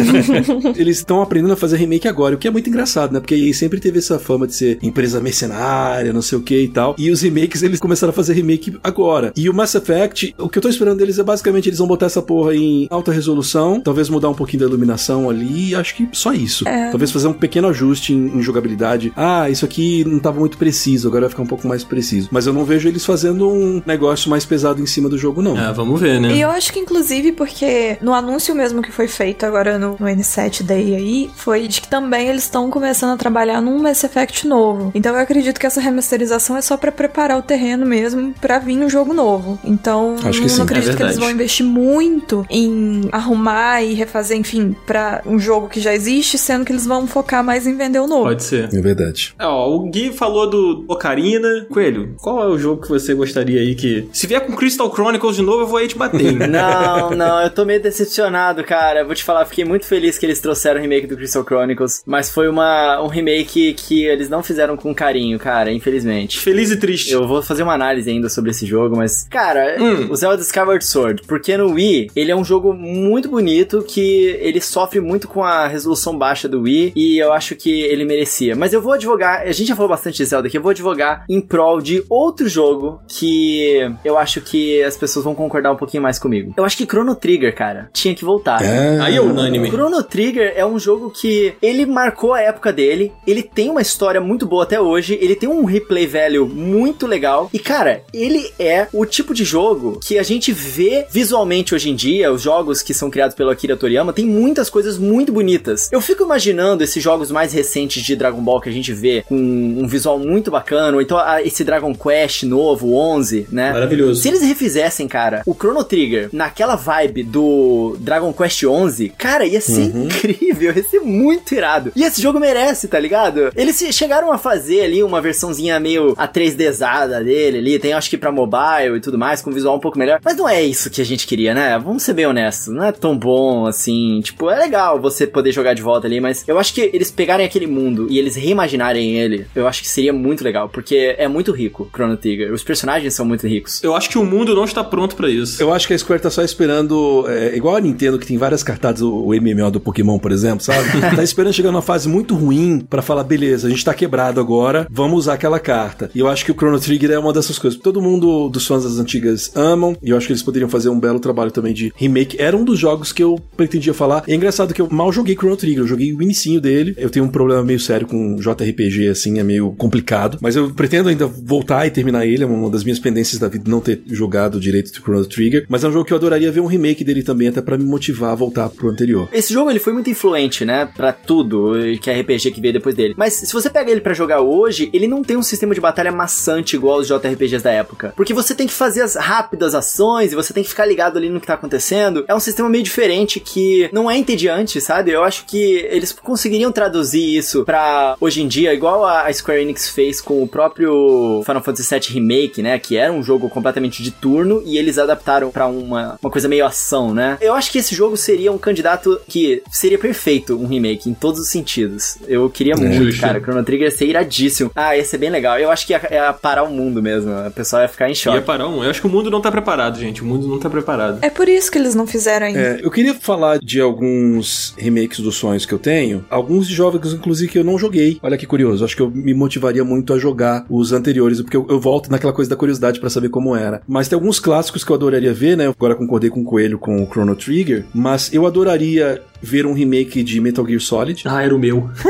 eles 0.76 0.98
estão 0.98 1.22
aprendendo 1.22 1.52
a 1.52 1.56
fazer 1.56 1.76
remake 1.76 2.08
agora, 2.08 2.34
o 2.34 2.38
que 2.38 2.48
é 2.48 2.50
muito 2.50 2.68
engraçado, 2.68 3.12
né? 3.12 3.20
Porque 3.20 3.34
a 3.34 3.38
EA 3.38 3.52
sempre 3.52 3.80
teve 3.80 3.98
essa 3.98 4.18
fama 4.18 4.46
de 4.46 4.54
ser 4.54 4.78
empresa 4.82 5.20
mercenária, 5.20 6.12
não 6.12 6.22
sei 6.22 6.29
o 6.36 6.42
que 6.42 6.58
e 6.60 6.68
tal. 6.68 6.94
E 6.98 7.10
os 7.10 7.22
remakes, 7.22 7.62
eles 7.62 7.80
começaram 7.80 8.10
a 8.10 8.14
fazer 8.14 8.34
remake 8.34 8.78
agora. 8.82 9.32
E 9.36 9.48
o 9.48 9.54
Mass 9.54 9.74
Effect, 9.74 10.34
o 10.38 10.48
que 10.48 10.58
eu 10.58 10.62
tô 10.62 10.68
esperando 10.68 10.98
deles 10.98 11.18
é 11.18 11.22
basicamente 11.22 11.68
eles 11.68 11.78
vão 11.78 11.86
botar 11.86 12.06
essa 12.06 12.22
porra 12.22 12.54
em 12.54 12.86
alta 12.90 13.12
resolução, 13.12 13.80
talvez 13.80 14.08
mudar 14.08 14.28
um 14.28 14.34
pouquinho 14.34 14.60
da 14.60 14.66
iluminação 14.66 15.28
ali, 15.28 15.74
acho 15.74 15.94
que 15.94 16.08
só 16.12 16.32
isso. 16.32 16.66
É. 16.68 16.90
Talvez 16.90 17.10
fazer 17.10 17.28
um 17.28 17.32
pequeno 17.32 17.68
ajuste 17.68 18.12
em, 18.12 18.38
em, 18.38 18.42
jogabilidade. 18.42 19.12
Ah, 19.16 19.48
isso 19.50 19.64
aqui 19.64 20.04
não 20.04 20.18
tava 20.18 20.38
muito 20.38 20.58
preciso, 20.58 21.08
agora 21.08 21.22
vai 21.22 21.30
ficar 21.30 21.42
um 21.42 21.46
pouco 21.46 21.66
mais 21.66 21.84
preciso. 21.84 22.28
Mas 22.30 22.46
eu 22.46 22.52
não 22.52 22.64
vejo 22.64 22.88
eles 22.88 23.04
fazendo 23.04 23.48
um 23.48 23.82
negócio 23.84 24.30
mais 24.30 24.44
pesado 24.44 24.82
em 24.82 24.86
cima 24.86 25.08
do 25.08 25.18
jogo, 25.18 25.42
não. 25.42 25.58
É, 25.58 25.72
vamos 25.72 26.00
ver, 26.00 26.20
né? 26.20 26.34
E 26.34 26.40
eu 26.40 26.50
acho 26.50 26.72
que, 26.72 26.78
inclusive, 26.78 27.32
porque 27.32 27.98
no 28.00 28.12
anúncio 28.12 28.54
mesmo 28.54 28.82
que 28.82 28.92
foi 28.92 29.08
feito 29.08 29.44
agora 29.44 29.78
no, 29.78 29.90
no 29.98 30.06
N7 30.06 30.62
Day 30.62 30.94
aí, 30.94 31.30
foi 31.34 31.68
de 31.68 31.80
que 31.80 31.88
também 31.88 32.28
eles 32.28 32.44
estão 32.44 32.70
começando 32.70 33.14
a 33.14 33.16
trabalhar 33.16 33.60
num 33.60 33.78
Mass 33.78 34.04
Effect 34.04 34.46
novo. 34.46 34.90
Então 34.94 35.14
eu 35.14 35.20
acredito 35.20 35.58
que 35.58 35.66
essa 35.66 35.80
remasterização 36.20 36.56
é 36.56 36.62
só 36.62 36.76
para 36.76 36.92
preparar 36.92 37.38
o 37.38 37.42
terreno 37.42 37.86
mesmo 37.86 38.34
para 38.40 38.58
vir 38.58 38.78
um 38.78 38.88
jogo 38.88 39.14
novo. 39.14 39.58
Então, 39.64 40.16
Acho 40.24 40.40
que 40.40 40.48
não 40.48 40.48
sim. 40.48 40.62
acredito 40.62 40.92
é 40.92 40.96
que 40.96 41.02
eles 41.02 41.18
vão 41.18 41.30
investir 41.30 41.64
muito 41.64 42.46
em 42.50 43.08
arrumar 43.10 43.82
e 43.82 43.94
refazer, 43.94 44.36
enfim, 44.36 44.76
para 44.86 45.22
um 45.26 45.38
jogo 45.38 45.68
que 45.68 45.80
já 45.80 45.94
existe, 45.94 46.36
sendo 46.36 46.64
que 46.64 46.72
eles 46.72 46.86
vão 46.86 47.06
focar 47.06 47.42
mais 47.42 47.66
em 47.66 47.76
vender 47.76 47.98
o 47.98 48.06
novo. 48.06 48.24
Pode 48.24 48.44
ser. 48.44 48.68
É 48.72 48.80
verdade. 48.80 49.34
É, 49.38 49.46
ó, 49.46 49.68
o 49.68 49.90
Gui 49.90 50.12
falou 50.12 50.48
do 50.48 50.84
Ocarina. 50.88 51.66
Coelho, 51.70 52.14
qual 52.20 52.42
é 52.42 52.46
o 52.46 52.58
jogo 52.58 52.82
que 52.82 52.88
você 52.88 53.14
gostaria 53.14 53.60
aí 53.60 53.74
que. 53.74 54.08
Se 54.12 54.26
vier 54.26 54.44
com 54.44 54.54
Crystal 54.54 54.92
Chronicles 54.92 55.36
de 55.36 55.42
novo, 55.42 55.62
eu 55.62 55.66
vou 55.66 55.78
aí 55.78 55.88
te 55.88 55.96
bater. 55.96 56.32
não, 56.48 57.10
não, 57.10 57.42
eu 57.42 57.50
tô 57.50 57.64
meio 57.64 57.80
decepcionado, 57.80 58.62
cara. 58.64 59.04
Vou 59.04 59.14
te 59.14 59.24
falar, 59.24 59.44
fiquei 59.46 59.64
muito 59.64 59.86
feliz 59.86 60.18
que 60.18 60.26
eles 60.26 60.40
trouxeram 60.40 60.78
o 60.78 60.82
remake 60.82 61.06
do 61.06 61.16
Crystal 61.16 61.44
Chronicles, 61.44 62.02
mas 62.06 62.30
foi 62.30 62.48
uma, 62.48 63.00
um 63.02 63.06
remake 63.06 63.74
que 63.74 64.04
eles 64.04 64.28
não 64.28 64.42
fizeram 64.42 64.76
com 64.76 64.94
carinho, 64.94 65.38
cara, 65.38 65.72
infelizmente. 65.72 66.09
Feliz 66.38 66.70
e 66.70 66.76
triste. 66.76 67.12
Eu 67.12 67.26
vou 67.26 67.42
fazer 67.42 67.62
uma 67.62 67.74
análise 67.74 68.10
ainda 68.10 68.28
sobre 68.28 68.50
esse 68.50 68.66
jogo, 68.66 68.96
mas, 68.96 69.26
cara, 69.28 69.76
hum. 69.78 70.08
o 70.10 70.16
Zelda 70.16 70.42
Skyward 70.42 70.84
Sword, 70.84 71.22
porque 71.26 71.56
no 71.56 71.72
Wii, 71.72 72.10
ele 72.14 72.30
é 72.30 72.36
um 72.36 72.44
jogo 72.44 72.72
muito 72.72 73.28
bonito 73.28 73.84
que 73.86 74.36
ele 74.40 74.60
sofre 74.60 75.00
muito 75.00 75.28
com 75.28 75.44
a 75.44 75.66
resolução 75.66 76.16
baixa 76.16 76.48
do 76.48 76.62
Wii 76.62 76.92
e 76.94 77.18
eu 77.18 77.32
acho 77.32 77.54
que 77.54 77.82
ele 77.82 78.04
merecia. 78.04 78.56
Mas 78.56 78.72
eu 78.72 78.82
vou 78.82 78.92
advogar, 78.92 79.42
a 79.42 79.52
gente 79.52 79.68
já 79.68 79.76
falou 79.76 79.88
bastante 79.88 80.18
de 80.18 80.24
Zelda 80.24 80.48
aqui, 80.48 80.58
eu 80.58 80.62
vou 80.62 80.70
advogar 80.70 81.24
em 81.28 81.40
prol 81.40 81.80
de 81.80 82.04
outro 82.08 82.48
jogo 82.48 83.00
que 83.06 83.90
eu 84.04 84.18
acho 84.18 84.40
que 84.40 84.82
as 84.82 84.96
pessoas 84.96 85.24
vão 85.24 85.34
concordar 85.34 85.72
um 85.72 85.76
pouquinho 85.76 86.02
mais 86.02 86.18
comigo. 86.18 86.54
Eu 86.56 86.64
acho 86.64 86.76
que 86.76 86.84
Chrono 86.84 87.14
Trigger, 87.14 87.54
cara, 87.54 87.88
tinha 87.92 88.14
que 88.14 88.24
voltar. 88.24 88.62
É. 88.62 88.98
Aí 89.00 89.16
é 89.16 89.20
unânime. 89.20 89.68
Chrono 89.68 90.02
Trigger 90.02 90.52
é 90.56 90.64
um 90.64 90.78
jogo 90.78 91.10
que 91.10 91.54
ele 91.62 91.86
marcou 91.86 92.34
a 92.34 92.40
época 92.40 92.72
dele, 92.72 93.12
ele 93.26 93.42
tem 93.42 93.70
uma 93.70 93.82
história 93.82 94.20
muito 94.20 94.46
boa 94.46 94.64
até 94.64 94.80
hoje, 94.80 95.18
ele 95.20 95.34
tem 95.34 95.48
um 95.48 95.64
replay 95.64 95.99
velho 96.06 96.46
muito 96.46 97.06
legal 97.06 97.50
e, 97.52 97.58
cara, 97.58 98.02
ele 98.12 98.50
é 98.58 98.86
o 98.92 99.04
tipo 99.04 99.34
de 99.34 99.44
jogo 99.44 100.00
que 100.04 100.18
a 100.18 100.22
gente 100.22 100.52
vê 100.52 101.06
visualmente 101.10 101.74
hoje 101.74 101.90
em 101.90 101.94
dia, 101.94 102.32
os 102.32 102.42
jogos 102.42 102.82
que 102.82 102.94
são 102.94 103.10
criados 103.10 103.34
pelo 103.34 103.50
Akira 103.50 103.76
Toriyama, 103.76 104.12
tem 104.12 104.26
muitas 104.26 104.70
coisas 104.70 104.98
muito 104.98 105.32
bonitas. 105.32 105.88
Eu 105.90 106.00
fico 106.00 106.22
imaginando 106.22 106.84
esses 106.84 107.02
jogos 107.02 107.30
mais 107.30 107.52
recentes 107.52 108.02
de 108.02 108.16
Dragon 108.16 108.40
Ball 108.40 108.60
que 108.60 108.68
a 108.68 108.72
gente 108.72 108.92
vê 108.92 109.24
com 109.28 109.36
um 109.36 109.86
visual 109.86 110.18
muito 110.18 110.50
bacana, 110.50 110.96
ou 110.96 111.02
então 111.02 111.18
ah, 111.18 111.42
esse 111.42 111.64
Dragon 111.64 111.94
Quest 111.94 112.44
novo, 112.44 112.94
11, 112.94 113.48
né? 113.50 113.72
Maravilhoso. 113.72 114.20
Se 114.20 114.28
eles 114.28 114.42
refizessem, 114.42 115.08
cara, 115.08 115.42
o 115.46 115.54
Chrono 115.54 115.84
Trigger 115.84 116.28
naquela 116.32 116.76
vibe 116.76 117.24
do 117.24 117.96
Dragon 117.98 118.32
Quest 118.32 118.64
11, 118.64 119.10
cara, 119.10 119.44
ia 119.44 119.60
ser 119.60 119.94
uhum. 119.94 120.04
incrível, 120.04 120.72
ia 120.74 120.84
ser 120.84 121.00
muito 121.00 121.54
irado. 121.54 121.92
E 121.96 122.02
esse 122.02 122.20
jogo 122.22 122.38
merece, 122.38 122.88
tá 122.88 122.98
ligado? 122.98 123.50
Eles 123.56 123.78
chegaram 123.92 124.32
a 124.32 124.38
fazer 124.38 124.82
ali 124.82 125.02
uma 125.02 125.20
versãozinha 125.20 125.80
meio 125.80 125.89
a 126.16 126.28
3Dzada 126.28 127.22
dele 127.22 127.58
ali, 127.58 127.78
tem 127.78 127.92
acho 127.92 128.10
que 128.10 128.18
pra 128.18 128.32
mobile 128.32 128.96
e 128.96 129.00
tudo 129.00 129.18
mais, 129.18 129.42
com 129.42 129.50
visual 129.50 129.76
um 129.76 129.80
pouco 129.80 129.98
melhor. 129.98 130.20
Mas 130.24 130.36
não 130.36 130.48
é 130.48 130.62
isso 130.62 130.90
que 130.90 131.00
a 131.00 131.04
gente 131.04 131.26
queria, 131.26 131.54
né? 131.54 131.78
Vamos 131.78 132.02
ser 132.02 132.14
bem 132.14 132.26
honestos. 132.26 132.72
Não 132.72 132.84
é 132.84 132.92
tão 132.92 133.16
bom 133.16 133.66
assim. 133.66 134.20
Tipo, 134.22 134.50
é 134.50 134.58
legal 134.58 135.00
você 135.00 135.26
poder 135.26 135.52
jogar 135.52 135.74
de 135.74 135.82
volta 135.82 136.06
ali, 136.06 136.20
mas 136.20 136.44
eu 136.46 136.58
acho 136.58 136.74
que 136.74 136.90
eles 136.92 137.10
pegarem 137.10 137.46
aquele 137.46 137.66
mundo 137.66 138.06
e 138.10 138.18
eles 138.18 138.36
reimaginarem 138.36 139.16
ele, 139.16 139.46
eu 139.54 139.66
acho 139.66 139.82
que 139.82 139.88
seria 139.88 140.12
muito 140.12 140.44
legal, 140.44 140.68
porque 140.68 141.14
é 141.18 141.28
muito 141.28 141.52
rico 141.52 141.88
Chrono 141.94 142.16
Trigger. 142.16 142.52
Os 142.52 142.62
personagens 142.62 143.14
são 143.14 143.24
muito 143.24 143.46
ricos. 143.46 143.82
Eu 143.82 143.94
acho 143.94 144.08
que 144.08 144.18
o 144.18 144.24
mundo 144.24 144.54
não 144.54 144.64
está 144.64 144.82
pronto 144.82 145.16
para 145.16 145.28
isso. 145.28 145.62
Eu 145.62 145.72
acho 145.72 145.86
que 145.86 145.94
a 145.94 145.98
Square 145.98 146.22
tá 146.22 146.30
só 146.30 146.42
esperando, 146.42 147.24
é, 147.28 147.56
igual 147.56 147.76
a 147.76 147.80
Nintendo, 147.80 148.18
que 148.18 148.26
tem 148.26 148.38
várias 148.38 148.62
cartadas, 148.62 149.02
o, 149.02 149.10
o 149.10 149.34
MMO 149.34 149.70
do 149.70 149.80
Pokémon, 149.80 150.18
por 150.18 150.32
exemplo, 150.32 150.64
sabe? 150.64 150.88
tá 151.14 151.22
esperando 151.22 151.52
chegar 151.52 151.70
numa 151.70 151.82
fase 151.82 152.08
muito 152.08 152.34
ruim 152.34 152.80
para 152.80 153.02
falar, 153.02 153.24
beleza, 153.24 153.66
a 153.66 153.70
gente 153.70 153.84
tá 153.84 153.94
quebrado 153.94 154.40
agora, 154.40 154.86
vamos 154.90 155.20
usar 155.20 155.34
aquela 155.34 155.58
carta. 155.58 155.79
E 156.14 156.18
eu 156.18 156.28
acho 156.28 156.44
que 156.44 156.52
o 156.52 156.54
Chrono 156.54 156.78
Trigger 156.78 157.10
é 157.10 157.18
uma 157.18 157.32
dessas 157.32 157.58
coisas. 157.58 157.78
Todo 157.78 158.00
mundo 158.00 158.48
dos 158.48 158.66
fãs 158.66 158.84
das 158.84 158.98
antigas 158.98 159.50
amam, 159.54 159.96
e 160.02 160.10
eu 160.10 160.16
acho 160.16 160.26
que 160.26 160.32
eles 160.32 160.42
poderiam 160.42 160.68
fazer 160.68 160.88
um 160.88 160.98
belo 160.98 161.20
trabalho 161.20 161.50
também 161.50 161.72
de 161.72 161.92
remake. 161.96 162.40
Era 162.40 162.56
um 162.56 162.64
dos 162.64 162.78
jogos 162.78 163.12
que 163.12 163.22
eu 163.22 163.38
pretendia 163.56 163.94
falar. 163.94 164.24
E 164.26 164.32
é 164.32 164.34
engraçado 164.34 164.74
que 164.74 164.80
eu 164.80 164.88
mal 164.90 165.12
joguei 165.12 165.34
Chrono 165.34 165.56
Trigger, 165.56 165.80
eu 165.80 165.86
joguei 165.86 166.12
o 166.12 166.22
inicinho 166.22 166.60
dele. 166.60 166.94
Eu 166.96 167.10
tenho 167.10 167.24
um 167.24 167.28
problema 167.28 167.62
meio 167.62 167.80
sério 167.80 168.06
com 168.06 168.36
JRPG, 168.36 169.08
assim, 169.08 169.38
é 169.38 169.42
meio 169.42 169.72
complicado. 169.72 170.38
Mas 170.40 170.56
eu 170.56 170.70
pretendo 170.70 171.08
ainda 171.08 171.26
voltar 171.26 171.86
e 171.86 171.90
terminar 171.90 172.26
ele, 172.26 172.42
é 172.42 172.46
uma 172.46 172.70
das 172.70 172.84
minhas 172.84 172.98
pendências 172.98 173.38
da 173.38 173.48
vida 173.48 173.70
não 173.70 173.80
ter 173.80 174.02
jogado 174.06 174.60
direito 174.60 174.92
de 174.92 175.00
Chrono 175.00 175.24
Trigger. 175.24 175.66
Mas 175.68 175.84
é 175.84 175.88
um 175.88 175.92
jogo 175.92 176.04
que 176.04 176.12
eu 176.12 176.16
adoraria 176.16 176.50
ver 176.52 176.60
um 176.60 176.66
remake 176.66 177.04
dele 177.04 177.22
também, 177.22 177.48
até 177.48 177.60
para 177.60 177.78
me 177.78 177.84
motivar 177.84 178.32
a 178.32 178.34
voltar 178.34 178.68
pro 178.68 178.90
anterior. 178.90 179.28
Esse 179.32 179.52
jogo 179.52 179.70
ele 179.70 179.78
foi 179.78 179.92
muito 179.92 180.10
influente, 180.10 180.64
né, 180.64 180.86
para 180.86 181.12
tudo 181.12 181.72
que 182.00 182.10
é 182.10 182.20
RPG 182.20 182.50
que 182.50 182.60
veio 182.60 182.74
depois 182.74 182.94
dele. 182.94 183.14
Mas 183.16 183.34
se 183.34 183.52
você 183.52 183.70
pega 183.70 183.90
ele 183.90 184.00
para 184.00 184.14
jogar 184.14 184.40
hoje, 184.40 184.90
ele 184.92 185.06
não 185.06 185.22
tem 185.22 185.36
um 185.36 185.42
sistema 185.42 185.69
de 185.74 185.80
batalha 185.80 186.12
maçante 186.12 186.76
igual 186.76 186.98
os 186.98 187.06
JRPGs 187.08 187.62
da 187.62 187.70
época. 187.70 188.12
Porque 188.16 188.34
você 188.34 188.54
tem 188.54 188.66
que 188.66 188.72
fazer 188.72 189.02
as 189.02 189.16
rápidas 189.16 189.74
ações 189.74 190.32
e 190.32 190.36
você 190.36 190.52
tem 190.52 190.62
que 190.62 190.68
ficar 190.68 190.86
ligado 190.86 191.16
ali 191.16 191.28
no 191.28 191.40
que 191.40 191.46
tá 191.46 191.54
acontecendo. 191.54 192.24
É 192.28 192.34
um 192.34 192.40
sistema 192.40 192.68
meio 192.68 192.84
diferente 192.84 193.40
que 193.40 193.88
não 193.92 194.10
é 194.10 194.16
entediante, 194.16 194.80
sabe? 194.80 195.10
Eu 195.10 195.22
acho 195.24 195.44
que 195.46 195.86
eles 195.90 196.12
conseguiriam 196.12 196.72
traduzir 196.72 197.36
isso 197.36 197.64
pra 197.64 198.16
hoje 198.20 198.42
em 198.42 198.48
dia, 198.48 198.72
igual 198.72 199.04
a 199.04 199.32
Square 199.32 199.60
Enix 199.62 199.88
fez 199.88 200.20
com 200.20 200.42
o 200.42 200.48
próprio 200.48 201.42
Final 201.44 201.62
Fantasy 201.62 201.94
VII 201.94 202.14
Remake, 202.14 202.62
né? 202.62 202.78
Que 202.78 202.96
era 202.96 203.12
um 203.12 203.22
jogo 203.22 203.48
completamente 203.48 204.02
de 204.02 204.10
turno 204.10 204.62
e 204.64 204.78
eles 204.78 204.98
adaptaram 204.98 205.50
para 205.50 205.66
uma, 205.66 206.18
uma 206.22 206.30
coisa 206.30 206.48
meio 206.48 206.64
ação, 206.64 207.14
né? 207.14 207.38
Eu 207.40 207.54
acho 207.54 207.70
que 207.70 207.78
esse 207.78 207.94
jogo 207.94 208.16
seria 208.16 208.52
um 208.52 208.58
candidato 208.58 209.20
que 209.28 209.62
seria 209.70 209.98
perfeito 209.98 210.56
um 210.56 210.66
remake 210.66 211.08
em 211.08 211.14
todos 211.14 211.40
os 211.40 211.48
sentidos. 211.48 212.16
Eu 212.26 212.48
queria 212.50 212.74
muito, 212.76 213.04
Justo. 213.04 213.20
cara. 213.20 213.40
Chrono 213.40 213.62
Trigger 213.64 213.88
ia 213.88 213.96
ser 213.96 214.06
iradíssimo. 214.06 214.70
Ah, 214.74 214.96
ia 214.96 215.04
ser 215.04 215.18
bem 215.18 215.30
legal. 215.30 215.58
Eu 215.60 215.70
acho 215.70 215.86
que 215.86 215.92
ia, 215.92 216.00
ia 216.10 216.32
parar 216.32 216.62
o 216.62 216.70
mundo 216.70 217.02
mesmo. 217.02 217.30
A 217.32 217.50
pessoa 217.50 217.82
ia 217.82 217.88
ficar 217.88 218.10
em 218.10 218.14
choque. 218.14 218.36
Ia 218.36 218.42
parar 218.42 218.68
um. 218.68 218.82
Eu 218.82 218.90
acho 218.90 219.00
que 219.00 219.06
o 219.06 219.10
mundo 219.10 219.30
não 219.30 219.40
tá 219.40 219.50
preparado, 219.50 219.98
gente. 219.98 220.22
O 220.22 220.24
mundo 220.24 220.48
não 220.48 220.58
tá 220.58 220.70
preparado. 220.70 221.18
É 221.22 221.30
por 221.30 221.48
isso 221.48 221.70
que 221.70 221.78
eles 221.78 221.94
não 221.94 222.06
fizeram 222.06 222.46
ainda. 222.46 222.60
É, 222.60 222.80
eu 222.82 222.90
queria 222.90 223.14
falar 223.14 223.58
de 223.58 223.80
alguns 223.80 224.74
remakes 224.78 225.20
dos 225.20 225.36
sonhos 225.36 225.66
que 225.66 225.72
eu 225.72 225.78
tenho. 225.78 226.24
Alguns 226.30 226.66
de 226.66 226.74
jogos, 226.74 227.12
inclusive, 227.12 227.50
que 227.50 227.58
eu 227.58 227.64
não 227.64 227.78
joguei. 227.78 228.18
Olha 228.22 228.36
que 228.36 228.46
curioso. 228.46 228.84
Acho 228.84 228.96
que 228.96 229.02
eu 229.02 229.10
me 229.10 229.34
motivaria 229.34 229.84
muito 229.84 230.12
a 230.12 230.18
jogar 230.18 230.64
os 230.68 230.92
anteriores, 230.92 231.40
porque 231.40 231.56
eu, 231.56 231.66
eu 231.68 231.80
volto 231.80 232.10
naquela 232.10 232.32
coisa 232.32 232.50
da 232.50 232.56
curiosidade 232.56 233.00
para 233.00 233.10
saber 233.10 233.28
como 233.28 233.54
era. 233.54 233.82
Mas 233.86 234.08
tem 234.08 234.16
alguns 234.16 234.38
clássicos 234.40 234.84
que 234.84 234.90
eu 234.90 234.96
adoraria 234.96 235.32
ver, 235.32 235.56
né? 235.56 235.66
Eu 235.66 235.74
agora 235.76 235.94
concordei 235.94 236.30
com 236.30 236.40
o 236.40 236.44
Coelho 236.44 236.78
com 236.78 237.02
o 237.02 237.06
Chrono 237.06 237.36
Trigger, 237.36 237.84
mas 237.94 238.32
eu 238.32 238.46
adoraria 238.46 239.22
ver 239.42 239.66
um 239.66 239.72
remake 239.72 240.22
de 240.22 240.40
Metal 240.40 240.66
Gear 240.66 240.80
Solid. 240.80 241.22
Ah, 241.26 241.42
era 241.42 241.54
o 241.54 241.58
meu. 241.58 241.90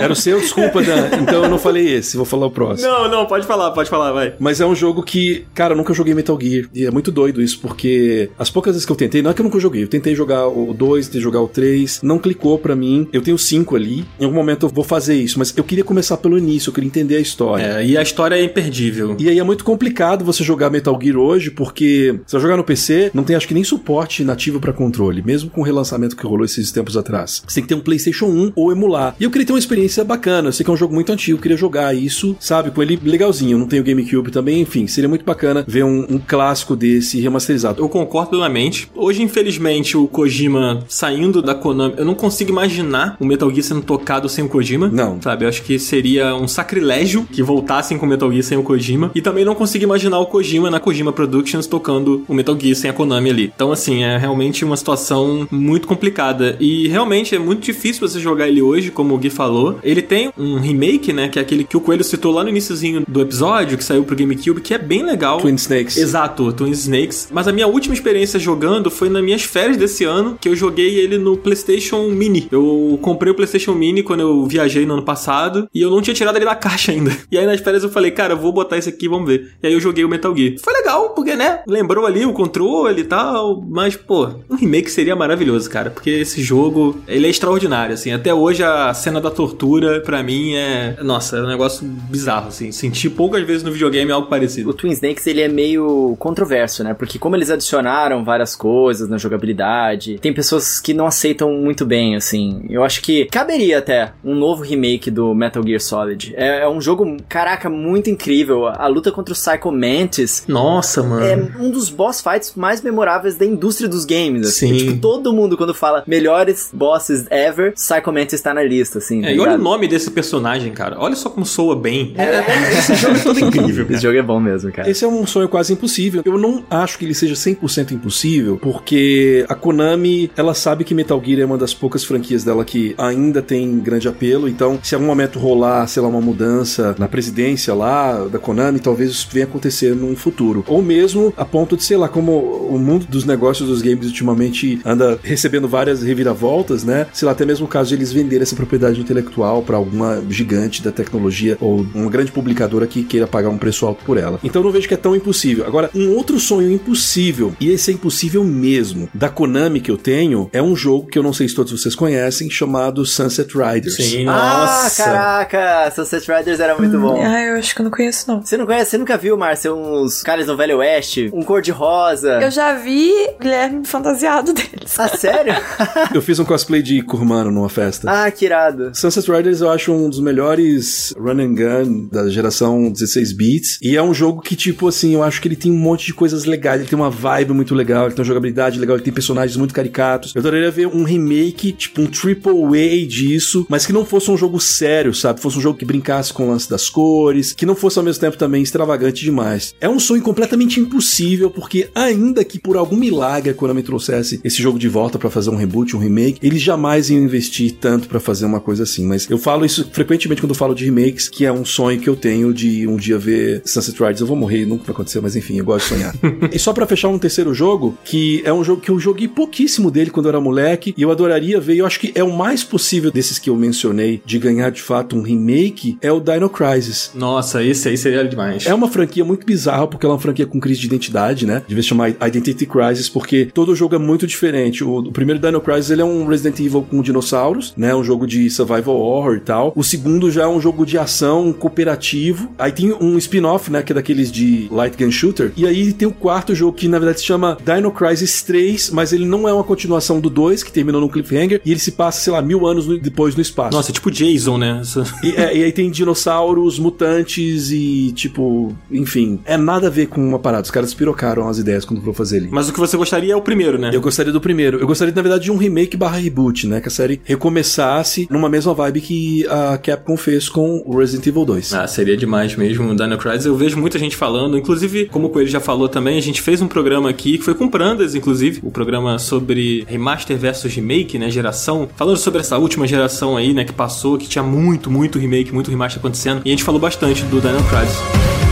Era 0.00 0.12
o 0.12 0.16
seu, 0.16 0.40
desculpa, 0.40 0.82
Dan. 0.82 1.08
Então 1.22 1.44
eu 1.44 1.48
não 1.48 1.58
falei 1.58 1.94
esse, 1.94 2.16
vou 2.16 2.26
falar 2.26 2.46
o 2.46 2.50
próximo. 2.50 2.88
Não, 2.88 3.08
não, 3.08 3.26
pode 3.26 3.46
falar, 3.46 3.70
pode 3.72 3.88
falar, 3.88 4.12
vai. 4.12 4.34
Mas 4.38 4.60
é 4.60 4.66
um 4.66 4.74
jogo 4.74 5.02
que, 5.02 5.44
cara, 5.54 5.72
eu 5.72 5.76
nunca 5.76 5.92
joguei 5.92 6.14
Metal 6.14 6.38
Gear. 6.40 6.68
E 6.74 6.86
é 6.86 6.90
muito 6.90 7.10
doido 7.10 7.42
isso, 7.42 7.60
porque 7.60 8.30
as 8.38 8.50
poucas 8.50 8.74
vezes 8.74 8.86
que 8.86 8.92
eu 8.92 8.96
tentei, 8.96 9.22
não 9.22 9.30
é 9.30 9.34
que 9.34 9.40
eu 9.40 9.44
nunca 9.44 9.58
joguei, 9.58 9.82
eu 9.82 9.88
tentei 9.88 10.14
jogar 10.14 10.46
o 10.48 10.72
2, 10.72 11.06
tentei 11.06 11.20
jogar 11.20 11.40
o 11.40 11.48
3, 11.48 12.00
não 12.02 12.18
clicou 12.18 12.58
pra 12.58 12.76
mim. 12.76 13.08
Eu 13.12 13.22
tenho 13.22 13.38
5 13.38 13.76
ali. 13.76 14.04
Em 14.18 14.24
algum 14.24 14.36
momento 14.36 14.66
eu 14.66 14.70
vou 14.70 14.84
fazer 14.84 15.14
isso, 15.14 15.38
mas 15.38 15.56
eu 15.56 15.64
queria 15.64 15.84
começar 15.84 16.16
pelo 16.16 16.38
início, 16.38 16.70
eu 16.70 16.74
queria 16.74 16.88
entender 16.88 17.16
a 17.16 17.20
história. 17.20 17.64
É, 17.64 17.86
e 17.86 17.96
a 17.96 18.02
história 18.02 18.36
é 18.36 18.42
imperdível. 18.42 19.16
E 19.18 19.28
aí 19.28 19.38
é 19.38 19.42
muito 19.42 19.64
complicado 19.64 20.24
você 20.24 20.44
jogar 20.44 20.70
Metal 20.70 20.98
Gear 21.00 21.16
hoje, 21.16 21.50
porque 21.50 22.18
você 22.26 22.36
vai 22.36 22.42
jogar 22.42 22.56
no 22.56 22.64
PC, 22.64 23.10
não 23.14 23.24
tem 23.24 23.36
acho 23.36 23.48
que 23.48 23.54
nem 23.54 23.64
suporte 23.64 24.24
nativo 24.24 24.60
pra 24.60 24.72
controle, 24.72 25.22
mesmo 25.22 25.50
com 25.50 25.60
o 25.60 25.64
relançamento 25.64 26.16
que 26.16 26.26
rolou 26.26 26.44
esses 26.60 26.72
tempos 26.72 26.96
atrás. 26.96 27.42
Você 27.46 27.56
tem 27.56 27.62
que 27.62 27.68
ter 27.68 27.74
um 27.74 27.80
PlayStation 27.80 28.26
1 28.26 28.52
ou 28.54 28.72
emular. 28.72 29.14
E 29.18 29.24
eu 29.24 29.30
queria 29.30 29.46
ter 29.46 29.52
uma 29.52 29.58
experiência 29.58 30.04
bacana, 30.04 30.48
eu 30.48 30.52
sei 30.52 30.64
que 30.64 30.70
é 30.70 30.74
um 30.74 30.76
jogo 30.76 30.94
muito 30.94 31.12
antigo, 31.12 31.38
eu 31.38 31.42
queria 31.42 31.56
jogar 31.56 31.94
isso, 31.94 32.36
sabe, 32.38 32.70
com 32.70 32.82
ele 32.82 32.98
legalzinho. 33.02 33.52
Eu 33.52 33.58
não 33.58 33.66
tenho 33.66 33.82
GameCube 33.82 34.30
também, 34.30 34.60
enfim, 34.60 34.86
seria 34.86 35.08
muito 35.08 35.24
bacana 35.24 35.64
ver 35.66 35.84
um, 35.84 36.06
um 36.08 36.18
clássico 36.18 36.76
desse 36.76 37.20
remasterizado. 37.20 37.82
Eu 37.82 37.88
concordo 37.88 38.30
plenamente. 38.30 38.90
Hoje, 38.94 39.22
infelizmente, 39.22 39.96
o 39.96 40.06
Kojima 40.06 40.84
saindo 40.88 41.42
da 41.42 41.54
Konami, 41.54 41.94
eu 41.96 42.04
não 42.04 42.14
consigo 42.14 42.50
imaginar 42.50 43.16
o 43.18 43.24
Metal 43.24 43.50
Gear 43.50 43.62
sendo 43.62 43.82
tocado 43.82 44.28
sem 44.28 44.44
o 44.44 44.48
Kojima. 44.48 44.88
Não. 44.88 45.20
Sabe, 45.20 45.44
eu 45.44 45.48
acho 45.48 45.62
que 45.62 45.78
seria 45.78 46.34
um 46.34 46.48
sacrilégio 46.48 47.24
que 47.24 47.42
voltassem 47.42 47.98
com 47.98 48.06
o 48.06 48.08
Metal 48.08 48.30
Gear 48.30 48.42
sem 48.42 48.58
o 48.58 48.62
Kojima. 48.62 49.10
E 49.14 49.20
também 49.20 49.44
não 49.44 49.54
consigo 49.54 49.84
imaginar 49.84 50.18
o 50.18 50.26
Kojima 50.26 50.70
na 50.70 50.80
Kojima 50.80 51.12
Productions 51.12 51.66
tocando 51.66 52.24
o 52.28 52.34
Metal 52.34 52.58
Gear 52.58 52.74
sem 52.74 52.90
a 52.90 52.92
Konami 52.92 53.30
ali. 53.30 53.52
Então, 53.54 53.72
assim, 53.72 54.02
é 54.02 54.16
realmente 54.18 54.64
uma 54.64 54.76
situação 54.76 55.46
muito 55.50 55.86
complicada. 55.86 56.49
E 56.58 56.88
realmente 56.88 57.34
é 57.34 57.38
muito 57.38 57.62
difícil 57.62 58.06
você 58.06 58.18
jogar 58.18 58.48
ele 58.48 58.62
hoje, 58.62 58.90
como 58.90 59.14
o 59.14 59.18
Gui 59.18 59.30
falou. 59.30 59.78
Ele 59.82 60.02
tem 60.02 60.32
um 60.36 60.58
remake, 60.58 61.12
né? 61.12 61.28
Que 61.28 61.38
é 61.38 61.42
aquele 61.42 61.64
que 61.64 61.76
o 61.76 61.80
Coelho 61.80 62.04
citou 62.04 62.32
lá 62.32 62.42
no 62.42 62.50
iníciozinho 62.50 63.04
do 63.06 63.20
episódio, 63.20 63.76
que 63.76 63.84
saiu 63.84 64.04
pro 64.04 64.16
GameCube, 64.16 64.60
que 64.60 64.74
é 64.74 64.78
bem 64.78 65.02
legal. 65.04 65.40
Twin 65.40 65.54
Snakes. 65.54 65.96
Exato, 65.96 66.52
Twin 66.52 66.70
Snakes. 66.70 67.28
Mas 67.30 67.46
a 67.46 67.52
minha 67.52 67.66
última 67.66 67.94
experiência 67.94 68.38
jogando 68.38 68.90
foi 68.90 69.08
nas 69.08 69.22
minhas 69.22 69.42
férias 69.42 69.76
desse 69.76 70.04
ano, 70.04 70.38
que 70.40 70.48
eu 70.48 70.56
joguei 70.56 70.98
ele 70.98 71.18
no 71.18 71.36
PlayStation 71.36 72.08
Mini. 72.08 72.48
Eu 72.50 72.98
comprei 73.02 73.32
o 73.32 73.34
PlayStation 73.34 73.74
Mini 73.74 74.02
quando 74.02 74.20
eu 74.20 74.46
viajei 74.46 74.86
no 74.86 74.94
ano 74.94 75.04
passado 75.04 75.68
e 75.74 75.80
eu 75.80 75.90
não 75.90 76.02
tinha 76.02 76.14
tirado 76.14 76.36
ele 76.36 76.44
da 76.44 76.54
caixa 76.54 76.92
ainda. 76.92 77.16
E 77.30 77.38
aí 77.38 77.46
nas 77.46 77.60
férias 77.60 77.82
eu 77.82 77.90
falei, 77.90 78.10
cara, 78.10 78.34
vou 78.34 78.52
botar 78.52 78.78
esse 78.78 78.88
aqui, 78.88 79.08
vamos 79.08 79.28
ver. 79.28 79.52
E 79.62 79.66
aí 79.66 79.72
eu 79.72 79.80
joguei 79.80 80.04
o 80.04 80.08
Metal 80.08 80.34
Gear. 80.36 80.54
Foi 80.62 80.72
legal, 80.72 81.10
porque, 81.10 81.34
né? 81.34 81.62
Lembrou 81.66 82.06
ali 82.06 82.24
o 82.24 82.32
controle 82.32 83.00
e 83.00 83.04
tal, 83.04 83.62
mas, 83.68 83.96
pô, 83.96 84.28
um 84.48 84.56
remake 84.56 84.90
seria 84.90 85.16
maravilhoso, 85.16 85.68
cara, 85.68 85.90
porque 85.90 86.10
esse 86.10 86.39
jogo, 86.42 87.00
ele 87.06 87.26
é 87.26 87.30
extraordinário, 87.30 87.94
assim. 87.94 88.12
Até 88.12 88.32
hoje 88.32 88.62
a 88.62 88.92
cena 88.94 89.20
da 89.20 89.30
tortura, 89.30 90.00
pra 90.00 90.22
mim, 90.22 90.54
é. 90.54 90.96
Nossa, 91.02 91.36
é 91.38 91.42
um 91.42 91.46
negócio 91.46 91.86
bizarro, 91.86 92.48
assim. 92.48 92.72
Senti 92.72 93.08
poucas 93.08 93.42
vezes 93.44 93.62
no 93.62 93.72
videogame 93.72 94.10
algo 94.12 94.28
parecido. 94.28 94.70
O 94.70 94.74
Twin 94.74 94.90
Snakes 94.92 95.26
ele 95.26 95.40
é 95.40 95.48
meio 95.48 96.16
controverso, 96.18 96.82
né? 96.84 96.94
Porque 96.94 97.18
como 97.18 97.36
eles 97.36 97.50
adicionaram 97.50 98.24
várias 98.24 98.54
coisas 98.56 99.08
na 99.08 99.18
jogabilidade, 99.18 100.18
tem 100.18 100.32
pessoas 100.32 100.80
que 100.80 100.94
não 100.94 101.06
aceitam 101.06 101.52
muito 101.52 101.84
bem, 101.84 102.16
assim. 102.16 102.62
Eu 102.68 102.84
acho 102.84 103.02
que 103.02 103.26
caberia 103.26 103.78
até 103.78 104.12
um 104.24 104.34
novo 104.34 104.62
remake 104.62 105.10
do 105.10 105.34
Metal 105.34 105.62
Gear 105.62 105.80
Solid. 105.80 106.34
É, 106.36 106.60
é 106.60 106.68
um 106.68 106.80
jogo, 106.80 107.16
caraca, 107.28 107.68
muito 107.68 108.10
incrível. 108.10 108.66
A 108.66 108.86
luta 108.86 109.10
contra 109.12 109.32
o 109.32 109.36
Psycho 109.36 109.72
Mantis 109.72 110.44
Nossa, 110.46 111.02
mano. 111.02 111.24
é 111.24 111.36
um 111.58 111.70
dos 111.70 111.88
boss 111.90 112.20
fights 112.20 112.54
mais 112.54 112.82
memoráveis 112.82 113.36
da 113.36 113.44
indústria 113.44 113.88
dos 113.88 114.04
games. 114.04 114.46
Assim. 114.46 114.78
Sim. 114.78 114.86
Tipo, 114.86 115.00
todo 115.00 115.32
mundo 115.32 115.56
quando 115.56 115.74
fala 115.74 116.02
melhores 116.30 116.70
bosses 116.72 117.26
ever, 117.30 117.72
Psycho 117.74 118.12
Mantis 118.12 118.40
tá 118.40 118.54
na 118.54 118.62
lista, 118.62 118.98
assim. 118.98 119.20
É, 119.20 119.28
tá 119.28 119.32
e 119.32 119.40
olha 119.40 119.54
o 119.54 119.58
nome 119.58 119.88
desse 119.88 120.10
personagem, 120.10 120.72
cara. 120.72 120.96
Olha 120.98 121.16
só 121.16 121.28
como 121.28 121.44
soa 121.44 121.74
bem. 121.74 122.14
É, 122.16 122.78
esse 122.78 122.94
jogo 122.94 123.16
é 123.16 123.20
todo 123.20 123.40
incrível, 123.40 123.84
cara. 123.84 123.96
Esse 123.96 124.02
jogo 124.02 124.18
é 124.18 124.22
bom 124.22 124.40
mesmo, 124.40 124.72
cara. 124.72 124.88
Esse 124.88 125.04
é 125.04 125.08
um 125.08 125.26
sonho 125.26 125.48
quase 125.48 125.72
impossível. 125.72 126.22
Eu 126.24 126.38
não 126.38 126.64
acho 126.70 126.98
que 126.98 127.04
ele 127.04 127.14
seja 127.14 127.34
100% 127.34 127.92
impossível, 127.92 128.58
porque 128.60 129.44
a 129.48 129.54
Konami, 129.54 130.30
ela 130.36 130.54
sabe 130.54 130.84
que 130.84 130.94
Metal 130.94 131.20
Gear 131.24 131.40
é 131.40 131.44
uma 131.44 131.58
das 131.58 131.74
poucas 131.74 132.04
franquias 132.04 132.44
dela 132.44 132.64
que 132.64 132.94
ainda 132.96 133.42
tem 133.42 133.78
grande 133.80 134.08
apelo, 134.08 134.48
então 134.48 134.78
se 134.82 134.94
em 134.94 134.96
algum 134.96 135.06
momento 135.06 135.38
rolar, 135.38 135.86
sei 135.86 136.02
lá, 136.02 136.08
uma 136.08 136.20
mudança 136.20 136.94
na 136.98 137.08
presidência 137.08 137.74
lá 137.74 138.26
da 138.26 138.38
Konami, 138.38 138.78
talvez 138.78 139.10
isso 139.10 139.28
venha 139.32 139.44
acontecer 139.44 139.94
num 139.94 140.14
futuro. 140.14 140.64
Ou 140.68 140.82
mesmo 140.82 141.32
a 141.36 141.44
ponto 141.44 141.76
de, 141.76 141.82
sei 141.82 141.96
lá, 141.96 142.08
como 142.08 142.32
o 142.32 142.78
mundo 142.78 143.06
dos 143.06 143.24
negócios 143.24 143.68
dos 143.68 143.82
games 143.82 144.06
ultimamente 144.06 144.80
anda 144.84 145.18
recebendo 145.22 145.68
várias 145.68 146.02
reviravoltas, 146.10 146.84
né? 146.84 147.06
Sei 147.12 147.24
lá, 147.26 147.32
até 147.32 147.44
mesmo 147.44 147.66
o 147.66 147.68
caso 147.68 147.88
de 147.88 147.94
eles 147.94 148.12
venderem 148.12 148.42
essa 148.42 148.54
propriedade 148.56 149.00
intelectual 149.00 149.62
para 149.62 149.76
alguma 149.76 150.22
gigante 150.28 150.82
da 150.82 150.92
tecnologia 150.92 151.56
ou 151.60 151.86
uma 151.94 152.10
grande 152.10 152.30
publicadora 152.32 152.86
que 152.86 153.02
queira 153.02 153.26
pagar 153.26 153.48
um 153.48 153.58
preço 153.58 153.86
alto 153.86 154.04
por 154.04 154.16
ela. 154.18 154.38
Então 154.44 154.60
eu 154.60 154.66
não 154.66 154.72
vejo 154.72 154.86
que 154.88 154.94
é 154.94 154.96
tão 154.96 155.14
impossível. 155.16 155.66
Agora, 155.66 155.90
um 155.94 156.14
outro 156.16 156.38
sonho 156.38 156.70
impossível, 156.70 157.54
e 157.60 157.70
esse 157.70 157.90
é 157.90 157.94
impossível 157.94 158.44
mesmo, 158.44 159.08
da 159.14 159.28
Konami 159.28 159.80
que 159.80 159.90
eu 159.90 159.96
tenho, 159.96 160.48
é 160.52 160.62
um 160.62 160.74
jogo 160.76 161.06
que 161.08 161.18
eu 161.18 161.22
não 161.22 161.32
sei 161.32 161.48
se 161.48 161.54
todos 161.54 161.72
vocês 161.72 161.94
conhecem, 161.94 162.50
chamado 162.50 163.04
Sunset 163.06 163.52
Riders. 163.56 163.96
Sim, 163.96 164.26
Ah, 164.28 164.82
nossa. 164.82 165.04
caraca! 165.04 165.90
Sunset 165.94 166.30
Riders 166.30 166.60
era 166.60 166.76
muito 166.76 166.98
bom. 166.98 167.20
Ah, 167.22 167.40
eu 167.42 167.56
acho 167.56 167.74
que 167.74 167.80
eu 167.80 167.84
não 167.84 167.90
conheço, 167.90 168.24
não. 168.28 168.42
Você 168.44 168.56
não 168.56 168.66
conhece? 168.66 168.90
Você 168.90 168.98
nunca 168.98 169.16
viu, 169.16 169.36
Márcia, 169.36 169.72
uns 169.72 170.22
caras 170.22 170.46
no 170.46 170.56
Velho 170.56 170.78
Oeste? 170.78 171.30
Um 171.32 171.42
cor-de-rosa? 171.42 172.38
Eu 172.42 172.50
já 172.50 172.74
vi 172.74 173.10
Guilherme 173.40 173.84
fantasiado 173.84 174.52
deles. 174.54 174.98
Ah, 174.98 175.08
sério? 175.08 175.54
Eu 176.14 176.22
fiz 176.22 176.38
um 176.38 176.44
cosplay 176.44 176.82
de 176.82 177.02
Kurmano 177.02 177.50
numa 177.50 177.68
festa. 177.68 178.10
ah, 178.10 178.30
que 178.30 178.44
irado. 178.44 178.90
Sunset 178.94 179.30
Riders 179.30 179.60
eu 179.60 179.70
acho 179.70 179.92
um 179.92 180.08
dos 180.08 180.20
melhores 180.20 181.14
run 181.18 181.40
and 181.40 181.54
gun 181.54 182.08
da 182.10 182.28
geração 182.28 182.90
16 182.90 183.32
bits. 183.32 183.78
E 183.82 183.96
é 183.96 184.02
um 184.02 184.12
jogo 184.14 184.40
que, 184.40 184.56
tipo 184.56 184.88
assim, 184.88 185.14
eu 185.14 185.22
acho 185.22 185.40
que 185.40 185.48
ele 185.48 185.56
tem 185.56 185.70
um 185.70 185.76
monte 185.76 186.06
de 186.06 186.14
coisas 186.14 186.44
legais. 186.44 186.80
Ele 186.80 186.88
tem 186.88 186.98
uma 186.98 187.10
vibe 187.10 187.52
muito 187.52 187.74
legal, 187.74 188.06
ele 188.06 188.14
tem 188.14 188.20
uma 188.22 188.26
jogabilidade 188.28 188.78
legal, 188.78 188.96
ele 188.96 189.04
tem 189.04 189.12
personagens 189.12 189.56
muito 189.56 189.74
caricatos. 189.74 190.34
Eu 190.34 190.40
adoraria 190.40 190.70
ver 190.70 190.86
um 190.86 191.04
remake, 191.04 191.72
tipo 191.72 192.02
um 192.02 192.06
triple 192.06 192.52
A 192.52 193.06
disso, 193.06 193.66
mas 193.68 193.86
que 193.86 193.92
não 193.92 194.04
fosse 194.04 194.30
um 194.30 194.36
jogo 194.36 194.60
sério, 194.60 195.14
sabe? 195.14 195.40
Fosse 195.40 195.58
um 195.58 195.60
jogo 195.60 195.78
que 195.78 195.84
brincasse 195.84 196.32
com 196.32 196.46
o 196.46 196.50
lance 196.50 196.68
das 196.68 196.88
cores, 196.88 197.52
que 197.52 197.66
não 197.66 197.74
fosse 197.74 197.98
ao 197.98 198.04
mesmo 198.04 198.20
tempo 198.20 198.36
também 198.36 198.62
extravagante 198.62 199.24
demais. 199.24 199.74
É 199.80 199.88
um 199.88 199.98
sonho 199.98 200.22
completamente 200.22 200.80
impossível, 200.80 201.50
porque 201.50 201.88
ainda 201.94 202.44
que 202.44 202.58
por 202.58 202.76
algum 202.76 202.96
milagre 202.96 203.50
a 203.50 203.54
Konami 203.54 203.82
trouxesse 203.82 204.40
esse 204.44 204.62
jogo 204.62 204.78
de 204.78 204.88
volta 204.88 205.18
pra 205.18 205.30
fazer 205.30 205.50
um 205.50 205.56
reboot, 205.56 205.89
um 205.96 205.98
remake, 205.98 206.38
eles 206.42 206.60
jamais 206.60 207.10
iam 207.10 207.22
investir 207.22 207.72
tanto 207.72 208.08
pra 208.08 208.20
fazer 208.20 208.46
uma 208.46 208.60
coisa 208.60 208.82
assim. 208.82 209.06
Mas 209.06 209.28
eu 209.28 209.38
falo 209.38 209.64
isso 209.64 209.88
frequentemente 209.92 210.40
quando 210.40 210.50
eu 210.50 210.56
falo 210.56 210.74
de 210.74 210.84
remakes, 210.84 211.28
que 211.28 211.44
é 211.44 211.52
um 211.52 211.64
sonho 211.64 212.00
que 212.00 212.08
eu 212.08 212.16
tenho 212.16 212.52
de 212.52 212.86
um 212.86 212.96
dia 212.96 213.18
ver 213.18 213.62
Sunset 213.64 213.98
Riders. 213.98 214.20
Eu 214.20 214.26
vou 214.26 214.36
morrer, 214.36 214.66
nunca 214.66 214.84
vai 214.84 214.92
acontecer, 214.92 215.20
mas 215.20 215.36
enfim, 215.36 215.58
eu 215.58 215.64
gosto 215.64 215.94
de 215.94 215.94
sonhar. 215.94 216.14
e 216.52 216.58
só 216.58 216.72
pra 216.72 216.86
fechar 216.86 217.08
um 217.08 217.18
terceiro 217.18 217.52
jogo, 217.54 217.96
que 218.04 218.42
é 218.44 218.52
um 218.52 218.64
jogo 218.64 218.80
que 218.80 218.90
eu 218.90 218.98
joguei 218.98 219.28
pouquíssimo 219.28 219.90
dele 219.90 220.10
quando 220.10 220.26
eu 220.26 220.30
era 220.30 220.40
moleque, 220.40 220.94
e 220.96 221.02
eu 221.02 221.10
adoraria 221.10 221.60
ver, 221.60 221.76
eu 221.76 221.86
acho 221.86 222.00
que 222.00 222.12
é 222.14 222.22
o 222.22 222.36
mais 222.36 222.62
possível 222.62 223.10
desses 223.10 223.38
que 223.38 223.50
eu 223.50 223.56
mencionei 223.56 224.22
de 224.24 224.38
ganhar 224.38 224.70
de 224.70 224.82
fato 224.82 225.16
um 225.16 225.22
remake, 225.22 225.98
é 226.00 226.12
o 226.12 226.20
Dino 226.20 226.48
Crisis. 226.48 227.10
Nossa, 227.14 227.62
esse 227.62 227.88
aí 227.88 227.96
seria 227.96 228.24
demais. 228.24 228.66
É 228.66 228.74
uma 228.74 228.88
franquia 228.88 229.24
muito 229.24 229.46
bizarra, 229.46 229.86
porque 229.86 230.04
ela 230.04 230.14
é 230.14 230.16
uma 230.16 230.20
franquia 230.20 230.46
com 230.46 230.60
crise 230.60 230.80
de 230.80 230.86
identidade, 230.86 231.46
né? 231.46 231.62
Devia 231.66 231.82
se 231.82 231.88
chamar 231.88 232.10
Identity 232.10 232.66
Crisis, 232.66 233.08
porque 233.08 233.48
todo 233.52 233.74
jogo 233.74 233.94
é 233.94 233.98
muito 233.98 234.26
diferente. 234.26 234.84
O, 234.84 234.98
o 234.98 235.12
primeiro 235.12 235.40
Dino 235.40 235.60
Crisis, 235.60 235.79
ele 235.88 236.02
é 236.02 236.04
um 236.04 236.26
Resident 236.26 236.58
Evil 236.60 236.82
com 236.82 237.00
dinossauros, 237.00 237.72
né? 237.76 237.94
Um 237.94 238.02
jogo 238.04 238.26
de 238.26 238.50
survival 238.50 238.96
horror 238.96 239.36
e 239.36 239.40
tal. 239.40 239.72
O 239.74 239.82
segundo 239.84 240.30
já 240.30 240.42
é 240.42 240.46
um 240.48 240.60
jogo 240.60 240.84
de 240.84 240.98
ação 240.98 241.52
cooperativo. 241.52 242.50
Aí 242.58 242.72
tem 242.72 242.92
um 243.00 243.16
spin-off, 243.16 243.70
né? 243.70 243.82
Que 243.82 243.92
é 243.92 243.94
daqueles 243.94 244.30
de 244.30 244.68
Light 244.70 244.96
Gun 245.02 245.10
Shooter. 245.10 245.52
E 245.56 245.66
aí 245.66 245.92
tem 245.92 246.06
o 246.08 246.12
quarto 246.12 246.54
jogo, 246.54 246.76
que 246.76 246.88
na 246.88 246.98
verdade 246.98 247.20
se 247.20 247.26
chama 247.26 247.56
Dino 247.64 247.90
Crisis 247.90 248.42
3, 248.42 248.90
mas 248.90 249.12
ele 249.12 249.24
não 249.24 249.48
é 249.48 249.52
uma 249.52 249.64
continuação 249.64 250.20
do 250.20 250.28
2, 250.28 250.62
que 250.62 250.72
terminou 250.72 251.00
no 251.00 251.08
cliffhanger, 251.08 251.60
e 251.64 251.70
ele 251.70 251.80
se 251.80 251.92
passa, 251.92 252.20
sei 252.20 252.32
lá, 252.32 252.42
mil 252.42 252.66
anos 252.66 252.86
no- 252.86 252.98
depois 252.98 253.34
no 253.36 253.40
espaço. 253.42 253.76
Nossa, 253.76 253.90
é 253.90 253.94
tipo 253.94 254.10
Jason, 254.10 254.58
né? 254.58 254.82
E, 255.22 255.30
é, 255.36 255.56
e 255.56 255.64
aí 255.64 255.72
tem 255.72 255.90
dinossauros, 255.90 256.78
mutantes 256.78 257.70
e, 257.70 258.12
tipo, 258.14 258.74
enfim. 258.90 259.40
É 259.44 259.56
nada 259.56 259.86
a 259.86 259.90
ver 259.90 260.06
com 260.06 260.20
uma 260.26 260.38
parada. 260.38 260.64
Os 260.64 260.70
caras 260.70 260.92
pirocaram 260.94 261.48
as 261.48 261.58
ideias 261.58 261.84
quando 261.84 262.00
foram 262.00 262.14
fazer 262.14 262.38
ali. 262.38 262.48
Mas 262.50 262.68
o 262.68 262.72
que 262.72 262.78
você 262.80 262.96
gostaria 262.96 263.32
é 263.32 263.36
o 263.36 263.40
primeiro, 263.42 263.78
né? 263.78 263.90
Eu 263.92 264.00
gostaria 264.00 264.32
do 264.32 264.40
primeiro. 264.40 264.78
Eu 264.78 264.86
gostaria, 264.86 265.14
na 265.14 265.22
verdade, 265.22 265.44
de 265.44 265.52
um 265.52 265.56
remake 265.56 265.69
barra 265.96 266.18
reboot, 266.18 266.66
né? 266.66 266.80
Que 266.80 266.88
a 266.88 266.90
série 266.90 267.20
recomeçasse 267.24 268.26
numa 268.30 268.48
mesma 268.48 268.74
vibe 268.74 269.00
que 269.00 269.46
a 269.48 269.78
Capcom 269.78 270.16
fez 270.16 270.48
com 270.48 270.82
o 270.84 270.98
Resident 270.98 271.26
Evil 271.26 271.44
2. 271.44 271.74
Ah, 271.74 271.86
seria 271.86 272.16
demais 272.16 272.54
mesmo 272.56 272.94
Dino 272.94 273.18
Crisis. 273.18 273.46
Eu 273.46 273.56
vejo 273.56 273.78
muita 273.78 273.98
gente 273.98 274.16
falando, 274.16 274.58
inclusive, 274.58 275.06
como 275.06 275.26
o 275.26 275.30
Coelho 275.30 275.48
já 275.48 275.60
falou 275.60 275.88
também, 275.88 276.18
a 276.18 276.22
gente 276.22 276.42
fez 276.42 276.60
um 276.60 276.68
programa 276.68 277.08
aqui, 277.10 277.38
que 277.38 277.44
foi 277.44 277.54
com 277.54 277.68
Prandas, 277.68 278.14
inclusive, 278.14 278.60
o 278.62 278.70
programa 278.70 279.18
sobre 279.18 279.84
remaster 279.86 280.36
versus 280.36 280.74
remake, 280.74 281.18
né, 281.18 281.30
geração, 281.30 281.88
falando 281.96 282.16
sobre 282.16 282.40
essa 282.40 282.58
última 282.58 282.86
geração 282.86 283.36
aí, 283.36 283.52
né, 283.52 283.64
que 283.64 283.72
passou, 283.72 284.18
que 284.18 284.28
tinha 284.28 284.42
muito, 284.42 284.90
muito 284.90 285.18
remake, 285.18 285.52
muito 285.52 285.70
remaster 285.70 286.00
acontecendo, 286.00 286.42
e 286.44 286.48
a 286.48 286.52
gente 286.52 286.64
falou 286.64 286.80
bastante 286.80 287.22
do 287.24 287.40
Dino 287.40 287.62
Crisis. 287.64 288.49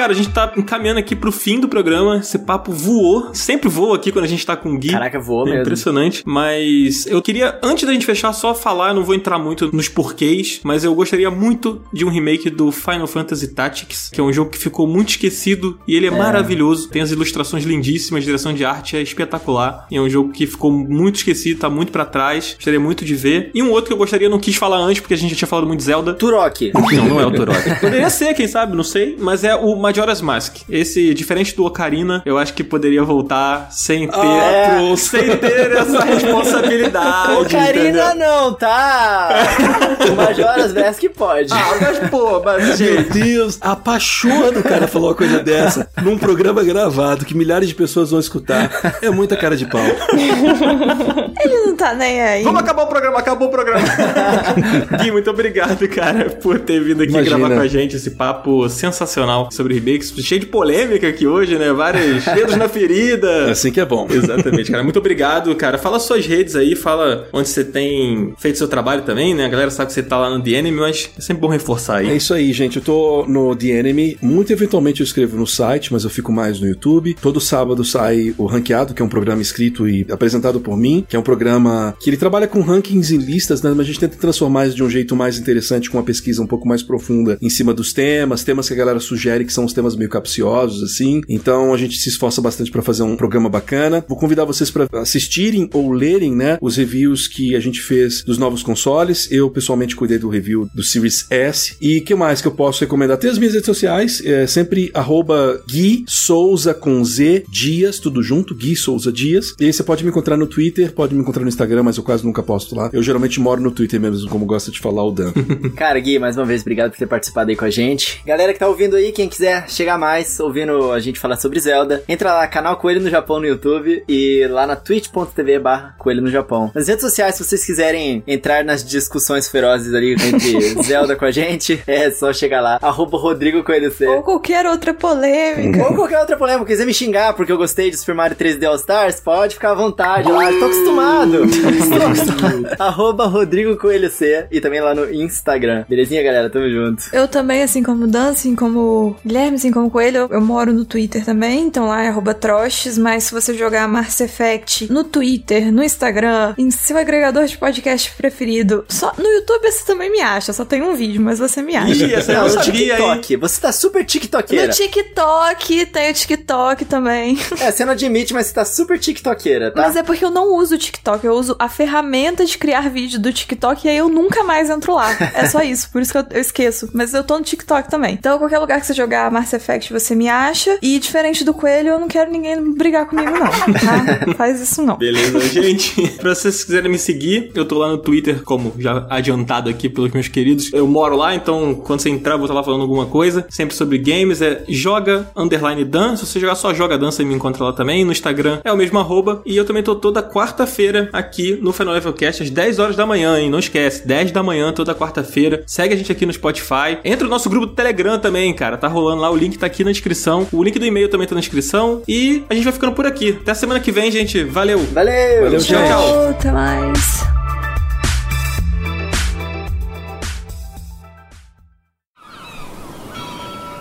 Cara, 0.00 0.12
a 0.14 0.16
gente 0.16 0.30
tá 0.30 0.50
encaminhando 0.56 0.98
aqui 0.98 1.14
pro 1.14 1.30
fim 1.30 1.60
do 1.60 1.68
programa. 1.68 2.16
Esse 2.16 2.38
papo 2.38 2.72
voou. 2.72 3.34
Sempre 3.34 3.68
voa 3.68 3.96
aqui 3.96 4.10
quando 4.10 4.24
a 4.24 4.28
gente 4.28 4.46
tá 4.46 4.56
com 4.56 4.72
o 4.72 4.78
Gui. 4.78 4.88
Caraca, 4.92 5.20
voou 5.20 5.42
É 5.42 5.50
mesmo. 5.50 5.60
impressionante. 5.60 6.22
Mas 6.24 7.06
eu 7.06 7.20
queria, 7.20 7.58
antes 7.62 7.84
da 7.84 7.92
gente 7.92 8.06
fechar, 8.06 8.32
só 8.32 8.54
falar, 8.54 8.88
eu 8.88 8.94
não 8.94 9.04
vou 9.04 9.14
entrar 9.14 9.38
muito 9.38 9.70
nos 9.76 9.90
porquês, 9.90 10.60
mas 10.64 10.84
eu 10.84 10.94
gostaria 10.94 11.30
muito 11.30 11.82
de 11.92 12.06
um 12.06 12.08
remake 12.08 12.48
do 12.48 12.72
Final 12.72 13.06
Fantasy 13.06 13.48
Tactics, 13.48 14.08
que 14.10 14.18
é 14.18 14.24
um 14.24 14.32
jogo 14.32 14.50
que 14.50 14.56
ficou 14.56 14.86
muito 14.86 15.10
esquecido 15.10 15.78
e 15.86 15.94
ele 15.94 16.06
é, 16.06 16.10
maravilhoso. 16.10 16.88
Tem 16.88 17.02
as 17.02 17.10
ilustrações 17.10 17.64
lindíssimas, 17.64 18.22
a 18.22 18.24
direção 18.24 18.54
de 18.54 18.64
arte 18.64 18.96
é 18.96 19.02
espetacular. 19.02 19.86
E 19.90 19.98
é 19.98 20.00
um 20.00 20.08
jogo 20.08 20.32
que 20.32 20.46
ficou 20.46 20.72
muito 20.72 21.16
esquecido, 21.16 21.60
tá 21.60 21.68
muito 21.68 21.92
pra 21.92 22.06
trás. 22.06 22.54
Gostaria 22.54 22.80
muito 22.80 23.04
de 23.04 23.14
ver. 23.14 23.50
E 23.54 23.62
um 23.62 23.70
outro 23.70 23.88
que 23.88 23.92
eu 23.92 23.98
gostaria, 23.98 24.30
não 24.30 24.38
quis 24.38 24.56
falar 24.56 24.78
antes, 24.78 25.00
porque 25.00 25.12
a 25.12 25.16
gente 25.18 25.32
já 25.32 25.36
tinha 25.36 25.48
falado 25.48 25.66
muito 25.66 25.80
de 25.80 25.84
Zelda. 25.84 26.14
Turok. 26.14 26.72
Não, 26.72 27.04
não 27.06 27.20
é 27.20 27.26
o 27.26 27.30
Turok. 27.30 27.60
Poderia 27.80 28.08
ser, 28.08 28.32
quem 28.32 28.48
sabe, 28.48 28.74
não 28.74 28.82
sei. 28.82 29.16
Mas 29.20 29.44
é 29.44 29.54
o 29.54 29.76
Majora's 29.90 30.20
Mask. 30.20 30.58
Esse, 30.68 31.12
diferente 31.12 31.54
do 31.56 31.64
Ocarina, 31.64 32.22
eu 32.24 32.38
acho 32.38 32.54
que 32.54 32.62
poderia 32.62 33.02
voltar 33.02 33.68
sem 33.72 34.06
ter, 34.06 34.16
Ah, 34.16 34.94
sem 34.96 35.36
ter 35.36 35.72
essa 35.72 36.04
responsabilidade. 36.04 37.32
Ocarina 37.32 38.12
entendeu? 38.12 38.14
não, 38.14 38.54
tá? 38.54 39.30
o 40.08 40.14
Majora's 40.14 40.72
Mask 40.72 41.02
pode. 41.16 41.52
Ah, 41.52 41.76
mas 41.80 42.08
pô, 42.08 42.40
mas 42.44 42.66
Meu 42.68 42.76
gente. 42.76 43.10
Deus, 43.10 43.58
a 43.60 43.74
pachorra 43.74 44.52
do 44.52 44.62
cara 44.62 44.86
falou 44.86 45.08
uma 45.08 45.14
coisa 45.16 45.40
dessa 45.42 45.88
num 46.02 46.16
programa 46.16 46.62
gravado 46.62 47.24
que 47.24 47.36
milhares 47.36 47.68
de 47.68 47.74
pessoas 47.74 48.12
vão 48.12 48.20
escutar. 48.20 48.70
É 49.02 49.10
muita 49.10 49.36
cara 49.36 49.56
de 49.56 49.66
pau. 49.66 49.80
Ele 51.38 51.66
não 51.66 51.76
tá 51.76 51.94
nem 51.94 52.20
aí. 52.20 52.42
Vamos 52.42 52.60
acabar 52.60 52.82
o 52.82 52.86
programa, 52.86 53.18
acabou 53.18 53.48
o 53.48 53.50
programa. 53.50 53.80
Gui, 55.02 55.10
muito 55.10 55.30
obrigado, 55.30 55.86
cara, 55.88 56.30
por 56.30 56.58
ter 56.60 56.82
vindo 56.82 57.02
aqui 57.02 57.12
Imagina. 57.12 57.38
gravar 57.38 57.54
com 57.54 57.60
a 57.60 57.66
gente 57.66 57.96
esse 57.96 58.12
papo 58.12 58.68
sensacional 58.68 59.48
sobre 59.52 59.74
remakes, 59.74 60.12
cheio 60.18 60.40
de 60.40 60.46
polêmica 60.46 61.08
aqui 61.08 61.26
hoje, 61.26 61.56
né? 61.58 61.72
Vários 61.72 62.24
dedos 62.24 62.56
na 62.56 62.68
ferida. 62.68 63.50
Assim 63.50 63.70
que 63.70 63.80
é 63.80 63.84
bom. 63.84 64.06
Exatamente, 64.10 64.70
cara. 64.70 64.82
Muito 64.82 64.98
obrigado, 64.98 65.54
cara. 65.54 65.78
Fala 65.78 65.98
suas 66.00 66.26
redes 66.26 66.56
aí, 66.56 66.74
fala 66.74 67.28
onde 67.32 67.48
você 67.48 67.64
tem 67.64 68.34
feito 68.38 68.58
seu 68.58 68.68
trabalho 68.68 69.02
também, 69.02 69.34
né? 69.34 69.44
A 69.44 69.48
galera 69.48 69.70
sabe 69.70 69.88
que 69.88 69.92
você 69.94 70.02
tá 70.02 70.16
lá 70.18 70.30
no 70.30 70.42
The 70.42 70.50
Enemy, 70.50 70.76
mas 70.78 71.10
é 71.16 71.20
sempre 71.20 71.40
bom 71.40 71.48
reforçar 71.48 72.04
É 72.04 72.08
aí. 72.10 72.16
isso 72.16 72.34
aí, 72.34 72.52
gente. 72.52 72.76
Eu 72.76 72.82
tô 72.82 73.24
no 73.28 73.54
The 73.54 73.66
Enemy. 73.68 74.18
Muito 74.20 74.52
eventualmente 74.52 75.00
eu 75.00 75.04
escrevo 75.04 75.36
no 75.36 75.46
site, 75.46 75.92
mas 75.92 76.04
eu 76.04 76.10
fico 76.10 76.32
mais 76.32 76.60
no 76.60 76.66
YouTube. 76.66 77.14
Todo 77.20 77.40
sábado 77.40 77.84
sai 77.84 78.34
o 78.36 78.46
Ranqueado, 78.46 78.94
que 78.94 79.02
é 79.02 79.04
um 79.04 79.08
programa 79.08 79.40
escrito 79.42 79.88
e 79.88 80.06
apresentado 80.10 80.60
por 80.60 80.76
mim, 80.76 81.04
que 81.08 81.16
é 81.16 81.18
um 81.20 81.24
programa 81.24 81.94
que 82.00 82.10
ele 82.10 82.16
trabalha 82.16 82.46
com 82.46 82.60
rankings 82.60 83.14
e 83.14 83.18
listas, 83.18 83.62
né? 83.62 83.70
Mas 83.70 83.80
a 83.80 83.84
gente 83.84 84.00
tenta 84.00 84.16
transformar 84.16 84.66
isso 84.66 84.76
de 84.76 84.82
um 84.82 84.90
jeito 84.90 85.14
mais 85.14 85.38
interessante, 85.38 85.90
com 85.90 85.98
uma 85.98 86.04
pesquisa 86.04 86.42
um 86.42 86.46
pouco 86.46 86.66
mais 86.66 86.82
profunda 86.82 87.38
em 87.40 87.50
cima 87.50 87.72
dos 87.72 87.92
temas, 87.92 88.44
temas 88.44 88.68
que 88.68 88.74
a 88.74 88.76
galera 88.76 89.00
sugere 89.00 89.44
que 89.44 89.52
são 89.52 89.64
os 89.64 89.72
temas 89.72 89.96
meio 89.96 90.10
capciosos, 90.10 90.82
assim. 90.82 91.20
Então 91.28 91.72
a 91.74 91.76
gente 91.76 91.96
se 91.98 92.08
esforça 92.08 92.40
bastante 92.40 92.70
pra 92.70 92.82
fazer 92.82 93.02
um 93.02 93.16
programa 93.16 93.48
bacana. 93.48 94.04
Vou 94.08 94.18
convidar 94.18 94.44
vocês 94.44 94.70
pra 94.70 94.88
assistirem 94.94 95.68
ou 95.72 95.92
lerem, 95.92 96.34
né, 96.34 96.58
os 96.60 96.76
reviews 96.76 97.28
que 97.28 97.54
a 97.54 97.60
gente 97.60 97.80
fez 97.80 98.22
dos 98.22 98.38
novos 98.38 98.62
consoles. 98.62 99.28
Eu 99.30 99.50
pessoalmente 99.50 99.96
cuidei 99.96 100.18
do 100.18 100.28
review 100.28 100.68
do 100.74 100.82
Series 100.82 101.26
S. 101.30 101.74
E 101.80 102.00
que 102.00 102.14
mais 102.14 102.40
que 102.40 102.48
eu 102.48 102.52
posso 102.52 102.80
recomendar? 102.80 103.18
Tem 103.18 103.30
as 103.30 103.38
minhas 103.38 103.54
redes 103.54 103.66
sociais, 103.66 104.22
é 104.24 104.46
sempre 104.46 104.90
arroba 104.94 105.62
Gui 105.68 106.04
Souza 106.06 106.74
com 106.74 107.04
Z 107.04 107.44
Dias, 107.50 107.98
tudo 107.98 108.22
junto, 108.22 108.54
Gui 108.54 108.76
Souza 108.76 109.12
Dias. 109.12 109.54
E 109.60 109.66
aí 109.66 109.72
você 109.72 109.82
pode 109.82 110.04
me 110.04 110.10
encontrar 110.10 110.36
no 110.36 110.46
Twitter, 110.46 110.92
pode 110.92 111.09
me 111.14 111.20
encontrar 111.20 111.42
no 111.42 111.48
Instagram, 111.48 111.82
mas 111.82 111.96
eu 111.96 112.02
quase 112.02 112.24
nunca 112.24 112.42
posto 112.42 112.74
lá. 112.74 112.90
Eu 112.92 113.02
geralmente 113.02 113.40
moro 113.40 113.60
no 113.60 113.70
Twitter 113.70 114.00
mesmo, 114.00 114.28
como 114.28 114.44
gosta 114.44 114.70
de 114.70 114.78
falar 114.78 115.04
o 115.04 115.10
Dan. 115.10 115.32
Cara, 115.76 115.98
Gui, 115.98 116.18
mais 116.18 116.36
uma 116.36 116.44
vez, 116.44 116.62
obrigado 116.62 116.90
por 116.90 116.98
ter 116.98 117.06
participado 117.06 117.50
aí 117.50 117.56
com 117.56 117.64
a 117.64 117.70
gente. 117.70 118.22
Galera 118.24 118.52
que 118.52 118.58
tá 118.58 118.68
ouvindo 118.68 118.96
aí, 118.96 119.12
quem 119.12 119.28
quiser 119.28 119.68
chegar 119.68 119.98
mais, 119.98 120.38
ouvindo 120.40 120.92
a 120.92 121.00
gente 121.00 121.18
falar 121.18 121.36
sobre 121.36 121.60
Zelda, 121.60 122.02
entra 122.08 122.32
lá, 122.32 122.46
canal 122.46 122.76
Coelho 122.76 123.00
no 123.00 123.10
Japão 123.10 123.40
no 123.40 123.46
YouTube 123.46 124.02
e 124.08 124.46
lá 124.48 124.66
na 124.66 124.76
twitch.tv 124.76 125.58
barra 125.58 125.94
Coelho 125.98 126.22
no 126.22 126.30
Japão. 126.30 126.70
Nas 126.74 126.88
redes 126.88 127.02
sociais, 127.02 127.34
se 127.34 127.44
vocês 127.44 127.64
quiserem 127.64 128.22
entrar 128.26 128.64
nas 128.64 128.84
discussões 128.84 129.48
ferozes 129.48 129.92
ali 129.94 130.12
entre 130.12 130.60
Zelda 130.82 131.16
com 131.16 131.24
a 131.24 131.30
gente, 131.30 131.82
é 131.86 132.10
só 132.10 132.32
chegar 132.32 132.60
lá, 132.60 132.78
arroba 132.82 133.18
Rodrigo 133.18 133.62
Coelho 133.62 133.92
C. 133.92 134.06
Ou 134.06 134.22
qualquer 134.22 134.66
outra 134.66 134.94
polêmica. 134.94 135.84
Ou 135.84 135.94
qualquer 135.94 136.20
outra 136.20 136.36
polêmica, 136.36 136.66
quiser 136.66 136.86
me 136.86 136.94
xingar 136.94 137.34
porque 137.34 137.52
eu 137.52 137.58
gostei 137.58 137.90
de 137.90 137.96
Super 137.96 138.14
Mario 138.14 138.36
3D 138.36 138.64
All 138.64 138.76
Stars, 138.76 139.20
pode 139.20 139.54
ficar 139.54 139.72
à 139.72 139.74
vontade 139.74 140.30
lá, 140.30 140.50
tô 140.52 140.64
acostumado. 140.64 140.99
Estou 141.00 142.02
acostumado. 142.02 142.68
Arroba 142.78 143.26
Rodrigo 143.26 143.76
Coelho 143.76 144.10
C 144.10 144.46
e 144.50 144.60
também 144.60 144.80
lá 144.80 144.94
no 144.94 145.10
Instagram. 145.12 145.84
Belezinha, 145.88 146.22
galera? 146.22 146.50
Tamo 146.50 146.68
junto. 146.68 147.04
Eu 147.12 147.26
também, 147.26 147.62
assim 147.62 147.82
como 147.82 148.06
Dan, 148.06 148.30
assim 148.30 148.54
como 148.54 149.16
Guilherme, 149.24 149.56
assim 149.56 149.70
como 149.70 149.90
Coelho, 149.90 150.18
eu, 150.18 150.28
eu 150.30 150.40
moro 150.40 150.72
no 150.72 150.84
Twitter 150.84 151.24
também, 151.24 151.66
então 151.66 151.86
lá 151.88 152.02
é 152.02 152.08
arroba 152.08 152.34
troches, 152.34 152.98
mas 152.98 153.24
se 153.24 153.32
você 153.32 153.54
jogar 153.54 153.86
Mars 153.88 154.20
Effect 154.20 154.92
no 154.92 155.04
Twitter, 155.04 155.72
no 155.72 155.82
Instagram, 155.82 156.54
em 156.58 156.70
seu 156.70 156.96
agregador 156.96 157.46
de 157.46 157.56
podcast 157.56 158.10
preferido, 158.16 158.84
só 158.88 159.12
no 159.16 159.24
YouTube 159.26 159.70
você 159.70 159.84
também 159.84 160.10
me 160.10 160.20
acha, 160.20 160.52
só 160.52 160.64
tem 160.64 160.82
um 160.82 160.94
vídeo, 160.94 161.20
mas 161.20 161.38
você 161.38 161.62
me 161.62 161.76
acha. 161.76 162.04
Ih, 162.04 162.14
essa 162.14 162.32
eu 162.32 162.36
Não, 162.36 162.48
não 162.48 162.54
no 162.54 162.64
sabia, 162.64 162.82
hein? 162.82 162.90
TikTok. 163.20 163.36
Você 163.36 163.60
tá 163.60 163.72
super 163.72 164.04
tiktokeira. 164.04 164.66
No 164.66 164.72
TikTok, 164.72 165.86
tem 165.86 166.10
o 166.10 166.14
TikTok 166.14 166.84
também. 166.84 167.38
É, 167.60 167.70
você 167.70 167.84
não 167.84 167.92
admite, 167.92 168.32
mas 168.32 168.46
você 168.46 168.54
tá 168.54 168.64
super 168.64 168.98
tiktokeira, 168.98 169.70
tá? 169.70 169.82
Mas 169.82 169.96
é 169.96 170.02
porque 170.02 170.24
eu 170.24 170.30
não 170.30 170.54
uso 170.54 170.74
o 170.74 170.78
TikTok, 170.90 171.24
eu 171.24 171.34
uso 171.34 171.56
a 171.58 171.68
ferramenta 171.68 172.44
de 172.44 172.58
criar 172.58 172.88
vídeo 172.90 173.20
do 173.20 173.32
TikTok 173.32 173.86
e 173.86 173.90
aí 173.90 173.96
eu 173.96 174.08
nunca 174.08 174.42
mais 174.42 174.68
entro 174.68 174.94
lá. 174.94 175.10
É 175.34 175.46
só 175.46 175.62
isso, 175.62 175.90
por 175.90 176.02
isso 176.02 176.12
que 176.12 176.18
eu, 176.18 176.24
eu 176.30 176.40
esqueço. 176.40 176.90
Mas 176.92 177.14
eu 177.14 177.22
tô 177.22 177.38
no 177.38 177.44
TikTok 177.44 177.88
também. 177.88 178.14
Então, 178.14 178.38
qualquer 178.38 178.58
lugar 178.58 178.80
que 178.80 178.86
você 178.86 178.92
jogar 178.92 179.30
Mass 179.30 179.52
Effect, 179.52 179.92
você 179.92 180.14
me 180.14 180.28
acha. 180.28 180.78
E 180.82 180.98
diferente 180.98 181.44
do 181.44 181.54
Coelho, 181.54 181.90
eu 181.90 182.00
não 182.00 182.08
quero 182.08 182.30
ninguém 182.30 182.74
brigar 182.74 183.06
comigo, 183.06 183.30
não, 183.30 183.46
tá? 183.46 184.34
Faz 184.36 184.60
isso 184.60 184.82
não. 184.82 184.96
Beleza, 184.96 185.40
gente. 185.40 186.08
pra 186.18 186.34
vocês 186.34 186.64
quiserem 186.64 186.90
me 186.90 186.98
seguir, 186.98 187.52
eu 187.54 187.64
tô 187.64 187.78
lá 187.78 187.88
no 187.88 187.98
Twitter, 187.98 188.42
como 188.42 188.74
já 188.78 189.06
adiantado 189.08 189.70
aqui 189.70 189.88
pelos 189.88 190.10
meus 190.12 190.28
queridos. 190.28 190.72
Eu 190.72 190.86
moro 190.86 191.16
lá, 191.16 191.34
então 191.34 191.74
quando 191.74 192.00
você 192.00 192.10
entrar, 192.10 192.34
eu 192.34 192.38
vou 192.38 192.46
estar 192.46 192.54
lá 192.54 192.62
falando 192.62 192.82
alguma 192.82 193.06
coisa. 193.06 193.46
Sempre 193.48 193.74
sobre 193.74 193.98
games, 193.98 194.42
é 194.42 194.64
joga 194.68 195.30
underline 195.36 195.84
dan. 195.84 196.16
Se 196.16 196.26
você 196.26 196.40
jogar 196.40 196.54
só 196.54 196.74
joga 196.74 196.98
dan, 196.98 197.10
você 197.10 197.24
me 197.24 197.34
encontra 197.34 197.64
lá 197.64 197.72
também. 197.72 198.04
No 198.04 198.12
Instagram 198.12 198.60
é 198.64 198.72
o 198.72 198.76
mesmo 198.76 198.98
arroba. 198.98 199.42
E 199.46 199.56
eu 199.56 199.64
também 199.64 199.82
tô 199.82 199.94
toda 199.94 200.22
quarta-feira 200.22 200.79
aqui 201.12 201.58
no 201.60 201.72
Final 201.72 201.94
Level 201.94 202.12
Cast, 202.12 202.42
às 202.42 202.50
10 202.50 202.78
horas 202.78 202.96
da 202.96 203.06
manhã, 203.06 203.38
hein? 203.38 203.50
Não 203.50 203.58
esquece, 203.58 204.06
10 204.06 204.32
da 204.32 204.42
manhã, 204.42 204.72
toda 204.72 204.94
quarta-feira. 204.94 205.62
Segue 205.66 205.94
a 205.94 205.96
gente 205.96 206.10
aqui 206.10 206.26
no 206.26 206.32
Spotify. 206.32 206.98
Entra 207.04 207.24
no 207.24 207.30
nosso 207.30 207.48
grupo 207.48 207.66
do 207.66 207.74
Telegram 207.74 208.18
também, 208.18 208.52
cara. 208.54 208.76
Tá 208.76 208.88
rolando 208.88 209.22
lá, 209.22 209.30
o 209.30 209.36
link 209.36 209.58
tá 209.58 209.66
aqui 209.66 209.84
na 209.84 209.92
descrição. 209.92 210.46
O 210.52 210.62
link 210.62 210.78
do 210.78 210.86
e-mail 210.86 211.08
também 211.08 211.26
tá 211.26 211.34
na 211.34 211.40
descrição. 211.40 212.02
E 212.08 212.44
a 212.48 212.54
gente 212.54 212.64
vai 212.64 212.72
ficando 212.72 212.92
por 212.92 213.06
aqui. 213.06 213.38
Até 213.40 213.54
semana 213.54 213.80
que 213.80 213.92
vem, 213.92 214.10
gente. 214.10 214.44
Valeu! 214.44 214.78
Valeu! 214.92 215.44
Valeu, 215.44 215.60
Tchau, 215.60 215.84
tchau. 215.86 216.28
Até 216.30 216.50
mais. 216.50 217.24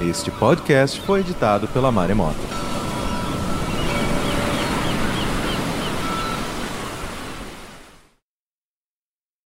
Este 0.02 0.32
podcast 0.32 1.02
foi 1.02 1.20
editado 1.20 1.68
pela 1.68 1.92
Maremoto. 1.92 2.69